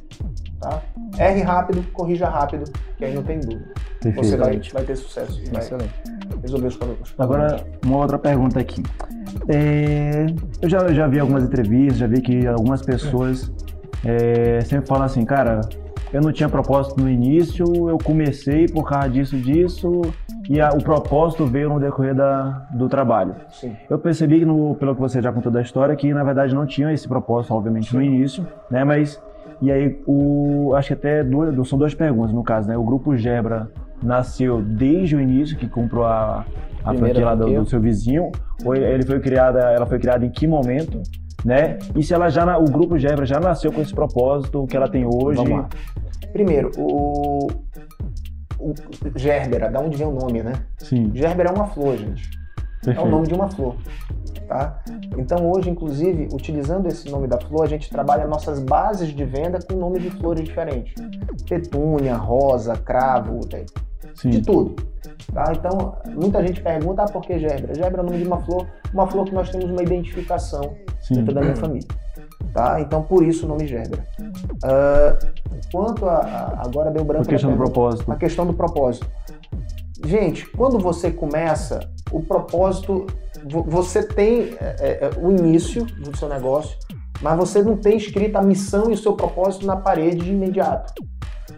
Tá? 0.61 0.81
Erre 1.19 1.43
rápido, 1.43 1.85
corrija 1.93 2.29
rápido, 2.29 2.71
que 2.97 3.05
aí 3.05 3.15
não 3.15 3.23
tem 3.23 3.41
dúvida. 3.41 3.75
Perfeito. 4.13 4.27
Você 4.27 4.37
vai, 4.37 4.61
vai 4.73 4.83
ter 4.85 4.97
sucesso, 4.97 5.43
vai 5.53 5.61
Excelente. 5.63 5.95
resolver 6.43 6.67
os 6.69 6.77
problemas. 6.77 7.15
Agora, 7.19 7.65
uma 7.85 7.97
outra 7.99 8.19
pergunta 8.19 8.61
aqui. 8.61 8.83
É, 9.49 10.27
eu 10.63 10.69
já, 10.69 10.93
já 10.93 11.07
vi 11.07 11.19
algumas 11.19 11.45
entrevistas, 11.45 11.99
já 11.99 12.07
vi 12.07 12.21
que 12.21 12.47
algumas 12.47 12.83
pessoas 12.83 13.51
é, 14.05 14.61
sempre 14.63 14.87
falam 14.87 15.05
assim, 15.05 15.25
cara, 15.25 15.61
eu 16.13 16.21
não 16.21 16.33
tinha 16.33 16.49
propósito 16.49 17.01
no 17.03 17.11
início, 17.11 17.65
eu 17.89 17.99
comecei 17.99 18.69
por 18.69 18.89
causa 18.89 19.09
disso, 19.09 19.37
disso, 19.37 20.03
e 20.49 20.61
a- 20.61 20.71
o 20.71 20.83
propósito 20.83 21.45
veio 21.47 21.69
no 21.69 21.81
decorrer 21.81 22.15
da, 22.15 22.67
do 22.73 22.89
trabalho. 22.89 23.35
Sim. 23.51 23.75
Eu 23.91 23.99
percebi, 23.99 24.39
que 24.39 24.45
no, 24.45 24.75
pelo 24.77 24.95
que 24.95 25.01
você 25.01 25.21
já 25.21 25.33
contou 25.33 25.51
da 25.51 25.61
história, 25.63 25.97
que 25.97 26.13
na 26.15 26.23
verdade 26.23 26.55
não 26.55 26.67
tinha 26.67 26.93
esse 26.93 27.09
propósito, 27.09 27.53
obviamente, 27.55 27.95
no 27.95 28.01
início, 28.03 28.47
né? 28.71 28.85
Mas, 28.85 29.21
e 29.61 29.73
aí, 29.73 30.01
o, 30.07 30.73
acho 30.77 30.89
que 30.89 30.95
até 30.95 31.25
duas, 31.25 31.69
são 31.69 31.79
duas 31.79 31.95
perguntas 31.95 32.33
no 32.33 32.45
caso, 32.45 32.69
né? 32.69 32.77
O 32.77 32.85
grupo 32.85 33.17
Gebra 33.17 33.69
nasceu 34.05 34.63
desde 34.63 35.17
o 35.17 35.21
início, 35.21 35.57
que 35.57 35.69
comprou 35.69 36.05
a, 36.05 36.45
a 36.85 36.91
Primeira 36.91 37.21
franquia 37.21 37.25
lá 37.25 37.35
do, 37.35 37.65
do 37.65 37.69
seu 37.69 37.81
vizinho, 37.81 38.31
ou 38.65 38.75
ele 38.75 39.05
foi 39.05 39.21
criada, 39.21 39.61
ela 39.71 39.87
foi 39.87 39.99
criada 39.99 40.25
em 40.25 40.31
que 40.31 40.47
momento, 40.47 41.03
né? 41.45 41.79
E 41.95 42.03
se 42.03 42.15
ela 42.15 42.29
já, 42.29 42.57
o 42.59 42.65
grupo 42.65 42.99
Gebra 42.99 43.27
já 43.27 43.41
nasceu 43.41 43.73
com 43.73 43.81
esse 43.81 43.95
propósito 43.95 44.67
que 44.67 44.77
ela 44.77 44.89
tem 44.89 45.05
hoje? 45.05 45.37
Vamos 45.37 45.51
lá. 45.51 45.69
Primeiro, 46.33 46.71
o... 46.79 47.49
o 48.59 48.75
Gerbera, 49.17 49.71
da 49.71 49.81
onde 49.81 49.97
vem 49.97 50.07
o 50.07 50.13
nome, 50.13 50.43
né? 50.43 50.53
Sim. 50.79 51.11
Gerbera 51.15 51.51
é 51.51 51.53
uma 51.53 51.67
flor, 51.67 51.97
gente. 51.97 52.31
É 52.87 52.91
o 52.91 52.95
Perfeito. 52.95 53.11
nome 53.11 53.27
de 53.29 53.35
uma 53.35 53.49
flor. 53.49 53.77
Tá? 54.49 54.83
Então 55.17 55.51
hoje, 55.51 55.71
inclusive, 55.71 56.29
utilizando 56.31 56.87
esse 56.87 57.11
nome 57.11 57.27
da 57.27 57.41
flor, 57.41 57.65
a 57.65 57.67
gente 57.67 57.89
trabalha 57.89 58.27
nossas 58.27 58.61
bases 58.61 59.09
de 59.09 59.25
venda 59.25 59.59
com 59.59 59.75
nomes 59.75 60.03
de 60.03 60.11
flores 60.11 60.45
diferentes. 60.45 60.93
Petúnia, 61.49 62.15
rosa, 62.15 62.77
cravo, 62.77 63.41
Sim. 64.15 64.31
de 64.31 64.43
tudo. 64.43 64.75
Tá? 65.33 65.53
Então, 65.57 65.97
muita 66.15 66.45
gente 66.47 66.61
pergunta, 66.61 67.03
ah, 67.03 67.09
por 67.09 67.23
que 67.23 67.39
Gerbera? 67.39 67.75
Gerbera 67.75 67.99
é 67.99 68.01
o 68.03 68.07
nome 68.07 68.19
de 68.19 68.27
uma 68.27 68.41
flor, 68.41 68.67
uma 68.93 69.07
flor 69.07 69.25
que 69.25 69.35
nós 69.35 69.51
temos 69.51 69.71
uma 69.71 69.83
identificação 69.83 70.75
Sim. 71.01 71.15
dentro 71.17 71.35
da 71.35 71.41
minha 71.41 71.57
família. 71.57 71.89
Tá? 72.53 72.81
Então, 72.81 73.03
por 73.03 73.25
isso 73.25 73.47
o 73.47 73.49
nome 73.49 73.67
Gerbera. 73.67 74.05
Ah, 74.65 75.19
quanto 75.73 76.07
a, 76.07 76.17
a- 76.19 76.63
Agora 76.67 76.91
deu 76.91 77.05
branco 77.05 77.25
A 77.25 77.29
questão 77.29 77.51
do 77.51 77.57
propósito. 77.57 78.13
A 78.13 78.17
questão 78.17 78.47
do 78.47 78.55
propósito. 78.55 79.07
Gente, 80.07 80.47
quando 80.51 80.79
você 80.79 81.11
começa, 81.11 81.81
o 82.13 82.21
propósito, 82.23 83.07
vo- 83.49 83.63
você 83.65 84.03
tem 84.03 84.55
é, 84.61 84.77
é, 85.07 85.11
o 85.21 85.31
início 85.31 85.85
do 85.87 86.17
seu 86.17 86.29
negócio, 86.29 86.77
mas 87.23 87.37
você 87.39 87.63
não 87.63 87.77
tem 87.77 87.97
escrito 87.97 88.37
a 88.37 88.43
missão 88.43 88.91
e 88.91 88.95
o 88.95 88.99
seu 88.99 89.15
propósito 89.15 89.65
na 89.67 89.77
parede 89.77 90.19
de 90.19 90.31
imediato. 90.31 90.93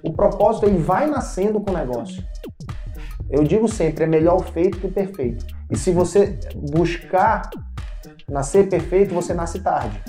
O 0.02 0.12
propósito 0.12 0.66
ele 0.66 0.78
vai 0.78 1.06
nascendo 1.08 1.60
com 1.60 1.70
o 1.72 1.74
negócio. 1.74 2.22
Eu 3.28 3.42
digo 3.42 3.68
sempre, 3.68 4.04
é 4.04 4.06
melhor 4.06 4.36
o 4.36 4.42
feito 4.42 4.78
que 4.78 4.86
o 4.86 4.92
perfeito. 4.92 5.44
E 5.70 5.76
se 5.76 5.90
você 5.90 6.38
buscar 6.54 7.50
nascer 8.28 8.68
perfeito, 8.68 9.14
você 9.14 9.34
nasce 9.34 9.58
tarde. 9.60 10.00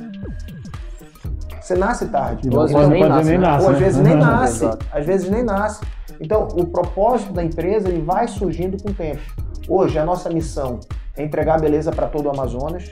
Você 1.62 1.76
nasce 1.76 2.08
tarde. 2.08 2.50
Ou 2.50 2.62
às 2.62 2.72
pode- 2.72 2.88
vezes 2.94 3.28
nem 3.28 3.38
nasce, 3.38 3.38
né? 3.38 3.48
Ou 3.50 3.70
às 3.70 3.74
né? 3.74 3.80
vezes 3.86 4.02
nem 4.02 4.16
nasce. 4.16 4.66
Às 4.92 5.06
vezes 5.06 5.30
nem 5.30 5.44
nasce. 5.44 5.82
Então, 6.20 6.48
o 6.56 6.66
propósito 6.66 7.34
da 7.34 7.44
empresa 7.44 7.90
ele 7.90 8.02
vai 8.02 8.28
surgindo 8.28 8.82
com 8.82 8.90
o 8.90 8.94
tempo. 8.94 9.22
Hoje, 9.68 10.00
a 10.00 10.06
nossa 10.06 10.30
missão 10.30 10.80
é 11.16 11.24
entregar 11.24 11.60
beleza 11.60 11.92
para 11.92 12.08
todo 12.08 12.28
o 12.28 12.30
Amazonas. 12.30 12.90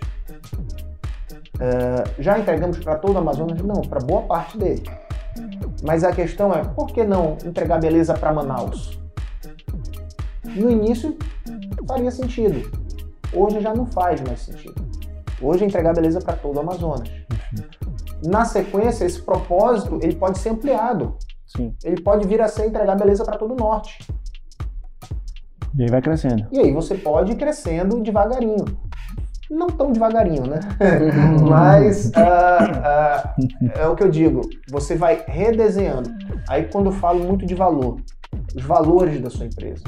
É, 1.60 2.04
já 2.22 2.38
entregamos 2.38 2.78
para 2.80 2.96
todo 2.96 3.16
o 3.16 3.18
Amazonas? 3.20 3.62
Não, 3.62 3.82
para 3.82 4.00
boa 4.00 4.24
parte 4.24 4.58
dele. 4.58 4.84
Mas 5.84 6.04
a 6.04 6.12
questão 6.12 6.52
é, 6.52 6.64
por 6.64 6.88
que 6.88 7.04
não 7.04 7.38
entregar 7.46 7.80
beleza 7.80 8.14
para 8.14 8.34
Manaus? 8.34 9.00
No 10.56 10.72
início, 10.72 11.18
faria 11.86 12.10
sentido. 12.10 12.72
Hoje 13.34 13.60
já 13.60 13.74
não 13.74 13.86
faz 13.86 14.22
mais 14.22 14.40
sentido. 14.40 14.76
Hoje 15.42 15.64
é 15.64 15.68
entregar 15.68 15.94
beleza 15.94 16.22
para 16.22 16.36
todo 16.36 16.56
o 16.56 16.60
Amazonas. 16.62 17.10
Na 18.26 18.46
sequência, 18.46 19.04
esse 19.04 19.22
propósito 19.22 20.00
ele 20.02 20.16
pode 20.16 20.40
ser 20.40 20.50
ampliado. 20.50 21.18
Sim. 21.46 21.76
Ele 21.84 22.02
pode 22.02 22.26
vir 22.28 22.42
a 22.42 22.48
ser 22.48 22.68
entregar 22.68 22.96
beleza 22.96 23.26
para 23.26 23.38
todo 23.38 23.54
o 23.54 23.58
norte. 23.58 24.08
E 25.78 25.84
aí 25.84 25.90
vai 25.90 26.02
crescendo. 26.02 26.48
E 26.52 26.60
aí 26.60 26.72
você 26.72 26.96
pode 26.96 27.34
ir 27.34 27.36
crescendo 27.36 28.02
devagarinho. 28.02 28.64
Não 29.52 29.68
tão 29.68 29.92
devagarinho, 29.92 30.48
né? 30.48 30.60
Mas 31.48 32.12
ah, 32.16 32.82
ah, 32.84 33.36
é 33.78 33.88
o 33.88 33.96
que 33.96 34.04
eu 34.04 34.10
digo. 34.10 34.42
Você 34.70 34.96
vai 34.96 35.24
redesenhando. 35.28 36.10
Aí 36.48 36.64
quando 36.64 36.88
eu 36.88 36.94
falo 36.94 37.24
muito 37.24 37.46
de 37.46 37.54
valor, 37.54 38.00
os 38.56 38.64
valores 38.64 39.22
da 39.22 39.30
sua 39.30 39.46
empresa. 39.46 39.84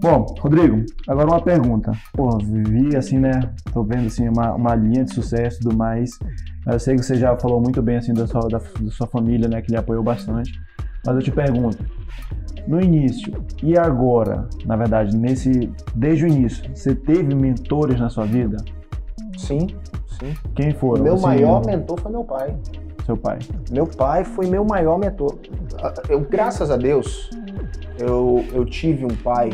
Bom, 0.00 0.26
Rodrigo, 0.38 0.84
agora 1.08 1.26
uma 1.26 1.40
pergunta. 1.40 1.92
Pô, 2.12 2.38
vi 2.38 2.96
assim, 2.96 3.18
né? 3.18 3.52
Tô 3.72 3.82
vendo 3.82 4.06
assim 4.06 4.28
uma, 4.28 4.54
uma 4.54 4.74
linha 4.74 5.04
de 5.04 5.12
sucesso 5.12 5.58
e 5.58 5.62
tudo 5.62 5.76
mais. 5.76 6.10
Eu 6.66 6.78
sei 6.78 6.96
que 6.96 7.02
você 7.02 7.16
já 7.16 7.36
falou 7.36 7.60
muito 7.60 7.82
bem 7.82 7.96
assim 7.96 8.12
da 8.12 8.26
sua, 8.26 8.42
da, 8.48 8.58
da 8.58 8.90
sua 8.90 9.06
família, 9.06 9.48
né? 9.48 9.60
Que 9.62 9.72
lhe 9.72 9.76
apoiou 9.76 10.02
bastante. 10.02 10.52
Mas 11.04 11.16
eu 11.16 11.22
te 11.22 11.30
pergunto, 11.30 11.84
no 12.66 12.80
início 12.80 13.32
e 13.62 13.78
agora, 13.78 14.46
na 14.66 14.76
verdade, 14.76 15.16
nesse 15.16 15.72
desde 15.94 16.26
o 16.26 16.28
início, 16.28 16.70
você 16.74 16.94
teve 16.94 17.34
mentores 17.34 17.98
na 17.98 18.10
sua 18.10 18.26
vida? 18.26 18.58
Sim, 19.36 19.66
sim. 20.20 20.34
Quem 20.54 20.72
foram? 20.72 21.02
meu 21.02 21.14
Assim, 21.14 21.22
maior 21.22 21.64
mentor 21.64 21.98
foi 22.00 22.12
meu 22.12 22.24
pai. 22.24 22.54
Seu 23.06 23.16
pai. 23.16 23.38
Meu 23.70 23.86
pai 23.86 24.22
foi 24.22 24.46
meu 24.46 24.64
maior 24.64 24.98
mentor. 24.98 25.38
Eu, 26.10 26.20
graças 26.20 26.70
a 26.70 26.76
Deus, 26.76 27.30
eu, 27.98 28.44
eu 28.52 28.64
tive 28.64 29.04
um 29.04 29.16
pai 29.22 29.50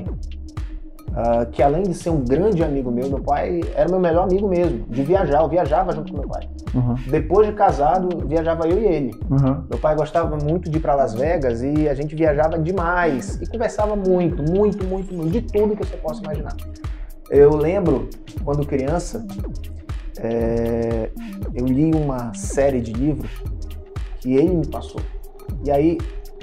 ah, 1.16 1.46
que 1.46 1.62
além 1.62 1.84
de 1.84 1.94
ser 1.94 2.10
um 2.10 2.24
grande 2.24 2.62
amigo 2.64 2.90
meu, 2.90 3.08
meu 3.08 3.20
pai 3.20 3.60
era 3.76 3.88
meu 3.88 4.00
melhor 4.00 4.24
amigo 4.24 4.48
mesmo, 4.48 4.84
de 4.88 5.02
viajar. 5.04 5.42
Eu 5.42 5.48
viajava 5.48 5.92
junto 5.92 6.12
com 6.12 6.18
meu 6.18 6.28
pai. 6.28 6.48
Uhum. 6.74 6.94
Depois 7.08 7.46
de 7.46 7.52
casado, 7.52 8.26
viajava 8.26 8.66
eu 8.66 8.80
e 8.80 8.84
ele. 8.84 9.14
Uhum. 9.30 9.62
Meu 9.70 9.78
pai 9.78 9.94
gostava 9.94 10.36
muito 10.36 10.68
de 10.68 10.78
ir 10.78 10.80
para 10.80 10.94
Las 10.96 11.14
Vegas 11.14 11.62
e 11.62 11.88
a 11.88 11.94
gente 11.94 12.16
viajava 12.16 12.58
demais 12.58 13.40
e 13.40 13.46
conversava 13.46 13.94
muito, 13.94 14.42
muito, 14.42 14.84
muito, 14.84 15.14
muito, 15.14 15.30
de 15.30 15.40
tudo 15.42 15.76
que 15.76 15.86
você 15.86 15.96
possa 15.96 16.20
imaginar. 16.20 16.56
Eu 17.30 17.54
lembro, 17.54 18.08
quando 18.44 18.66
criança, 18.66 19.24
é, 20.18 21.10
eu 21.54 21.64
li 21.64 21.92
uma 21.94 22.34
série 22.34 22.80
de 22.80 22.92
livros 22.92 23.30
que 24.18 24.34
ele 24.34 24.52
me 24.52 24.66
passou. 24.66 25.00
E 25.64 25.70
aí, 25.70 25.98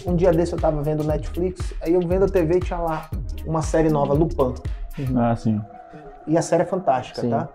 um 0.06 0.16
dia 0.16 0.32
desse 0.32 0.54
eu 0.54 0.60
tava 0.60 0.82
vendo 0.82 1.04
Netflix, 1.04 1.74
aí 1.82 1.94
eu 1.94 2.02
vendo 2.02 2.26
a 2.26 2.30
TV 2.30 2.58
e 2.58 2.60
tinha 2.60 2.80
lá 2.80 3.10
uma 3.46 3.62
série 3.62 3.90
nova, 3.90 4.14
Lupin. 4.14 4.54
Ah, 5.16 5.36
sim. 5.36 5.62
E 6.28 6.38
a 6.38 6.42
série 6.42 6.64
é 6.64 6.66
fantástica, 6.66 7.22
Sim. 7.22 7.30
tá? 7.30 7.50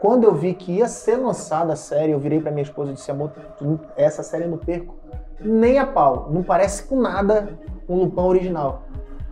Quando 0.00 0.24
eu 0.24 0.34
vi 0.34 0.54
que 0.54 0.72
ia 0.72 0.88
ser 0.88 1.16
lançada 1.16 1.72
a 1.72 1.76
série, 1.76 2.12
eu 2.12 2.18
virei 2.18 2.40
pra 2.40 2.50
minha 2.50 2.62
esposa 2.62 2.90
e 2.90 2.94
disse, 2.94 3.10
amor, 3.10 3.32
essa 3.96 4.22
série 4.22 4.44
eu 4.44 4.50
não 4.50 4.58
perco 4.58 4.94
nem 5.40 5.78
a 5.78 5.86
pau. 5.86 6.28
Não 6.30 6.42
parece 6.42 6.84
com 6.84 7.00
nada 7.00 7.48
um 7.88 7.96
Lupin 7.96 8.20
original. 8.20 8.82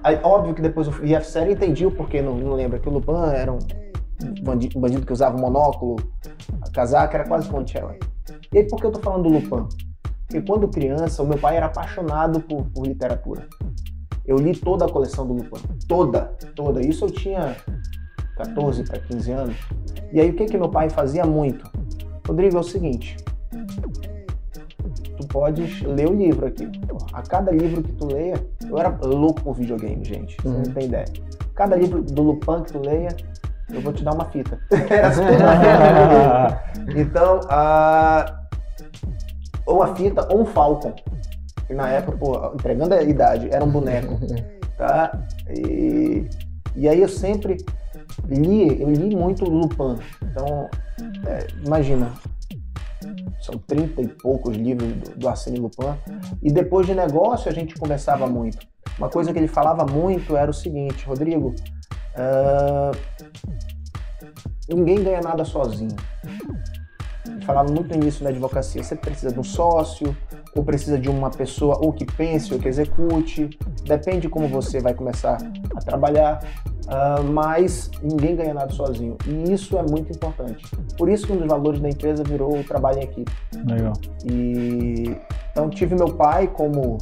Aí, 0.03 0.18
óbvio 0.22 0.55
que 0.55 0.62
depois 0.62 0.86
eu 0.86 0.92
vi 0.92 1.14
a 1.14 1.20
série 1.20 1.50
e 1.50 1.55
entendi 1.55 1.84
o 1.86 1.90
porquê, 1.90 2.22
não, 2.22 2.34
não 2.34 2.55
lembra, 2.55 2.78
que 2.78 2.88
o 2.88 2.92
Lupin 2.92 3.12
era 3.34 3.53
um 3.53 3.59
bandido, 4.42 4.78
um 4.78 4.80
bandido 4.80 5.07
que 5.07 5.12
usava 5.12 5.36
monóculo, 5.36 5.96
a 6.61 6.70
casaca, 6.70 7.18
era 7.18 7.28
quase 7.28 7.48
Cherry. 7.66 7.98
E 8.53 8.59
aí 8.59 8.68
por 8.68 8.80
que 8.80 8.86
eu 8.86 8.92
tô 8.92 9.00
falando 9.00 9.24
do 9.24 9.28
Lupin? 9.28 9.68
Porque 10.33 10.47
quando 10.51 10.66
criança, 10.66 11.22
o 11.22 11.26
meu 11.26 11.37
pai 11.37 11.59
era 11.59 11.66
apaixonado 11.66 12.41
por, 12.41 12.64
por 12.64 12.87
literatura. 12.87 13.47
Eu 14.24 14.39
li 14.39 14.57
toda 14.57 14.87
a 14.87 14.89
coleção 14.89 15.26
do 15.26 15.35
Lupin. 15.35 15.61
Toda, 15.87 16.33
toda. 16.57 16.80
Isso 16.80 17.05
eu 17.05 17.11
tinha 17.11 17.55
14 18.39 18.83
para 18.85 18.99
15 18.99 19.30
anos. 19.30 19.57
E 20.11 20.18
aí 20.18 20.30
o 20.30 20.35
que 20.35 20.47
que 20.47 20.57
meu 20.57 20.70
pai 20.70 20.89
fazia 20.89 21.26
muito? 21.26 21.70
Rodrigo, 22.26 22.57
é 22.57 22.61
o 22.61 22.62
seguinte. 22.62 23.18
Tu 25.20 25.26
podes 25.28 25.83
ler 25.83 26.09
o 26.09 26.14
livro 26.14 26.47
aqui. 26.47 26.66
A 27.12 27.20
cada 27.20 27.53
livro 27.53 27.83
que 27.83 27.93
tu 27.93 28.07
leia, 28.07 28.43
eu 28.66 28.78
era 28.78 28.89
louco 29.03 29.43
por 29.43 29.55
videogame, 29.55 30.03
gente. 30.03 30.35
Você 30.41 30.49
Uhum. 30.49 30.62
não 30.64 30.72
tem 30.72 30.87
ideia. 30.87 31.05
Cada 31.55 31.76
livro 31.76 32.03
do 32.03 32.22
Lupin 32.22 32.62
que 32.62 32.72
tu 32.72 32.78
leia, 32.78 33.14
eu 33.70 33.83
vou 33.83 33.93
te 33.93 34.03
dar 34.03 34.14
uma 34.14 34.24
fita. 34.30 34.59
então, 36.97 37.41
a... 37.51 38.39
ou 39.66 39.82
a 39.82 39.94
fita 39.94 40.26
ou 40.32 40.42
um 40.42 40.44
Falcon. 40.44 40.94
E 41.68 41.74
na 41.74 41.88
época, 41.88 42.18
pô, 42.18 42.52
entregando 42.54 42.94
a 42.94 43.02
idade, 43.02 43.48
era 43.50 43.64
um 43.64 43.70
boneco. 43.70 44.18
Tá? 44.74 45.12
E, 45.48 46.28
e 46.74 46.88
aí 46.88 47.02
eu 47.02 47.08
sempre 47.08 47.58
li, 48.26 48.80
eu 48.80 48.90
li 48.90 49.14
muito 49.14 49.44
Lupin. 49.44 49.96
Então, 50.24 50.68
é, 51.26 51.46
imagina, 51.64 52.10
são 53.40 53.56
30 53.58 54.02
e 54.02 54.08
poucos 54.08 54.56
livros 54.56 54.92
do, 54.92 55.18
do 55.18 55.28
Arsène 55.28 55.60
Lupin. 55.60 55.94
E 56.42 56.50
depois 56.50 56.86
de 56.86 56.94
negócio 56.94 57.48
a 57.48 57.54
gente 57.54 57.74
conversava 57.74 58.26
muito. 58.26 58.66
Uma 58.98 59.08
coisa 59.08 59.32
que 59.32 59.38
ele 59.38 59.46
falava 59.46 59.84
muito 59.84 60.36
era 60.36 60.50
o 60.50 60.54
seguinte, 60.54 61.04
Rodrigo, 61.06 61.54
ah, 62.16 62.92
ninguém 64.68 65.02
ganha 65.02 65.20
nada 65.20 65.44
sozinho. 65.44 65.96
Falava 67.44 67.70
muito 67.70 67.96
nisso 67.96 68.24
na 68.24 68.30
advocacia. 68.30 68.82
Você 68.82 68.96
precisa 68.96 69.32
de 69.32 69.38
um 69.38 69.44
sócio, 69.44 70.16
ou 70.54 70.64
precisa 70.64 70.98
de 70.98 71.08
uma 71.08 71.30
pessoa 71.30 71.78
ou 71.80 71.92
que 71.92 72.04
pense 72.04 72.52
ou 72.52 72.58
que 72.58 72.68
execute. 72.68 73.50
Depende 73.84 74.28
como 74.28 74.48
você 74.48 74.80
vai 74.80 74.94
começar 74.94 75.38
a 75.74 75.80
trabalhar. 75.80 76.44
ah, 76.88 77.22
mas 77.22 77.90
ninguém 78.02 78.36
ganha 78.36 78.54
nada 78.54 78.72
sozinho. 78.72 79.16
E 79.26 79.52
isso 79.52 79.78
é 79.78 79.82
muito 79.82 80.12
importante. 80.12 80.64
Por 80.96 81.08
isso 81.08 81.26
que 81.26 81.32
um 81.32 81.36
dos 81.36 81.46
valores 81.46 81.80
da 81.80 81.88
empresa 81.88 82.22
virou 82.22 82.58
o 82.58 82.64
trabalho 82.64 82.98
em 82.98 83.04
equipe. 83.04 83.32
Legal. 83.66 83.92
E 84.24 85.16
então 85.50 85.70
tive 85.70 85.94
meu 85.94 86.14
pai 86.14 86.48
como 86.48 86.98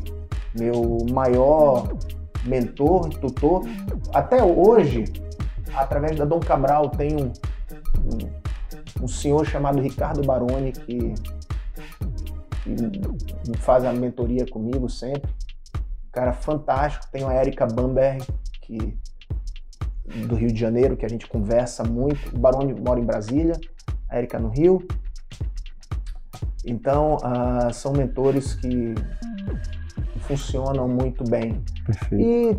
meu 0.59 0.99
maior 1.13 1.89
mentor, 2.45 3.09
tutor. 3.09 3.65
Até 4.13 4.43
hoje, 4.43 5.05
através 5.75 6.17
da 6.17 6.25
Dom 6.25 6.41
Cabral, 6.41 6.91
um, 7.01 7.25
um, 7.25 8.40
um 9.03 9.09
senhor 9.09 9.47
chamado 9.47 9.81
Ricardo 9.81 10.23
Baroni 10.23 10.73
que, 10.73 11.15
que 12.65 13.59
faz 13.59 13.85
a 13.85 13.93
mentoria 13.93 14.47
comigo 14.47 14.89
sempre. 14.89 15.31
Cara 16.13 16.33
fantástico. 16.33 17.07
Tem 17.11 17.25
a 17.25 17.35
Erika 17.41 17.67
Bamberg, 17.67 18.25
que 18.63 18.97
do 20.27 20.35
Rio 20.35 20.53
de 20.53 20.59
Janeiro, 20.59 20.97
que 20.97 21.07
a 21.07 21.09
gente 21.09 21.27
conversa 21.27 21.85
muito. 21.85 22.35
O 22.35 22.39
Baroni 22.39 22.75
mora 22.75 22.99
em 23.01 23.05
Brasília, 23.05 23.55
a 24.09 24.19
Erika 24.19 24.39
no 24.39 24.49
Rio. 24.49 24.87
Então, 26.67 27.17
ah, 27.23 27.73
são 27.73 27.93
mentores 27.93 28.55
que 28.55 28.95
funcionam 30.23 30.89
muito 30.89 31.25
bem. 31.25 31.63
Perfeito. 31.87 32.23
E 32.23 32.59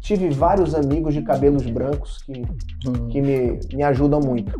tive 0.00 0.30
vários 0.30 0.74
amigos 0.74 1.14
de 1.14 1.22
cabelos 1.22 1.64
brancos 1.66 2.18
que, 2.22 2.42
Hum. 2.86 3.08
que 3.08 3.20
me, 3.20 3.58
me 3.72 3.82
ajudam 3.82 4.20
muito. 4.20 4.52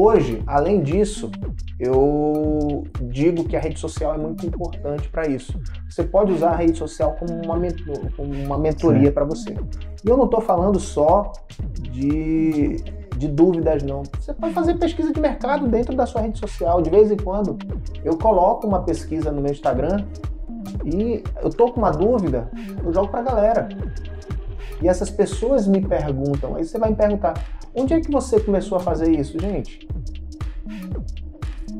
Hoje, 0.00 0.44
além 0.46 0.80
disso, 0.80 1.28
eu 1.76 2.84
digo 3.00 3.42
que 3.42 3.56
a 3.56 3.60
rede 3.60 3.80
social 3.80 4.14
é 4.14 4.16
muito 4.16 4.46
importante 4.46 5.08
para 5.08 5.26
isso. 5.26 5.60
Você 5.90 6.04
pode 6.04 6.32
usar 6.32 6.50
a 6.50 6.54
rede 6.56 6.78
social 6.78 7.16
como 7.18 7.32
uma, 7.44 7.56
mentor- 7.56 8.08
como 8.16 8.32
uma 8.32 8.56
mentoria 8.56 9.10
para 9.10 9.24
você. 9.24 9.56
E 10.04 10.08
eu 10.08 10.16
não 10.16 10.26
estou 10.26 10.40
falando 10.40 10.78
só 10.78 11.32
de, 11.80 12.76
de 13.16 13.26
dúvidas, 13.26 13.82
não. 13.82 14.04
Você 14.20 14.32
pode 14.32 14.54
fazer 14.54 14.78
pesquisa 14.78 15.12
de 15.12 15.20
mercado 15.20 15.66
dentro 15.66 15.96
da 15.96 16.06
sua 16.06 16.20
rede 16.20 16.38
social. 16.38 16.80
De 16.80 16.90
vez 16.90 17.10
em 17.10 17.16
quando, 17.16 17.58
eu 18.04 18.16
coloco 18.16 18.68
uma 18.68 18.82
pesquisa 18.82 19.32
no 19.32 19.42
meu 19.42 19.50
Instagram 19.50 20.04
e 20.84 21.24
eu 21.42 21.50
tô 21.50 21.72
com 21.72 21.80
uma 21.80 21.90
dúvida, 21.90 22.48
eu 22.84 22.92
jogo 22.94 23.08
pra 23.08 23.20
galera. 23.22 23.68
E 24.80 24.86
essas 24.86 25.10
pessoas 25.10 25.66
me 25.66 25.80
perguntam, 25.80 26.54
aí 26.54 26.64
você 26.64 26.78
vai 26.78 26.90
me 26.90 26.94
perguntar, 26.94 27.34
onde 27.78 27.94
é 27.94 28.00
que 28.00 28.10
você 28.10 28.40
começou 28.40 28.76
a 28.76 28.80
fazer 28.80 29.10
isso, 29.10 29.38
gente? 29.38 29.88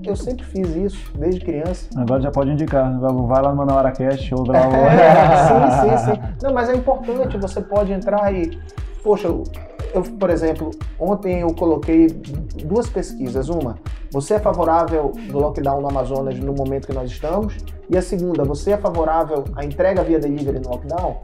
Eu 0.04 0.16
sempre 0.16 0.44
fiz 0.44 0.74
isso, 0.74 1.12
desde 1.18 1.40
criança. 1.40 1.88
Agora 1.96 2.20
já 2.22 2.30
pode 2.30 2.50
indicar. 2.50 2.98
Vai 2.98 3.42
lá 3.42 3.50
no 3.50 3.56
Manaus 3.56 3.98
Cast 3.98 4.34
ou 4.34 4.46
lá. 4.46 4.58
É, 4.78 5.96
sim, 5.96 5.96
sim, 5.96 6.12
sim. 6.12 6.20
Não, 6.42 6.54
mas 6.54 6.68
é 6.68 6.74
importante, 6.74 7.36
você 7.36 7.60
pode 7.60 7.92
entrar 7.92 8.32
e. 8.32 8.58
Poxa, 9.02 9.28
eu, 9.28 9.44
eu, 9.94 10.02
por 10.02 10.30
exemplo, 10.30 10.70
ontem 10.98 11.40
eu 11.40 11.52
coloquei 11.54 12.08
duas 12.64 12.88
pesquisas. 12.88 13.48
Uma, 13.48 13.76
você 14.10 14.34
é 14.34 14.38
favorável 14.38 15.12
do 15.30 15.38
lockdown 15.38 15.80
no 15.82 15.88
Amazonas 15.88 16.38
no 16.38 16.54
momento 16.54 16.86
que 16.86 16.94
nós 16.94 17.10
estamos? 17.10 17.56
E 17.90 17.96
a 17.96 18.02
segunda, 18.02 18.44
você 18.44 18.72
é 18.72 18.76
favorável 18.78 19.44
à 19.54 19.64
entrega 19.64 20.02
via 20.02 20.18
delivery 20.18 20.60
no 20.60 20.70
lockdown? 20.70 21.20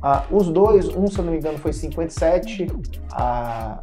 Ah, 0.00 0.24
os 0.30 0.48
dois, 0.48 0.88
um, 0.88 1.06
se 1.06 1.18
eu 1.18 1.24
não 1.24 1.32
me 1.32 1.38
engano, 1.38 1.58
foi 1.58 1.72
57 1.72 2.66
a, 3.12 3.78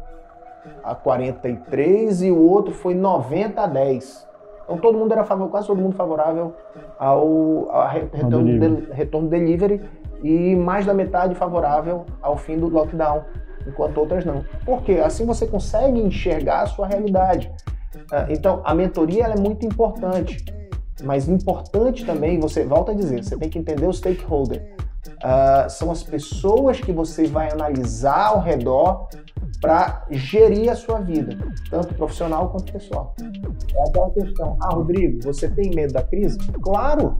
a 0.90 0.94
43 0.94 2.22
e 2.22 2.30
o 2.30 2.38
outro 2.38 2.72
foi 2.74 2.94
90 2.94 3.60
a 3.62 3.66
10. 3.66 4.28
Então 4.64 4.78
todo 4.78 4.98
mundo 4.98 5.12
era 5.12 5.24
favorável, 5.24 5.50
quase 5.50 5.66
todo 5.66 5.80
mundo 5.80 5.96
favorável 5.96 6.52
ao, 6.98 7.70
ao 7.70 7.88
re- 7.88 8.08
retorno, 8.12 8.44
delivery. 8.44 8.76
de- 8.86 8.92
retorno 8.92 9.28
delivery 9.28 9.80
e 10.22 10.54
mais 10.56 10.86
da 10.86 10.94
metade 10.94 11.34
favorável 11.34 12.04
ao 12.22 12.36
fim 12.36 12.56
do 12.58 12.68
lockdown, 12.68 13.22
enquanto 13.66 13.98
outras 13.98 14.24
não. 14.24 14.44
Por 14.64 14.82
quê? 14.82 15.00
Assim 15.04 15.24
você 15.26 15.46
consegue 15.46 16.00
enxergar 16.00 16.62
a 16.62 16.66
sua 16.66 16.86
realidade. 16.86 17.50
Ah, 18.12 18.26
Então 18.28 18.60
a 18.64 18.74
mentoria 18.74 19.24
é 19.24 19.36
muito 19.36 19.64
importante, 19.66 20.44
mas 21.02 21.28
importante 21.28 22.04
também, 22.04 22.38
você 22.38 22.64
volta 22.64 22.92
a 22.92 22.94
dizer, 22.94 23.24
você 23.24 23.36
tem 23.36 23.48
que 23.48 23.58
entender 23.58 23.86
o 23.86 23.92
stakeholder. 23.92 24.74
Ah, 25.22 25.66
são 25.68 25.90
as 25.90 26.02
pessoas 26.02 26.80
que 26.80 26.92
você 26.92 27.26
vai 27.26 27.50
analisar 27.50 28.26
ao 28.28 28.40
redor 28.40 29.08
para 29.60 30.04
gerir 30.10 30.70
a 30.70 30.74
sua 30.74 31.00
vida, 31.00 31.36
tanto 31.70 31.94
profissional 31.94 32.48
quanto 32.48 32.72
pessoal. 32.72 33.14
É 33.74 33.88
aquela 33.88 34.10
questão. 34.10 34.56
Ah, 34.62 34.74
Rodrigo, 34.74 35.22
você 35.22 35.48
tem 35.48 35.70
medo 35.74 35.92
da 35.92 36.02
crise? 36.02 36.38
Claro, 36.62 37.18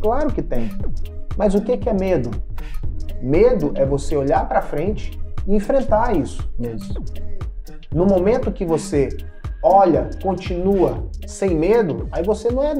claro 0.00 0.32
que 0.32 0.42
tem. 0.42 0.70
Mas 1.36 1.54
o 1.54 1.60
que 1.62 1.88
é 1.88 1.92
medo? 1.94 2.30
Medo 3.22 3.72
é 3.74 3.86
você 3.86 4.16
olhar 4.16 4.46
para 4.46 4.60
frente 4.60 5.18
e 5.46 5.54
enfrentar 5.54 6.14
isso. 6.16 6.48
Isso. 6.58 6.94
No 7.92 8.04
momento 8.04 8.52
que 8.52 8.66
você 8.66 9.08
olha, 9.62 10.10
continua 10.22 11.08
sem 11.26 11.56
medo, 11.56 12.06
aí 12.12 12.22
você 12.22 12.50
não 12.50 12.62
é, 12.62 12.74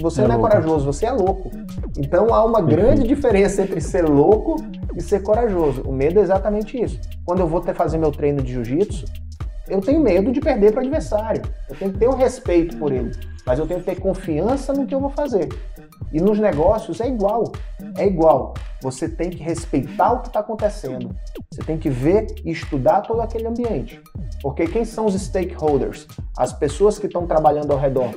você 0.00 0.22
É 0.22 0.28
não 0.28 0.34
é 0.34 0.36
louco. 0.38 0.50
corajoso, 0.50 0.86
você 0.86 1.04
é 1.06 1.10
louco. 1.10 1.50
Então 1.98 2.32
há 2.32 2.44
uma 2.44 2.62
grande 2.62 3.06
diferença 3.06 3.62
entre 3.62 3.80
ser 3.80 4.08
louco 4.08 4.56
e 4.96 5.00
ser 5.00 5.22
corajoso. 5.22 5.82
O 5.82 5.92
medo 5.92 6.18
é 6.18 6.22
exatamente 6.22 6.80
isso. 6.80 7.00
Quando 7.24 7.40
eu 7.40 7.46
vou 7.46 7.62
fazer 7.62 7.98
meu 7.98 8.10
treino 8.10 8.42
de 8.42 8.52
jiu-jitsu, 8.52 9.06
eu 9.68 9.80
tenho 9.80 10.00
medo 10.00 10.32
de 10.32 10.40
perder 10.40 10.72
para 10.72 10.82
o 10.82 10.82
adversário. 10.82 11.42
Eu 11.68 11.76
tenho 11.76 11.92
que 11.92 11.98
ter 11.98 12.08
um 12.08 12.16
respeito 12.16 12.76
por 12.76 12.92
ele, 12.92 13.12
mas 13.46 13.58
eu 13.58 13.66
tenho 13.66 13.80
que 13.80 13.86
ter 13.86 14.00
confiança 14.00 14.72
no 14.72 14.86
que 14.86 14.94
eu 14.94 15.00
vou 15.00 15.10
fazer. 15.10 15.48
E 16.12 16.20
nos 16.20 16.38
negócios 16.38 17.00
é 17.00 17.08
igual. 17.08 17.52
É 17.96 18.06
igual. 18.06 18.54
Você 18.82 19.08
tem 19.08 19.30
que 19.30 19.42
respeitar 19.42 20.12
o 20.12 20.20
que 20.20 20.28
está 20.28 20.40
acontecendo. 20.40 21.14
Você 21.50 21.62
tem 21.62 21.78
que 21.78 21.88
ver 21.88 22.26
e 22.44 22.50
estudar 22.50 23.02
todo 23.02 23.20
aquele 23.20 23.46
ambiente. 23.46 24.00
Porque 24.42 24.66
quem 24.66 24.84
são 24.84 25.06
os 25.06 25.14
stakeholders? 25.14 26.06
As 26.36 26.52
pessoas 26.52 26.98
que 26.98 27.06
estão 27.06 27.26
trabalhando 27.26 27.70
ao 27.72 27.78
redor. 27.78 28.10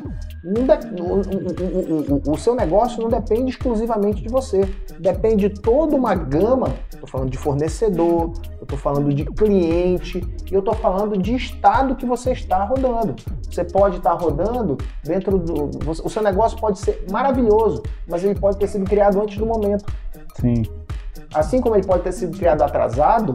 O, 0.44 0.62
o- 1.04 2.22
o- 2.30 2.32
o- 2.34 2.38
seu 2.38 2.56
negócio 2.56 3.02
não 3.02 3.10
depende 3.10 3.50
exclusivamente 3.52 4.22
de 4.24 4.30
você. 4.30 4.62
Depende 5.00 5.50
de 5.50 5.62
toda 5.62 5.96
uma 5.96 6.16
gama. 6.16 6.74
Estou 6.92 7.08
falando 7.08 7.30
de 7.30 7.38
fornecedor, 7.38 8.32
estou 8.62 8.78
falando 8.78 9.14
de 9.14 9.26
cliente 9.26 10.24
e 10.50 10.54
eu 10.54 10.60
estou 10.60 10.74
falando 10.76 11.18
de 11.18 11.36
estado 11.36 11.96
que 11.96 12.06
você 12.06 12.32
está 12.32 12.64
rodando. 12.64 13.16
Você 13.50 13.64
pode 13.64 13.98
estar 13.98 14.14
rodando 14.14 14.78
dentro 15.04 15.38
do. 15.38 15.70
O 16.04 16.10
seu 16.10 16.24
negócio 16.24 16.58
pode 16.60 16.80
ser 16.80 17.06
maravilhoso, 17.12 17.84
mas 18.08 18.24
ele 18.24 18.36
pode 18.40 18.58
ter 18.58 18.68
sido 18.68 18.86
criado 18.86 19.22
antes 19.22 19.38
do 19.38 19.46
momento. 19.46 19.86
Sim. 20.40 20.64
Assim 21.34 21.60
como 21.60 21.76
ele 21.76 21.86
pode 21.86 22.04
ter 22.04 22.12
sido 22.12 22.38
criado 22.38 22.62
atrasado, 22.62 23.34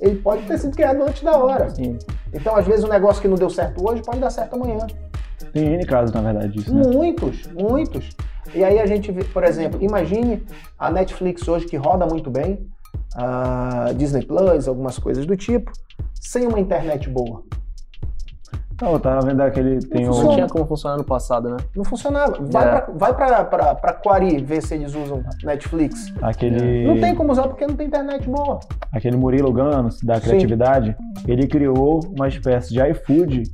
ele 0.00 0.16
pode 0.16 0.42
ter 0.42 0.58
sido 0.58 0.74
criado 0.74 1.02
antes 1.02 1.22
da 1.22 1.36
hora. 1.36 1.70
Sim. 1.70 1.98
Então, 2.32 2.56
às 2.56 2.66
vezes, 2.66 2.84
um 2.84 2.88
negócio 2.88 3.22
que 3.22 3.28
não 3.28 3.36
deu 3.36 3.50
certo 3.50 3.88
hoje 3.88 4.02
pode 4.02 4.18
dar 4.18 4.30
certo 4.30 4.54
amanhã. 4.54 4.86
Tem 5.52 5.74
N 5.74 5.86
casos, 5.86 6.14
na 6.14 6.20
verdade, 6.20 6.52
disso, 6.52 6.74
né? 6.74 6.82
Muitos, 6.86 7.46
muitos. 7.52 8.10
E 8.54 8.64
aí 8.64 8.78
a 8.78 8.86
gente 8.86 9.10
vê, 9.12 9.24
por 9.24 9.44
exemplo, 9.44 9.82
imagine 9.82 10.44
a 10.78 10.90
Netflix 10.90 11.46
hoje 11.46 11.66
que 11.66 11.76
roda 11.76 12.06
muito 12.06 12.30
bem, 12.30 12.66
a 13.14 13.92
Disney 13.96 14.24
Plus, 14.24 14.68
algumas 14.68 14.98
coisas 14.98 15.26
do 15.26 15.36
tipo, 15.36 15.72
sem 16.14 16.46
uma 16.46 16.60
internet 16.60 17.08
boa. 17.08 17.42
Não, 18.82 18.92
eu 18.92 19.00
tava 19.00 19.20
vendo 19.26 19.40
aquele. 19.40 19.78
Tem 19.86 20.04
Não 20.04 20.10
o. 20.10 20.14
funciona. 20.14 20.34
tinha 20.34 20.46
como 20.48 20.66
funcionar 20.66 20.96
no 20.98 21.04
passado, 21.04 21.48
né? 21.48 21.56
Não 21.74 21.84
funcionava. 21.84 22.36
Vai 22.40 22.64
É. 22.64 22.68
pra, 22.80 22.92
vai 22.94 23.14
pra, 23.14 23.44
pra, 23.44 23.74
pra 23.74 23.92
Quari 23.94 24.42
ver 24.44 24.60
se 24.62 24.74
eles 24.74 24.94
usam 24.94 25.22
Netflix. 25.42 26.12
Aquele. 26.20 26.86
Não 26.86 27.00
tem 27.00 27.14
como 27.14 27.32
usar 27.32 27.44
porque 27.48 27.66
não 27.66 27.74
tem 27.74 27.86
internet 27.86 28.28
boa. 28.28 28.60
Aquele 28.92 29.16
Murilo 29.16 29.52
Ganos, 29.52 30.00
da 30.02 30.16
Sim. 30.16 30.20
criatividade, 30.22 30.96
ele 31.26 31.46
criou 31.46 32.00
uma 32.14 32.28
espécie 32.28 32.72
de 32.74 32.80
iFood 32.90 33.44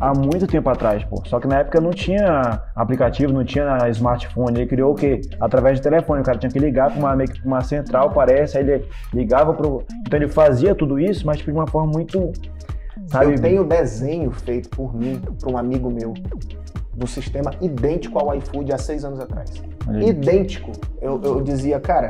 há 0.00 0.12
muito 0.12 0.46
tempo 0.46 0.68
atrás, 0.68 1.02
pô. 1.04 1.22
Só 1.26 1.40
que 1.40 1.46
na 1.46 1.60
época 1.60 1.80
não 1.80 1.90
tinha 1.90 2.60
aplicativo, 2.76 3.32
não 3.32 3.44
tinha 3.44 3.78
smartphone. 3.90 4.58
Ele 4.60 4.66
criou 4.66 4.92
o 4.92 4.94
quê? 4.94 5.20
Através 5.40 5.78
de 5.78 5.82
telefone. 5.82 6.20
O 6.20 6.24
cara 6.24 6.36
tinha 6.36 6.50
que 6.50 6.58
ligar 6.58 6.90
para 6.90 6.98
uma, 6.98 7.16
meio 7.16 7.30
que 7.30 7.40
pra 7.40 7.48
uma 7.48 7.60
central, 7.62 8.10
parece, 8.10 8.58
aí 8.58 8.68
ele 8.68 8.84
ligava 9.12 9.54
pro. 9.54 9.84
Então 10.06 10.18
ele 10.18 10.28
fazia 10.28 10.74
tudo 10.74 10.98
isso, 10.98 11.26
mas 11.26 11.38
de 11.38 11.50
uma 11.50 11.66
forma 11.66 11.90
muito. 11.92 12.30
Sabe? 13.08 13.34
Eu 13.34 13.40
tenho 13.40 13.64
desenho 13.64 14.30
feito 14.30 14.68
por 14.70 14.94
mim, 14.94 15.20
por 15.40 15.52
um 15.52 15.58
amigo 15.58 15.90
meu, 15.90 16.14
do 16.94 17.06
sistema 17.06 17.52
idêntico 17.60 18.18
ao 18.18 18.34
iFood 18.36 18.72
há 18.72 18.78
seis 18.78 19.04
anos 19.04 19.20
atrás. 19.20 19.50
Aí. 19.86 20.08
idêntico. 20.08 20.72
Eu, 21.00 21.20
eu 21.22 21.42
dizia, 21.42 21.78
cara, 21.78 22.08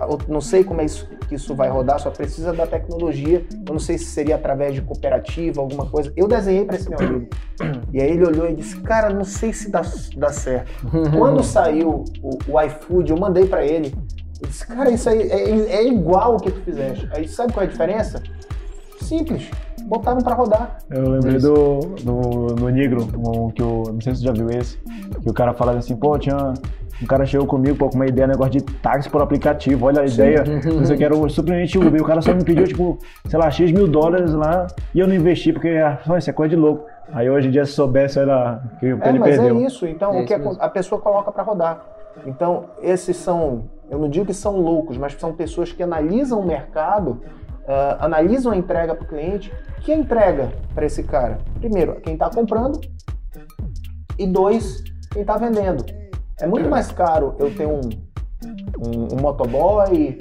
eu 0.00 0.18
não 0.28 0.40
sei 0.40 0.62
como 0.62 0.80
é 0.80 0.84
isso, 0.84 1.08
que 1.28 1.34
isso 1.34 1.54
vai 1.54 1.68
rodar, 1.68 1.98
só 1.98 2.10
precisa 2.10 2.52
da 2.52 2.66
tecnologia. 2.66 3.44
Eu 3.66 3.72
não 3.72 3.80
sei 3.80 3.98
se 3.98 4.04
seria 4.04 4.36
através 4.36 4.74
de 4.74 4.82
cooperativa, 4.82 5.60
alguma 5.60 5.86
coisa. 5.86 6.12
Eu 6.16 6.28
desenhei 6.28 6.64
para 6.64 6.76
esse 6.76 6.88
meu 6.88 6.98
amigo. 6.98 7.28
E 7.92 8.00
aí 8.00 8.10
ele 8.10 8.24
olhou 8.24 8.48
e 8.48 8.54
disse, 8.54 8.76
cara, 8.80 9.10
não 9.10 9.24
sei 9.24 9.52
se 9.52 9.70
dá, 9.70 9.82
dá 10.16 10.32
certo. 10.32 10.70
Quando 11.16 11.42
saiu 11.44 12.04
o, 12.22 12.38
o 12.48 12.60
iFood, 12.62 13.10
eu 13.10 13.18
mandei 13.18 13.46
para 13.46 13.64
ele. 13.64 13.94
Eu 14.40 14.48
disse, 14.48 14.66
cara, 14.66 14.90
isso 14.90 15.08
aí 15.08 15.22
é, 15.22 15.76
é 15.76 15.88
igual 15.88 16.36
o 16.36 16.40
que 16.40 16.50
tu 16.50 16.60
fizeste. 16.60 17.08
Aí 17.12 17.26
sabe 17.26 17.52
qual 17.52 17.64
é 17.64 17.68
a 17.68 17.70
diferença? 17.70 18.22
Simples. 19.00 19.50
Botaram 19.88 20.20
para 20.20 20.34
rodar. 20.34 20.78
Eu 20.90 21.08
lembrei 21.08 21.38
do, 21.38 21.78
do, 22.02 22.46
do 22.54 22.68
Negro, 22.68 23.08
um, 23.16 23.50
que 23.50 23.62
eu 23.62 23.84
não 23.92 24.00
sei 24.00 24.14
se 24.14 24.20
você 24.20 24.26
já 24.26 24.32
viu 24.32 24.50
esse, 24.50 24.76
que 25.22 25.30
o 25.30 25.32
cara 25.32 25.54
falava 25.54 25.78
assim, 25.78 25.96
pô, 25.96 26.18
tinha. 26.18 26.52
Um 27.00 27.06
cara 27.06 27.24
chegou 27.24 27.46
comigo 27.46 27.76
pô, 27.76 27.88
com 27.88 27.94
uma 27.94 28.06
ideia, 28.08 28.26
negócio 28.26 28.52
de 28.54 28.60
táxi 28.60 29.08
por 29.08 29.22
aplicativo, 29.22 29.86
olha 29.86 30.02
a 30.02 30.04
ideia, 30.04 30.42
não 30.44 30.84
sei 30.84 30.96
o 30.96 30.98
que 30.98 31.04
era 31.04 31.16
o 31.16 31.28
simplesmente 31.30 31.78
Uber, 31.78 31.94
e 31.94 32.02
o 32.02 32.04
cara 32.04 32.20
só 32.20 32.34
me 32.34 32.42
pediu, 32.42 32.64
tipo, 32.66 32.98
sei 33.28 33.38
lá, 33.38 33.48
X 33.52 33.70
mil 33.70 33.86
dólares 33.86 34.32
lá, 34.34 34.66
e 34.92 34.98
eu 34.98 35.06
não 35.06 35.14
investi, 35.14 35.52
porque, 35.52 35.68
ah, 35.68 36.00
isso 36.18 36.28
é 36.28 36.32
coisa 36.32 36.56
de 36.56 36.60
louco. 36.60 36.86
Aí 37.12 37.30
hoje 37.30 37.46
em 37.48 37.50
dia, 37.52 37.64
se 37.64 37.72
soubesse, 37.72 38.18
olha, 38.18 38.60
que 38.80 38.86
É, 38.86 39.08
ele 39.10 39.18
mas 39.20 39.36
perdeu. 39.38 39.58
é 39.58 39.62
isso. 39.62 39.86
Então, 39.86 40.12
É 40.12 40.22
o 40.22 40.26
que 40.26 40.34
isso 40.34 40.56
a, 40.60 40.66
a 40.66 40.68
pessoa 40.68 41.00
coloca 41.00 41.30
para 41.30 41.42
rodar. 41.44 41.84
Então, 42.26 42.64
esses 42.82 43.16
são, 43.16 43.66
eu 43.88 43.98
não 43.98 44.08
digo 44.08 44.26
que 44.26 44.34
são 44.34 44.60
loucos, 44.60 44.98
mas 44.98 45.14
são 45.14 45.32
pessoas 45.32 45.70
que 45.72 45.82
analisam 45.84 46.40
o 46.40 46.44
mercado, 46.46 47.20
ah, 47.68 47.98
analisam 48.00 48.52
a 48.52 48.56
entrega 48.56 48.94
para 48.94 49.04
o 49.04 49.06
cliente. 49.06 49.52
Que 49.82 49.92
entrega 49.92 50.50
para 50.74 50.86
esse 50.86 51.02
cara? 51.02 51.38
Primeiro, 51.60 52.00
quem 52.00 52.14
está 52.14 52.30
comprando 52.30 52.80
e 54.18 54.26
dois, 54.26 54.82
quem 55.12 55.22
está 55.22 55.36
vendendo. 55.36 55.84
É 56.40 56.46
muito 56.46 56.68
mais 56.68 56.90
caro 56.90 57.36
eu 57.38 57.54
ter 57.54 57.66
um, 57.66 57.80
um, 58.78 59.14
um 59.14 59.20
motoboy 59.20 60.18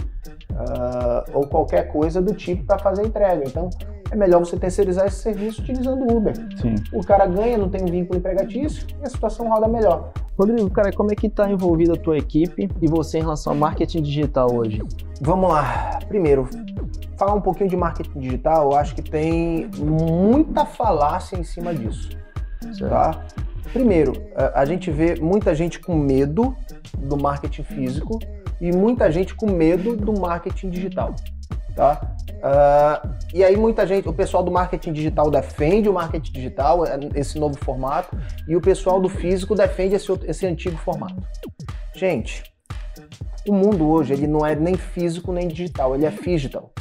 ah, 0.55 1.25
ou 1.33 1.47
qualquer 1.47 1.91
coisa 1.91 2.21
do 2.21 2.33
tipo 2.33 2.65
para 2.65 2.79
fazer 2.79 3.05
entrega. 3.05 3.43
Então, 3.45 3.69
é 4.11 4.15
melhor 4.15 4.39
você 4.39 4.57
terceirizar 4.57 5.05
esse 5.07 5.17
serviço 5.21 5.61
utilizando 5.61 6.03
o 6.11 6.17
Uber 6.17 6.33
Sim. 6.61 6.75
o 6.93 7.03
cara 7.03 7.25
ganha, 7.25 7.57
não 7.57 7.69
tem 7.69 7.81
um 7.83 7.87
vínculo 7.87 8.17
empregatício 8.19 8.87
e 9.01 9.05
a 9.05 9.09
situação 9.09 9.47
roda 9.49 9.67
melhor. 9.67 10.11
Rodrigo, 10.37 10.69
cara, 10.69 10.91
como 10.93 11.11
é 11.11 11.15
que 11.15 11.27
está 11.27 11.49
envolvida 11.49 11.93
a 11.93 11.97
tua 11.97 12.17
equipe 12.17 12.69
e 12.81 12.87
você 12.87 13.17
em 13.17 13.21
relação 13.21 13.53
ao 13.53 13.59
marketing 13.59 14.01
digital 14.03 14.53
hoje? 14.53 14.81
Vamos 15.21 15.49
lá. 15.49 15.99
Primeiro, 16.07 16.47
falar 17.17 17.33
um 17.33 17.41
pouquinho 17.41 17.69
de 17.69 17.75
marketing 17.75 18.19
digital, 18.19 18.71
eu 18.71 18.77
acho 18.77 18.93
que 18.95 19.01
tem 19.01 19.69
muita 19.77 20.65
falácia 20.65 21.35
em 21.37 21.43
cima 21.43 21.73
disso. 21.73 22.09
Certo. 22.61 22.89
Tá? 22.89 23.25
Primeiro, 23.73 24.13
a- 24.35 24.61
a 24.61 24.65
gente 24.65 24.89
vê 24.91 25.15
muita 25.19 25.53
gente 25.55 25.79
com 25.79 25.95
medo 25.95 26.55
do 26.97 27.17
marketing 27.17 27.63
físico 27.63 28.19
e 28.61 28.71
muita 28.71 29.11
gente 29.11 29.35
com 29.35 29.49
medo 29.51 29.95
do 29.95 30.17
marketing 30.19 30.69
digital. 30.69 31.13
Tá? 31.77 32.01
Ah, 32.41 33.07
e 33.31 33.43
aí 33.43 33.55
muita 33.55 33.85
gente, 33.85 34.09
o 34.09 34.13
pessoal 34.13 34.41
do 34.41 34.49
marketing 34.49 34.93
digital 34.93 35.29
defende 35.29 35.87
o 35.87 35.93
marketing 35.93 36.31
digital, 36.31 36.83
é, 36.83 36.97
esse 37.13 37.37
novo 37.37 37.55
formato, 37.63 38.17
e 38.47 38.55
o 38.55 38.61
pessoal 38.61 38.99
do 38.99 39.07
físico 39.07 39.53
defende 39.53 39.93
esse, 39.93 40.11
esse 40.25 40.47
antigo 40.47 40.75
formato. 40.77 41.21
Gente, 41.93 42.43
o 43.47 43.53
mundo 43.53 43.87
hoje 43.87 44.11
ele 44.11 44.25
não 44.25 44.43
é 44.43 44.55
nem 44.55 44.75
físico 44.75 45.31
nem 45.31 45.47
digital, 45.47 45.93
ele 45.93 46.07
é 46.07 46.09
digital, 46.09 46.71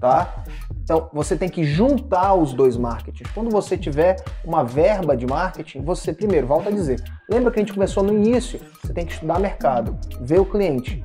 tá? 0.00 0.42
Então 0.82 1.08
você 1.12 1.36
tem 1.36 1.48
que 1.48 1.62
juntar 1.62 2.34
os 2.34 2.52
dois 2.52 2.76
marketings. 2.76 3.30
Quando 3.32 3.50
você 3.50 3.78
tiver 3.78 4.16
uma 4.44 4.64
verba 4.64 5.16
de 5.16 5.28
marketing, 5.28 5.82
você 5.82 6.12
primeiro 6.12 6.48
volta 6.48 6.70
a 6.70 6.72
dizer, 6.72 7.00
lembra 7.30 7.52
que 7.52 7.60
a 7.60 7.62
gente 7.62 7.72
começou 7.72 8.02
no 8.02 8.12
início? 8.12 8.58
Você 8.82 8.92
tem 8.92 9.06
que 9.06 9.12
estudar 9.12 9.38
mercado, 9.38 9.96
ver 10.20 10.40
o 10.40 10.44
cliente. 10.44 11.00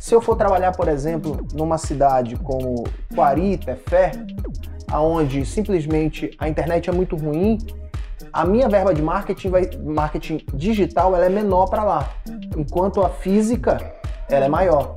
Se 0.00 0.14
eu 0.14 0.20
for 0.22 0.34
trabalhar, 0.34 0.72
por 0.72 0.88
exemplo, 0.88 1.46
numa 1.52 1.76
cidade 1.76 2.34
como 2.36 2.84
Quari, 3.14 3.58
Tefé, 3.58 4.12
aonde 4.90 5.44
simplesmente 5.44 6.30
a 6.38 6.48
internet 6.48 6.88
é 6.88 6.92
muito 6.92 7.16
ruim, 7.16 7.58
a 8.32 8.46
minha 8.46 8.66
verba 8.66 8.94
de 8.94 9.02
marketing, 9.02 9.50
vai, 9.50 9.68
marketing 9.84 10.38
digital, 10.54 11.14
ela 11.14 11.26
é 11.26 11.28
menor 11.28 11.66
para 11.66 11.84
lá, 11.84 12.14
enquanto 12.56 13.02
a 13.02 13.10
física 13.10 13.92
ela 14.30 14.46
é 14.46 14.48
maior. 14.48 14.94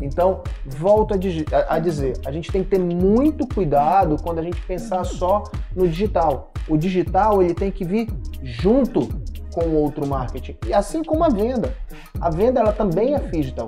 Então, 0.00 0.44
volto 0.64 1.14
a, 1.14 1.74
a- 1.74 1.78
dizer, 1.80 2.16
a 2.24 2.30
gente 2.30 2.52
tem 2.52 2.62
que 2.62 2.70
ter 2.70 2.78
muito 2.78 3.44
cuidado 3.52 4.16
quando 4.22 4.38
a 4.38 4.42
gente 4.42 4.60
pensar 4.62 5.02
só 5.02 5.42
no 5.74 5.88
digital. 5.88 6.52
O 6.68 6.76
digital 6.76 7.42
ele 7.42 7.54
tem 7.54 7.72
que 7.72 7.84
vir 7.84 8.08
junto 8.44 9.08
com 9.52 9.70
outro 9.74 10.06
marketing. 10.06 10.56
E 10.64 10.72
assim 10.72 11.02
como 11.02 11.24
a 11.24 11.28
venda. 11.28 11.74
A 12.20 12.30
venda 12.30 12.60
ela 12.60 12.72
também 12.72 13.14
é 13.16 13.18
digital. 13.18 13.66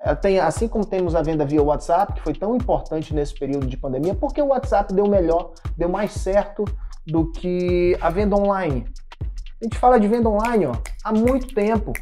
Ela 0.00 0.14
tem, 0.14 0.38
assim 0.38 0.68
como 0.68 0.86
temos 0.86 1.14
a 1.14 1.22
venda 1.22 1.44
via 1.44 1.62
WhatsApp, 1.62 2.14
que 2.14 2.20
foi 2.20 2.32
tão 2.32 2.54
importante 2.54 3.12
nesse 3.12 3.34
período 3.34 3.66
de 3.66 3.76
pandemia, 3.76 4.14
porque 4.14 4.40
o 4.40 4.48
WhatsApp 4.48 4.94
deu 4.94 5.06
melhor, 5.06 5.52
deu 5.76 5.88
mais 5.88 6.12
certo 6.12 6.64
do 7.06 7.30
que 7.32 7.96
a 8.00 8.08
venda 8.08 8.36
online. 8.36 8.84
A 9.60 9.64
gente 9.64 9.76
fala 9.76 9.98
de 9.98 10.06
venda 10.06 10.28
online 10.28 10.66
ó, 10.66 10.72
há 11.02 11.12
muito 11.12 11.52
tempo. 11.52 11.92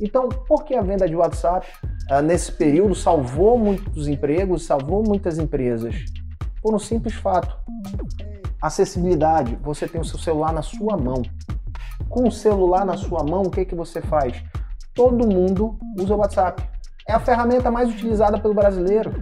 Então, 0.00 0.30
por 0.30 0.64
que 0.64 0.74
a 0.74 0.80
venda 0.80 1.06
de 1.06 1.14
WhatsApp 1.14 1.66
ah, 2.10 2.22
nesse 2.22 2.50
período 2.52 2.94
salvou 2.94 3.58
muitos 3.58 4.08
empregos, 4.08 4.64
salvou 4.64 5.02
muitas 5.06 5.38
empresas? 5.38 5.94
Por 6.62 6.74
um 6.74 6.78
simples 6.78 7.14
fato: 7.14 7.54
acessibilidade. 8.62 9.58
Você 9.62 9.86
tem 9.86 10.00
o 10.00 10.04
seu 10.04 10.18
celular 10.18 10.54
na 10.54 10.62
sua 10.62 10.96
mão. 10.96 11.22
Com 12.08 12.26
o 12.26 12.32
celular 12.32 12.86
na 12.86 12.96
sua 12.96 13.22
mão, 13.22 13.42
o 13.42 13.50
que, 13.50 13.66
que 13.66 13.74
você 13.74 14.00
faz? 14.00 14.42
Todo 14.94 15.26
mundo 15.26 15.78
usa 15.98 16.14
o 16.14 16.18
WhatsApp. 16.18 16.62
É 17.06 17.12
a 17.12 17.20
ferramenta 17.20 17.70
mais 17.70 17.88
utilizada 17.90 18.38
pelo 18.38 18.54
brasileiro. 18.54 19.12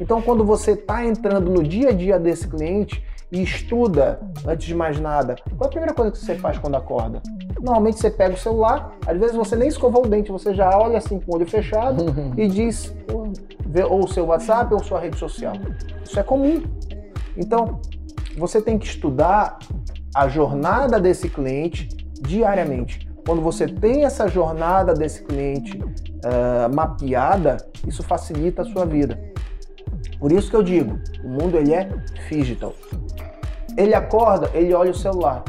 Então, 0.00 0.20
quando 0.20 0.44
você 0.44 0.72
está 0.72 1.04
entrando 1.04 1.50
no 1.50 1.62
dia 1.62 1.88
a 1.88 1.92
dia 1.92 2.18
desse 2.18 2.46
cliente 2.46 3.02
e 3.30 3.42
estuda, 3.42 4.20
antes 4.46 4.66
de 4.66 4.74
mais 4.74 5.00
nada, 5.00 5.36
qual 5.56 5.64
é 5.64 5.66
a 5.66 5.68
primeira 5.68 5.94
coisa 5.94 6.12
que 6.12 6.18
você 6.18 6.36
faz 6.36 6.58
quando 6.58 6.76
acorda? 6.76 7.22
Normalmente 7.60 7.98
você 7.98 8.10
pega 8.10 8.34
o 8.34 8.38
celular, 8.38 8.92
às 9.06 9.18
vezes 9.18 9.34
você 9.34 9.56
nem 9.56 9.68
escovou 9.68 10.04
o 10.04 10.08
dente, 10.08 10.30
você 10.30 10.54
já 10.54 10.78
olha 10.78 10.98
assim 10.98 11.18
com 11.18 11.32
o 11.32 11.36
olho 11.36 11.46
fechado 11.46 12.04
e 12.36 12.46
diz 12.46 12.94
ou, 13.12 14.04
o 14.04 14.08
seu 14.08 14.26
WhatsApp 14.26 14.72
ou 14.72 14.82
sua 14.82 15.00
rede 15.00 15.18
social. 15.18 15.54
Isso 16.04 16.18
é 16.20 16.22
comum. 16.22 16.62
Então, 17.36 17.80
você 18.36 18.60
tem 18.60 18.78
que 18.78 18.86
estudar 18.86 19.58
a 20.14 20.28
jornada 20.28 21.00
desse 21.00 21.28
cliente 21.28 21.88
diariamente. 22.20 23.06
Quando 23.26 23.42
você 23.42 23.66
tem 23.66 24.04
essa 24.04 24.28
jornada 24.28 24.94
desse 24.94 25.24
cliente 25.24 25.82
ah, 26.24 26.68
mapeada, 26.72 27.56
isso 27.84 28.04
facilita 28.04 28.62
a 28.62 28.64
sua 28.64 28.86
vida. 28.86 29.18
Por 30.20 30.30
isso 30.30 30.48
que 30.48 30.56
eu 30.56 30.62
digo, 30.62 30.98
o 31.24 31.28
mundo 31.28 31.56
ele 31.56 31.74
é 31.74 31.88
digital. 32.30 32.72
Ele 33.76 33.94
acorda, 33.94 34.48
ele 34.54 34.72
olha 34.72 34.92
o 34.92 34.94
celular. 34.94 35.42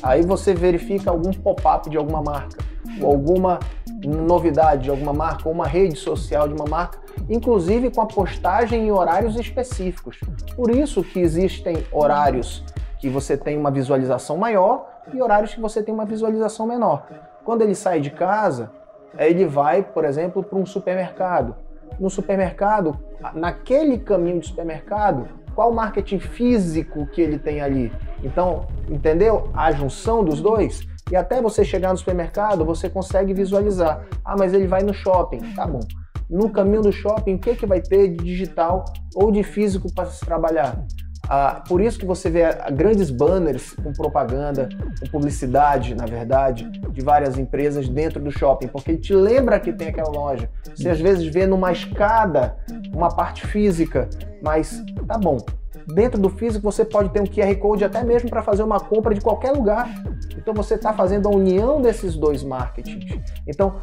Aí 0.00 0.22
você 0.22 0.54
verifica 0.54 1.10
algum 1.10 1.32
pop-up 1.32 1.90
de 1.90 1.96
alguma 1.96 2.22
marca, 2.22 2.56
ou 3.00 3.10
alguma 3.10 3.58
novidade 4.04 4.84
de 4.84 4.90
alguma 4.90 5.12
marca, 5.12 5.48
ou 5.48 5.52
uma 5.52 5.66
rede 5.66 5.96
social 5.96 6.46
de 6.46 6.54
uma 6.54 6.66
marca, 6.66 6.98
inclusive 7.28 7.90
com 7.90 8.00
a 8.00 8.06
postagem 8.06 8.86
em 8.86 8.92
horários 8.92 9.36
específicos. 9.36 10.20
Por 10.54 10.70
isso 10.70 11.02
que 11.02 11.18
existem 11.18 11.84
horários 11.90 12.64
que 12.98 13.08
você 13.08 13.36
tem 13.36 13.58
uma 13.58 13.70
visualização 13.70 14.36
maior 14.36 14.93
e 15.12 15.20
horários 15.20 15.54
que 15.54 15.60
você 15.60 15.82
tem 15.82 15.92
uma 15.92 16.04
visualização 16.04 16.66
menor. 16.66 17.06
Quando 17.44 17.62
ele 17.62 17.74
sai 17.74 18.00
de 18.00 18.10
casa, 18.10 18.70
ele 19.18 19.44
vai, 19.44 19.82
por 19.82 20.04
exemplo, 20.04 20.42
para 20.42 20.58
um 20.58 20.66
supermercado. 20.66 21.54
No 21.98 22.10
supermercado, 22.10 22.98
naquele 23.34 23.98
caminho 23.98 24.40
de 24.40 24.48
supermercado, 24.48 25.28
qual 25.54 25.70
o 25.70 25.74
marketing 25.74 26.18
físico 26.18 27.06
que 27.06 27.20
ele 27.20 27.38
tem 27.38 27.60
ali? 27.60 27.92
Então, 28.22 28.66
entendeu? 28.88 29.50
A 29.54 29.70
junção 29.70 30.24
dos 30.24 30.40
dois. 30.40 30.86
E 31.10 31.16
até 31.16 31.40
você 31.40 31.64
chegar 31.64 31.92
no 31.92 31.98
supermercado, 31.98 32.64
você 32.64 32.88
consegue 32.88 33.32
visualizar. 33.32 34.04
Ah, 34.24 34.34
mas 34.36 34.52
ele 34.52 34.66
vai 34.66 34.82
no 34.82 34.92
shopping. 34.92 35.38
Tá 35.54 35.66
bom. 35.66 35.80
No 36.28 36.50
caminho 36.50 36.82
do 36.82 36.90
shopping, 36.90 37.34
o 37.34 37.38
que, 37.38 37.54
que 37.54 37.66
vai 37.66 37.80
ter 37.80 38.08
de 38.08 38.24
digital 38.24 38.84
ou 39.14 39.30
de 39.30 39.42
físico 39.42 39.92
para 39.94 40.06
se 40.06 40.24
trabalhar? 40.24 40.82
Ah, 41.28 41.62
por 41.66 41.80
isso 41.80 41.98
que 41.98 42.04
você 42.04 42.28
vê 42.28 42.44
ah, 42.44 42.70
grandes 42.70 43.10
banners 43.10 43.72
com 43.72 43.92
propaganda, 43.92 44.68
com 45.00 45.06
publicidade, 45.06 45.94
na 45.94 46.06
verdade, 46.06 46.70
de 46.70 47.00
várias 47.00 47.38
empresas 47.38 47.88
dentro 47.88 48.20
do 48.20 48.30
shopping, 48.30 48.68
porque 48.68 48.96
te 48.96 49.14
lembra 49.14 49.58
que 49.58 49.72
tem 49.72 49.88
aquela 49.88 50.10
loja. 50.10 50.50
Você 50.74 50.88
às 50.88 51.00
vezes 51.00 51.26
vê 51.26 51.46
numa 51.46 51.72
escada 51.72 52.56
uma 52.92 53.08
parte 53.08 53.46
física, 53.46 54.08
mas 54.42 54.82
tá 55.06 55.16
bom. 55.16 55.38
Dentro 55.86 56.20
do 56.20 56.30
físico 56.30 56.62
você 56.62 56.84
pode 56.84 57.10
ter 57.10 57.20
um 57.20 57.26
QR 57.26 57.54
Code 57.56 57.84
até 57.84 58.02
mesmo 58.02 58.30
para 58.30 58.42
fazer 58.42 58.62
uma 58.62 58.80
compra 58.80 59.14
de 59.14 59.20
qualquer 59.20 59.52
lugar. 59.52 59.88
Então 60.36 60.54
você 60.54 60.74
está 60.74 60.92
fazendo 60.92 61.28
a 61.28 61.30
união 61.30 61.80
desses 61.80 62.16
dois 62.16 62.42
marketings. 62.42 63.18
Então, 63.46 63.76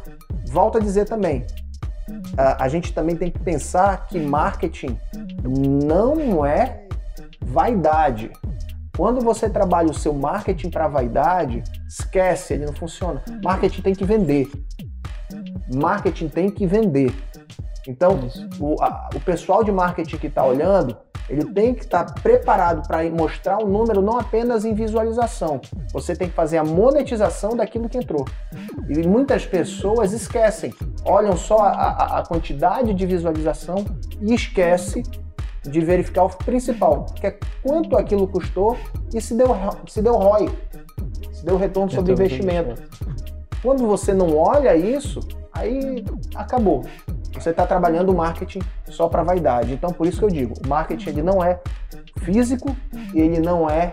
volto 0.46 0.78
a 0.78 0.80
dizer 0.80 1.04
também, 1.04 1.44
a, 2.36 2.64
a 2.64 2.68
gente 2.68 2.92
também 2.92 3.16
tem 3.16 3.30
que 3.30 3.38
pensar 3.38 4.06
que 4.06 4.18
marketing 4.18 4.98
não 5.44 6.44
é 6.44 6.81
vaidade. 7.44 8.30
Quando 8.96 9.20
você 9.22 9.48
trabalha 9.48 9.90
o 9.90 9.94
seu 9.94 10.12
marketing 10.12 10.70
para 10.70 10.86
vaidade, 10.88 11.62
esquece, 11.88 12.54
ele 12.54 12.66
não 12.66 12.74
funciona. 12.74 13.22
Marketing 13.42 13.80
tem 13.82 13.94
que 13.94 14.04
vender. 14.04 14.50
Marketing 15.74 16.28
tem 16.28 16.50
que 16.50 16.66
vender. 16.66 17.12
Então, 17.88 18.18
o, 18.60 18.80
a- 18.82 19.08
o 19.14 19.20
pessoal 19.20 19.64
de 19.64 19.72
marketing 19.72 20.16
que 20.18 20.26
está 20.26 20.44
olhando, 20.44 20.96
ele 21.28 21.44
tem 21.52 21.74
que 21.74 21.82
estar 21.84 22.04
preparado 22.20 22.86
para 22.86 23.02
mostrar 23.10 23.58
o 23.62 23.66
número 23.66 24.02
não 24.02 24.18
apenas 24.18 24.64
em 24.64 24.74
visualização. 24.74 25.60
Você 25.92 26.14
tem 26.14 26.28
que 26.28 26.34
fazer 26.34 26.58
a 26.58 26.64
monetização 26.64 27.56
daquilo 27.56 27.88
que 27.88 27.96
entrou. 27.98 28.26
E 28.88 29.06
muitas 29.06 29.46
pessoas 29.46 30.12
esquecem, 30.12 30.72
olham 31.04 31.36
só 31.36 31.58
a, 31.60 31.70
a- 31.70 32.18
a 32.18 32.26
quantidade 32.26 32.92
de 32.92 33.06
visualização 33.06 33.84
e 34.20 34.34
esquece 34.34 35.02
de 35.64 35.80
verificar 35.80 36.24
o 36.24 36.28
principal, 36.28 37.06
que 37.14 37.26
é 37.26 37.38
quanto 37.62 37.96
aquilo 37.96 38.26
custou 38.26 38.76
e 39.14 39.20
se 39.20 39.34
deu, 39.34 39.48
se 39.86 40.02
deu 40.02 40.14
ROI, 40.14 40.50
se 41.32 41.44
deu 41.44 41.56
retorno 41.56 41.90
sobre 41.90 42.12
investimento. 42.12 42.82
Quando 43.62 43.86
você 43.86 44.12
não 44.12 44.36
olha 44.36 44.76
isso, 44.76 45.20
aí 45.52 46.04
acabou. 46.34 46.84
Você 47.34 47.50
está 47.50 47.66
trabalhando 47.66 48.10
o 48.10 48.16
marketing 48.16 48.60
só 48.88 49.08
para 49.08 49.22
vaidade. 49.22 49.72
Então, 49.72 49.92
por 49.92 50.06
isso 50.06 50.18
que 50.18 50.24
eu 50.24 50.30
digo, 50.30 50.54
o 50.64 50.68
marketing 50.68 51.08
ele 51.10 51.22
não 51.22 51.42
é 51.42 51.60
físico 52.18 52.76
e 53.14 53.20
ele 53.20 53.40
não 53.40 53.70
é 53.70 53.92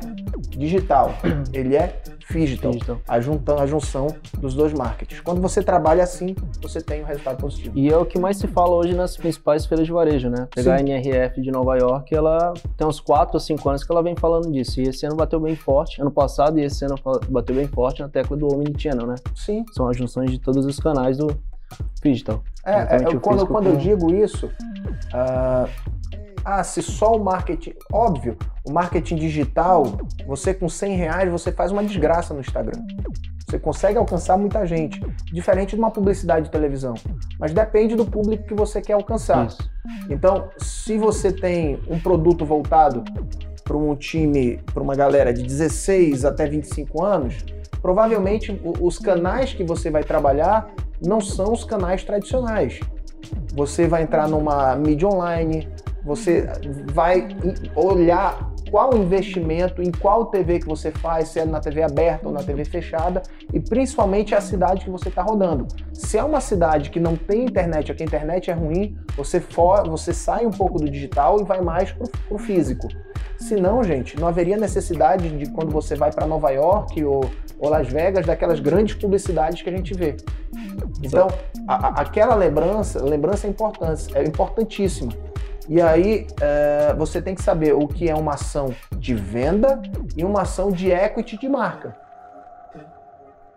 digital. 0.49 1.13
Ele 1.53 1.75
é 1.75 2.01
digital. 2.31 2.71
Digital. 2.71 3.01
A, 3.07 3.19
junta, 3.19 3.55
a 3.55 3.65
junção 3.65 4.07
dos 4.39 4.53
dois 4.53 4.73
marketings. 4.73 5.21
Quando 5.21 5.41
você 5.41 5.63
trabalha 5.63 6.03
assim, 6.03 6.35
você 6.61 6.81
tem 6.81 7.01
um 7.01 7.05
resultado 7.05 7.37
positivo. 7.37 7.77
E 7.77 7.89
é 7.89 7.97
o 7.97 8.05
que 8.05 8.19
mais 8.19 8.37
se 8.37 8.47
fala 8.47 8.75
hoje 8.75 8.93
nas 8.93 9.17
principais 9.17 9.65
feiras 9.65 9.85
de 9.85 9.93
varejo, 9.93 10.29
né? 10.29 10.47
Pegar 10.53 10.77
Sim. 10.77 10.91
a 10.91 10.97
NRF 10.97 11.41
de 11.41 11.51
Nova 11.51 11.77
York, 11.77 12.13
ela 12.13 12.53
tem 12.77 12.87
uns 12.87 12.99
4 12.99 13.35
ou 13.35 13.39
5 13.39 13.69
anos 13.69 13.83
que 13.83 13.91
ela 13.91 14.03
vem 14.03 14.15
falando 14.15 14.51
disso. 14.51 14.79
E 14.79 14.83
esse 14.83 15.05
ano 15.05 15.15
bateu 15.15 15.39
bem 15.39 15.55
forte, 15.55 16.01
ano 16.01 16.11
passado 16.11 16.59
e 16.59 16.63
esse 16.63 16.85
ano 16.85 16.95
bateu 17.29 17.55
bem 17.55 17.67
forte 17.67 18.01
na 18.01 18.09
tecla 18.09 18.37
do 18.37 18.47
Omnichannel, 18.47 19.07
né? 19.07 19.15
Sim. 19.35 19.65
São 19.71 19.87
as 19.87 19.97
junções 19.97 20.31
de 20.31 20.39
todos 20.39 20.65
os 20.65 20.79
canais 20.79 21.17
do 21.17 21.27
digital. 22.03 22.43
É, 22.65 22.95
é, 22.95 23.15
quando, 23.19 23.45
quando 23.47 23.67
eu 23.67 23.75
digo 23.75 24.13
isso, 24.13 24.49
ah, 25.13 25.67
ah, 26.43 26.63
se 26.63 26.81
só 26.81 27.15
o 27.15 27.23
marketing. 27.23 27.73
Óbvio, 27.91 28.37
o 28.65 28.71
marketing 28.71 29.15
digital, 29.15 29.83
você 30.25 30.53
com 30.53 30.69
100 30.69 30.95
reais, 30.95 31.31
você 31.31 31.51
faz 31.51 31.71
uma 31.71 31.83
desgraça 31.83 32.33
no 32.33 32.39
Instagram. 32.39 32.81
Você 33.47 33.57
consegue 33.57 33.97
alcançar 33.97 34.37
muita 34.37 34.65
gente, 34.65 35.01
diferente 35.33 35.75
de 35.75 35.81
uma 35.81 35.89
publicidade 35.89 36.45
de 36.45 36.51
televisão. 36.51 36.93
Mas 37.39 37.51
depende 37.51 37.95
do 37.95 38.05
público 38.05 38.43
que 38.43 38.53
você 38.53 38.79
quer 38.79 38.93
alcançar. 38.93 39.47
Isso. 39.47 39.71
Então, 40.07 40.49
se 40.57 40.97
você 40.97 41.31
tem 41.31 41.79
um 41.87 41.99
produto 41.99 42.45
voltado 42.45 43.03
para 43.63 43.75
um 43.75 43.95
time, 43.95 44.59
para 44.71 44.83
uma 44.83 44.95
galera 44.95 45.33
de 45.33 45.41
16 45.41 46.25
até 46.25 46.47
25 46.47 47.03
anos, 47.03 47.43
provavelmente 47.81 48.59
os 48.79 48.99
canais 48.99 49.53
que 49.53 49.63
você 49.63 49.89
vai 49.89 50.03
trabalhar 50.03 50.69
não 51.03 51.19
são 51.19 51.51
os 51.51 51.63
canais 51.63 52.03
tradicionais. 52.03 52.79
Você 53.53 53.87
vai 53.87 54.03
entrar 54.03 54.27
numa 54.27 54.75
mídia 54.75 55.07
online, 55.07 55.67
você 56.03 56.47
vai 56.93 57.27
olhar 57.75 58.49
qual 58.69 58.95
investimento, 58.95 59.81
em 59.81 59.91
qual 59.91 60.27
TV 60.27 60.59
que 60.59 60.67
você 60.67 60.91
faz, 60.91 61.29
se 61.29 61.39
é 61.39 61.45
na 61.45 61.59
TV 61.59 61.81
aberta 61.81 62.27
ou 62.27 62.33
na 62.33 62.43
TV 62.43 62.63
fechada, 62.63 63.23
e 63.51 63.59
principalmente 63.59 64.35
a 64.35 64.41
cidade 64.41 64.85
que 64.85 64.91
você 64.91 65.09
está 65.09 65.23
rodando. 65.23 65.65
Se 65.91 66.17
é 66.19 66.23
uma 66.23 66.39
cidade 66.39 66.89
que 66.91 66.99
não 66.99 67.15
tem 67.15 67.45
internet, 67.45 67.89
ou 67.91 67.97
que 67.97 68.03
a 68.03 68.05
internet 68.05 68.51
é 68.51 68.53
ruim, 68.53 68.95
você, 69.17 69.39
for, 69.39 69.87
você 69.89 70.13
sai 70.13 70.45
um 70.45 70.51
pouco 70.51 70.77
do 70.77 70.89
digital 70.89 71.41
e 71.41 71.43
vai 71.43 71.61
mais 71.61 71.91
para 71.91 72.07
o 72.29 72.37
físico. 72.37 72.87
Se 73.37 73.55
não, 73.55 73.83
gente, 73.83 74.19
não 74.19 74.27
haveria 74.27 74.57
necessidade 74.57 75.29
de 75.35 75.49
quando 75.49 75.71
você 75.71 75.95
vai 75.95 76.11
para 76.11 76.27
Nova 76.27 76.51
York 76.51 77.03
ou, 77.03 77.21
ou 77.57 77.69
Las 77.69 77.87
Vegas, 77.87 78.25
daquelas 78.25 78.59
grandes 78.59 78.93
publicidades 78.95 79.61
que 79.63 79.69
a 79.69 79.75
gente 79.75 79.93
vê. 79.93 80.15
Então, 81.01 81.27
a- 81.67 81.87
a- 81.87 82.01
aquela 82.01 82.35
lembrança, 82.35 83.01
lembrança 83.03 83.47
é 83.47 83.49
importante, 83.49 84.15
é 84.15 84.23
importantíssima. 84.23 85.11
E 85.69 85.79
aí, 85.79 86.25
é, 86.41 86.95
você 86.95 87.21
tem 87.21 87.35
que 87.35 87.43
saber 87.43 87.75
o 87.75 87.87
que 87.87 88.09
é 88.09 88.15
uma 88.15 88.33
ação 88.33 88.73
de 88.97 89.13
venda 89.13 89.79
e 90.17 90.25
uma 90.25 90.41
ação 90.41 90.71
de 90.71 90.89
equity 90.89 91.37
de 91.37 91.47
marca. 91.47 91.95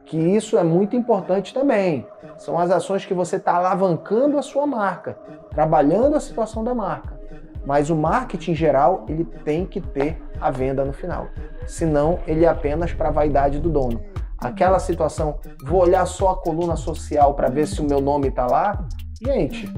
Que 0.05 0.19
isso 0.19 0.59
é 0.59 0.63
muito 0.63 0.95
importante 0.95 1.55
também. 1.55 2.07
São 2.37 2.59
as 2.59 2.71
ações 2.71 3.07
que 3.07 3.15
você 3.15 3.37
está 3.37 3.57
alavancando 3.57 4.37
a 4.37 4.43
sua 4.43 4.67
marca, 4.67 5.17
trabalhando 5.53 6.15
a 6.15 6.21
situação 6.21 6.63
da 6.63 6.75
marca. 6.75 7.19
Mas 7.65 7.89
o 7.89 7.97
marketing 7.97 8.55
geral, 8.55 9.07
ele 9.09 9.25
tem 9.25 9.65
que 9.65 9.81
ter 9.81 10.21
a 10.39 10.51
venda 10.51 10.85
no 10.85 10.93
final. 10.93 11.29
Senão, 11.67 12.19
ele 12.27 12.45
é 12.45 12.49
apenas 12.49 12.93
para 12.93 13.09
a 13.09 13.13
vaidade 13.13 13.59
do 13.59 13.71
dono. 13.71 14.03
Aquela 14.37 14.79
situação, 14.79 15.39
vou 15.65 15.81
olhar 15.81 16.05
só 16.05 16.33
a 16.33 16.37
coluna 16.37 16.77
social 16.77 17.33
para 17.33 17.49
ver 17.49 17.67
se 17.67 17.81
o 17.81 17.85
meu 17.85 18.03
nome 18.03 18.29
está 18.29 18.47
lá. 18.47 18.87
Gente, 19.25 19.73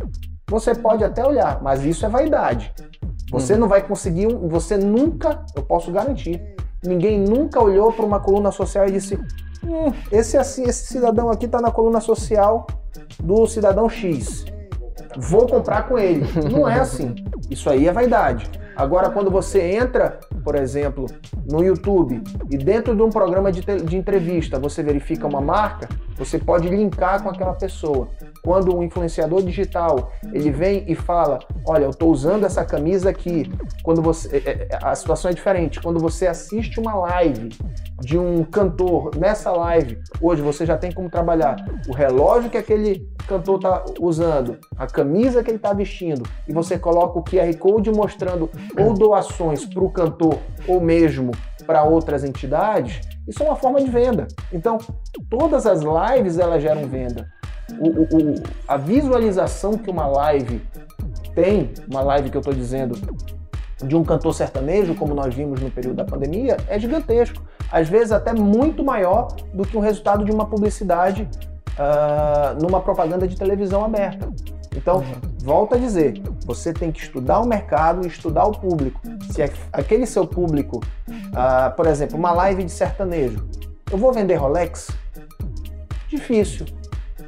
você 0.46 0.74
pode 0.74 1.02
até 1.04 1.24
olhar, 1.26 1.62
mas 1.62 1.84
isso 1.84 2.04
é 2.04 2.08
vaidade. 2.08 2.72
Você 3.30 3.56
não 3.56 3.68
vai 3.68 3.82
conseguir, 3.82 4.26
um- 4.26 4.48
você 4.48 4.76
nunca, 4.76 5.42
eu 5.56 5.62
posso 5.62 5.90
garantir, 5.90 6.40
ninguém 6.84 7.18
nunca 7.18 7.60
olhou 7.62 7.92
para 7.92 8.04
uma 8.04 8.20
coluna 8.20 8.52
social 8.52 8.86
e 8.86 8.92
disse: 8.92 9.16
hum, 9.64 9.92
esse, 10.12 10.36
assim, 10.36 10.64
esse 10.64 10.86
cidadão 10.86 11.30
aqui 11.30 11.46
está 11.46 11.60
na 11.60 11.70
coluna 11.70 12.00
social 12.00 12.66
do 13.22 13.46
cidadão 13.46 13.88
X. 13.88 14.44
Vou 15.16 15.46
comprar 15.46 15.88
com 15.88 15.98
ele. 15.98 16.24
Não 16.52 16.68
é 16.68 16.80
assim. 16.80 17.14
Isso 17.50 17.70
aí 17.70 17.86
é 17.88 17.92
vaidade. 17.92 18.50
Agora, 18.76 19.08
quando 19.10 19.30
você 19.30 19.62
entra, 19.62 20.18
por 20.42 20.56
exemplo, 20.56 21.06
no 21.48 21.62
YouTube 21.62 22.20
e 22.50 22.56
dentro 22.58 22.94
de 22.96 23.02
um 23.02 23.10
programa 23.10 23.52
de, 23.52 23.60
de 23.60 23.96
entrevista 23.96 24.58
você 24.58 24.82
verifica 24.82 25.26
uma 25.28 25.40
marca, 25.40 25.88
você 26.16 26.38
pode 26.38 26.68
linkar 26.68 27.22
com 27.22 27.28
aquela 27.30 27.54
pessoa. 27.54 28.08
Quando 28.44 28.76
um 28.76 28.82
influenciador 28.82 29.42
digital 29.42 30.12
ele 30.32 30.50
vem 30.50 30.84
e 30.86 30.94
fala, 30.94 31.38
olha, 31.66 31.84
eu 31.84 31.90
estou 31.90 32.10
usando 32.10 32.44
essa 32.44 32.62
camisa 32.62 33.08
aqui. 33.08 33.50
Quando 33.82 34.02
você, 34.02 34.36
é, 34.36 34.68
é, 34.70 34.78
a 34.82 34.94
situação 34.94 35.30
é 35.30 35.34
diferente. 35.34 35.80
Quando 35.80 35.98
você 35.98 36.26
assiste 36.26 36.78
uma 36.78 36.94
live 36.94 37.48
de 38.00 38.18
um 38.18 38.44
cantor 38.44 39.16
nessa 39.16 39.50
live, 39.50 39.98
hoje 40.20 40.42
você 40.42 40.66
já 40.66 40.76
tem 40.76 40.92
como 40.92 41.08
trabalhar 41.08 41.56
o 41.88 41.92
relógio 41.92 42.50
que 42.50 42.58
aquele 42.58 43.08
cantor 43.26 43.56
está 43.56 43.84
usando, 43.98 44.58
a 44.76 44.86
camisa 44.86 45.42
que 45.42 45.50
ele 45.50 45.56
está 45.56 45.72
vestindo, 45.72 46.22
e 46.46 46.52
você 46.52 46.78
coloca 46.78 47.18
o 47.18 47.24
QR 47.24 47.56
Code 47.56 47.90
mostrando 47.90 48.50
ou 48.78 48.92
doações 48.92 49.64
para 49.64 49.82
o 49.82 49.90
cantor 49.90 50.38
ou 50.68 50.80
mesmo 50.82 51.32
para 51.66 51.82
outras 51.84 52.24
entidades, 52.24 53.00
isso 53.26 53.42
é 53.42 53.46
uma 53.46 53.56
forma 53.56 53.80
de 53.82 53.90
venda. 53.90 54.26
Então, 54.52 54.78
todas 55.30 55.66
as 55.66 55.80
lives 55.80 56.38
elas 56.38 56.62
geram 56.62 56.86
venda. 56.86 57.26
O- 57.78 57.88
o- 57.88 58.02
o- 58.02 58.42
a 58.68 58.76
visualização 58.76 59.72
que 59.78 59.90
uma 59.90 60.06
live 60.06 60.60
tem, 61.34 61.72
uma 61.90 62.00
live 62.02 62.30
que 62.30 62.36
eu 62.36 62.40
estou 62.40 62.54
dizendo, 62.54 62.94
de 63.82 63.96
um 63.96 64.04
cantor 64.04 64.32
sertanejo, 64.34 64.94
como 64.94 65.14
nós 65.14 65.34
vimos 65.34 65.60
no 65.60 65.70
período 65.70 65.96
da 65.96 66.04
pandemia, 66.04 66.56
é 66.68 66.78
gigantesco. 66.78 67.42
Às 67.72 67.88
vezes 67.88 68.12
até 68.12 68.32
muito 68.32 68.84
maior 68.84 69.28
do 69.52 69.64
que 69.66 69.76
um 69.76 69.80
resultado 69.80 70.24
de 70.24 70.30
uma 70.30 70.46
publicidade 70.46 71.28
ah, 71.76 72.54
numa 72.62 72.80
propaganda 72.80 73.26
de 73.26 73.36
televisão 73.36 73.84
aberta. 73.84 74.28
Então, 74.76 75.02
volto 75.42 75.74
a 75.74 75.78
dizer, 75.78 76.20
você 76.44 76.72
tem 76.72 76.90
que 76.90 77.00
estudar 77.00 77.40
o 77.40 77.46
mercado 77.46 78.04
e 78.04 78.08
estudar 78.08 78.44
o 78.44 78.52
público. 78.52 79.00
Se 79.30 79.42
é 79.42 79.50
aquele 79.72 80.06
seu 80.06 80.26
público, 80.26 80.80
ah, 81.34 81.72
por 81.76 81.86
exemplo, 81.86 82.16
uma 82.18 82.32
live 82.32 82.64
de 82.64 82.72
sertanejo, 82.72 83.46
eu 83.90 83.98
vou 83.98 84.12
vender 84.12 84.34
Rolex? 84.36 84.90
Difícil. 86.08 86.66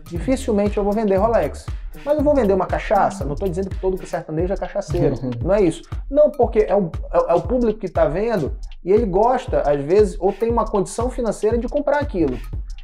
Dificilmente 0.05 0.77
eu 0.77 0.85
vou 0.85 0.93
vender 0.93 1.17
Rolex. 1.17 1.67
Mas 2.05 2.19
eu 2.19 2.23
vou 2.23 2.35
vender 2.35 2.53
uma 2.53 2.67
cachaça? 2.67 3.25
Não 3.25 3.33
estou 3.33 3.49
dizendo 3.49 3.71
que 3.71 3.81
todo 3.81 4.05
sertanejo 4.07 4.53
é 4.53 4.57
cachaceiro. 4.57 5.17
Não 5.43 5.55
é 5.55 5.63
isso. 5.63 5.83
Não, 6.11 6.31
porque 6.31 6.61
é 6.61 6.75
o, 6.77 6.91
é- 7.13 7.33
é 7.33 7.35
o 7.35 7.41
público 7.41 7.81
que 7.81 7.87
está 7.87 8.05
vendo 8.07 8.57
e 8.85 8.93
ele 8.93 9.07
gosta, 9.07 9.63
às 9.63 9.83
vezes, 9.83 10.17
ou 10.21 10.33
tem 10.33 10.51
uma 10.51 10.65
condição 10.67 11.11
financeira 11.11 11.59
de 11.59 11.67
comprar 11.69 11.99
aquilo. 11.99 12.39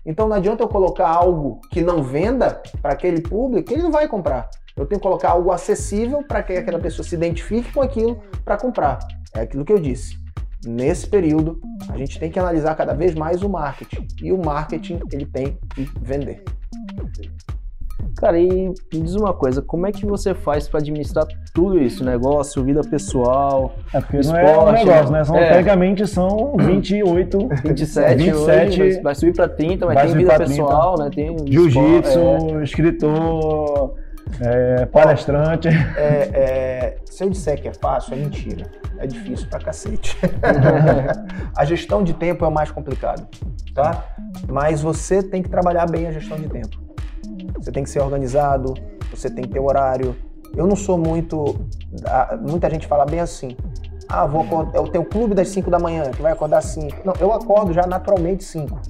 Então 0.05 0.29
não 0.29 0.37
adianta 0.37 0.63
eu 0.63 0.69
colocar 0.69 1.09
algo 1.09 1.61
que 1.71 1.81
não 1.81 2.03
venda 2.03 2.61
para 2.81 2.93
aquele 2.93 3.21
público, 3.21 3.73
ele 3.73 3.83
não 3.83 3.93
vai 3.93 4.09
comprar. 4.09 4.51
Eu 4.77 4.87
tenho 4.87 5.01
que 5.01 5.07
colocar 5.07 5.31
algo 5.31 5.53
acessível 5.53 6.25
para 6.25 6.43
que 6.43 6.55
aquela 6.55 6.79
pessoa 6.79 7.07
se 7.07 7.15
identifique 7.15 7.73
com 7.73 7.83
aquilo 7.83 8.21
para 8.45 8.57
comprar. 8.57 8.99
É 9.35 9.41
aquilo 9.41 9.65
que 9.65 9.73
eu 9.73 9.79
disse. 9.79 10.21
Nesse 10.67 11.07
período, 11.09 11.61
a 11.89 11.97
gente 11.97 12.19
tem 12.19 12.31
que 12.31 12.39
analisar 12.39 12.75
cada 12.75 12.95
vez 12.95 13.15
mais 13.15 13.43
o 13.43 13.49
marketing. 13.49 14.07
E 14.23 14.33
o 14.33 14.39
marketing, 14.39 15.01
ele 15.13 15.27
tem 15.27 15.59
que 15.75 15.91
vender. 16.01 16.43
Cara, 18.17 18.39
e 18.39 18.49
me 18.93 19.01
diz 19.01 19.15
uma 19.15 19.33
coisa, 19.33 19.61
como 19.63 19.87
é 19.87 19.93
que 19.93 20.05
você 20.07 20.35
faz 20.35 20.69
pra 20.69 20.79
administrar 20.81 21.27
tudo 21.55 21.79
isso? 21.79 22.05
Negócio, 22.05 22.63
vida 22.63 22.81
pessoal, 22.83 23.75
É 23.93 24.01
porque 24.01 24.19
não 24.27 24.37
é 24.37 24.43
um 24.45 24.49
Esporte, 24.49 24.85
negócio, 24.85 25.13
né? 25.13 25.25
São, 25.25 25.37
é. 25.37 25.49
Tecnicamente 25.49 26.07
são 26.07 26.57
28. 26.59 27.49
27, 27.65 28.17
27 28.25 28.83
hoje, 28.83 29.01
vai- 29.01 29.15
subir 29.15 29.35
pra 29.35 29.49
30, 29.49 29.87
mas 29.87 30.03
tem 30.03 30.13
vida 30.19 30.35
pra 30.35 30.45
30. 30.45 30.63
pessoal, 30.63 30.99
né? 30.99 31.11
Tem 31.15 31.37
Jiu-jitsu, 31.49 32.21
é. 32.61 32.63
escritor, 32.63 33.95
é, 34.41 34.87
palestrante. 34.87 35.69
É, 35.69 36.31
é, 36.33 36.97
se 37.05 37.25
eu 37.25 37.31
disser 37.31 37.61
que 37.61 37.69
é 37.69 37.73
fácil, 37.75 38.15
é 38.15 38.17
mentira. 38.19 38.67
É 38.99 39.07
difícil 39.07 39.49
pra 39.49 39.59
cacete. 39.59 40.17
a 41.57 41.65
gestão 41.65 42.05
de 42.05 42.13
tempo 42.15 42.45
é 42.45 42.49
o 42.49 42.53
mais 42.53 42.71
complicado, 42.71 43.27
tá? 43.75 44.05
Mas 44.49 44.81
você 44.81 45.23
tem 45.23 45.43
que 45.43 45.49
trabalhar 45.49 45.91
bem 45.91 46.07
a 46.07 46.13
gestão 46.13 46.37
de 46.39 46.49
tempo. 46.49 46.79
Você 47.63 47.71
tem 47.71 47.85
que 47.85 47.91
ser 47.91 48.01
organizado, 48.01 48.75
você 49.11 49.31
tem 49.31 49.45
que 49.45 49.51
ter 49.51 49.61
horário. 49.61 50.17
Eu 50.57 50.67
não 50.67 50.75
sou 50.75 50.99
muito. 50.99 51.65
Muita 52.41 52.69
gente 52.69 52.87
fala 52.89 53.07
bem 53.07 53.21
assim. 53.21 53.57
Ah, 54.09 54.27
vou 54.27 54.43
acordar, 54.43 54.83
tenho 54.91 55.05
o 55.05 55.07
clube 55.07 55.35
das 55.35 55.49
5 55.49 55.71
da 55.71 55.79
manhã, 55.79 56.11
que 56.11 56.21
vai 56.21 56.33
acordar 56.33 56.59
às 56.59 56.67
5. 56.67 56.99
Não, 57.05 57.15
eu 57.21 57.33
acordo 57.33 57.73
já 57.73 57.87
naturalmente 57.87 58.45
5. 58.45 58.81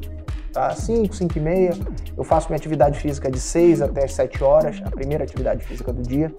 Tá? 0.52 0.70
5, 0.70 1.14
5 1.14 1.38
e 1.38 1.40
meia. 1.40 1.70
Eu 2.16 2.24
faço 2.24 2.48
minha 2.48 2.56
atividade 2.56 2.98
física 2.98 3.30
de 3.30 3.38
6 3.38 3.82
até 3.82 4.04
as 4.04 4.14
7 4.14 4.42
horas, 4.42 4.82
a 4.84 4.90
primeira 4.90 5.22
atividade 5.22 5.64
física 5.64 5.92
do 5.92 6.02
dia. 6.02 6.34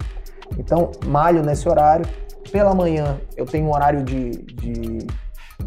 Então, 0.58 0.90
malho 1.06 1.42
nesse 1.42 1.68
horário. 1.68 2.04
Pela 2.50 2.74
manhã, 2.74 3.20
eu 3.36 3.46
tenho 3.46 3.66
um 3.66 3.72
horário 3.72 4.02
de. 4.02 4.30
de 4.30 5.06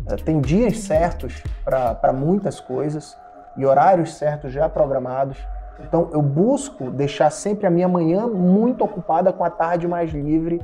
eh, 0.09 0.15
tenho 0.23 0.41
dias 0.41 0.79
certos 0.79 1.41
para 1.63 2.13
muitas 2.13 2.59
coisas 2.59 3.17
e 3.57 3.65
horários 3.65 4.15
certos 4.15 4.51
já 4.51 4.69
programados. 4.69 5.37
Então, 5.79 6.09
eu 6.11 6.21
busco 6.21 6.89
deixar 6.89 7.29
sempre 7.29 7.67
a 7.67 7.69
minha 7.69 7.87
manhã 7.87 8.27
muito 8.27 8.83
ocupada 8.83 9.31
com 9.31 9.43
a 9.43 9.49
tarde 9.49 9.87
mais 9.87 10.11
livre 10.11 10.61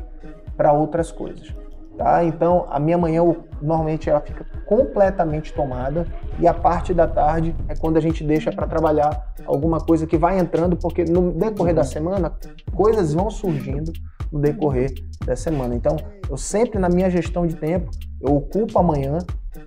para 0.57 0.73
outras 0.73 1.11
coisas. 1.11 1.53
Tá? 1.97 2.23
Então, 2.23 2.65
a 2.69 2.79
minha 2.79 2.97
manhã 2.97 3.21
normalmente 3.61 4.09
ela 4.09 4.19
fica 4.19 4.45
completamente 4.65 5.53
tomada 5.53 6.07
e 6.39 6.47
a 6.47 6.53
parte 6.53 6.93
da 6.93 7.07
tarde 7.07 7.55
é 7.67 7.75
quando 7.75 7.97
a 7.97 7.99
gente 7.99 8.23
deixa 8.23 8.51
para 8.51 8.65
trabalhar 8.65 9.33
alguma 9.45 9.79
coisa 9.79 10.07
que 10.07 10.17
vai 10.17 10.39
entrando, 10.39 10.75
porque 10.75 11.03
no 11.03 11.31
decorrer 11.31 11.75
da 11.75 11.83
semana 11.83 12.33
coisas 12.75 13.13
vão 13.13 13.29
surgindo 13.29 13.93
no 14.31 14.39
decorrer 14.39 14.91
da 15.23 15.35
semana. 15.35 15.75
Então, 15.75 15.95
eu 16.27 16.35
sempre 16.35 16.79
na 16.79 16.89
minha 16.89 17.09
gestão 17.11 17.45
de 17.45 17.55
tempo, 17.55 17.91
eu 18.19 18.35
ocupo 18.35 18.79
amanhã 18.79 19.19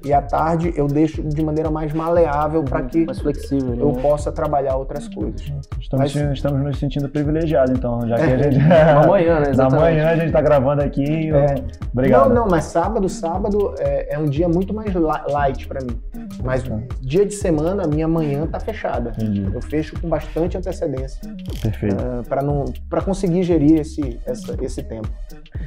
e 0.05 0.13
à 0.13 0.21
tarde 0.23 0.73
eu 0.77 0.87
deixo 0.87 1.23
de 1.23 1.45
maneira 1.45 1.71
mais 1.71 1.93
maleável 1.93 2.63
para 2.65 2.83
que 2.83 3.05
Mais 3.05 3.19
flexível. 3.19 3.75
eu 3.75 3.93
né? 3.93 4.03
possa 4.03 4.31
trabalhar 4.33 4.77
outras 4.77 5.09
coisas. 5.09 5.41
Estamos, 5.81 6.15
Mas- 6.15 6.33
estamos 6.33 6.63
nos 6.63 6.79
sentindo 6.79 7.09
privilegiados, 7.09 7.71
então, 7.77 8.01
já 8.07 8.17
que 8.17 8.23
a 8.23 8.37
gente. 8.39 8.59
Na 8.67 9.07
manhã, 9.07 9.41
né? 9.41 9.51
Exatamente. 9.51 9.81
manhã 9.83 10.09
a 10.09 10.17
gente 10.17 10.33
tá 10.33 10.41
gravando 10.41 10.83
aqui. 10.83 11.31
É. 11.31 11.55
Obrigado. 11.93 12.29
Não, 12.29 12.35
não, 12.43 12.49
mas 12.51 12.65
sábado, 12.65 13.09
sábado 13.09 13.75
é, 13.79 14.15
é 14.15 14.19
um 14.19 14.25
dia 14.27 14.49
muito 14.49 14.73
mais 14.75 14.95
li- 14.95 15.33
light 15.33 15.67
para 15.67 15.81
mim. 15.83 15.99
Mas 16.43 16.63
dia 17.01 17.25
de 17.25 17.35
semana, 17.35 17.87
minha 17.87 18.07
manhã 18.09 18.47
tá 18.47 18.61
fechada. 18.61 19.11
Entendi. 19.17 19.49
Eu 19.53 19.63
fecho 19.63 19.99
com 20.01 20.09
bastante 20.09 20.57
antecedência 20.59 21.21
Perfeito. 21.63 21.97
para 22.29 22.43
não 22.43 22.65
para 22.91 23.01
conseguir 23.01 23.43
gerir 23.43 23.81
esse 23.81 24.19
essa- 24.27 24.57
esse 24.63 24.83
tempo. 24.83 25.09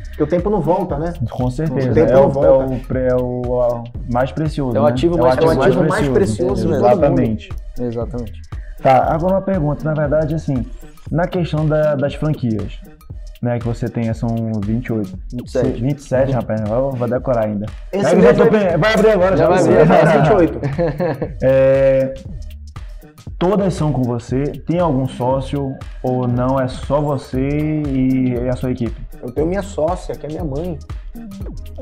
Porque 0.09 0.23
o 0.23 0.27
tempo 0.27 0.49
não 0.49 0.61
volta, 0.61 0.97
né? 0.97 1.13
Com 1.31 1.49
certeza. 1.49 1.91
O 1.91 1.93
tempo 1.93 2.09
É 2.09 2.13
não 2.13 2.25
o, 2.27 2.29
volta. 2.29 2.47
é 2.49 2.51
o 2.51 2.97
é 3.09 3.15
o, 3.15 3.83
mais 4.11 4.31
precioso. 4.31 4.75
É 4.77 4.79
o 4.79 4.83
né? 4.83 4.89
ativo 4.89 5.17
mais- 5.17 5.37
é 5.37 5.41
o 5.41 5.61
ativo 5.61 5.87
mais 5.87 6.07
precioso 6.09 6.67
de 6.67 6.73
todo 6.73 6.85
Exatamente. 6.85 7.49
Exatamente. 7.79 8.41
Tá, 8.81 9.13
agora 9.13 9.35
uma 9.35 9.41
pergunta, 9.41 9.83
na 9.83 9.93
verdade, 9.93 10.35
assim, 10.35 10.65
na 11.11 11.27
questão 11.27 11.65
da- 11.65 11.95
das 11.95 12.15
franquias, 12.15 12.79
né, 13.41 13.57
que 13.59 13.65
você 13.65 13.87
tem, 13.89 14.13
são 14.13 14.29
28. 14.63 15.17
27. 15.33 15.81
27, 15.81 16.31
rapaz, 16.33 16.61
eu 16.69 16.91
vou 16.91 17.07
decorar 17.07 17.45
ainda. 17.45 17.65
Esse 17.91 18.21
já 18.21 18.33
tô 18.33 18.45
vai- 18.49 18.77
vai 18.77 18.93
abrir 18.93 19.09
agora, 19.11 19.35
Já 19.37 19.47
vai 19.49 19.63
vai 19.63 19.81
abrir. 19.81 19.87
Faz 19.87 20.11
28. 20.29 20.59
É, 21.43 22.13
todas 23.37 23.73
são 23.73 23.91
com 23.91 24.03
você? 24.03 24.43
Tem 24.43 24.79
algum 24.79 25.07
sócio 25.07 25.73
ou 26.03 26.27
não? 26.27 26.59
É 26.59 26.67
só 26.67 27.01
você 27.01 27.39
e 27.87 28.35
a 28.49 28.55
sua 28.55 28.71
equipe? 28.71 28.95
Eu 29.21 29.31
tenho 29.31 29.47
minha 29.47 29.61
sócia, 29.61 30.15
que 30.15 30.25
é 30.25 30.29
minha 30.29 30.43
mãe. 30.43 30.77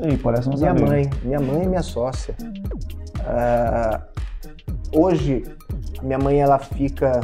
Ih, 0.02 0.16
parece 0.18 0.48
não 0.48 0.56
Minha 0.56 0.70
saber. 0.70 0.86
mãe, 0.88 1.10
minha 1.22 1.40
mãe 1.40 1.62
é 1.62 1.66
minha 1.66 1.82
sócia. 1.82 2.34
Ah, 3.24 4.00
hoje, 4.92 5.44
a 5.98 6.02
minha 6.02 6.18
mãe 6.18 6.40
ela 6.40 6.58
fica. 6.58 7.20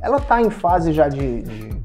Ela 0.00 0.20
tá 0.20 0.40
em 0.42 0.50
fase 0.50 0.92
já 0.92 1.08
de, 1.08 1.42
de, 1.42 1.82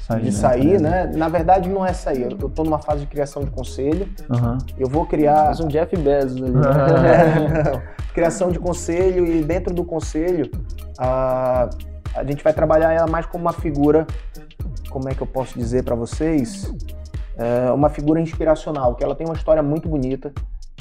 Sair, 0.00 0.22
de 0.22 0.32
sair, 0.32 0.80
né? 0.80 1.10
Na 1.14 1.28
verdade, 1.28 1.68
não 1.68 1.84
é 1.84 1.92
sair. 1.92 2.30
Eu 2.30 2.38
eu 2.40 2.48
tô 2.48 2.62
numa 2.62 2.78
fase 2.78 3.00
de 3.00 3.06
criação 3.06 3.42
de 3.44 3.50
conselho. 3.50 4.08
Aham. 4.30 4.58
Eu 4.78 4.88
vou 4.88 5.04
criar. 5.04 5.46
Faz 5.46 5.60
um 5.60 5.68
Jeff 5.68 5.96
Bezos 5.96 6.40
ali. 6.42 6.52
Não. 6.52 6.62
criação 8.14 8.50
de 8.50 8.58
conselho 8.58 9.26
e 9.26 9.42
dentro 9.42 9.74
do 9.74 9.84
conselho 9.84 10.50
a, 10.98 11.68
a 12.14 12.24
gente 12.24 12.42
vai 12.42 12.50
trabalhar 12.54 12.90
ela 12.90 13.06
mais 13.06 13.26
como 13.26 13.44
uma 13.44 13.52
figura, 13.52 14.06
como 14.96 15.10
é 15.10 15.14
que 15.14 15.20
eu 15.20 15.26
posso 15.26 15.58
dizer 15.58 15.84
para 15.84 15.94
vocês, 15.94 16.72
É, 17.38 17.70
uma 17.70 17.90
figura 17.90 18.18
inspiracional, 18.18 18.94
que 18.94 19.04
ela 19.04 19.14
tem 19.14 19.26
uma 19.26 19.36
história 19.36 19.62
muito 19.62 19.90
bonita 19.90 20.32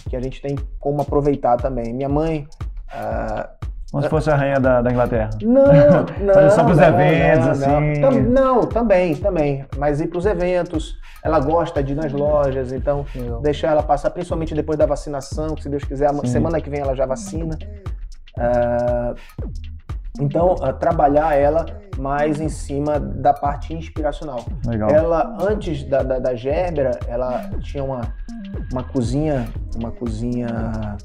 que 0.10 0.16
a 0.16 0.22
gente 0.22 0.42
tem 0.42 0.56
como 0.80 1.02
aproveitar 1.02 1.58
também. 1.58 1.94
Minha 1.94 2.08
mãe 2.08 2.48
ah, 2.90 3.50
Como 3.92 4.02
se 4.02 4.10
fosse 4.10 4.30
a 4.30 4.38
rainha 4.38 4.58
da, 4.58 4.82
da 4.82 4.90
Inglaterra. 4.90 5.32
não, 5.44 5.66
não. 6.24 6.50
Só 6.50 6.64
pros 6.64 6.78
não, 6.78 6.88
eventos, 6.88 7.60
não, 7.60 7.78
assim. 7.78 8.00
Não, 8.00 8.12
não, 8.12 8.62
também, 8.62 9.18
também. 9.18 9.66
Mas 9.78 10.00
ir 10.00 10.08
pros 10.08 10.26
eventos. 10.26 10.96
Ela 11.22 11.42
gosta 11.42 11.84
de 11.84 11.92
ir 11.92 11.96
nas 11.98 12.14
lojas, 12.14 12.72
então 12.72 13.06
deixar 13.42 13.72
ela 13.72 13.84
passar, 13.84 14.12
principalmente 14.12 14.56
depois 14.56 14.80
da 14.80 14.86
vacinação, 14.86 15.56
que 15.56 15.64
se 15.64 15.68
Deus 15.68 15.84
quiser, 15.84 16.10
Sim. 16.14 16.28
semana 16.28 16.62
que 16.62 16.70
vem 16.70 16.80
ela 16.80 16.96
já 16.96 17.06
vacina. 17.06 17.58
Ah, 18.38 19.14
então, 20.20 20.56
trabalhar 20.80 21.36
ela 21.36 21.66
mais 21.98 22.40
em 22.40 22.50
cima 22.50 23.00
da 23.00 23.34
parte 23.34 23.74
inspiracional. 23.74 24.46
Legal. 24.66 24.90
Ela, 24.90 25.38
antes 25.40 25.84
da, 25.84 26.04
da, 26.04 26.20
da 26.20 26.36
Gerbera, 26.36 27.00
ela 27.08 27.50
tinha 27.62 27.84
uma, 27.84 28.02
uma 28.72 28.84
cozinha, 28.84 29.48
uma 29.76 29.92
cozinha 29.92 30.98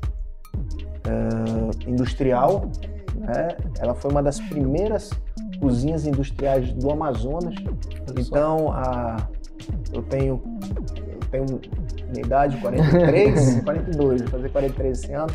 eh, 1.04 1.88
industrial. 1.88 2.70
Né? 3.16 3.48
Ela 3.78 3.94
foi 3.94 4.10
uma 4.10 4.22
das 4.22 4.40
primeiras 4.40 5.10
cozinhas 5.60 6.06
industriais 6.06 6.72
do 6.72 6.90
Amazonas. 6.90 7.54
Então, 8.16 8.72
a, 8.72 9.16
eu 9.92 10.02
tenho 10.02 10.42
eu 11.10 11.28
tenho 11.30 11.60
minha 12.10 12.24
idade, 12.24 12.56
43, 12.56 13.60
42, 13.62 14.22
vou 14.22 14.30
fazer 14.30 14.48
43 14.48 14.98
esse 14.98 15.12
ano. 15.12 15.32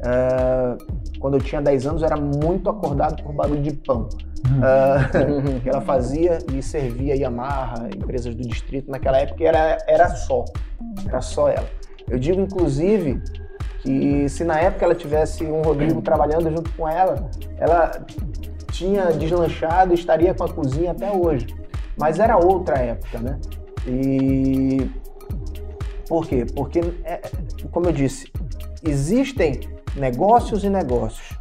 Eh, 0.00 0.78
quando 1.18 1.34
eu 1.34 1.40
tinha 1.40 1.60
10 1.60 1.86
anos, 1.86 2.02
eu 2.02 2.06
era 2.06 2.16
muito 2.16 2.70
acordado 2.70 3.22
por 3.22 3.32
barulho 3.32 3.62
de 3.62 3.72
pão. 3.72 4.08
Eh, 4.62 5.60
que 5.62 5.68
ela 5.68 5.80
fazia 5.80 6.38
e 6.52 6.62
servia 6.62 7.16
Yamaha, 7.16 7.88
empresas 7.94 8.34
do 8.34 8.42
distrito. 8.46 8.90
Naquela 8.90 9.18
época 9.18 9.44
era, 9.44 9.78
era 9.86 10.08
só, 10.10 10.44
era 11.06 11.20
só 11.20 11.48
ela. 11.48 11.68
Eu 12.08 12.18
digo, 12.18 12.40
inclusive, 12.40 13.20
que 13.80 14.28
se 14.28 14.44
na 14.44 14.58
época 14.58 14.84
ela 14.84 14.94
tivesse 14.94 15.44
um 15.44 15.62
Rodrigo 15.62 16.00
trabalhando 16.02 16.50
junto 16.50 16.72
com 16.72 16.88
ela, 16.88 17.30
ela 17.58 17.90
tinha 18.70 19.06
deslanchado 19.06 19.92
e 19.92 19.94
estaria 19.94 20.32
com 20.34 20.44
a 20.44 20.48
cozinha 20.48 20.92
até 20.92 21.10
hoje. 21.10 21.46
Mas 21.96 22.18
era 22.18 22.36
outra 22.36 22.78
época, 22.78 23.18
né? 23.18 23.38
E 23.86 24.88
por 26.08 26.26
quê? 26.26 26.46
Porque, 26.54 26.80
é, 27.04 27.20
como 27.70 27.86
eu 27.86 27.92
disse, 27.92 28.32
existem 28.82 29.60
negócios 29.96 30.64
e 30.64 30.70
negócios. 30.70 31.38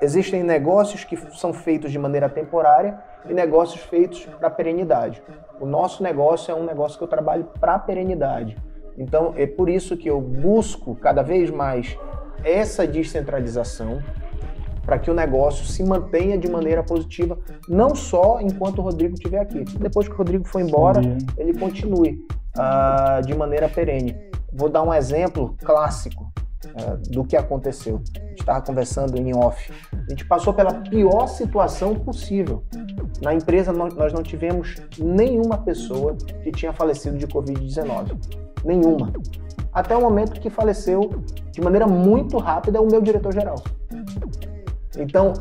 Existem 0.00 0.42
negócios 0.42 1.04
que 1.04 1.16
são 1.36 1.52
feitos 1.52 1.92
de 1.92 1.98
maneira 1.98 2.28
temporária 2.28 2.98
e 3.28 3.34
negócios 3.34 3.82
feitos 3.82 4.24
para 4.38 4.48
perenidade. 4.48 5.22
O 5.60 5.66
nosso 5.66 6.02
negócio 6.02 6.50
é 6.50 6.54
um 6.54 6.64
negócio 6.64 6.96
que 6.96 7.04
eu 7.04 7.08
trabalho 7.08 7.48
para 7.60 7.78
perenidade. 7.78 8.56
Então, 8.96 9.34
é 9.36 9.46
por 9.46 9.68
isso 9.68 9.96
que 9.96 10.08
eu 10.08 10.20
busco 10.20 10.94
cada 10.94 11.22
vez 11.22 11.50
mais 11.50 11.98
essa 12.42 12.86
descentralização 12.86 14.02
para 14.84 14.98
que 14.98 15.10
o 15.10 15.14
negócio 15.14 15.66
se 15.66 15.84
mantenha 15.84 16.38
de 16.38 16.50
maneira 16.50 16.82
positiva, 16.82 17.38
não 17.68 17.94
só 17.94 18.40
enquanto 18.40 18.78
o 18.78 18.82
Rodrigo 18.82 19.14
estiver 19.14 19.40
aqui. 19.40 19.64
Depois 19.78 20.08
que 20.08 20.14
o 20.14 20.16
Rodrigo 20.16 20.48
for 20.48 20.60
embora, 20.60 21.00
ele 21.36 21.58
continue 21.58 22.18
ah, 22.56 23.20
de 23.24 23.34
maneira 23.36 23.68
perene. 23.68 24.16
Vou 24.52 24.68
dar 24.68 24.82
um 24.82 24.92
exemplo 24.92 25.54
clássico 25.62 26.29
ah, 26.76 26.96
do 27.08 27.24
que 27.24 27.36
aconteceu. 27.36 28.02
A 28.16 28.28
gente 28.28 28.40
estava 28.40 28.60
conversando 28.62 29.16
em 29.16 29.34
off. 29.34 29.72
A 29.92 30.10
gente 30.10 30.24
passou 30.26 30.52
pela 30.52 30.74
pior 30.74 31.26
situação 31.26 31.94
possível. 31.94 32.62
Na 33.22 33.34
empresa, 33.34 33.72
nós 33.72 34.12
não 34.12 34.22
tivemos 34.22 34.76
nenhuma 34.98 35.58
pessoa 35.58 36.14
que 36.42 36.50
tinha 36.52 36.72
falecido 36.72 37.16
de 37.18 37.26
Covid-19. 37.26 38.16
Nenhuma. 38.64 39.12
Até 39.72 39.96
o 39.96 40.00
momento 40.00 40.40
que 40.40 40.50
faleceu 40.50 41.22
de 41.52 41.60
maneira 41.60 41.86
muito 41.86 42.38
rápida 42.38 42.80
o 42.80 42.86
meu 42.86 43.00
diretor-geral. 43.00 43.56
Então, 44.98 45.32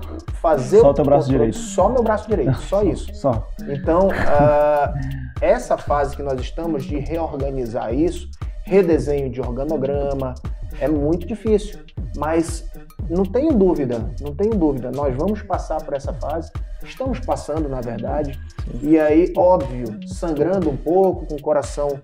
fazer 0.42 0.80
Só 0.80 0.92
o 0.92 0.94
teu 0.94 1.04
braço 1.04 1.28
controle- 1.28 1.50
direito. 1.52 1.58
Só 1.58 1.90
meu 1.90 2.04
braço 2.04 2.28
direito, 2.30 2.56
só 2.62 2.84
isso. 2.84 3.14
Só. 3.16 3.48
Então, 3.68 4.10
ah, 4.14 4.94
essa 5.42 5.78
fase 5.78 6.16
que 6.16 6.22
nós 6.24 6.40
estamos 6.40 6.84
de 6.86 6.98
reorganizar 7.00 7.94
isso, 7.94 8.30
redesenho 8.64 9.30
de 9.30 9.42
organograma, 9.42 10.36
é 10.80 10.88
muito 10.88 11.26
difícil. 11.26 11.80
Mas 12.16 12.66
não 13.10 13.24
tenho 13.24 13.54
dúvida, 13.54 14.10
não 14.20 14.36
tenho 14.36 14.56
dúvida, 14.56 14.92
nós 14.92 15.16
vamos 15.16 15.42
passar 15.42 15.82
por 15.84 15.94
essa 15.94 16.14
fase, 16.14 16.52
estamos 16.84 17.20
passando, 17.20 17.70
na 17.70 17.82
verdade, 17.82 18.40
e 18.82 19.00
aí, 19.00 19.32
óbvio, 19.36 20.00
sangrando 20.08 20.70
um 20.70 20.78
pouco, 20.78 21.26
com 21.26 21.36
o 21.36 21.42
coração 21.42 22.00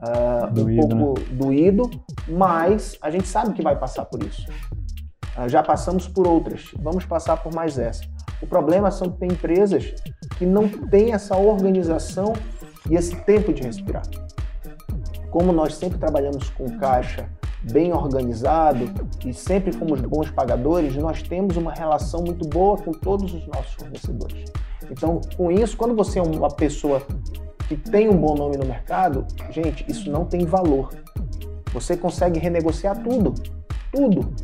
um 0.00 0.52
Doído, 0.52 0.96
pouco 0.96 1.20
doído, 1.32 1.90
mas 2.28 2.96
a 3.02 3.10
gente 3.10 3.26
sabe 3.26 3.52
que 3.52 3.62
vai 3.62 3.76
passar 3.76 4.04
por 4.04 4.22
isso. 4.22 4.46
Ah, 5.36 5.48
já 5.48 5.62
passamos 5.62 6.06
por 6.06 6.26
outras, 6.26 6.70
vamos 6.78 7.04
passar 7.04 7.36
por 7.42 7.52
mais 7.52 7.78
essa. 7.78 8.04
O 8.40 8.46
problema 8.46 8.90
são 8.90 9.10
que 9.10 9.18
tem 9.18 9.28
empresas 9.28 9.94
que 10.36 10.46
não 10.46 10.68
têm 10.68 11.12
essa 11.12 11.36
organização 11.36 12.32
e 12.88 12.94
esse 12.94 13.14
tempo 13.22 13.52
de 13.52 13.62
respirar. 13.62 14.02
Como 15.38 15.52
nós 15.52 15.76
sempre 15.76 15.98
trabalhamos 15.98 16.50
com 16.50 16.68
caixa 16.78 17.30
bem 17.70 17.92
organizado 17.92 18.92
e 19.24 19.32
sempre 19.32 19.70
fomos 19.70 20.00
bons 20.00 20.28
pagadores, 20.32 20.96
nós 20.96 21.22
temos 21.22 21.56
uma 21.56 21.72
relação 21.72 22.24
muito 22.24 22.44
boa 22.48 22.76
com 22.76 22.90
todos 22.90 23.32
os 23.32 23.46
nossos 23.46 23.72
fornecedores. 23.74 24.50
Então, 24.90 25.20
com 25.36 25.52
isso, 25.52 25.76
quando 25.76 25.94
você 25.94 26.18
é 26.18 26.22
uma 26.22 26.48
pessoa 26.48 27.00
que 27.68 27.76
tem 27.76 28.08
um 28.08 28.16
bom 28.16 28.34
nome 28.34 28.56
no 28.56 28.66
mercado, 28.66 29.24
gente, 29.50 29.84
isso 29.88 30.10
não 30.10 30.24
tem 30.24 30.44
valor. 30.44 30.90
Você 31.72 31.96
consegue 31.96 32.40
renegociar 32.40 33.00
tudo, 33.00 33.32
tudo. 33.92 34.34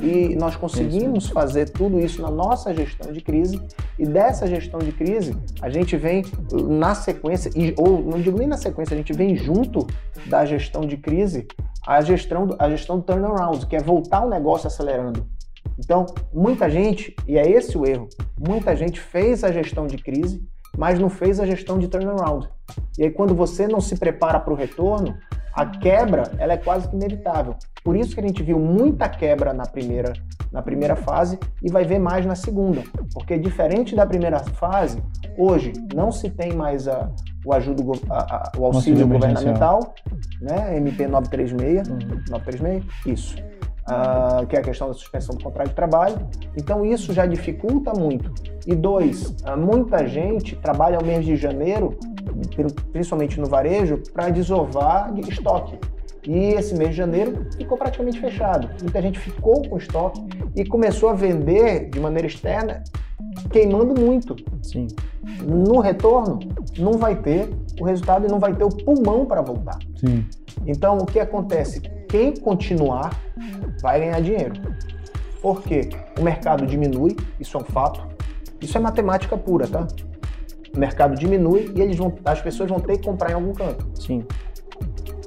E 0.00 0.36
nós 0.36 0.56
conseguimos 0.56 1.28
fazer 1.28 1.70
tudo 1.70 1.98
isso 1.98 2.22
na 2.22 2.30
nossa 2.30 2.72
gestão 2.74 3.12
de 3.12 3.20
crise. 3.20 3.60
E 3.98 4.06
dessa 4.06 4.46
gestão 4.46 4.78
de 4.78 4.92
crise, 4.92 5.36
a 5.60 5.68
gente 5.68 5.96
vem 5.96 6.24
na 6.52 6.94
sequência, 6.94 7.50
ou 7.76 8.02
não 8.02 8.20
digo 8.20 8.38
nem 8.38 8.46
na 8.46 8.56
sequência, 8.56 8.94
a 8.94 8.96
gente 8.96 9.12
vem 9.12 9.36
junto 9.36 9.86
da 10.26 10.44
gestão 10.44 10.82
de 10.82 10.96
crise 10.96 11.46
a 11.88 12.02
gestão, 12.02 12.54
a 12.58 12.68
gestão 12.68 12.98
do 12.98 13.02
turnaround, 13.02 13.66
que 13.66 13.74
é 13.74 13.80
voltar 13.80 14.22
o 14.22 14.28
negócio 14.28 14.66
acelerando. 14.66 15.26
Então, 15.78 16.04
muita 16.32 16.68
gente, 16.68 17.16
e 17.26 17.38
é 17.38 17.48
esse 17.48 17.78
o 17.78 17.86
erro, 17.86 18.10
muita 18.38 18.76
gente 18.76 19.00
fez 19.00 19.42
a 19.42 19.50
gestão 19.50 19.86
de 19.86 19.96
crise, 19.96 20.46
mas 20.76 20.98
não 20.98 21.08
fez 21.08 21.40
a 21.40 21.46
gestão 21.46 21.78
de 21.78 21.88
turnaround. 21.88 22.46
E 22.98 23.04
aí, 23.04 23.10
quando 23.10 23.34
você 23.34 23.66
não 23.66 23.80
se 23.80 23.96
prepara 23.96 24.38
para 24.38 24.52
o 24.52 24.56
retorno, 24.56 25.16
a 25.58 25.66
quebra 25.66 26.30
ela 26.38 26.52
é 26.52 26.56
quase 26.56 26.88
que 26.88 26.94
inevitável. 26.94 27.56
Por 27.82 27.96
isso 27.96 28.14
que 28.14 28.20
a 28.20 28.22
gente 28.22 28.44
viu 28.44 28.60
muita 28.60 29.08
quebra 29.08 29.52
na 29.52 29.66
primeira, 29.66 30.12
na 30.52 30.62
primeira 30.62 30.94
fase 30.94 31.36
e 31.60 31.68
vai 31.68 31.84
ver 31.84 31.98
mais 31.98 32.24
na 32.24 32.36
segunda. 32.36 32.84
Porque 33.12 33.36
diferente 33.36 33.96
da 33.96 34.06
primeira 34.06 34.38
fase, 34.38 35.02
hoje 35.36 35.72
não 35.92 36.12
se 36.12 36.30
tem 36.30 36.52
mais 36.52 36.86
a, 36.86 37.10
o, 37.44 37.52
ajudo, 37.52 37.90
a, 38.08 38.36
a, 38.36 38.52
o 38.56 38.66
auxílio 38.66 39.08
governamental, 39.08 39.94
né? 40.40 40.76
MP 40.76 41.08
936, 41.08 41.88
uhum. 41.88 41.98
936, 42.30 42.84
isso. 43.04 43.36
Uh, 43.88 44.46
que 44.46 44.54
é 44.54 44.60
a 44.60 44.62
questão 44.62 44.86
da 44.86 44.92
suspensão 44.92 45.34
do 45.34 45.42
contrato 45.42 45.70
de 45.70 45.74
trabalho. 45.74 46.28
Então 46.56 46.84
isso 46.84 47.12
já 47.12 47.26
dificulta 47.26 47.92
muito. 47.94 48.32
E 48.66 48.76
dois, 48.76 49.34
uh, 49.44 49.56
muita 49.56 50.06
gente 50.06 50.54
trabalha 50.56 50.98
ao 50.98 51.04
mês 51.04 51.24
de 51.24 51.36
janeiro, 51.36 51.98
principalmente 52.92 53.40
no 53.40 53.46
varejo, 53.46 54.02
para 54.12 54.28
desovar 54.30 55.12
de 55.12 55.28
estoque. 55.30 55.78
E 56.26 56.54
esse 56.54 56.74
mês 56.74 56.90
de 56.90 56.96
janeiro 56.96 57.46
ficou 57.56 57.78
praticamente 57.78 58.20
fechado. 58.20 58.68
Muita 58.82 59.00
gente 59.00 59.18
ficou 59.18 59.62
com 59.66 59.76
estoque 59.78 60.20
e 60.54 60.64
começou 60.64 61.08
a 61.08 61.14
vender 61.14 61.88
de 61.88 62.00
maneira 62.00 62.26
externa, 62.26 62.82
queimando 63.50 63.98
muito. 63.98 64.36
Sim. 64.62 64.88
No 65.42 65.80
retorno, 65.80 66.38
não 66.78 66.92
vai 66.92 67.16
ter 67.16 67.48
o 67.80 67.84
resultado 67.84 68.26
e 68.26 68.30
não 68.30 68.38
vai 68.38 68.54
ter 68.54 68.64
o 68.64 68.68
pulmão 68.68 69.24
para 69.24 69.40
voltar. 69.40 69.78
Sim. 69.96 70.26
Então, 70.66 70.98
o 70.98 71.06
que 71.06 71.20
acontece? 71.20 71.80
Quem 72.08 72.34
continuar 72.34 73.18
vai 73.80 74.00
ganhar 74.00 74.20
dinheiro. 74.20 74.54
Por 75.40 75.62
quê? 75.62 75.88
O 76.18 76.22
mercado 76.22 76.66
diminui, 76.66 77.16
isso 77.38 77.56
é 77.56 77.60
um 77.60 77.64
fato. 77.64 78.06
Isso 78.60 78.76
é 78.76 78.80
matemática 78.80 79.36
pura, 79.36 79.66
tá? 79.68 79.86
O 80.74 80.78
mercado 80.78 81.14
diminui 81.16 81.72
e 81.74 81.80
eles 81.80 81.96
vão, 81.96 82.12
as 82.24 82.40
pessoas 82.40 82.68
vão 82.68 82.80
ter 82.80 82.98
que 82.98 83.04
comprar 83.04 83.30
em 83.30 83.34
algum 83.34 83.52
canto. 83.52 83.86
Sim. 83.94 84.24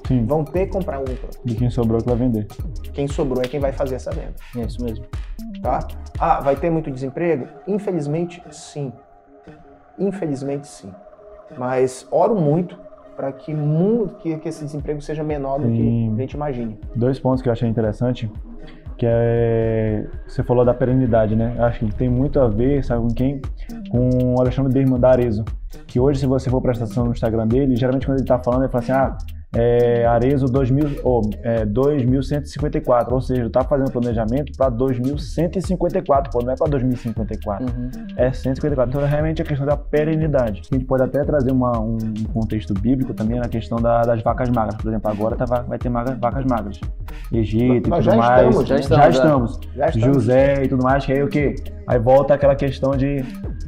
Sim. 0.08 0.26
Vão 0.26 0.44
ter 0.44 0.66
que 0.68 0.74
comprar 0.74 0.98
em 0.98 1.00
algum 1.00 1.16
canto. 1.16 1.40
E 1.46 1.56
quem 1.56 1.70
sobrou 1.70 2.00
é 2.00 2.02
que 2.02 2.10
vai 2.10 2.18
vender. 2.18 2.48
Quem 2.94 3.08
sobrou 3.08 3.42
é 3.44 3.48
quem 3.48 3.60
vai 3.60 3.72
fazer 3.72 3.96
essa 3.96 4.12
venda. 4.12 4.36
É 4.58 4.62
isso 4.62 4.84
mesmo. 4.84 5.06
Tá? 5.62 5.80
Ah, 6.20 6.40
vai 6.42 6.56
ter 6.56 6.70
muito 6.70 6.92
desemprego? 6.92 7.48
Infelizmente, 7.68 8.44
sim. 8.52 8.92
Infelizmente, 9.98 10.68
sim. 10.68 10.92
Mas 11.58 12.08
oro 12.12 12.36
muito 12.36 12.78
para 13.16 13.32
que, 13.32 13.54
que, 14.20 14.38
que 14.38 14.50
esse 14.50 14.64
desemprego 14.64 15.02
seja 15.02 15.24
menor 15.24 15.60
do 15.60 15.68
que 15.68 16.10
a 16.16 16.22
gente 16.22 16.34
imagine. 16.34 16.80
Dois 16.96 17.20
pontos 17.20 17.42
que 17.42 17.50
eu 17.50 17.54
achei 17.54 17.70
interessante, 17.70 18.32
que 19.02 19.08
é 19.10 20.06
você 20.28 20.44
falou 20.44 20.64
da 20.64 20.76
perenidade, 20.76 21.36
né? 21.36 21.56
Acho 21.58 21.80
que 21.80 21.96
tem 21.96 22.08
muito 22.08 22.40
a 22.40 22.48
ver, 22.48 22.84
sabe 22.84 23.02
com 23.02 23.08
quem? 23.12 23.42
Com 23.90 24.36
o 24.36 24.40
Alexandre 24.40 24.72
Berman 24.72 25.00
da 25.00 25.10
Arezo, 25.10 25.44
que 25.88 26.00
hoje 26.00 26.20
se 26.20 26.28
você 26.28 26.52
for 26.52 26.62
prestar 26.62 26.86
atenção 26.86 27.06
no 27.06 27.12
Instagram 27.12 27.48
dele, 27.48 27.76
geralmente 27.76 28.06
quando 28.06 28.18
ele 28.20 28.26
está 28.26 28.38
falando, 28.38 28.62
ele 28.62 28.72
fala 28.72 28.84
assim: 28.84 28.92
"Ah, 28.92 29.18
é, 29.54 30.06
Arezo 30.06 30.46
2000, 30.46 31.02
oh, 31.04 31.22
é, 31.44 31.66
2154, 31.66 33.14
ou 33.14 33.22
seja, 33.22 33.46
está 33.48 33.64
fazendo 33.64 33.92
planejamento 33.92 34.54
para 34.58 34.70
2154, 34.70 36.32
pô, 36.32 36.42
não 36.42 36.54
é 36.54 36.56
para 36.56 36.70
2054, 36.70 37.66
uhum. 37.66 37.90
é 38.16 38.32
154. 38.32 38.90
Então, 38.90 39.08
realmente, 39.08 39.42
a 39.42 39.46
questão 39.46 39.66
da 39.66 39.76
perenidade. 39.76 40.62
A 40.72 40.76
gente 40.76 40.86
pode 40.86 41.04
até 41.04 41.24
trazer 41.24 41.52
uma, 41.52 41.78
um 41.80 41.98
contexto 42.34 42.74
bíblico 42.74 43.14
também 43.14 43.40
na 43.40 43.50
questão 43.50 43.82
da, 43.82 44.02
das 44.04 44.22
vacas 44.22 44.50
magras. 44.50 44.76
Por 44.76 44.88
exemplo, 44.88 45.12
agora 45.12 45.36
tá, 45.36 45.46
vai 45.46 45.78
ter 45.78 45.90
vacas 45.90 46.46
magras. 46.46 46.80
Egito 47.32 47.76
e 47.76 47.82
tudo 47.82 48.02
já 48.02 48.16
mais. 48.16 48.48
Estamos, 48.48 48.68
já, 48.68 48.76
estamos, 48.78 49.04
já, 49.04 49.10
estamos. 49.10 49.60
já 49.76 49.86
estamos. 49.88 50.16
José 50.16 50.64
e 50.64 50.68
tudo 50.70 50.84
mais, 50.84 51.06
que 51.06 51.12
aí 51.12 51.24
o 51.24 51.28
quê? 51.28 51.56
Aí 51.88 52.00
volta 52.00 52.34
aquela 52.34 52.56
questão 52.56 52.92
de 52.92 53.24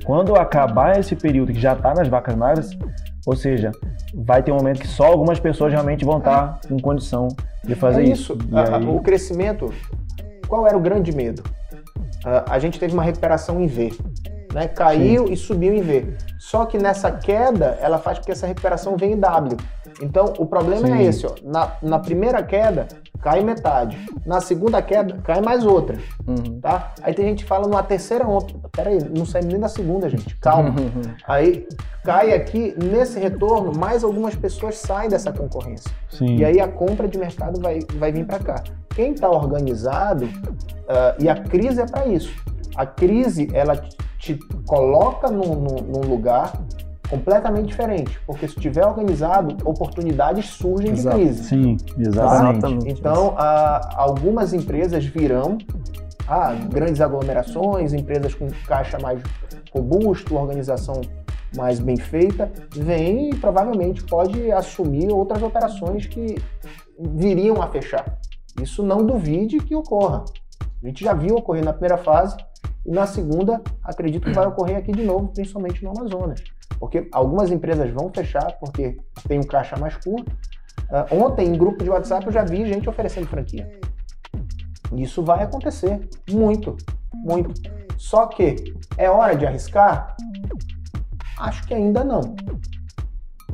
quando 0.06 0.36
acabar 0.36 0.98
esse 0.98 1.16
período 1.16 1.52
que 1.52 1.60
já 1.60 1.74
está 1.74 1.94
nas 1.94 2.08
vacas 2.08 2.36
magras, 2.36 2.78
ou 3.26 3.36
seja, 3.36 3.72
vai 4.14 4.44
ter 4.44 4.52
um 4.52 4.56
momento 4.56 4.80
que 4.80 4.88
só 4.88 5.06
algumas 5.06 5.40
pessoas 5.40 5.72
realmente 5.72 6.04
vão 6.04 6.18
estar 6.18 6.60
em 6.70 6.80
condição 6.80 7.28
de 7.64 7.76
fazer 7.76 8.02
é 8.02 8.10
isso. 8.10 8.34
isso. 8.34 8.58
Aí... 8.58 8.86
O 8.86 9.00
crescimento, 9.02 9.74
qual 10.48 10.68
era 10.68 10.78
o 10.78 10.82
grande 10.82 11.12
medo? 11.16 11.44
a 12.50 12.58
gente 12.58 12.80
teve 12.80 12.94
uma 12.94 13.04
recuperação 13.04 13.62
em 13.62 13.68
V. 13.68 13.92
Né? 14.54 14.68
Caiu 14.68 15.28
Sim. 15.28 15.34
e 15.34 15.38
subiu 15.38 15.74
em 15.74 15.82
V. 15.82 16.14
Só 16.40 16.66
que 16.66 16.78
nessa 16.78 17.12
queda, 17.12 17.78
ela 17.82 17.98
faz 17.98 18.20
com 18.20 18.26
que 18.26 18.32
essa 18.32 18.48
recuperação 18.48 18.96
venha 18.96 19.16
em 19.16 19.20
W. 19.20 19.58
Então, 20.02 20.34
o 20.38 20.46
problema 20.46 20.88
é 20.88 20.92
Sim. 20.92 20.98
é 20.98 21.04
esse. 21.04 21.26
Ó. 21.26 21.34
Na, 21.44 21.72
na 21.82 22.00
primeira 22.00 22.42
queda, 22.44 22.88
cai 23.22 23.42
metade. 23.42 23.98
Na 24.26 24.42
segunda 24.42 24.82
queda, 24.82 25.18
cai 25.24 25.42
mais 25.42 25.66
outra. 25.66 25.98
Uhum. 26.28 26.60
Tá? 26.60 26.94
Aí 27.02 27.14
tem 27.14 27.26
gente 27.28 27.44
que 27.44 27.50
fala 27.50 27.68
numa 27.68 27.84
terceira 27.84 28.28
onda. 28.28 28.54
Peraí, 28.72 29.00
não 29.16 29.26
sai 29.26 29.42
nem 29.42 29.58
na 29.58 29.70
segunda, 29.70 30.10
gente. 30.10 30.36
Calma. 30.38 30.70
Uhum. 30.70 31.02
Aí 31.28 31.68
cai 32.04 32.34
aqui, 32.34 32.76
nesse 32.78 33.20
retorno, 33.20 33.72
mais 33.78 34.04
algumas 34.04 34.36
pessoas 34.36 34.78
saem 34.78 35.10
dessa 35.10 35.32
concorrência. 35.32 35.90
Sim. 36.10 36.36
E 36.38 36.46
aí 36.46 36.60
a 36.60 36.68
compra 36.68 37.08
de 37.08 37.18
mercado 37.18 37.62
vai, 37.62 37.80
vai 37.96 38.12
vir 38.12 38.26
para 38.26 38.40
cá. 38.40 38.64
Quem 38.94 39.14
está 39.14 39.30
organizado, 39.30 40.26
uh, 40.26 41.16
e 41.18 41.30
a 41.30 41.36
crise 41.36 41.82
é 41.82 41.86
para 41.86 42.06
isso. 42.08 42.34
A 42.76 42.86
crise, 42.86 43.50
ela 43.54 43.82
te 44.20 44.38
coloca 44.68 45.30
num, 45.30 45.56
num, 45.56 45.76
num 45.82 46.10
lugar 46.10 46.54
completamente 47.10 47.68
diferente, 47.68 48.20
porque 48.26 48.48
se 48.48 48.56
estiver 48.56 48.86
organizado, 48.86 49.58
oportunidades 49.68 50.46
surgem 50.46 50.92
Exato. 50.92 51.18
de 51.18 51.24
crise. 51.24 51.44
Sim, 51.44 51.78
exatamente. 51.98 52.82
Tá? 52.82 52.92
Então, 52.92 53.36
algumas 53.96 54.54
empresas 54.54 55.06
virão, 55.06 55.58
ah, 56.28 56.54
grandes 56.54 57.02
aglomerações, 57.02 57.94
empresas 57.94 58.34
com 58.34 58.48
caixa 58.66 58.98
mais 59.00 59.22
robusto, 59.72 60.36
organização 60.36 61.02
mais 61.56 61.80
bem 61.80 61.98
feita, 61.98 62.52
vem 62.76 63.30
e 63.30 63.36
provavelmente 63.36 64.04
pode 64.04 64.52
assumir 64.52 65.12
outras 65.12 65.42
operações 65.44 66.08
que 66.08 66.36
viriam 67.00 67.62
a 67.62 67.68
fechar. 67.68 68.18
Isso 68.62 68.84
não 68.84 69.06
duvide 69.06 69.60
que 69.60 69.76
ocorra. 69.76 70.24
A 70.82 70.88
gente 70.88 71.04
já 71.04 71.14
viu 71.14 71.36
ocorrer 71.36 71.64
na 71.64 71.74
primeira 71.74 71.98
fase 71.98 72.36
e 72.86 72.92
na 72.92 73.06
segunda 73.06 73.62
acredito 73.84 74.26
que 74.26 74.34
vai 74.34 74.46
ocorrer 74.46 74.78
aqui 74.78 74.92
de 74.92 75.04
novo, 75.04 75.30
principalmente 75.30 75.84
no 75.84 75.92
Amazonas. 75.92 76.44
Porque 76.80 77.08
algumas 77.12 77.52
empresas 77.52 77.90
vão 77.92 78.12
fechar 78.14 78.58
porque 78.60 78.98
tem 79.28 79.40
um 79.40 79.44
caixa 79.44 79.78
mais 79.78 79.96
curto. 79.98 80.32
Uh, 80.90 81.24
ontem, 81.24 81.48
em 81.48 81.58
grupo 81.58 81.84
de 81.84 81.90
WhatsApp, 81.90 82.26
eu 82.26 82.32
já 82.32 82.44
vi 82.44 82.66
gente 82.66 82.90
oferecendo 82.90 83.28
franquia. 83.28 83.80
Isso 84.96 85.24
vai 85.24 85.44
acontecer. 85.44 86.08
Muito, 86.30 86.76
muito. 87.14 87.54
Só 87.98 88.28
que 88.28 88.74
é 88.98 89.10
hora 89.10 89.36
de 89.36 89.46
arriscar? 89.46 90.16
Acho 91.40 91.66
que 91.68 91.74
ainda 91.74 92.04
não. 92.04 92.36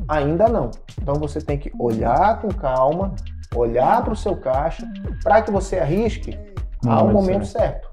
Ainda 0.08 0.48
não. 0.48 0.70
Então 1.00 1.14
você 1.14 1.40
tem 1.40 1.58
que 1.58 1.72
olhar 1.78 2.40
com 2.40 2.48
calma, 2.48 3.14
olhar 3.54 4.02
para 4.02 4.12
o 4.12 4.16
seu 4.16 4.36
caixa, 4.36 4.86
para 5.22 5.40
que 5.42 5.50
você 5.50 5.78
arrisque 5.78 6.38
ao 6.86 7.08
momento 7.08 7.46
certo. 7.46 7.88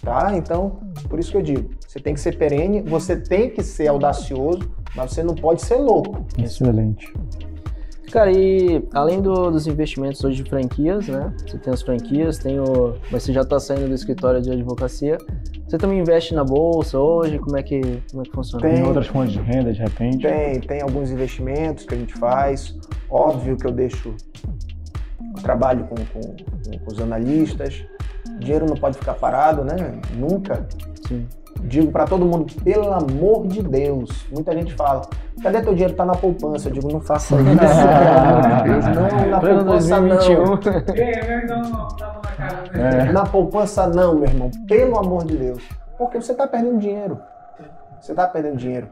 Tá? 0.00 0.36
Então, 0.36 0.80
por 1.08 1.18
isso 1.18 1.30
que 1.30 1.36
eu 1.36 1.42
digo, 1.42 1.70
você 1.92 2.00
tem 2.00 2.14
que 2.14 2.20
ser 2.20 2.38
perene, 2.38 2.80
você 2.80 3.14
tem 3.14 3.50
que 3.50 3.62
ser 3.62 3.86
audacioso, 3.86 4.62
mas 4.96 5.10
você 5.10 5.22
não 5.22 5.34
pode 5.34 5.60
ser 5.60 5.74
louco. 5.74 6.24
Excelente. 6.38 7.12
Cara, 8.10 8.32
e 8.32 8.82
além 8.94 9.20
do, 9.20 9.50
dos 9.50 9.66
investimentos 9.66 10.24
hoje 10.24 10.42
de 10.42 10.48
franquias, 10.48 11.06
né? 11.06 11.30
Você 11.46 11.58
tem 11.58 11.70
as 11.70 11.82
franquias, 11.82 12.38
tem 12.38 12.58
o, 12.58 12.94
mas 13.10 13.24
você 13.24 13.34
já 13.34 13.42
está 13.42 13.60
saindo 13.60 13.88
do 13.88 13.94
escritório 13.94 14.40
de 14.40 14.50
advocacia. 14.50 15.18
Você 15.68 15.76
também 15.76 15.98
investe 15.98 16.34
na 16.34 16.42
bolsa 16.42 16.98
hoje? 16.98 17.38
Como 17.38 17.58
é 17.58 17.62
que, 17.62 17.82
como 18.10 18.22
é 18.22 18.24
que 18.24 18.32
funciona? 18.32 18.62
Tem, 18.62 18.76
tem 18.76 18.84
outras 18.84 19.08
fontes 19.08 19.34
de 19.34 19.40
renda 19.40 19.70
de 19.70 19.80
repente? 19.80 20.26
Tem, 20.26 20.60
tem 20.60 20.80
alguns 20.80 21.10
investimentos 21.10 21.84
que 21.84 21.94
a 21.94 21.98
gente 21.98 22.14
faz. 22.14 22.74
Óbvio 23.10 23.54
que 23.54 23.66
eu 23.66 23.70
deixo 23.70 24.14
eu 25.36 25.42
trabalho 25.42 25.84
com, 25.84 25.96
com, 25.96 26.78
com 26.78 26.90
os 26.90 26.98
analistas. 26.98 27.84
Dinheiro 28.38 28.64
não 28.64 28.76
pode 28.76 28.96
ficar 28.96 29.12
parado, 29.12 29.62
né? 29.62 30.00
Nunca. 30.16 30.66
Sim 31.06 31.26
digo 31.60 31.90
para 31.90 32.06
todo 32.06 32.24
mundo, 32.24 32.52
pelo 32.62 32.92
amor 32.92 33.46
de 33.46 33.62
Deus. 33.62 34.26
Muita 34.30 34.52
gente 34.52 34.74
fala, 34.74 35.02
cadê 35.42 35.60
teu 35.62 35.72
dinheiro? 35.72 35.94
Tá 35.94 36.04
na 36.04 36.14
poupança. 36.14 36.68
Eu 36.68 36.72
digo, 36.72 36.92
não 36.92 37.00
faça 37.00 37.34
isso. 37.36 37.44
não, 38.94 39.30
na 39.30 39.40
poupança 39.40 40.00
não. 40.00 40.16
É. 42.74 43.12
Na 43.12 43.24
poupança 43.24 43.86
não, 43.86 44.14
meu 44.16 44.28
irmão. 44.28 44.50
Pelo 44.66 44.98
amor 44.98 45.24
de 45.24 45.36
Deus. 45.36 45.62
Porque 45.96 46.20
você 46.20 46.34
tá 46.34 46.46
perdendo 46.46 46.78
dinheiro. 46.78 47.18
Você 48.00 48.14
tá 48.14 48.26
perdendo 48.26 48.56
dinheiro. 48.56 48.86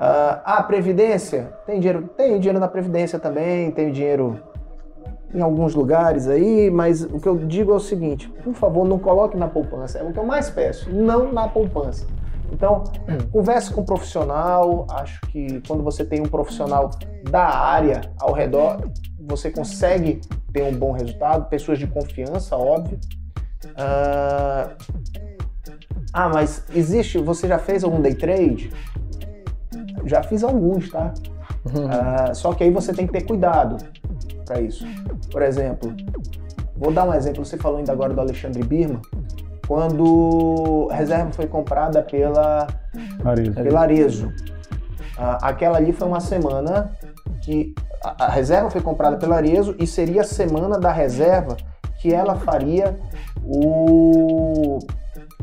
Uh, 0.00 0.40
ah, 0.44 0.62
Previdência? 0.66 1.52
Tem 1.66 1.78
dinheiro? 1.78 2.08
Tem 2.16 2.38
dinheiro 2.38 2.58
na 2.58 2.66
Previdência 2.66 3.18
também, 3.18 3.70
tem 3.70 3.92
dinheiro 3.92 4.40
em 5.34 5.40
alguns 5.40 5.74
lugares 5.74 6.28
aí, 6.28 6.70
mas 6.70 7.02
o 7.02 7.18
que 7.18 7.28
eu 7.28 7.36
digo 7.36 7.72
é 7.72 7.74
o 7.74 7.80
seguinte: 7.80 8.28
por 8.42 8.54
favor, 8.54 8.86
não 8.86 8.98
coloque 8.98 9.36
na 9.36 9.48
poupança. 9.48 9.98
É 9.98 10.02
o 10.02 10.12
que 10.12 10.18
eu 10.18 10.24
mais 10.24 10.48
peço, 10.48 10.90
não 10.90 11.32
na 11.32 11.48
poupança. 11.48 12.06
Então, 12.52 12.84
converse 13.32 13.72
com 13.72 13.80
um 13.80 13.84
profissional. 13.84 14.86
Acho 14.90 15.20
que 15.22 15.60
quando 15.66 15.82
você 15.82 16.04
tem 16.04 16.20
um 16.20 16.28
profissional 16.28 16.90
da 17.28 17.48
área 17.48 18.02
ao 18.20 18.32
redor, 18.32 18.88
você 19.20 19.50
consegue 19.50 20.20
ter 20.52 20.62
um 20.62 20.72
bom 20.72 20.92
resultado. 20.92 21.48
Pessoas 21.48 21.78
de 21.78 21.86
confiança, 21.88 22.56
óbvio. 22.56 22.98
Uh... 23.70 24.74
Ah, 26.12 26.28
mas 26.28 26.64
existe. 26.72 27.18
Você 27.18 27.48
já 27.48 27.58
fez 27.58 27.82
algum 27.82 28.00
day 28.00 28.14
trade? 28.14 28.70
Já 30.04 30.22
fiz 30.22 30.44
alguns, 30.44 30.90
tá? 30.90 31.12
Uhum. 31.64 31.86
Uh, 31.86 32.34
só 32.34 32.52
que 32.52 32.62
aí 32.62 32.70
você 32.70 32.92
tem 32.92 33.06
que 33.06 33.12
ter 33.12 33.22
cuidado 33.22 33.78
para 34.44 34.60
isso. 34.60 34.86
Por 35.30 35.42
exemplo, 35.42 35.94
vou 36.76 36.92
dar 36.92 37.04
um 37.04 37.14
exemplo, 37.14 37.44
você 37.44 37.56
falou 37.56 37.78
ainda 37.78 37.92
agora 37.92 38.12
do 38.12 38.20
Alexandre 38.20 38.62
Birman, 38.62 39.00
quando 39.66 40.88
a 40.90 40.94
reserva 40.94 41.32
foi 41.32 41.46
comprada 41.46 42.02
pela 42.02 42.66
Arezo. 43.24 43.52
pela 43.54 43.80
Arezo. 43.80 44.32
Ah, 45.16 45.38
aquela 45.42 45.78
ali 45.78 45.92
foi 45.92 46.08
uma 46.08 46.20
semana 46.20 46.90
que 47.42 47.74
a, 48.02 48.26
a 48.26 48.28
reserva 48.28 48.70
foi 48.70 48.80
comprada 48.80 49.16
pela 49.16 49.36
Arezo 49.36 49.74
e 49.78 49.86
seria 49.86 50.22
a 50.22 50.24
semana 50.24 50.78
da 50.78 50.92
reserva 50.92 51.56
que 52.00 52.12
ela 52.12 52.34
faria 52.34 52.96
o 53.42 54.78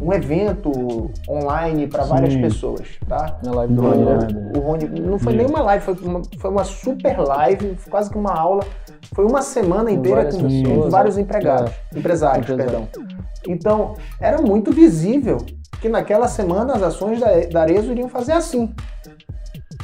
um 0.01 0.11
evento 0.11 1.11
online 1.29 1.85
para 1.87 2.03
várias 2.03 2.33
Sim. 2.33 2.41
pessoas, 2.41 2.87
tá? 3.07 3.39
Na 3.43 3.51
live 3.51 3.73
do 3.73 3.81
Rony, 3.81 4.05
né? 4.05 4.17
O 4.55 4.59
Rony, 4.59 4.85
não 4.99 5.19
foi 5.19 5.33
Sim. 5.33 5.37
nem 5.37 5.47
uma 5.47 5.61
live, 5.61 5.85
foi 5.85 5.93
uma, 6.01 6.21
foi 6.39 6.51
uma 6.51 6.63
super 6.63 7.19
live, 7.19 7.77
quase 7.89 8.09
que 8.09 8.17
uma 8.17 8.33
aula. 8.33 8.63
Foi 9.13 9.25
uma 9.25 9.41
semana 9.41 9.91
inteira 9.91 10.17
várias 10.17 10.37
com, 10.37 10.43
pessoas, 10.43 10.83
com 10.83 10.89
vários 10.89 11.15
né? 11.17 11.21
empregados, 11.21 11.71
empresários, 11.93 12.49
Empresário. 12.49 12.87
perdão. 12.87 13.07
Então, 13.47 13.95
era 14.19 14.41
muito 14.41 14.71
visível 14.71 15.37
que 15.81 15.89
naquela 15.89 16.27
semana 16.27 16.73
as 16.73 16.83
ações 16.83 17.19
da, 17.19 17.27
da 17.51 17.61
Arezo 17.61 17.91
iriam 17.91 18.07
fazer 18.07 18.33
assim. 18.33 18.73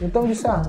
Então 0.02 0.22
eu 0.22 0.28
disse, 0.28 0.48
ah, 0.48 0.62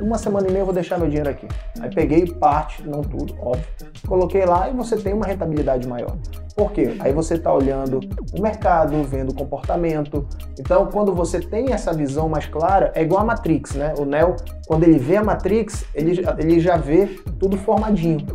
uma 0.00 0.18
semana 0.18 0.48
e 0.48 0.50
meia 0.50 0.62
eu 0.62 0.66
vou 0.66 0.74
deixar 0.74 0.98
meu 0.98 1.08
dinheiro 1.08 1.30
aqui. 1.30 1.46
Aí 1.80 1.92
peguei 1.94 2.26
parte, 2.26 2.86
não 2.86 3.02
tudo, 3.02 3.34
óbvio, 3.40 3.64
coloquei 4.06 4.44
lá 4.44 4.68
e 4.68 4.74
você 4.74 4.96
tem 4.96 5.12
uma 5.12 5.26
rentabilidade 5.26 5.86
maior. 5.86 6.16
Por 6.54 6.72
quê? 6.72 6.96
Aí 7.00 7.12
você 7.12 7.34
está 7.34 7.52
olhando 7.52 8.00
o 8.32 8.40
mercado, 8.40 9.02
vendo 9.04 9.30
o 9.30 9.34
comportamento. 9.34 10.26
Então, 10.58 10.86
quando 10.86 11.14
você 11.14 11.38
tem 11.38 11.72
essa 11.72 11.92
visão 11.92 12.30
mais 12.30 12.46
clara, 12.46 12.90
é 12.94 13.02
igual 13.02 13.20
a 13.20 13.24
Matrix, 13.24 13.74
né? 13.74 13.92
O 13.98 14.06
Neo, 14.06 14.36
quando 14.66 14.84
ele 14.84 14.98
vê 14.98 15.16
a 15.16 15.22
Matrix, 15.22 15.84
ele, 15.94 16.24
ele 16.38 16.58
já 16.58 16.78
vê 16.78 17.06
tudo 17.38 17.58
formadinho. 17.58 18.26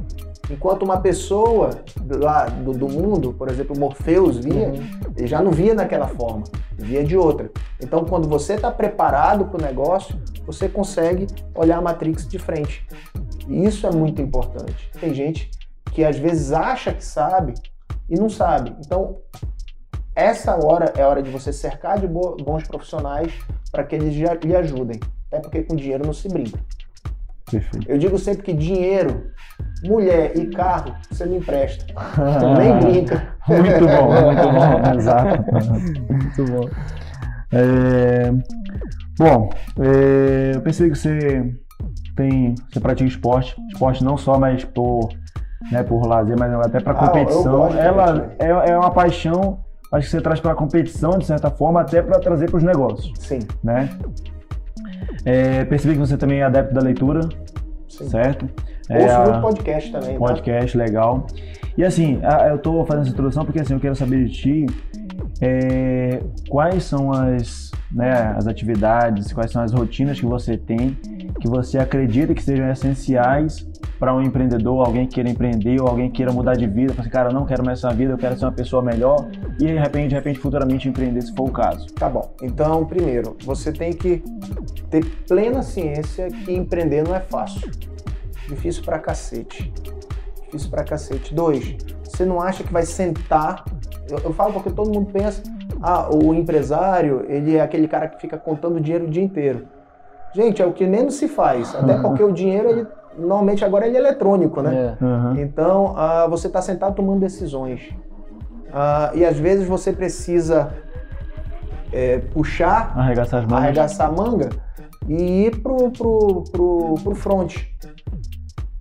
Enquanto 0.51 0.83
uma 0.83 0.99
pessoa 0.99 1.69
lá 2.09 2.45
do, 2.45 2.73
do 2.73 2.89
mundo, 2.89 3.33
por 3.33 3.49
exemplo, 3.49 3.77
Morpheus 3.79 4.37
via, 4.37 4.73
ele 5.15 5.25
já 5.27 5.41
não 5.41 5.51
via 5.51 5.73
daquela 5.73 6.07
forma, 6.07 6.43
via 6.77 7.03
de 7.03 7.15
outra. 7.15 7.49
Então, 7.79 8.03
quando 8.03 8.27
você 8.27 8.55
está 8.55 8.69
preparado 8.69 9.45
para 9.45 9.59
o 9.59 9.63
negócio, 9.63 10.19
você 10.45 10.67
consegue 10.67 11.27
olhar 11.55 11.77
a 11.77 11.81
Matrix 11.81 12.27
de 12.27 12.37
frente. 12.37 12.85
E 13.47 13.65
isso 13.65 13.87
é 13.87 13.91
muito 13.91 14.21
importante. 14.21 14.91
Tem 14.99 15.13
gente 15.13 15.49
que 15.93 16.03
às 16.03 16.17
vezes 16.17 16.51
acha 16.51 16.93
que 16.93 17.03
sabe 17.03 17.53
e 18.09 18.15
não 18.19 18.29
sabe. 18.29 18.75
Então, 18.85 19.17
essa 20.13 20.55
hora 20.63 20.91
é 20.97 21.01
a 21.01 21.07
hora 21.07 21.23
de 21.23 21.29
você 21.29 21.53
cercar 21.53 21.97
de 21.97 22.07
bo- 22.07 22.35
bons 22.35 22.67
profissionais 22.67 23.31
para 23.71 23.83
que 23.85 23.95
eles 23.95 24.13
lhe 24.43 24.55
ajudem. 24.55 24.99
Até 25.27 25.39
porque 25.39 25.63
com 25.63 25.77
dinheiro 25.77 26.05
não 26.05 26.13
se 26.13 26.27
brinca. 26.27 26.59
Perfeito. 27.49 27.89
Eu 27.89 27.97
digo 27.97 28.17
sempre 28.17 28.43
que 28.43 28.53
dinheiro, 28.53 29.31
mulher 29.83 30.37
e 30.37 30.45
carro, 30.47 30.93
você 31.09 31.25
não 31.25 31.37
empresta. 31.37 31.85
Então 31.91 32.53
nem 32.57 32.79
brinca. 32.79 33.35
Muito 33.47 33.87
bom, 33.87 34.25
muito 34.25 34.49
bom. 34.51 34.91
Exato. 34.97 35.43
Muito 36.09 36.45
bom. 36.51 36.69
É, 37.53 38.31
Bom, 39.17 39.49
é, 39.79 40.53
eu 40.55 40.61
percebi 40.61 40.89
que 40.89 40.97
você 40.97 41.53
tem, 42.15 42.55
você 42.71 42.79
pratica 42.79 43.07
esporte, 43.07 43.55
esporte 43.71 44.03
não 44.03 44.17
só 44.17 44.39
mais 44.39 44.63
por, 44.63 45.09
né, 45.71 45.83
por 45.83 46.07
lazer, 46.07 46.35
mas 46.39 46.51
até 46.53 46.79
para 46.79 46.93
Ah, 46.93 47.07
competição. 47.07 47.69
de 47.69 47.77
Ela 47.77 48.33
é, 48.39 48.71
é 48.71 48.77
uma 48.77 48.89
paixão, 48.89 49.59
acho 49.91 50.05
que 50.05 50.11
você 50.11 50.21
traz 50.21 50.39
para 50.39 50.53
a 50.53 50.55
competição 50.55 51.19
de 51.19 51.25
certa 51.25 51.51
forma, 51.51 51.81
até 51.81 52.01
para 52.01 52.19
trazer 52.19 52.49
para 52.49 52.57
os 52.57 52.63
negócios, 52.63 53.13
Sim, 53.19 53.39
né? 53.63 53.89
É, 55.23 55.65
percebi 55.65 55.93
que 55.93 55.99
você 55.99 56.17
também 56.17 56.39
é 56.39 56.43
adepto 56.43 56.73
da 56.73 56.81
leitura, 56.81 57.21
sim. 57.87 58.09
certo? 58.09 58.49
Ouço 58.91 59.05
É, 59.15 59.17
muito 59.29 59.41
podcast 59.41 59.91
também. 59.91 60.13
tá? 60.13 60.19
podcast 60.19 60.77
legal. 60.77 61.25
E 61.77 61.83
assim, 61.83 62.19
eu 62.49 62.57
tô 62.57 62.83
fazendo 62.85 63.03
essa 63.03 63.11
introdução 63.11 63.45
porque 63.45 63.61
assim, 63.61 63.73
eu 63.73 63.79
quero 63.79 63.95
saber 63.95 64.25
de 64.25 64.31
ti 64.33 64.65
é, 65.39 66.21
quais 66.49 66.83
são 66.83 67.11
as, 67.11 67.71
né, 67.91 68.33
as 68.37 68.45
atividades, 68.47 69.31
quais 69.33 69.51
são 69.51 69.61
as 69.63 69.71
rotinas 69.73 70.19
que 70.19 70.25
você 70.25 70.57
tem, 70.57 70.97
que 71.39 71.47
você 71.47 71.77
acredita 71.77 72.33
que 72.33 72.43
sejam 72.43 72.69
essenciais 72.69 73.67
para 73.97 74.13
um 74.15 74.21
empreendedor, 74.21 74.85
alguém 74.85 75.05
que 75.07 75.15
queira 75.15 75.29
empreender 75.29 75.79
ou 75.79 75.87
alguém 75.87 76.09
que 76.09 76.17
queira 76.17 76.31
mudar 76.31 76.55
de 76.55 76.65
vida, 76.67 76.93
assim, 76.97 77.09
cara, 77.09 77.29
eu 77.29 77.33
não 77.33 77.45
quero 77.45 77.63
mais 77.63 77.79
essa 77.79 77.93
vida, 77.93 78.13
eu 78.13 78.17
quero 78.17 78.37
ser 78.37 78.45
uma 78.45 78.51
pessoa 78.51 78.81
melhor 78.81 79.27
e 79.59 79.65
de 79.65 79.77
repente, 79.77 80.09
de 80.09 80.15
repente 80.15 80.39
futuramente 80.39 80.89
empreender 80.89 81.21
se 81.21 81.33
for 81.35 81.47
o 81.47 81.51
caso. 81.51 81.87
Tá 81.93 82.09
bom. 82.09 82.33
Então, 82.41 82.83
primeiro, 82.85 83.37
você 83.45 83.71
tem 83.71 83.93
que 83.93 84.23
ter 84.89 85.05
plena 85.27 85.61
ciência 85.61 86.27
que 86.29 86.51
empreender 86.53 87.03
não 87.03 87.15
é 87.15 87.19
fácil. 87.19 87.69
Difícil 88.51 88.83
pra 88.83 88.99
cacete. 88.99 89.73
Difícil 90.45 90.69
pra 90.69 90.83
cacete. 90.83 91.33
Dois, 91.33 91.77
você 92.03 92.25
não 92.25 92.41
acha 92.41 92.63
que 92.63 92.73
vai 92.73 92.83
sentar. 92.83 93.63
Eu, 94.09 94.19
eu 94.19 94.33
falo 94.33 94.51
porque 94.51 94.69
todo 94.69 94.93
mundo 94.93 95.09
pensa, 95.09 95.41
ah, 95.81 96.13
o 96.13 96.33
empresário, 96.33 97.25
ele 97.29 97.55
é 97.55 97.61
aquele 97.61 97.87
cara 97.87 98.09
que 98.09 98.19
fica 98.19 98.37
contando 98.37 98.81
dinheiro 98.81 99.05
o 99.05 99.09
dia 99.09 99.23
inteiro. 99.23 99.67
Gente, 100.33 100.61
é 100.61 100.65
o 100.65 100.73
que 100.73 100.85
menos 100.85 101.13
se 101.15 101.29
faz. 101.29 101.73
Até 101.73 101.97
porque 101.97 102.21
o 102.21 102.31
dinheiro, 102.33 102.69
ele, 102.69 102.87
normalmente 103.17 103.63
agora 103.63 103.87
ele 103.87 103.95
é 103.95 103.99
eletrônico, 104.01 104.61
né? 104.61 104.97
É. 104.99 105.03
Uhum. 105.03 105.39
Então, 105.39 105.93
ah, 105.95 106.27
você 106.27 106.47
está 106.47 106.61
sentado 106.61 106.93
tomando 106.93 107.21
decisões. 107.21 107.89
Ah, 108.73 109.11
e 109.13 109.23
às 109.23 109.39
vezes 109.39 109.65
você 109.65 109.93
precisa 109.93 110.73
é, 111.93 112.19
puxar, 112.19 112.93
Arregaçar 112.97 113.45
arregaçar 113.53 114.09
a 114.09 114.11
manga 114.11 114.49
e 115.07 115.45
ir 115.45 115.61
pro, 115.61 115.89
pro, 115.91 116.43
pro, 116.51 116.95
pro 117.03 117.15
front. 117.15 117.57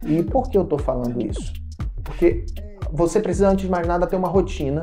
E 0.05 0.23
por 0.23 0.49
que 0.49 0.57
eu 0.57 0.63
estou 0.63 0.79
falando 0.79 1.21
isso? 1.25 1.53
Porque 2.03 2.45
você 2.93 3.21
precisa, 3.21 3.49
antes 3.49 3.65
de 3.65 3.71
mais 3.71 3.87
nada, 3.87 4.07
ter 4.07 4.17
uma 4.17 4.29
rotina 4.29 4.83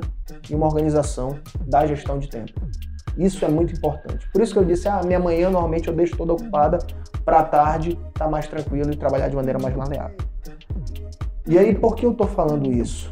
e 0.50 0.56
uma 0.56 0.66
organização 0.66 1.38
da 1.66 1.86
gestão 1.86 2.20
de 2.20 2.30
tempo. 2.30 2.54
Isso 3.18 3.44
é 3.44 3.48
muito 3.48 3.74
importante. 3.74 4.30
Por 4.32 4.42
isso 4.42 4.54
que 4.54 4.60
eu 4.60 4.66
disse, 4.66 4.88
ah, 4.88 5.02
minha 5.04 5.20
manhã 5.20 5.50
normalmente 5.50 5.88
eu 5.88 5.94
deixo 5.94 6.16
toda 6.16 6.34
ocupada 6.34 6.78
para 7.26 7.40
a 7.40 7.44
tarde 7.44 8.00
estar 8.08 8.30
mais 8.30 8.48
tranquilo 8.48 8.92
e 8.92 8.96
trabalhar 8.96 9.28
de 9.28 9.36
maneira 9.36 9.60
mais 9.60 9.76
maleável. 9.76 10.18
E 11.48 11.58
aí, 11.58 11.74
por 11.74 11.96
que 11.96 12.06
eu 12.06 12.12
estou 12.12 12.28
falando 12.28 12.72
isso? 12.72 13.12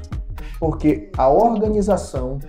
Porque 0.60 1.10
a 1.18 1.28
organização 1.28 2.40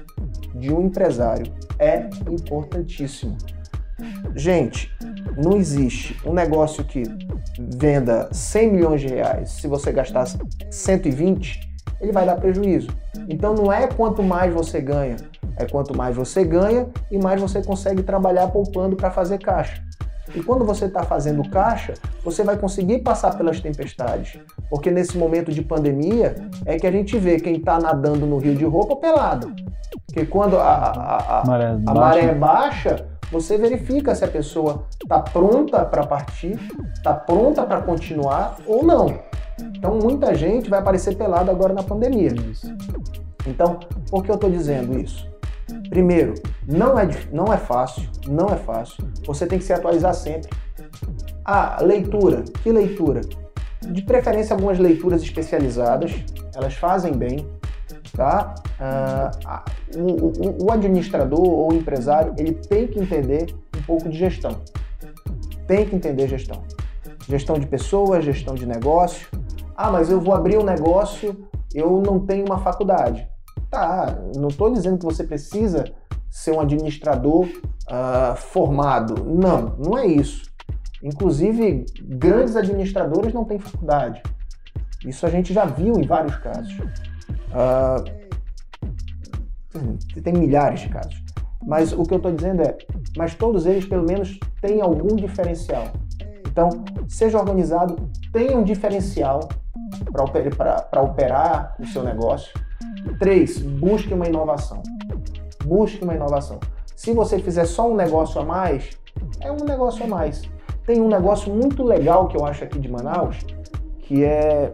de 0.55 0.73
um 0.73 0.83
empresário 0.83 1.53
é 1.79 2.09
importantíssimo. 2.31 3.37
Gente, 4.35 4.93
não 5.37 5.57
existe 5.57 6.17
um 6.27 6.33
negócio 6.33 6.85
que 6.85 7.03
venda 7.59 8.29
100 8.33 8.73
milhões 8.73 9.01
de 9.01 9.09
reais, 9.09 9.51
se 9.51 9.67
você 9.67 9.93
gastar 9.93 10.27
120, 10.71 11.61
ele 12.01 12.13
vai 12.13 12.27
dar 12.27 12.37
prejuízo. 12.37 12.89
Então 13.29 13.55
não 13.55 13.73
é 13.73 13.87
quanto 13.87 14.23
mais 14.23 14.53
você 14.53 14.81
ganha, 14.81 15.17
é 15.57 15.65
quanto 15.65 15.97
mais 15.97 16.15
você 16.15 16.45
ganha 16.45 16.87
e 17.11 17.19
mais 17.19 17.41
você 17.41 17.63
consegue 17.63 18.03
trabalhar 18.03 18.49
poupando 18.49 18.95
para 18.97 19.11
fazer 19.11 19.39
caixa. 19.39 19.83
E 20.35 20.43
quando 20.43 20.65
você 20.65 20.87
está 20.87 21.03
fazendo 21.05 21.49
caixa, 21.49 21.95
você 22.23 22.43
vai 22.43 22.57
conseguir 22.59 22.99
passar 22.99 23.37
pelas 23.39 23.61
tempestades. 23.61 24.39
Porque 24.69 24.91
nesse 24.91 25.17
momento 25.17 25.53
de 25.53 25.63
pandemia 25.63 26.35
é 26.67 26.77
que 26.77 26.87
a 26.87 26.91
gente 26.91 27.17
vê 27.17 27.39
quem 27.39 27.57
está 27.57 27.79
nadando 27.79 28.27
no 28.27 28.37
rio 28.37 28.55
de 28.55 28.65
roupa 28.65 28.97
pelado. 28.97 29.55
Porque 30.05 30.27
quando 30.27 30.59
a, 30.59 30.63
a- 30.65 31.41
a- 31.41 31.45
Maré 31.47 31.67
a 31.69 31.75
baixa. 31.77 32.01
maré 32.01 32.21
é 32.25 32.35
baixa, 32.35 33.07
você 33.31 33.59
verifica 33.59 34.15
se 34.15 34.25
a 34.25 34.29
pessoa 34.29 34.85
está 35.03 35.21
pronta 35.21 35.85
para 35.85 36.07
partir, 36.07 36.59
está 36.95 37.13
pronta 37.13 37.65
para 37.65 37.83
continuar 37.83 38.57
ou 38.67 38.85
não. 38.85 39.19
Então 39.77 39.99
muita 39.99 40.35
gente 40.35 40.69
vai 40.71 40.79
aparecer 40.79 41.17
pelado 41.17 41.51
agora 41.51 41.73
na 41.73 41.83
pandemia. 41.83 42.33
Então, 43.47 43.79
por 44.11 44.25
que 44.25 44.31
eu 44.31 44.35
estou 44.35 44.51
dizendo 44.51 44.99
isso? 44.99 45.27
Primeiro, 45.89 46.35
não 46.67 46.99
é, 46.99 47.09
não 47.33 47.53
é 47.53 47.57
fácil, 47.57 48.09
não 48.27 48.49
é 48.49 48.57
fácil. 48.57 49.05
Você 49.25 49.47
tem 49.47 49.59
que 49.59 49.65
se 49.65 49.73
atualizar 49.73 50.15
sempre. 50.15 50.51
Ah, 51.45 51.79
leitura. 51.81 52.43
Que 52.63 52.71
leitura? 52.71 53.21
De 53.81 54.03
preferência, 54.03 54.55
algumas 54.55 54.79
leituras 54.79 55.23
especializadas. 55.23 56.13
Elas 56.55 56.75
fazem 56.75 57.13
bem, 57.13 57.47
tá? 58.17 58.55
A- 58.81 59.65
o, 59.97 60.27
o- 60.27 60.67
o 60.67 60.73
administrador 60.73 61.41
ou 61.41 61.71
o 61.73 61.75
empresário, 61.75 62.35
ele 62.39 62.53
tem 62.53 62.87
que 62.87 62.99
entender 62.99 63.55
um 63.77 63.83
pouco 63.83 64.09
de 64.09 64.17
gestão. 64.19 64.57
Tem 65.67 65.85
que 65.87 65.95
entender 65.95 66.29
gestão. 66.29 66.63
Gestão 67.29 67.59
de 67.59 67.67
pessoas, 67.67 68.25
gestão 68.25 68.55
de 68.55 68.67
negócio. 68.67 69.29
Ah, 69.77 69.91
mas 69.91 70.11
eu 70.11 70.21
vou 70.21 70.35
abrir 70.35 70.59
um 70.59 70.65
negócio, 70.65 71.37
eu 71.75 72.01
não 72.05 72.19
tenho 72.21 72.47
uma 72.47 72.59
faculdade. 72.59 73.29
Tá, 73.71 74.17
não 74.37 74.49
estou 74.49 74.73
dizendo 74.73 74.97
que 74.99 75.05
você 75.05 75.25
precisa 75.25 75.85
ser 76.31 76.53
um 76.53 76.61
administrador 76.61 77.49
ah, 77.89 78.35
formado. 78.37 79.25
Não, 79.25 79.75
não 79.79 79.99
é 79.99 80.07
isso. 80.07 80.47
Inclusive, 81.03 81.85
grandes 82.03 82.57
administradores 82.57 83.33
não 83.35 83.45
têm 83.45 83.59
faculdade. 83.59 84.23
Isso 85.05 85.27
a 85.27 85.31
gente 85.31 85.53
já 85.53 85.65
viu 85.65 85.95
em 85.99 86.07
vários 86.07 86.37
casos. 86.37 86.75
Ah, 87.59 88.05
tem 90.23 90.35
milhares 90.35 90.81
de 90.81 90.91
casos. 90.91 91.25
Mas 91.67 91.93
o 91.93 92.03
que 92.03 92.13
eu 92.13 92.19
estou 92.19 92.33
dizendo 92.33 92.63
é, 92.63 92.77
mas 93.17 93.35
todos 93.35 93.65
eles 93.65 93.87
pelo 93.87 94.05
menos 94.05 94.39
têm 94.61 94.83
algum 94.83 95.17
diferencial. 95.17 95.89
Então, 96.47 96.85
seja 97.09 97.39
organizado, 97.39 97.97
tenha 98.31 98.57
um 98.57 98.63
diferencial 98.63 99.41
para 100.13 101.03
operar 101.03 101.77
o 101.81 101.87
seu 101.87 102.03
negócio. 102.03 102.53
Três, 103.19 103.59
busque 103.59 104.13
uma 104.13 104.27
inovação. 104.27 104.83
Busque 105.65 106.05
uma 106.05 106.15
inovação. 106.15 106.61
Se 106.95 107.13
você 107.13 107.39
fizer 107.39 107.65
só 107.65 107.91
um 107.91 107.97
negócio 107.97 108.41
a 108.41 108.45
mais, 108.45 108.91
é 109.41 109.51
um 109.51 109.65
negócio 109.65 110.05
a 110.05 110.07
mais. 110.07 110.43
Tem 110.85 111.01
um 111.01 111.09
negócio 111.09 111.53
muito 111.53 111.83
legal 111.83 112.29
que 112.29 112.37
eu 112.37 112.45
acho 112.45 112.65
aqui 112.65 112.79
de 112.79 112.89
Manaus, 112.89 113.39
que 114.01 114.25
é, 114.25 114.73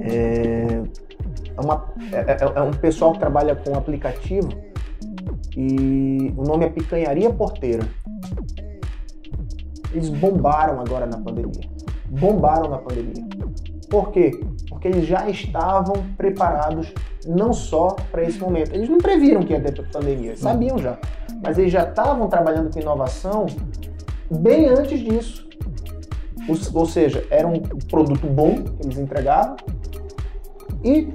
é, 0.00 0.82
uma, 1.60 1.86
é, 2.12 2.32
é, 2.32 2.52
é 2.56 2.62
um 2.62 2.72
pessoal 2.72 3.12
que 3.12 3.18
trabalha 3.18 3.54
com 3.56 3.74
aplicativo 3.74 4.48
e 5.56 6.34
o 6.36 6.42
nome 6.42 6.66
é 6.66 6.68
Picanharia 6.68 7.30
Porteira. 7.30 7.84
Eles 9.92 10.10
bombaram 10.10 10.80
agora 10.80 11.06
na 11.06 11.16
pandemia. 11.16 11.68
Bombaram 12.10 12.68
na 12.68 12.78
pandemia. 12.78 13.24
Por 13.88 14.10
quê? 14.10 14.38
Porque 14.68 14.88
eles 14.88 15.06
já 15.06 15.28
estavam 15.28 15.94
preparados 16.16 16.92
não 17.26 17.52
só 17.52 17.96
para 18.10 18.22
esse 18.24 18.38
momento. 18.38 18.74
Eles 18.74 18.88
não 18.88 18.98
previram 18.98 19.42
que 19.42 19.52
ia 19.52 19.60
ter 19.60 19.90
pandemia, 19.90 20.36
sabiam 20.36 20.76
já. 20.76 20.98
Mas 21.42 21.56
eles 21.56 21.72
já 21.72 21.84
estavam 21.84 22.28
trabalhando 22.28 22.70
com 22.70 22.78
inovação 22.78 23.46
bem 24.30 24.68
antes 24.68 25.00
disso. 25.00 25.46
Ou 26.74 26.86
seja, 26.86 27.24
era 27.30 27.46
um 27.48 27.60
produto 27.88 28.26
bom 28.26 28.62
que 28.62 28.86
eles 28.86 28.98
entregavam 28.98 29.56
e 30.84 31.08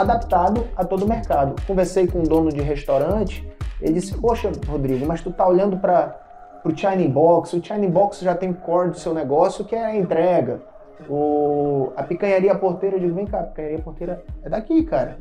adaptado 0.00 0.66
a 0.76 0.84
todo 0.84 1.04
o 1.04 1.08
mercado. 1.08 1.54
Conversei 1.66 2.06
com 2.06 2.20
um 2.20 2.24
dono 2.24 2.50
de 2.50 2.60
restaurante, 2.60 3.46
ele 3.80 3.94
disse: 3.94 4.14
Poxa, 4.14 4.50
Rodrigo, 4.66 5.06
mas 5.06 5.20
tu 5.20 5.30
tá 5.30 5.46
olhando 5.46 5.76
para 5.76 6.16
o 6.64 6.76
China 6.76 7.08
Box, 7.08 7.54
o 7.54 7.64
China 7.64 7.88
Box 7.88 8.20
já 8.20 8.34
tem 8.34 8.52
core 8.52 8.90
do 8.90 8.98
seu 8.98 9.14
negócio 9.14 9.64
que 9.64 9.74
é 9.74 9.84
a 9.84 9.96
entrega. 9.96 10.60
O, 11.08 11.92
a 11.96 12.02
picanharia 12.02 12.54
porteira, 12.54 12.96
eu 12.96 13.00
digo: 13.00 13.14
Vem 13.14 13.26
cá, 13.26 13.40
a 13.40 13.44
picanharia 13.44 13.78
porteira 13.78 14.24
é 14.42 14.48
daqui, 14.48 14.82
cara. 14.82 15.18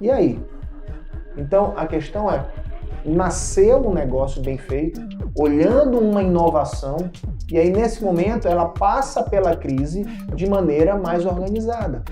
E 0.00 0.10
aí? 0.10 0.40
Então 1.36 1.72
a 1.76 1.86
questão 1.86 2.30
é: 2.30 2.44
nasceu 3.04 3.78
um 3.86 3.92
negócio 3.92 4.42
bem 4.42 4.58
feito, 4.58 5.00
olhando 5.36 5.98
uma 5.98 6.22
inovação, 6.22 6.96
e 7.50 7.58
aí 7.58 7.70
nesse 7.70 8.02
momento 8.02 8.48
ela 8.48 8.66
passa 8.66 9.22
pela 9.22 9.56
crise 9.56 10.04
de 10.34 10.48
maneira 10.48 10.96
mais 10.96 11.24
organizada. 11.24 12.02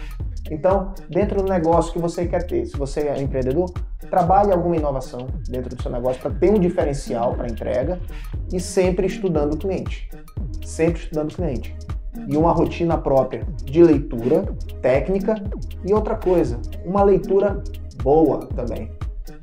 Então, 0.51 0.94
dentro 1.09 1.43
do 1.43 1.48
negócio 1.48 1.93
que 1.93 1.98
você 1.98 2.27
quer 2.27 2.47
ter, 2.47 2.66
se 2.66 2.77
você 2.77 3.01
é 3.01 3.20
empreendedor, 3.20 3.70
trabalhe 4.10 4.52
alguma 4.52 4.77
inovação 4.77 5.27
dentro 5.48 5.74
do 5.74 5.82
seu 5.82 5.90
negócio 5.90 6.20
para 6.20 6.31
ter 6.31 6.51
um 6.51 6.59
diferencial 6.59 7.35
para 7.35 7.48
entrega 7.48 8.01
e 8.52 8.60
sempre 8.60 9.06
estudando 9.06 9.55
o 9.55 9.56
cliente. 9.56 10.09
Sempre 10.64 11.02
estudando 11.02 11.32
o 11.32 11.35
cliente. 11.35 11.77
E 12.28 12.36
uma 12.36 12.52
rotina 12.52 12.97
própria 12.97 13.47
de 13.64 13.82
leitura 13.82 14.44
técnica 14.81 15.35
e 15.85 15.93
outra 15.93 16.16
coisa, 16.16 16.59
uma 16.85 17.02
leitura 17.02 17.62
boa 18.02 18.47
também. 18.47 18.90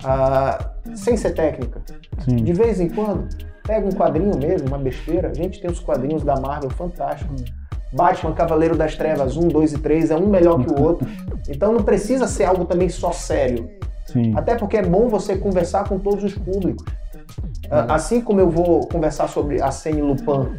Ah, 0.04 0.74
sem 0.96 1.16
ser 1.16 1.32
técnica. 1.32 1.82
Sim. 2.26 2.38
De 2.38 2.54
vez 2.54 2.80
em 2.80 2.90
quando, 2.90 3.28
pega 3.64 3.86
um 3.86 3.92
quadrinho 3.92 4.38
mesmo, 4.38 4.68
uma 4.68 4.78
besteira. 4.78 5.30
A 5.30 5.34
gente 5.34 5.62
tem 5.62 5.70
os 5.70 5.80
quadrinhos 5.80 6.24
da 6.24 6.40
Marvel 6.40 6.70
fantásticos. 6.72 7.44
Batman, 7.94 8.34
Cavaleiro 8.34 8.76
das 8.76 8.96
Trevas 8.96 9.38
1, 9.38 9.48
2 9.48 9.74
e 9.74 9.78
3 9.80 10.12
é 10.12 10.16
um 10.16 10.28
melhor 10.28 10.64
que 10.64 10.72
o 10.72 10.82
outro. 10.82 11.08
Então 11.48 11.72
não 11.72 11.84
precisa 11.84 12.28
ser 12.28 12.46
algo 12.46 12.66
também 12.66 12.90
só 12.90 13.12
sério. 13.12 13.70
Sim. 14.06 14.34
Até 14.36 14.56
porque 14.56 14.78
é 14.78 14.84
bom 14.84 15.08
você 15.08 15.38
conversar 15.38 15.88
com 15.88 15.98
todos 15.98 16.24
os 16.24 16.34
públicos. 16.34 16.86
Uhum. 17.72 17.92
Assim 17.92 18.22
como 18.22 18.40
eu 18.40 18.50
vou 18.50 18.88
conversar 18.88 19.28
sobre 19.28 19.62
a 19.62 19.66
Arsène 19.66 20.02
Lupin 20.02 20.58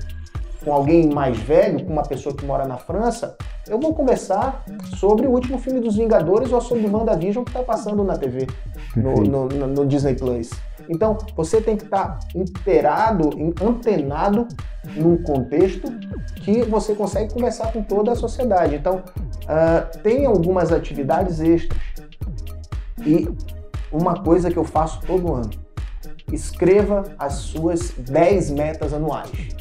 com 0.64 0.72
alguém 0.72 1.12
mais 1.12 1.36
velho, 1.38 1.84
com 1.84 1.92
uma 1.92 2.02
pessoa 2.02 2.34
que 2.34 2.44
mora 2.44 2.66
na 2.66 2.78
França, 2.78 3.36
eu 3.68 3.78
vou 3.78 3.94
conversar 3.94 4.64
sobre 4.96 5.26
o 5.26 5.30
último 5.30 5.58
filme 5.58 5.80
dos 5.80 5.96
Vingadores 5.96 6.52
ou 6.52 6.60
sobre 6.60 6.86
o 6.86 6.92
WandaVision 6.92 7.44
que 7.44 7.50
está 7.50 7.62
passando 7.62 8.02
na 8.02 8.16
TV, 8.16 8.46
no, 8.96 9.14
no, 9.16 9.46
no, 9.46 9.66
no, 9.66 9.86
Disney 9.86 10.14
Plus. 10.14 10.50
Então, 10.88 11.16
você 11.36 11.60
tem 11.60 11.76
que 11.76 11.84
estar 11.84 12.18
inteirado, 12.34 13.30
antenado 13.62 14.46
num 14.96 15.16
contexto 15.22 15.90
que 16.36 16.62
você 16.62 16.94
consegue 16.94 17.32
conversar 17.32 17.72
com 17.72 17.82
toda 17.82 18.12
a 18.12 18.16
sociedade. 18.16 18.76
Então, 18.76 18.96
uh, 18.96 19.98
tem 20.02 20.26
algumas 20.26 20.72
atividades 20.72 21.40
extras. 21.40 21.80
E 23.04 23.28
uma 23.90 24.22
coisa 24.22 24.50
que 24.50 24.56
eu 24.56 24.64
faço 24.64 25.00
todo 25.06 25.32
ano, 25.32 25.50
escreva 26.32 27.04
as 27.18 27.34
suas 27.34 27.90
10 27.90 28.50
metas 28.50 28.92
anuais 28.92 29.54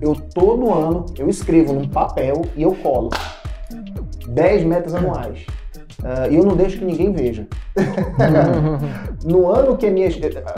eu 0.00 0.14
todo 0.14 0.72
ano 0.72 1.06
eu 1.18 1.28
escrevo 1.28 1.72
num 1.72 1.88
papel 1.88 2.42
e 2.56 2.62
eu 2.62 2.74
colo 2.76 3.10
10 4.28 4.64
metas 4.64 4.94
anuais. 4.94 5.44
Uh, 6.00 6.30
e 6.30 6.36
eu 6.36 6.44
não 6.44 6.54
deixo 6.54 6.78
que 6.78 6.84
ninguém 6.84 7.12
veja. 7.12 7.46
no 9.24 9.50
ano 9.50 9.76
que 9.76 9.86
a 9.86 9.90
minha, 9.90 10.08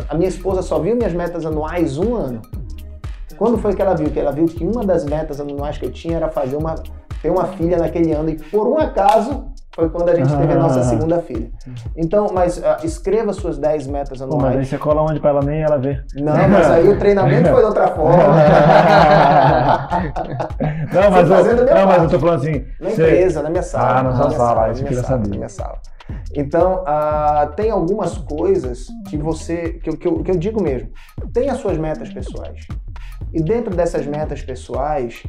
a 0.08 0.14
minha 0.14 0.28
esposa 0.28 0.60
só 0.60 0.78
viu 0.78 0.94
minhas 0.94 1.14
metas 1.14 1.46
anuais 1.46 1.96
um 1.96 2.14
ano. 2.14 2.42
Quando 3.38 3.56
foi 3.56 3.74
que 3.74 3.80
ela 3.80 3.94
viu? 3.94 4.10
Que 4.10 4.20
ela 4.20 4.32
viu 4.32 4.44
que 4.44 4.62
uma 4.62 4.84
das 4.84 5.04
metas 5.04 5.40
anuais 5.40 5.78
que 5.78 5.86
eu 5.86 5.90
tinha 5.90 6.16
era 6.16 6.28
fazer 6.28 6.56
uma, 6.56 6.74
ter 7.22 7.30
uma 7.30 7.46
filha 7.46 7.78
naquele 7.78 8.12
ano 8.12 8.28
e 8.28 8.36
por 8.36 8.68
um 8.68 8.76
acaso 8.76 9.46
foi 9.74 9.88
quando 9.88 10.08
a 10.08 10.14
gente 10.14 10.36
teve 10.36 10.52
a 10.52 10.56
nossa 10.56 10.80
ah. 10.80 10.82
segunda 10.82 11.20
filha. 11.20 11.50
Então, 11.96 12.28
mas 12.32 12.58
uh, 12.58 12.84
escreva 12.84 13.32
suas 13.32 13.56
10 13.56 13.86
metas 13.86 14.20
anuais. 14.20 14.42
Pô, 14.42 14.48
mas 14.48 14.58
aí 14.58 14.64
você 14.64 14.76
cola 14.78 15.02
onde 15.02 15.20
para 15.20 15.30
ela 15.30 15.42
nem 15.42 15.62
ela 15.62 15.78
ver. 15.78 16.04
Não, 16.14 16.48
mas 16.48 16.70
aí 16.70 16.88
o 16.88 16.98
treinamento 16.98 17.48
foi 17.50 17.60
de 17.60 17.66
outra 17.66 17.88
forma. 17.94 18.16
não, 20.92 21.10
mas, 21.10 21.30
eu, 21.30 21.66
não 21.66 21.86
mas 21.86 22.02
eu 22.02 22.08
tô 22.08 22.18
falando 22.18 22.40
assim. 22.40 22.64
Na 22.80 22.90
você... 22.90 23.02
empresa, 23.02 23.42
na 23.42 23.50
minha 23.50 23.62
sala. 23.62 23.98
Ah, 23.98 24.02
na 24.02 24.16
sua 24.16 24.30
sala, 24.30 24.72
isso 24.72 24.84
que 24.84 24.94
eu 24.94 25.04
saber. 25.04 25.28
Na 25.28 25.36
minha 25.36 25.48
sala. 25.48 25.78
Então, 26.34 26.82
uh, 26.82 27.54
tem 27.54 27.70
algumas 27.70 28.18
coisas 28.18 28.88
que 29.08 29.16
você, 29.16 29.74
que, 29.74 29.96
que, 29.96 30.08
eu, 30.08 30.22
que 30.22 30.30
eu 30.32 30.36
digo 30.36 30.60
mesmo, 30.62 30.90
tem 31.32 31.48
as 31.48 31.58
suas 31.58 31.78
metas 31.78 32.12
pessoais. 32.12 32.66
E 33.32 33.40
dentro 33.40 33.74
dessas 33.74 34.06
metas 34.06 34.42
pessoais, 34.42 35.22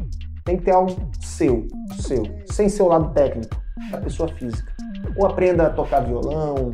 tem 0.44 0.58
que 0.58 0.64
ter 0.64 0.72
algo 0.72 0.96
seu, 1.20 1.68
seu, 2.00 2.24
sem 2.48 2.70
seu 2.70 2.88
lado 2.88 3.14
técnico 3.14 3.56
da 3.92 4.00
pessoa 4.00 4.30
física. 4.30 4.72
Ou 5.16 5.26
aprenda 5.26 5.68
a 5.68 5.70
tocar 5.70 6.02
violão, 6.02 6.72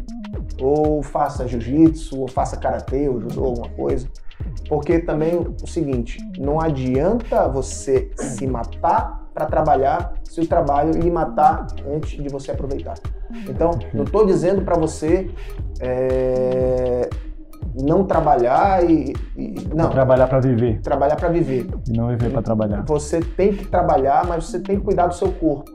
ou 0.60 1.02
faça 1.02 1.48
jiu-jitsu, 1.48 2.20
ou 2.20 2.28
faça 2.28 2.58
karatê, 2.58 3.08
ou 3.10 3.22
judô, 3.22 3.46
alguma 3.46 3.70
coisa. 3.70 4.08
Porque 4.68 5.00
também 5.00 5.36
o 5.38 5.68
seguinte, 5.68 6.20
não 6.38 6.60
adianta 6.60 7.48
você 7.48 8.12
se 8.16 8.46
matar 8.46 9.26
para 9.34 9.46
trabalhar 9.46 10.14
se 10.24 10.42
o 10.42 10.48
trabalho 10.48 10.92
lhe 10.92 11.12
matar 11.12 11.68
antes 11.88 12.22
de 12.22 12.28
você 12.28 12.52
aproveitar. 12.52 12.96
Então, 13.48 13.72
não 13.94 14.04
estou 14.04 14.26
dizendo 14.26 14.64
para 14.64 14.76
você 14.76 15.30
é, 15.80 17.10
não 17.82 18.04
trabalhar 18.04 18.84
e, 18.90 19.14
e 19.36 19.68
não 19.74 19.90
trabalhar 19.90 20.28
para 20.28 20.40
viver. 20.40 20.82
Trabalhar 20.82 21.16
para 21.16 21.30
viver. 21.30 21.68
E 21.88 21.98
não 21.98 22.08
viver 22.10 22.32
para 22.32 22.42
trabalhar. 22.42 22.84
Você 22.88 23.20
tem 23.20 23.54
que 23.54 23.66
trabalhar, 23.66 24.26
mas 24.28 24.46
você 24.46 24.60
tem 24.60 24.78
que 24.78 24.84
cuidar 24.84 25.08
do 25.08 25.16
seu 25.16 25.32
corpo. 25.32 25.72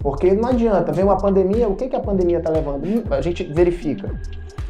Porque 0.00 0.32
não 0.32 0.48
adianta, 0.48 0.92
vem 0.92 1.04
uma 1.04 1.16
pandemia, 1.16 1.68
o 1.68 1.76
que, 1.76 1.88
que 1.88 1.96
a 1.96 2.00
pandemia 2.00 2.38
está 2.38 2.50
levando? 2.50 2.86
Hum, 2.86 3.02
a 3.10 3.20
gente 3.20 3.44
verifica. 3.44 4.10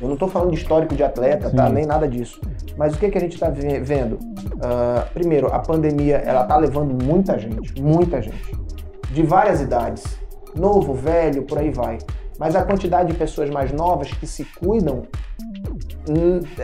Eu 0.00 0.06
não 0.06 0.14
estou 0.14 0.28
falando 0.28 0.50
de 0.50 0.56
histórico 0.56 0.94
de 0.94 1.04
atleta, 1.04 1.50
tá? 1.50 1.68
Nem 1.68 1.84
nada 1.84 2.08
disso. 2.08 2.40
Mas 2.76 2.94
o 2.94 2.98
que, 2.98 3.10
que 3.10 3.18
a 3.18 3.20
gente 3.20 3.34
está 3.34 3.50
vendo? 3.50 4.14
Uh, 4.14 5.08
primeiro, 5.12 5.48
a 5.48 5.58
pandemia 5.58 6.16
ela 6.16 6.42
está 6.42 6.56
levando 6.56 7.04
muita 7.04 7.38
gente, 7.38 7.80
muita 7.80 8.22
gente, 8.22 8.56
de 9.12 9.22
várias 9.22 9.60
idades, 9.60 10.04
novo, 10.56 10.94
velho, 10.94 11.42
por 11.42 11.58
aí 11.58 11.70
vai. 11.70 11.98
Mas 12.38 12.56
a 12.56 12.64
quantidade 12.64 13.12
de 13.12 13.18
pessoas 13.18 13.50
mais 13.50 13.70
novas 13.70 14.10
que 14.10 14.26
se 14.26 14.46
cuidam, 14.58 15.02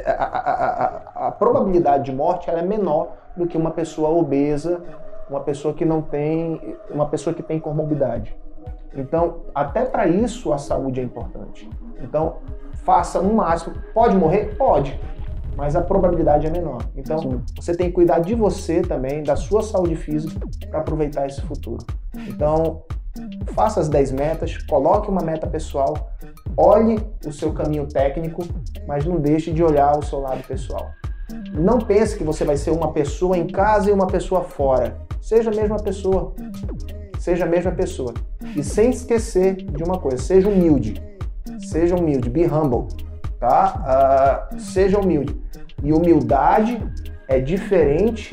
a, 0.05 0.11
a, 0.11 1.25
a, 1.25 1.29
a 1.29 1.33
probabilidade 1.33 2.05
de 2.05 2.13
morte 2.13 2.49
ela 2.51 2.61
é 2.61 2.63
menor 2.63 3.13
do 3.37 3.47
que 3.47 3.57
uma 3.57 3.71
pessoa 3.71 4.09
obesa, 4.11 4.83
uma 5.29 5.41
pessoa 5.41 5.75
que 5.75 5.85
não 5.85 6.01
tem, 6.01 6.77
uma 6.91 7.07
pessoa 7.07 7.35
que 7.35 7.43
tem 7.43 7.59
comorbidade. 7.59 8.37
Então, 8.95 9.43
até 9.55 9.85
para 9.85 10.07
isso 10.07 10.53
a 10.53 10.59
saúde 10.59 11.01
é 11.01 11.03
importante. 11.03 11.69
Então, 12.01 12.37
faça 12.85 13.21
um 13.21 13.35
máximo. 13.35 13.75
Pode 13.93 14.17
morrer? 14.17 14.57
Pode. 14.57 14.99
Mas 15.57 15.75
a 15.75 15.83
probabilidade 15.83 16.47
é 16.47 16.51
menor. 16.51 16.83
Então, 16.97 17.19
Sim. 17.19 17.43
você 17.55 17.75
tem 17.75 17.89
que 17.89 17.95
cuidar 17.95 18.21
de 18.21 18.35
você 18.35 18.83
também, 18.83 19.23
da 19.23 19.37
sua 19.37 19.63
saúde 19.63 19.97
física, 19.97 20.39
para 20.69 20.81
aproveitar 20.81 21.27
esse 21.27 21.41
futuro. 21.43 21.85
Então, 22.15 22.83
faça 23.55 23.81
as 23.81 23.89
10 23.89 24.13
metas, 24.13 24.59
coloque 24.65 25.11
uma 25.11 25.23
meta 25.23 25.47
pessoal, 25.47 26.11
olhe 26.57 26.99
o 27.27 27.33
seu 27.33 27.53
caminho 27.53 27.87
técnico, 27.87 28.43
mas 28.87 29.05
não 29.05 29.21
deixe 29.21 29.53
de 29.53 29.63
olhar 29.63 29.99
o 29.99 30.03
seu 30.03 30.21
lado 30.21 30.47
pessoal. 30.47 30.91
Não 31.53 31.79
pense 31.79 32.17
que 32.17 32.25
você 32.25 32.45
vai 32.45 32.57
ser 32.57 32.71
uma 32.71 32.93
pessoa 32.93 33.37
em 33.37 33.47
casa 33.47 33.91
e 33.91 33.93
uma 33.93 34.07
pessoa 34.07 34.43
fora. 34.43 34.97
Seja 35.21 35.51
a 35.51 35.55
mesma 35.55 35.77
pessoa 35.77 36.35
seja 37.27 37.45
a 37.45 37.49
mesma 37.49 37.73
pessoa. 37.73 38.15
E 38.55 38.63
sem 38.63 38.91
esquecer 38.91 39.57
de 39.57 39.83
uma 39.83 39.99
coisa, 39.99 40.19
seja 40.19 40.49
humilde. 40.49 41.03
Seja 41.59 41.97
humilde, 41.97 42.31
be 42.31 42.47
humble, 42.47 42.87
tá? 43.41 44.47
Uh, 44.55 44.61
seja 44.61 45.01
humilde. 45.01 45.37
E 45.83 45.93
humildade 45.93 46.81
é 47.27 47.41
diferente, 47.41 48.33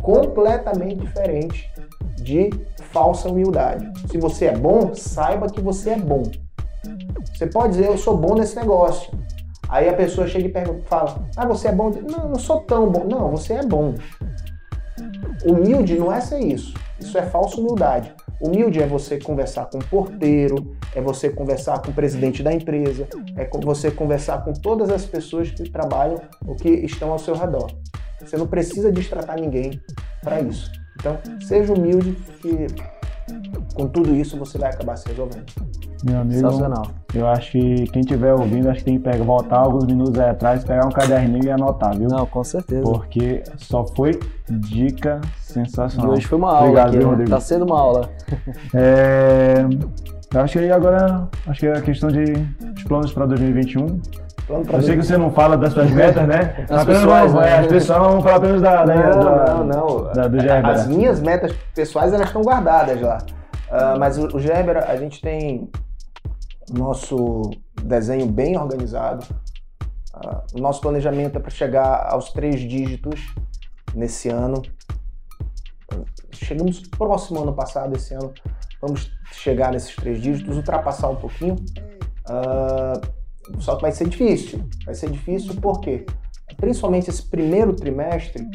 completamente 0.00 0.96
diferente 0.96 1.70
de 2.16 2.48
falsa 2.90 3.28
humildade. 3.28 3.90
Se 4.10 4.16
você 4.16 4.46
é 4.46 4.56
bom, 4.56 4.94
saiba 4.94 5.46
que 5.48 5.60
você 5.60 5.90
é 5.90 5.98
bom. 5.98 6.22
Você 7.40 7.46
pode 7.46 7.72
dizer, 7.72 7.86
eu 7.86 7.96
sou 7.96 8.14
bom 8.18 8.34
nesse 8.34 8.54
negócio. 8.54 9.10
Aí 9.66 9.88
a 9.88 9.94
pessoa 9.94 10.26
chega 10.26 10.46
e 10.46 10.52
pergunta, 10.52 10.82
fala, 10.86 11.24
ah, 11.34 11.46
você 11.46 11.68
é 11.68 11.72
bom? 11.72 11.88
Não, 11.88 12.28
não 12.28 12.38
sou 12.38 12.60
tão 12.60 12.90
bom. 12.90 13.06
Não, 13.08 13.30
você 13.30 13.54
é 13.54 13.62
bom. 13.64 13.94
Humilde 15.46 15.98
não 15.98 16.12
é 16.12 16.20
ser 16.20 16.38
isso. 16.40 16.74
Isso 17.00 17.16
é 17.16 17.22
falsa 17.22 17.58
humildade. 17.58 18.14
Humilde 18.42 18.82
é 18.82 18.86
você 18.86 19.18
conversar 19.18 19.70
com 19.70 19.78
o 19.78 19.84
porteiro, 19.86 20.76
é 20.94 21.00
você 21.00 21.30
conversar 21.30 21.80
com 21.80 21.90
o 21.90 21.94
presidente 21.94 22.42
da 22.42 22.52
empresa, 22.52 23.08
é 23.34 23.48
você 23.64 23.90
conversar 23.90 24.44
com 24.44 24.52
todas 24.52 24.90
as 24.90 25.06
pessoas 25.06 25.50
que 25.50 25.66
trabalham 25.70 26.20
ou 26.46 26.54
que 26.54 26.68
estão 26.68 27.10
ao 27.10 27.18
seu 27.18 27.34
redor. 27.34 27.70
Você 28.20 28.36
não 28.36 28.46
precisa 28.46 28.92
destratar 28.92 29.40
ninguém 29.40 29.80
para 30.22 30.42
isso. 30.42 30.70
Então, 30.98 31.16
seja 31.40 31.72
humilde 31.72 32.12
que 32.42 32.66
com 33.80 33.88
tudo 33.88 34.14
isso 34.14 34.36
você 34.36 34.58
vai 34.58 34.70
acabar 34.70 34.96
se 34.96 35.08
resolvendo. 35.08 35.46
Meu 36.04 36.20
amigo, 36.20 36.48
eu 37.14 37.26
acho 37.26 37.52
que 37.52 37.86
quem 37.88 38.00
estiver 38.00 38.32
ouvindo, 38.34 38.68
acho 38.68 38.80
que 38.80 38.84
tem 38.84 38.98
que 38.98 39.04
pegar, 39.04 39.24
voltar 39.24 39.58
alguns 39.58 39.86
minutos 39.86 40.18
aí 40.18 40.30
atrás, 40.30 40.64
pegar 40.64 40.86
um 40.86 40.90
caderninho 40.90 41.44
e 41.44 41.50
anotar, 41.50 41.96
viu? 41.96 42.08
Não, 42.08 42.26
com 42.26 42.44
certeza. 42.44 42.82
Porque 42.82 43.42
só 43.56 43.86
foi 43.86 44.18
dica 44.48 45.20
sensacional. 45.40 46.12
E 46.12 46.16
hoje 46.18 46.26
foi 46.26 46.38
uma 46.38 46.48
aula 46.48 46.62
Obrigado, 46.62 46.88
aqui, 46.88 46.98
né? 46.98 47.04
Rodrigo. 47.04 47.30
Tá 47.30 47.40
sendo 47.40 47.64
uma 47.64 47.78
aula. 47.78 48.10
É... 48.74 49.64
Eu 50.32 50.40
acho 50.42 50.52
que 50.52 50.58
aí 50.60 50.70
agora, 50.70 51.28
acho 51.48 51.58
que 51.58 51.66
é 51.66 51.72
a 51.72 51.80
questão 51.80 52.08
de 52.08 52.22
os 52.76 52.84
planos 52.84 53.12
para 53.12 53.26
2021. 53.26 54.00
Eu 54.48 54.82
sei 54.82 54.96
que 54.96 55.02
você 55.02 55.16
não 55.16 55.32
fala 55.32 55.56
das 55.56 55.72
suas 55.72 55.90
metas, 55.90 56.26
né? 56.26 56.66
As 56.70 56.84
pessoas, 56.84 57.32
não, 57.32 57.40
né? 57.40 57.58
as 57.58 57.66
pessoas 57.66 57.98
vão 57.98 58.20
falar 58.20 58.36
apenas 58.36 58.62
da, 58.62 58.84
da, 58.84 58.94
não, 58.94 59.10
da, 59.10 59.54
não, 59.54 59.64
não. 59.64 60.12
Da, 60.12 60.28
do 60.28 60.40
Gerber. 60.40 60.70
As 60.70 60.86
minhas 60.86 61.20
metas 61.20 61.52
pessoais, 61.74 62.12
elas 62.12 62.28
estão 62.28 62.42
guardadas 62.42 63.00
lá. 63.00 63.18
Uh, 63.70 63.98
mas 63.98 64.18
o, 64.18 64.36
o 64.36 64.40
Gerber, 64.40 64.78
a 64.78 64.96
gente 64.96 65.20
tem 65.20 65.70
nosso 66.70 67.50
desenho 67.82 68.26
bem 68.26 68.58
organizado. 68.58 69.24
Uh, 70.14 70.60
nosso 70.60 70.80
planejamento 70.80 71.36
é 71.36 71.40
para 71.40 71.50
chegar 71.50 72.12
aos 72.12 72.32
três 72.32 72.60
dígitos 72.60 73.32
nesse 73.94 74.28
ano. 74.28 74.60
Chegamos 76.32 76.80
próximo 76.80 77.42
ano 77.42 77.52
passado, 77.52 77.96
esse 77.96 78.14
ano 78.14 78.32
vamos 78.80 79.10
chegar 79.32 79.72
nesses 79.72 79.94
três 79.94 80.20
dígitos, 80.20 80.56
ultrapassar 80.56 81.08
um 81.08 81.16
pouquinho. 81.16 81.56
Uh, 82.28 83.60
só 83.60 83.76
que 83.76 83.82
vai 83.82 83.92
ser 83.92 84.08
difícil. 84.08 84.68
Vai 84.84 84.94
ser 84.94 85.10
difícil 85.10 85.54
porque, 85.60 86.06
principalmente 86.60 87.08
esse 87.08 87.22
primeiro 87.22 87.72
trimestre, 87.72 88.46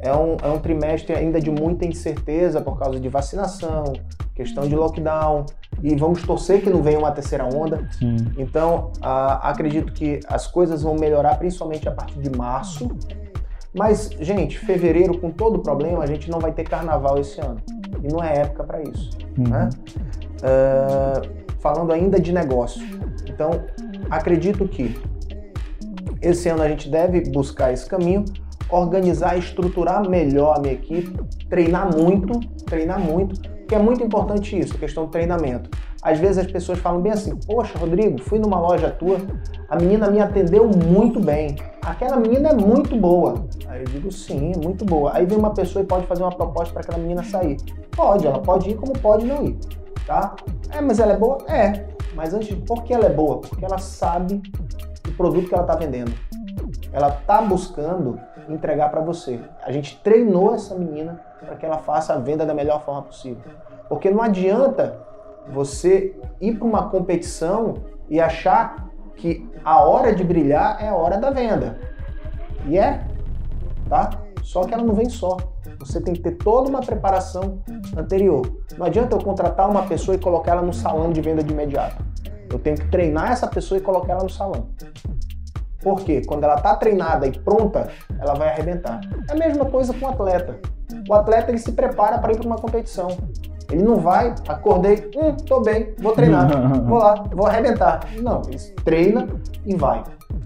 é 0.00 0.14
um, 0.14 0.36
é 0.42 0.48
um 0.48 0.58
trimestre 0.58 1.14
ainda 1.14 1.40
de 1.40 1.50
muita 1.50 1.84
incerteza 1.84 2.60
por 2.60 2.78
causa 2.78 2.98
de 2.98 3.08
vacinação, 3.08 3.92
questão 4.34 4.66
de 4.66 4.74
lockdown, 4.74 5.44
e 5.82 5.94
vamos 5.94 6.22
torcer 6.22 6.62
que 6.62 6.70
não 6.70 6.82
venha 6.82 6.98
uma 6.98 7.12
terceira 7.12 7.44
onda. 7.44 7.86
Sim. 7.92 8.16
Então, 8.38 8.90
acredito 9.02 9.92
que 9.92 10.20
as 10.26 10.46
coisas 10.46 10.82
vão 10.82 10.96
melhorar 10.96 11.36
principalmente 11.36 11.86
a 11.88 11.92
partir 11.92 12.18
de 12.20 12.30
março. 12.30 12.90
Mas, 13.72 14.10
gente, 14.18 14.58
fevereiro, 14.58 15.18
com 15.18 15.30
todo 15.30 15.56
o 15.56 15.58
problema, 15.60 16.02
a 16.02 16.06
gente 16.06 16.28
não 16.30 16.40
vai 16.40 16.52
ter 16.52 16.64
carnaval 16.64 17.18
esse 17.18 17.40
ano. 17.40 17.60
E 18.02 18.12
não 18.12 18.22
é 18.22 18.38
época 18.38 18.64
para 18.64 18.82
isso. 18.82 19.10
Uhum. 19.38 19.44
Né? 19.48 19.68
Uh, 20.42 21.54
falando 21.60 21.92
ainda 21.92 22.18
de 22.18 22.32
negócio. 22.32 22.82
Então, 23.28 23.50
acredito 24.10 24.66
que 24.66 24.98
esse 26.22 26.48
ano 26.48 26.62
a 26.62 26.68
gente 26.68 26.88
deve 26.88 27.20
buscar 27.30 27.72
esse 27.72 27.86
caminho, 27.86 28.24
organizar, 28.68 29.36
estruturar 29.38 30.08
melhor 30.08 30.56
a 30.56 30.60
minha 30.60 30.74
equipe, 30.74 31.12
treinar 31.48 31.94
muito, 31.96 32.38
treinar 32.64 33.00
muito, 33.00 33.40
que 33.66 33.74
é 33.74 33.78
muito 33.78 34.02
importante 34.02 34.58
isso, 34.58 34.74
a 34.74 34.78
questão 34.78 35.04
do 35.04 35.10
treinamento. 35.10 35.70
Às 36.02 36.18
vezes 36.18 36.38
as 36.38 36.50
pessoas 36.50 36.78
falam 36.78 37.00
bem 37.00 37.12
assim: 37.12 37.36
Poxa, 37.46 37.78
Rodrigo, 37.78 38.20
fui 38.20 38.38
numa 38.38 38.58
loja 38.58 38.90
tua, 38.90 39.18
a 39.68 39.76
menina 39.76 40.10
me 40.10 40.18
atendeu 40.20 40.66
muito 40.66 41.20
bem. 41.20 41.56
Aquela 41.82 42.16
menina 42.16 42.48
é 42.48 42.54
muito 42.54 42.96
boa. 42.96 43.46
Aí 43.68 43.80
eu 43.80 43.84
digo: 43.84 44.10
Sim, 44.10 44.52
muito 44.62 44.84
boa. 44.84 45.12
Aí 45.14 45.26
vem 45.26 45.38
uma 45.38 45.52
pessoa 45.52 45.82
e 45.82 45.86
pode 45.86 46.06
fazer 46.06 46.22
uma 46.22 46.34
proposta 46.34 46.72
para 46.72 46.82
aquela 46.82 46.98
menina 46.98 47.22
sair. 47.22 47.58
Pode, 47.90 48.26
ela 48.26 48.40
pode 48.40 48.70
ir 48.70 48.74
como 48.76 48.92
pode 48.94 49.26
não 49.26 49.44
ir. 49.44 49.58
Tá? 50.06 50.34
É, 50.70 50.80
mas 50.80 50.98
ela 50.98 51.12
é 51.12 51.16
boa? 51.16 51.38
É. 51.48 51.86
Mas 52.14 52.34
antes, 52.34 52.56
por 52.66 52.82
que 52.82 52.92
ela 52.92 53.06
é 53.06 53.12
boa? 53.12 53.38
Porque 53.38 53.64
ela 53.64 53.78
sabe 53.78 54.42
produto 55.20 55.48
que 55.48 55.54
ela 55.54 55.64
está 55.64 55.76
vendendo. 55.76 56.12
Ela 56.90 57.08
está 57.08 57.42
buscando 57.42 58.18
entregar 58.48 58.88
para 58.90 59.02
você. 59.02 59.38
A 59.62 59.70
gente 59.70 60.00
treinou 60.02 60.54
essa 60.54 60.74
menina 60.74 61.20
para 61.38 61.56
que 61.56 61.66
ela 61.66 61.76
faça 61.76 62.14
a 62.14 62.18
venda 62.18 62.46
da 62.46 62.54
melhor 62.54 62.82
forma 62.82 63.02
possível. 63.02 63.44
Porque 63.86 64.10
não 64.10 64.22
adianta 64.22 64.98
você 65.52 66.18
ir 66.40 66.54
para 66.56 66.66
uma 66.66 66.88
competição 66.88 67.74
e 68.08 68.18
achar 68.18 68.88
que 69.14 69.46
a 69.62 69.84
hora 69.84 70.14
de 70.14 70.24
brilhar 70.24 70.82
é 70.82 70.88
a 70.88 70.94
hora 70.94 71.18
da 71.18 71.30
venda. 71.30 71.78
E 72.64 72.78
é, 72.78 73.04
tá? 73.90 74.10
Só 74.42 74.64
que 74.64 74.72
ela 74.72 74.82
não 74.82 74.94
vem 74.94 75.10
só. 75.10 75.36
Você 75.80 76.00
tem 76.00 76.14
que 76.14 76.20
ter 76.20 76.32
toda 76.32 76.70
uma 76.70 76.80
preparação 76.80 77.58
anterior. 77.94 78.42
Não 78.78 78.86
adianta 78.86 79.16
eu 79.16 79.22
contratar 79.22 79.68
uma 79.68 79.82
pessoa 79.82 80.14
e 80.14 80.18
colocar 80.18 80.52
ela 80.52 80.62
no 80.62 80.72
salão 80.72 81.12
de 81.12 81.20
venda 81.20 81.42
de 81.42 81.52
imediato. 81.52 82.09
Eu 82.50 82.58
tenho 82.58 82.76
que 82.76 82.88
treinar 82.88 83.32
essa 83.32 83.46
pessoa 83.46 83.78
e 83.78 83.80
colocar 83.80 84.14
ela 84.14 84.22
no 84.22 84.30
salão. 84.30 84.68
Porque 85.82 86.22
quando 86.26 86.44
ela 86.44 86.56
está 86.56 86.74
treinada 86.76 87.26
e 87.26 87.32
pronta, 87.38 87.88
ela 88.18 88.34
vai 88.34 88.48
arrebentar. 88.48 89.00
É 89.28 89.32
a 89.32 89.36
mesma 89.36 89.64
coisa 89.64 89.94
com 89.94 90.06
o 90.06 90.08
atleta. 90.08 90.58
O 91.08 91.14
atleta 91.14 91.50
ele 91.50 91.58
se 91.58 91.72
prepara 91.72 92.18
para 92.18 92.32
ir 92.32 92.36
para 92.36 92.46
uma 92.46 92.56
competição. 92.56 93.08
Ele 93.70 93.82
não 93.82 93.96
vai, 93.96 94.34
acordei, 94.48 95.10
hum, 95.16 95.36
tô 95.46 95.60
bem, 95.60 95.94
vou 95.98 96.12
treinar, 96.12 96.48
vou 96.84 96.98
lá, 96.98 97.24
vou 97.32 97.46
arrebentar. 97.46 98.00
Não, 98.20 98.42
ele 98.48 98.58
treina 98.84 99.28
e 99.64 99.76
vai. 99.76 100.02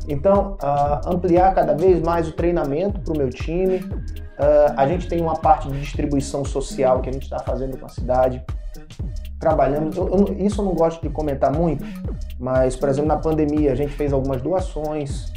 Então, 0.09 0.59
uh, 0.63 1.11
ampliar 1.11 1.55
cada 1.55 1.75
vez 1.75 2.01
mais 2.01 2.29
o 2.29 2.33
treinamento 2.33 3.01
para 3.01 3.15
o 3.15 3.17
meu 3.17 3.31
time. 3.31 3.79
Uh, 3.79 4.75
a 4.77 4.87
gente 4.87 5.09
tem 5.09 5.21
uma 5.23 5.37
parte 5.37 5.71
de 5.71 5.81
distribuição 5.81 6.45
social 6.45 7.01
que 7.01 7.09
a 7.09 7.13
gente 7.13 7.23
está 7.23 7.39
fazendo 7.39 7.79
com 7.79 7.87
a 7.87 7.89
cidade. 7.89 8.45
Trabalhamos, 9.39 9.97
eu, 9.97 10.09
eu, 10.09 10.47
isso 10.47 10.61
eu 10.61 10.65
não 10.65 10.75
gosto 10.75 11.03
de 11.03 11.09
comentar 11.11 11.53
muito, 11.53 11.85
mas, 12.39 12.77
por 12.77 12.89
exemplo, 12.89 13.09
na 13.09 13.17
pandemia 13.17 13.73
a 13.73 13.75
gente 13.75 13.93
fez 13.93 14.13
algumas 14.13 14.41
doações, 14.41 15.33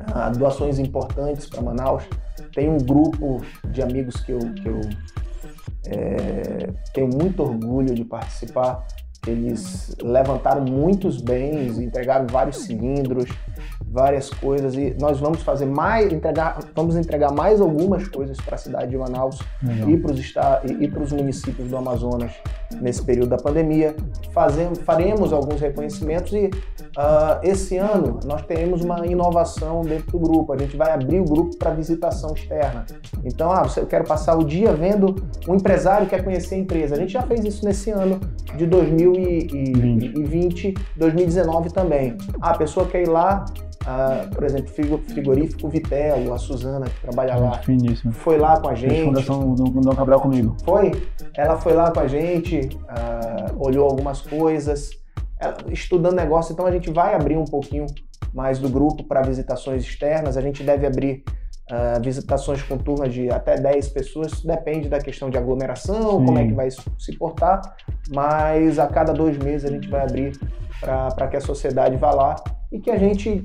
uh, 0.00 0.36
doações 0.36 0.78
importantes 0.78 1.46
para 1.46 1.62
Manaus. 1.62 2.04
Tem 2.54 2.68
um 2.68 2.78
grupo 2.78 3.40
de 3.70 3.82
amigos 3.82 4.16
que 4.20 4.32
eu, 4.32 4.38
que 4.38 4.68
eu 4.68 4.80
é, 5.86 6.70
tenho 6.92 7.08
muito 7.08 7.42
orgulho 7.42 7.94
de 7.94 8.04
participar. 8.04 8.86
Eles 9.26 9.94
levantaram 10.02 10.62
muitos 10.64 11.20
bens, 11.20 11.78
entregaram 11.78 12.26
vários 12.26 12.58
cilindros, 12.58 13.28
várias 13.90 14.30
coisas 14.30 14.74
e 14.74 14.96
nós 15.00 15.18
vamos 15.18 15.42
fazer 15.42 15.66
mais, 15.66 16.12
entregar, 16.12 16.60
vamos 16.74 16.96
entregar 16.96 17.32
mais 17.32 17.60
algumas 17.60 18.06
coisas 18.08 18.40
para 18.40 18.54
a 18.54 18.58
cidade 18.58 18.90
de 18.90 18.96
Manaus 18.96 19.38
Legal. 19.62 19.90
e 19.90 19.96
para 19.96 20.12
os 20.12 20.34
e, 20.80 20.88
para 20.88 21.02
os 21.02 21.12
municípios 21.12 21.68
do 21.68 21.76
Amazonas 21.76 22.32
nesse 22.80 23.02
período 23.02 23.30
da 23.30 23.36
pandemia. 23.36 23.96
Fazemos, 24.32 24.78
faremos 24.78 25.32
alguns 25.32 25.60
reconhecimentos 25.60 26.32
e 26.32 26.46
uh, 26.46 27.40
esse 27.42 27.76
ano 27.76 28.20
nós 28.24 28.42
teremos 28.42 28.82
uma 28.84 29.04
inovação 29.06 29.82
dentro 29.82 30.12
do 30.12 30.18
grupo. 30.18 30.52
A 30.52 30.56
gente 30.56 30.76
vai 30.76 30.92
abrir 30.92 31.20
o 31.20 31.24
grupo 31.24 31.56
para 31.56 31.72
visitação 31.72 32.32
externa. 32.32 32.86
Então, 33.24 33.50
ah, 33.50 33.66
eu 33.76 33.86
quero 33.86 34.04
passar 34.04 34.36
o 34.36 34.44
dia 34.44 34.72
vendo 34.72 35.16
um 35.48 35.56
empresário 35.56 36.06
que 36.06 36.14
quer 36.14 36.22
conhecer 36.22 36.54
a 36.54 36.58
empresa. 36.58 36.94
A 36.94 36.98
gente 36.98 37.12
já 37.12 37.22
fez 37.22 37.44
isso 37.44 37.64
nesse 37.64 37.90
ano 37.90 38.20
de 38.56 38.66
2020, 39.12 40.74
2019 40.96 41.70
também. 41.70 42.16
Ah, 42.40 42.50
a 42.50 42.58
pessoa 42.58 42.86
quer 42.86 43.02
ir 43.02 43.08
lá 43.08 43.44
a, 43.86 44.26
por 44.34 44.44
exemplo, 44.44 44.68
frigorífico 44.68 45.68
Vitelo, 45.68 46.34
a 46.34 46.38
Suzana 46.38 46.86
que 46.86 47.00
trabalha 47.00 47.36
lá, 47.36 47.58
finíssimo. 47.58 48.12
foi 48.12 48.38
lá 48.38 48.60
com 48.60 48.68
a 48.68 48.74
gente. 48.74 49.04
Fundação 49.04 49.54
Dom 49.54 49.94
Cabral 49.94 50.20
comigo. 50.20 50.56
Foi? 50.64 50.92
Ela 51.34 51.56
foi 51.58 51.72
lá 51.72 51.90
com 51.90 52.00
a 52.00 52.06
gente, 52.06 52.58
uh, 52.58 53.64
olhou 53.64 53.86
algumas 53.88 54.20
coisas, 54.20 54.90
estudando 55.70 56.14
negócio. 56.14 56.52
Então 56.52 56.66
a 56.66 56.70
gente 56.70 56.90
vai 56.90 57.14
abrir 57.14 57.36
um 57.36 57.44
pouquinho 57.44 57.86
mais 58.34 58.58
do 58.58 58.68
grupo 58.68 59.04
para 59.04 59.22
visitações 59.22 59.82
externas. 59.82 60.36
A 60.36 60.40
gente 60.40 60.62
deve 60.62 60.86
abrir 60.86 61.24
uh, 61.70 62.02
visitações 62.02 62.62
com 62.62 62.76
turmas 62.76 63.12
de 63.12 63.30
até 63.30 63.56
10 63.56 63.88
pessoas. 63.88 64.32
Isso 64.32 64.46
depende 64.46 64.88
da 64.88 64.98
questão 64.98 65.30
de 65.30 65.38
aglomeração, 65.38 66.20
Sim. 66.20 66.26
como 66.26 66.38
é 66.38 66.46
que 66.46 66.52
vai 66.52 66.68
se 66.70 67.16
portar. 67.18 67.60
Mas 68.14 68.78
a 68.78 68.86
cada 68.86 69.12
dois 69.12 69.38
meses 69.38 69.70
a 69.70 69.72
gente 69.72 69.88
vai 69.88 70.02
abrir 70.02 70.32
para 70.80 71.28
que 71.28 71.36
a 71.36 71.40
sociedade 71.40 71.96
vá 71.96 72.10
lá 72.12 72.36
e 72.72 72.80
que 72.80 72.90
a 72.90 72.98
gente 72.98 73.44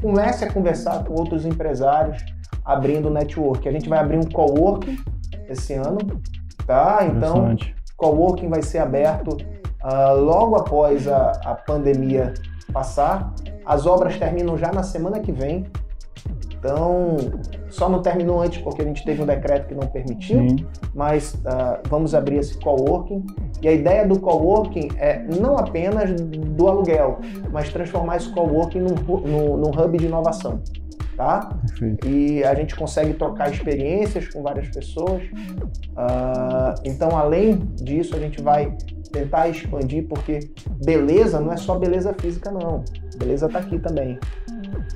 comece 0.00 0.44
a 0.44 0.52
conversar 0.52 1.04
com 1.04 1.14
outros 1.14 1.44
empresários 1.44 2.24
abrindo 2.64 3.10
network. 3.10 3.68
A 3.68 3.72
gente 3.72 3.88
vai 3.88 3.98
abrir 3.98 4.18
um 4.18 4.28
coworking 4.28 4.98
esse 5.48 5.74
ano, 5.74 5.98
tá? 6.66 7.00
Então, 7.04 7.56
coworking 7.96 8.48
vai 8.48 8.62
ser 8.62 8.78
aberto 8.78 9.36
uh, 9.84 10.14
logo 10.18 10.56
após 10.56 11.08
a, 11.08 11.32
a 11.44 11.54
pandemia 11.54 12.32
passar. 12.72 13.34
As 13.64 13.86
obras 13.86 14.16
terminam 14.16 14.56
já 14.56 14.72
na 14.72 14.82
semana 14.82 15.20
que 15.20 15.32
vem. 15.32 15.66
Então, 16.60 17.16
só 17.70 17.88
não 17.88 18.02
terminou 18.02 18.42
antes 18.42 18.60
porque 18.60 18.82
a 18.82 18.84
gente 18.84 19.02
teve 19.02 19.22
um 19.22 19.26
decreto 19.26 19.66
que 19.66 19.74
não 19.74 19.88
permitiu, 19.88 20.46
Sim. 20.46 20.66
mas 20.94 21.34
uh, 21.34 21.80
vamos 21.88 22.14
abrir 22.14 22.36
esse 22.36 22.58
coworking. 22.58 23.24
E 23.62 23.68
a 23.68 23.72
ideia 23.72 24.06
do 24.06 24.20
coworking 24.20 24.90
é 24.98 25.24
não 25.40 25.56
apenas 25.56 26.12
do 26.20 26.68
aluguel, 26.68 27.18
mas 27.50 27.72
transformar 27.72 28.18
esse 28.18 28.30
coworking 28.30 28.80
num, 28.80 28.94
num, 28.94 29.56
num 29.56 29.70
hub 29.70 29.96
de 29.96 30.04
inovação. 30.04 30.60
Tá? 31.16 31.50
E 32.06 32.44
a 32.44 32.54
gente 32.54 32.76
consegue 32.76 33.14
trocar 33.14 33.50
experiências 33.50 34.28
com 34.28 34.42
várias 34.42 34.68
pessoas. 34.68 35.22
Uh, 35.22 36.74
então, 36.84 37.16
além 37.16 37.56
disso, 37.76 38.14
a 38.14 38.18
gente 38.18 38.40
vai 38.42 38.74
tentar 39.10 39.48
expandir, 39.48 40.06
porque 40.08 40.40
beleza 40.84 41.40
não 41.40 41.52
é 41.52 41.56
só 41.56 41.78
beleza 41.78 42.14
física, 42.18 42.50
não. 42.50 42.84
Beleza 43.18 43.46
está 43.46 43.58
aqui 43.58 43.78
também. 43.78 44.18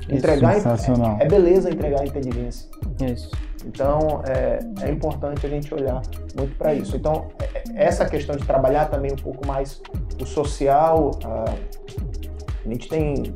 Entregar 0.08 0.56
é, 0.56 1.24
é 1.24 1.28
beleza 1.28 1.70
entregar 1.70 2.04
inteligência. 2.06 2.68
Isso. 3.00 3.30
Então 3.64 4.22
é, 4.26 4.58
é 4.82 4.90
importante 4.90 5.46
a 5.46 5.48
gente 5.48 5.72
olhar 5.72 6.02
muito 6.36 6.56
para 6.56 6.74
isso. 6.74 6.96
Então 6.96 7.28
é- 7.40 7.58
é- 7.58 7.84
essa 7.84 8.04
questão 8.04 8.36
de 8.36 8.44
trabalhar 8.44 8.86
também 8.90 9.12
um 9.12 9.16
pouco 9.16 9.46
mais 9.46 9.80
o 10.20 10.26
social, 10.26 11.12
a 11.24 12.68
gente 12.68 12.88
tem 12.88 13.34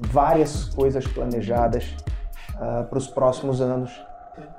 várias 0.00 0.64
coisas 0.66 1.06
planejadas 1.06 1.94
para 2.88 2.98
os 2.98 3.06
próximos 3.06 3.60
anos. 3.60 3.90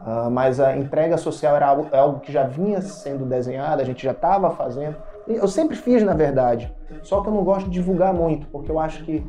Ah, 0.01 0.29
mas 0.29 0.59
a 0.59 0.75
entrega 0.75 1.17
social 1.17 1.55
era 1.55 1.67
algo, 1.67 1.87
é 1.91 1.97
algo 1.97 2.19
que 2.19 2.31
já 2.31 2.43
vinha 2.43 2.81
sendo 2.81 3.25
desenhado, 3.25 3.81
a 3.81 3.85
gente 3.85 4.03
já 4.03 4.11
estava 4.11 4.49
fazendo. 4.51 4.95
Eu 5.27 5.47
sempre 5.47 5.75
fiz, 5.75 6.01
na 6.03 6.13
verdade, 6.13 6.73
só 7.03 7.21
que 7.21 7.27
eu 7.27 7.33
não 7.33 7.43
gosto 7.43 7.65
de 7.65 7.73
divulgar 7.73 8.13
muito, 8.13 8.47
porque 8.47 8.71
eu 8.71 8.79
acho 8.79 9.03
que 9.03 9.23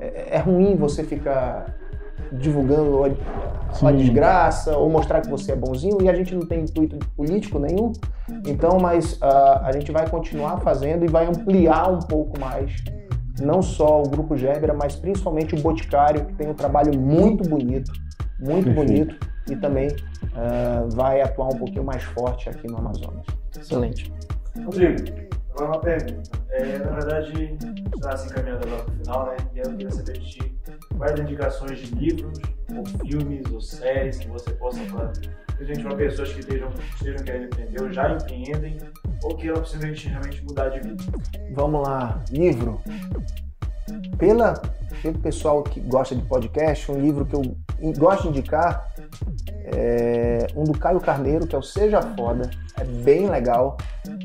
é, 0.00 0.36
é 0.36 0.38
ruim 0.38 0.76
você 0.76 1.02
ficar 1.04 1.74
divulgando 2.32 3.04
a, 3.04 3.88
a 3.88 3.92
desgraça 3.92 4.76
ou 4.76 4.90
mostrar 4.90 5.20
que 5.20 5.28
você 5.28 5.52
é 5.52 5.56
bonzinho 5.56 5.98
e 6.02 6.08
a 6.08 6.14
gente 6.14 6.34
não 6.34 6.46
tem 6.46 6.60
intuito 6.60 6.98
político 7.16 7.58
nenhum. 7.58 7.92
Então, 8.46 8.78
mas 8.80 9.18
ah, 9.22 9.62
a 9.64 9.72
gente 9.72 9.90
vai 9.90 10.08
continuar 10.08 10.58
fazendo 10.60 11.04
e 11.04 11.08
vai 11.08 11.26
ampliar 11.26 11.90
um 11.90 12.00
pouco 12.00 12.38
mais, 12.38 12.74
não 13.40 13.62
só 13.62 14.02
o 14.02 14.08
Grupo 14.08 14.36
Gerbera, 14.36 14.74
mas 14.74 14.96
principalmente 14.96 15.54
o 15.54 15.60
Boticário, 15.60 16.26
que 16.26 16.34
tem 16.34 16.48
um 16.48 16.54
trabalho 16.54 16.98
muito 16.98 17.48
bonito, 17.48 17.92
muito 18.38 18.64
Perfeito. 18.64 18.74
bonito 18.74 19.28
e 19.50 19.56
também 19.56 19.88
ah, 20.34 20.84
vai 20.92 21.22
atuar 21.22 21.46
um 21.46 21.58
pouquinho 21.58 21.84
mais 21.84 22.02
forte 22.02 22.48
aqui 22.48 22.66
no 22.66 22.78
Amazonas. 22.78 23.24
Excelente. 23.58 24.12
Rodrigo, 24.64 25.02
agora 25.58 25.66
uma 25.66 25.80
pergunta. 25.80 26.30
É, 26.50 26.78
na 26.78 26.92
verdade, 26.92 27.58
está 27.94 28.16
se 28.16 28.28
encaminhando 28.28 28.66
agora 28.66 28.84
para 28.84 28.94
o 28.94 28.96
final, 28.96 29.26
né? 29.26 29.36
E 29.54 29.58
eu 29.58 29.70
queria 29.70 29.90
saber 29.90 30.18
de 30.18 30.30
ti 30.30 30.58
quais 30.96 31.20
indicações 31.20 31.78
de 31.78 31.94
livros, 31.94 32.38
ou 32.76 32.86
filmes, 32.86 33.52
ou 33.52 33.60
séries 33.60 34.18
que 34.18 34.28
você 34.28 34.50
possa 34.52 34.80
falar. 34.86 35.12
Principalmente 35.56 35.82
para 35.82 35.96
pessoas 35.96 36.32
que 36.32 36.40
estejam, 36.40 36.70
estejam 36.94 37.24
querendo 37.24 37.44
empreender, 37.46 37.82
ou 37.82 37.92
já 37.92 38.10
empreendem, 38.12 38.78
ou 39.22 39.36
queiram 39.36 39.64
simplesmente 39.64 40.08
realmente 40.08 40.44
mudar 40.44 40.68
de 40.68 40.80
vida. 40.80 41.04
Vamos 41.52 41.86
lá, 41.86 42.22
livro. 42.30 42.80
Pela, 44.18 44.54
pelo 45.02 45.18
pessoal 45.18 45.62
que 45.62 45.80
gosta 45.80 46.14
de 46.14 46.22
podcast, 46.22 46.90
um 46.90 47.00
livro 47.00 47.24
que 47.24 47.34
eu 47.34 47.56
gosto 47.96 48.24
de 48.24 48.28
indicar 48.28 48.92
é 49.70 50.46
um 50.56 50.64
do 50.64 50.78
Caio 50.78 51.00
Carneiro, 51.00 51.46
que 51.46 51.54
é 51.54 51.58
o 51.58 51.62
Seja 51.62 52.00
Foda. 52.00 52.50
É 52.78 52.84
bem 52.84 53.28
legal, 53.28 53.76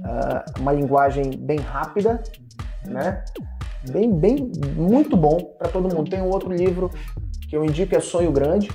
ah, 0.05 0.45
uma 0.59 0.71
linguagem 0.71 1.31
bem 1.37 1.59
rápida, 1.59 2.21
né? 2.85 3.23
Bem, 3.89 4.13
bem, 4.13 4.51
muito 4.75 5.17
bom 5.17 5.37
para 5.57 5.69
todo 5.69 5.93
mundo. 5.93 6.09
Tem 6.09 6.21
um 6.21 6.29
outro 6.29 6.51
livro 6.51 6.89
que 7.49 7.57
eu 7.57 7.65
indico, 7.65 7.95
é 7.95 7.99
Sonho 7.99 8.31
Grande, 8.31 8.71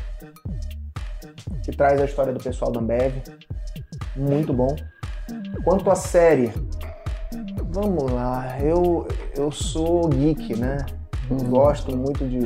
que 1.65 1.73
traz 1.73 2.01
a 2.01 2.05
história 2.05 2.33
do 2.33 2.43
pessoal 2.43 2.71
da 2.71 2.81
Ambev. 2.81 3.15
Muito 4.15 4.53
bom. 4.53 4.77
Quanto 5.65 5.91
à 5.91 5.95
série, 5.95 6.53
Vamos 7.71 8.11
lá, 8.13 8.57
eu, 8.61 9.07
eu 9.37 9.51
sou 9.51 10.09
geek, 10.09 10.57
né? 10.57 10.79
Eu 11.31 11.37
Gosto 11.37 11.95
muito 11.97 12.27
de, 12.27 12.41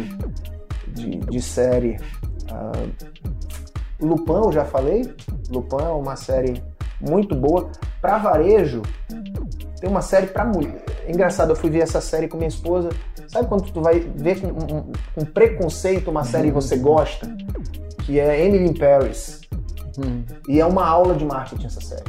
de, 0.93 1.19
de 1.19 1.41
série. 1.41 1.97
Ah, 2.51 2.73
Lupin, 4.01 4.33
eu 4.33 4.53
já 4.53 4.65
falei. 4.65 5.15
Lupin 5.51 5.77
é 5.77 5.89
uma 5.89 6.17
série 6.17 6.63
muito 7.01 7.35
boa. 7.37 7.71
Pra 8.01 8.19
varejo, 8.19 8.83
tem 9.81 9.89
uma 9.89 10.03
série 10.03 10.27
pra 10.27 10.45
mulher. 10.45 10.85
Engraçado, 11.07 11.51
eu 11.51 11.57
fui 11.57 11.71
ver 11.71 11.81
essa 11.83 12.01
série 12.01 12.27
com 12.27 12.37
minha 12.37 12.49
esposa. 12.49 12.89
Sabe 13.29 13.47
quando 13.49 13.71
tu 13.73 13.81
vai 13.81 14.01
ver 14.01 14.41
com, 14.41 14.49
um- 14.49 15.25
preconceito 15.25 16.11
uma 16.11 16.25
série 16.25 16.49
que 16.49 16.55
você 16.55 16.77
gosta? 16.77 17.29
Que 18.05 18.19
é 18.19 18.45
Emily 18.45 18.67
in 18.69 18.75
Paris. 18.75 19.41
Hum. 19.99 20.25
E 20.49 20.61
é 20.61 20.67
uma 20.67 20.85
aula 20.85 21.15
de 21.15 21.25
marketing 21.25 21.67
essa 21.67 21.81
série. 21.81 22.03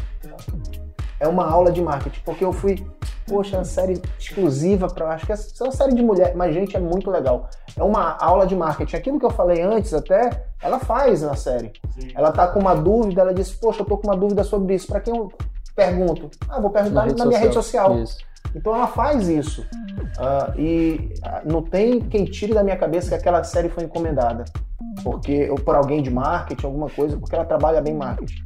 É 1.23 1.27
uma 1.27 1.49
aula 1.49 1.71
de 1.71 1.81
marketing, 1.81 2.19
porque 2.25 2.43
eu 2.43 2.51
fui, 2.51 2.85
poxa, 3.25 3.55
é 3.55 3.59
uma 3.59 3.63
série 3.63 4.01
exclusiva 4.19 4.87
para, 4.87 5.13
acho 5.13 5.25
que 5.25 5.31
é 5.31 5.37
uma 5.63 5.71
série 5.71 5.95
de 5.95 6.03
mulher, 6.03 6.35
mas 6.35 6.53
gente, 6.53 6.75
é 6.75 6.79
muito 6.81 7.09
legal. 7.09 7.49
É 7.77 7.81
uma 7.81 8.17
aula 8.17 8.45
de 8.45 8.53
marketing. 8.53 8.97
Aquilo 8.97 9.17
que 9.17 9.25
eu 9.25 9.29
falei 9.29 9.61
antes 9.61 9.93
até, 9.93 10.43
ela 10.61 10.79
faz 10.79 11.21
na 11.21 11.33
série. 11.37 11.71
Sim. 11.97 12.09
Ela 12.13 12.33
tá 12.33 12.45
com 12.49 12.59
uma 12.59 12.75
dúvida, 12.75 13.21
ela 13.21 13.33
disse, 13.33 13.55
poxa, 13.55 13.83
eu 13.83 13.85
tô 13.85 13.97
com 13.97 14.05
uma 14.05 14.17
dúvida 14.17 14.43
sobre 14.43 14.75
isso. 14.75 14.85
Para 14.85 14.99
quem 14.99 15.15
eu 15.15 15.31
pergunto? 15.73 16.29
Ah, 16.49 16.59
vou 16.59 16.69
perguntar 16.69 17.05
na, 17.05 17.25
minha 17.25 17.39
rede 17.39 17.53
social. 17.53 17.97
Isso. 17.99 18.17
Então 18.53 18.75
ela 18.75 18.87
faz 18.87 19.29
isso. 19.29 19.65
Ah, 20.19 20.53
e 20.57 21.13
ah, 21.23 21.41
não 21.45 21.61
tem 21.61 22.01
quem 22.01 22.25
tire 22.25 22.53
da 22.53 22.65
minha 22.65 22.75
cabeça 22.75 23.07
que 23.07 23.15
aquela 23.15 23.41
série 23.45 23.69
foi 23.69 23.85
encomendada. 23.85 24.43
Porque, 25.01 25.49
ou 25.49 25.55
por 25.55 25.73
alguém 25.73 26.03
de 26.03 26.09
marketing, 26.09 26.65
alguma 26.65 26.89
coisa, 26.89 27.15
porque 27.15 27.33
ela 27.33 27.45
trabalha 27.45 27.81
bem 27.81 27.93
marketing. 27.93 28.43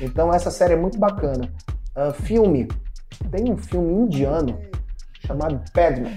Então 0.00 0.34
essa 0.34 0.50
série 0.50 0.74
é 0.74 0.76
muito 0.76 0.98
bacana. 0.98 1.48
Ah, 1.96 2.12
filme. 2.12 2.68
Tem 3.30 3.50
um 3.52 3.56
filme 3.56 3.92
indiano 3.92 4.58
chamado 5.26 5.60
Padman. 5.72 6.12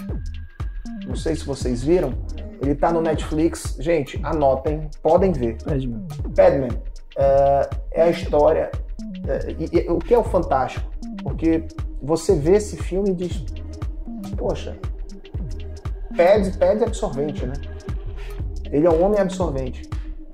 Não 1.08 1.16
sei 1.16 1.36
se 1.36 1.46
vocês 1.46 1.84
viram. 1.84 2.14
Ele 2.62 2.76
tá 2.76 2.92
no 2.92 3.02
Netflix. 3.02 3.78
Gente, 3.80 4.20
anotem, 4.24 4.90
podem 5.02 5.32
ver. 5.32 5.58
Pede 5.64 5.88
mesmo. 5.88 6.08
Padman 6.36 6.70
é, 7.18 7.70
é 7.94 8.02
a 8.04 8.10
história. 8.10 8.70
é, 9.28 9.52
e- 9.58 9.78
e 9.86 9.90
o 9.90 9.98
que 10.00 10.14
é 10.14 10.18
o 10.18 10.24
fantástico? 10.24 10.90
Porque 11.24 11.64
você 12.02 12.36
vê 12.36 12.56
esse 12.58 12.78
filme 12.78 13.12
e 13.12 13.14
diz: 13.16 13.44
Poxa, 14.38 14.78
Pad, 16.16 16.58
Pad 16.58 16.82
é 16.82 16.86
absorvente, 16.86 17.46
né? 17.46 17.54
Ele 18.72 18.86
é 18.86 18.90
um 18.90 19.04
homem 19.04 19.20
absorvente. 19.20 19.90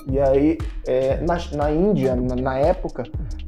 E 0.07 0.19
aí, 0.19 0.57
é, 0.87 1.17
na, 1.21 1.37
na 1.55 1.71
Índia, 1.71 2.15
na, 2.15 2.35
na 2.35 2.57
época, 2.59 3.03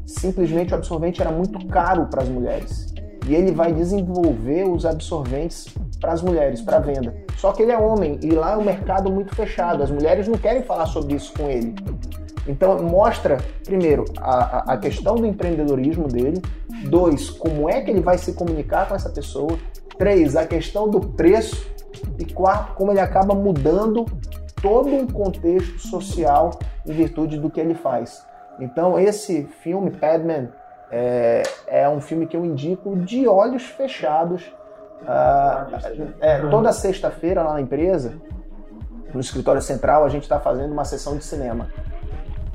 simplesmente 0.08 0.74
o 0.74 0.78
absorvente 0.78 1.22
era 1.22 1.32
muito 1.32 1.68
caro 1.68 2.08
para 2.08 2.24
as 2.24 2.30
mulheres. 2.30 2.88
E 3.28 3.36
ele 3.36 3.52
vai 3.52 3.74
desenvolver 3.74 4.64
os 4.64 4.86
absorventes 4.86 5.68
para 6.00 6.14
as 6.14 6.22
mulheres, 6.22 6.62
para 6.62 6.80
venda. 6.80 7.14
Só 7.36 7.52
que 7.52 7.62
ele 7.62 7.74
é 7.74 7.78
homem 7.78 8.18
e 8.24 8.32
lá 8.32 8.54
é 8.54 8.58
um 8.58 8.64
mercado 8.64 9.12
muito 9.12 9.36
fechado. 9.36 9.84
As 9.84 9.92
mulheres 9.92 10.28
não 10.28 10.38
querem 10.38 10.64
falar 10.64 10.86
sobre 10.86 11.14
isso 11.16 11.34
com 11.38 11.50
ele. 11.50 11.76
Então 12.48 12.82
mostra, 12.82 13.38
primeiro, 13.66 14.06
a, 14.18 14.74
a- 14.74 14.78
questão 14.78 15.16
do 15.16 15.26
empreendedorismo 15.26 16.08
dele. 16.08 16.42
Dois, 16.90 17.30
como 17.30 17.70
é 17.70 17.82
que 17.82 17.92
ele 17.92 18.00
vai 18.00 18.18
se 18.18 18.32
comunicar 18.32 18.88
com 18.88 18.96
essa 18.96 19.10
pessoa. 19.10 19.60
Três, 19.98 20.38
a 20.38 20.46
questão 20.48 20.90
do 20.90 21.02
preço. 21.02 21.70
E 22.18 22.24
quatro, 22.26 22.76
como 22.76 22.92
ele 22.94 23.02
acaba 23.02 23.36
mudando 23.36 24.06
todo 24.62 24.88
um 24.88 25.06
contexto 25.06 25.80
social 25.80 26.52
em 26.86 26.94
virtude 26.94 27.38
do 27.38 27.50
que 27.50 27.60
ele 27.60 27.74
faz. 27.76 28.26
Então 28.60 29.00
esse 29.00 29.44
filme, 29.62 29.92
Padman, 29.92 30.50
é, 30.92 31.44
é 31.68 31.90
um 31.90 32.00
filme 32.02 32.26
que 32.28 32.36
eu 32.36 32.46
indico 32.46 32.96
de 32.96 33.28
olhos 33.28 33.64
fechados. 33.64 34.52
Ah, 35.08 35.68
é, 36.20 36.40
toda 36.50 36.72
sexta-feira 36.72 37.44
lá 37.44 37.54
na 37.54 37.62
empresa, 37.62 38.14
no 39.14 39.20
escritório 39.20 39.62
central, 39.62 40.04
a 40.04 40.10
gente 40.10 40.24
está 40.24 40.40
fazendo 40.40 40.72
uma 40.72 40.86
sessão 40.86 41.18
de 41.18 41.24
cinema. 41.24 41.68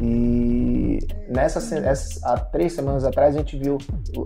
E 0.01 0.99
nessa 1.29 1.59
essa- 1.79 2.27
há 2.29 2.37
três 2.39 2.73
semanas 2.73 3.05
atrás 3.05 3.35
a 3.37 3.39
gente 3.39 3.57
viu, 3.57 3.79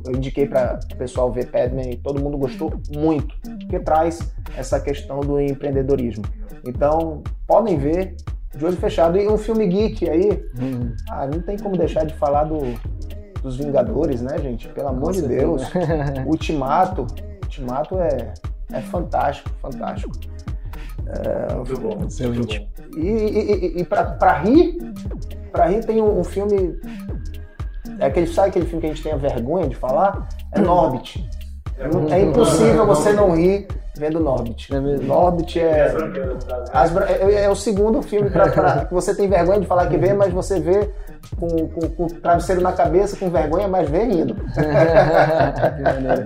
eu 0.07 0.12
indiquei 0.12 0.47
para 0.47 0.78
o 0.93 0.97
pessoal 0.97 1.31
ver 1.31 1.51
Padman 1.51 1.90
e 1.90 1.97
todo 1.97 2.23
mundo 2.23 2.39
gostou 2.39 2.73
muito, 2.94 3.35
porque 3.61 3.78
traz 3.81 4.20
essa 4.57 4.81
questão 4.81 5.20
do 5.20 5.39
empreendedorismo. 5.40 6.24
Então 6.66 7.23
podem 7.47 7.77
ver 7.77 8.16
de 8.56 8.64
olho 8.64 8.76
fechado. 8.76 9.18
E 9.18 9.28
um 9.28 9.36
filme 9.38 9.66
geek 9.66 10.08
aí, 10.08 10.44
Hum. 10.60 10.94
ah, 11.10 11.26
não 11.26 11.40
tem 11.40 11.58
como 11.58 11.76
deixar 11.76 12.04
de 12.06 12.14
falar 12.14 12.44
do, 12.44 12.58
dos 13.42 13.56
Vingadores, 13.56 14.22
né, 14.22 14.38
gente? 14.38 14.68
Pelo 14.68 14.88
amor 14.88 15.12
de 15.12 15.20
certeza. 15.20 15.40
Deus. 15.46 15.62
Ultimato, 16.26 17.06
Ultimato 17.42 17.98
é, 18.00 18.32
é 18.72 18.80
fantástico, 18.82 19.50
fantástico. 19.60 20.12
Muito 21.56 21.80
bom. 21.80 22.04
Excelente. 22.06 22.58
Muito 22.60 22.96
bom. 22.96 22.98
E, 22.98 23.06
e, 23.08 23.52
e- 23.78 23.80
e 23.80 23.84
pra, 23.84 24.04
pra 24.04 24.38
rir, 24.38 24.78
pra 25.52 25.66
rir 25.66 25.84
tem 25.84 26.00
um, 26.02 26.18
um 26.20 26.24
filme. 26.24 26.78
É 27.98 28.06
aquele, 28.06 28.26
sabe 28.26 28.48
aquele 28.48 28.66
filme 28.66 28.80
que 28.80 28.86
a 28.86 28.90
gente 28.90 29.02
tem 29.02 29.12
a 29.12 29.16
vergonha 29.16 29.68
de 29.68 29.76
falar? 29.76 30.28
É 30.52 30.60
Norbit. 30.60 31.28
É 31.78 32.20
impossível 32.23 32.86
você 32.86 33.12
não 33.12 33.35
rir 33.36 33.66
vendo 33.98 34.20
Norbit. 34.20 34.73
É? 34.73 34.81
Norbit 34.81 35.59
é, 35.61 35.94
é, 37.09 37.44
é 37.44 37.51
o 37.51 37.57
segundo 37.57 38.03
filme 38.03 38.28
pra, 38.31 38.48
pra- 38.51 38.85
que 38.85 38.93
você 38.94 39.15
tem 39.15 39.28
vergonha 39.28 39.61
de 39.61 39.66
falar 39.66 39.86
que 39.89 39.97
vê, 39.97 40.12
mas 40.12 40.32
você 40.32 40.61
vê 40.61 40.90
com, 41.39 41.48
com- 41.69 41.89
com 41.90 42.05
o 42.05 42.11
travesseiro 42.20 42.61
na 42.61 42.73
cabeça, 42.73 43.16
com 43.16 43.31
vergonha, 43.31 43.66
mas 43.69 43.89
vê 43.89 44.05
rindo. 44.05 44.36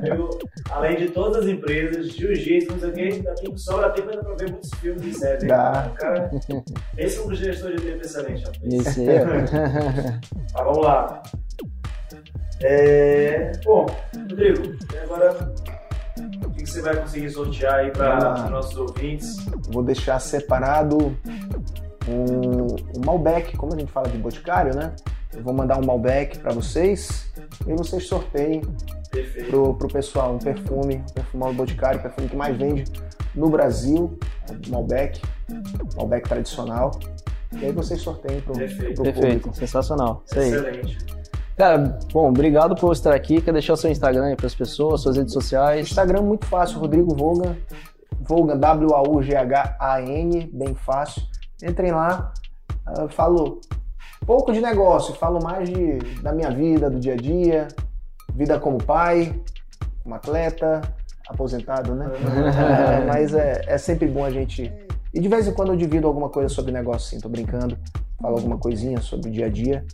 Eu, 0.05 0.31
além 0.71 0.97
de 0.97 1.09
todas 1.11 1.45
as 1.45 1.49
empresas, 1.49 2.09
jiu-jitsu, 2.13 2.73
não 2.73 2.81
sei 2.81 2.89
o 2.89 2.93
que, 2.93 3.01
ainda 3.03 3.35
tem, 3.35 3.57
sobra 3.57 3.91
tempo 3.91 4.11
ainda 4.11 4.23
pra 4.25 4.35
ver 4.35 4.51
muitos 4.51 4.71
filmes 4.81 5.05
e 5.07 5.15
séries. 5.15 5.43
hein? 5.45 5.49
Dá. 5.49 5.91
Cara, 5.97 6.31
esse 6.99 7.19
é 7.19 7.23
um 7.23 7.35
gestor 7.35 7.71
de 7.73 7.83
tempo 7.83 8.05
excelente. 8.05 8.45
Isso 8.65 9.01
ó. 9.01 10.55
Mas 10.55 10.65
vamos 10.65 10.85
lá. 10.85 11.23
É... 12.63 13.53
Bom, 13.65 13.87
Rodrigo, 14.17 14.77
e 14.93 14.99
agora 14.99 15.53
o 16.45 16.51
que 16.51 16.67
você 16.67 16.83
vai 16.83 16.97
conseguir 16.97 17.31
sortear 17.31 17.75
aí 17.75 17.91
para 17.91 18.45
os 18.45 18.51
nossos 18.51 18.77
ouvintes? 18.77 19.37
Vou 19.71 19.83
deixar 19.83 20.19
separado 20.21 21.17
um, 22.09 22.67
um 22.97 23.05
Malbec, 23.05 23.57
como 23.57 23.75
a 23.75 23.79
gente 23.79 23.91
fala 23.91 24.09
de 24.09 24.19
boticário, 24.19 24.75
né? 24.75 24.95
Eu 25.35 25.43
vou 25.43 25.55
mandar 25.55 25.79
um 25.79 25.87
Malbec 25.87 26.39
pra 26.41 26.53
vocês 26.53 27.33
e 27.67 27.73
vocês 27.75 28.07
sorteiem 28.07 28.63
Perfeito. 29.11 29.49
pro, 29.49 29.75
pro 29.75 29.89
pessoal 29.89 30.35
um 30.35 30.39
perfume, 30.39 30.97
um 30.97 31.15
perfumado 31.15 31.55
boticário, 31.55 32.01
o 32.01 32.03
perfume 32.03 32.29
que 32.29 32.37
mais 32.37 32.57
vende 32.57 32.85
no 33.35 33.49
Brasil, 33.49 34.19
o 34.67 34.71
Malbec, 34.71 35.23
Malbec 35.97 36.29
tradicional. 36.29 36.91
E 37.53 37.65
aí 37.65 37.73
vocês 37.73 38.01
sorteiem 38.01 38.41
pro, 38.41 38.55
Perfeito. 38.55 38.95
pro 38.95 39.05
Perfeito, 39.05 39.43
público. 39.43 39.57
sensacional. 39.57 40.23
Isso 40.27 40.39
aí. 40.39 40.49
Excelente. 40.53 41.20
Cara, 41.61 41.99
bom, 42.11 42.31
obrigado 42.31 42.75
por 42.75 42.91
estar 42.91 43.15
aqui. 43.15 43.43
Quer 43.43 43.53
deixar 43.53 43.75
o 43.75 43.77
seu 43.77 43.91
Instagram 43.91 44.29
aí 44.29 44.35
para 44.35 44.47
as 44.47 44.55
pessoas, 44.55 45.03
suas 45.03 45.19
redes 45.19 45.35
sociais? 45.35 45.91
Instagram 45.91 46.23
muito 46.23 46.47
fácil, 46.47 46.79
Rodrigo 46.79 47.15
Vogan, 47.15 47.55
Vogan, 48.19 48.57
W-A-U-G-H-A-N, 48.57 50.51
bem 50.55 50.75
fácil. 50.75 51.21
Entrem 51.63 51.93
lá, 51.93 52.33
ah, 52.87 53.09
falo 53.11 53.61
pouco 54.25 54.55
de 54.55 54.61
negócio, 54.63 55.13
falo 55.17 55.39
mais 55.45 55.69
de, 55.69 55.99
da 56.23 56.33
minha 56.33 56.51
vida, 56.51 56.89
do 56.89 56.99
dia 56.99 57.13
a 57.13 57.17
dia, 57.17 57.69
vida 58.33 58.59
como 58.59 58.83
pai, 58.83 59.39
como 60.03 60.15
atleta, 60.15 60.81
aposentado, 61.29 61.95
né? 61.95 62.11
É, 63.03 63.05
mas 63.05 63.35
é, 63.35 63.65
é 63.67 63.77
sempre 63.77 64.09
bom 64.09 64.25
a 64.25 64.31
gente. 64.31 64.73
E 65.13 65.21
de 65.21 65.29
vez 65.29 65.47
em 65.47 65.53
quando 65.53 65.73
eu 65.73 65.77
divido 65.77 66.07
alguma 66.07 66.31
coisa 66.31 66.49
sobre 66.49 66.73
negócio, 66.73 67.11
sim, 67.11 67.21
tô 67.21 67.29
brincando, 67.29 67.77
falo 68.19 68.37
alguma 68.37 68.57
coisinha 68.57 68.99
sobre 69.03 69.29
o 69.29 69.31
dia 69.31 69.45
a 69.45 69.51
dia. 69.51 69.85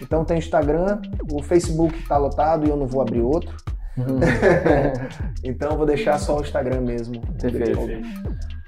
Então 0.00 0.24
tem 0.24 0.36
o 0.36 0.38
Instagram, 0.38 1.00
o 1.30 1.42
Facebook 1.42 2.06
tá 2.06 2.16
lotado 2.16 2.66
e 2.66 2.70
eu 2.70 2.76
não 2.76 2.86
vou 2.86 3.02
abrir 3.02 3.20
outro. 3.20 3.54
então 5.44 5.72
eu 5.72 5.76
vou 5.76 5.86
deixar 5.86 6.18
só 6.18 6.38
o 6.38 6.40
Instagram 6.40 6.80
mesmo. 6.80 7.20
Perfeito. 7.38 7.78
Perfeito. 7.78 8.08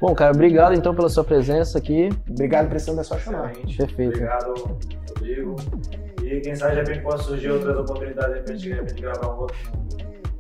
Bom, 0.01 0.14
cara, 0.14 0.32
obrigado 0.32 0.74
então 0.74 0.94
pela 0.94 1.09
sua 1.09 1.24
presença 1.24 1.78
aqui. 1.78 2.10
Obrigado, 2.28 2.68
precisando 2.68 3.01
é 3.01 3.05
só 3.05 3.18
chamar. 3.18 3.52
Excelente. 3.52 3.76
Perfeito. 3.76 4.16
Obrigado, 4.16 4.55
Rodrigo. 5.09 5.56
E 6.22 6.40
quem 6.40 6.55
sabe 6.55 6.72
de 6.72 6.80
repente 6.80 7.01
pode 7.02 7.22
surgir 7.22 7.51
outras 7.51 7.76
oportunidades 7.78 8.32
de 8.32 8.40
repente, 8.40 8.62
de 8.62 8.72
repente 8.72 9.02
gravar 9.02 9.34
um 9.34 9.40
outro, 9.40 9.56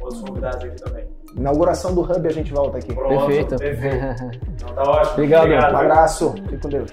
outros 0.00 0.20
convidados 0.20 0.64
aqui 0.64 0.82
também. 0.82 1.04
Inauguração 1.36 1.94
do 1.94 2.02
Hub 2.02 2.28
a 2.28 2.32
gente 2.32 2.52
volta 2.52 2.78
aqui. 2.78 2.94
Pronto, 2.94 3.26
Perfeito. 3.26 3.56
perfeito. 3.56 4.44
Então 4.54 4.74
tá 4.74 4.82
ótimo. 4.82 5.12
Obrigado. 5.12 5.44
Um 5.44 5.48
viu? 5.48 5.58
abraço, 5.58 6.32
fique 6.32 6.58
com 6.58 6.68
Deus. 6.68 6.90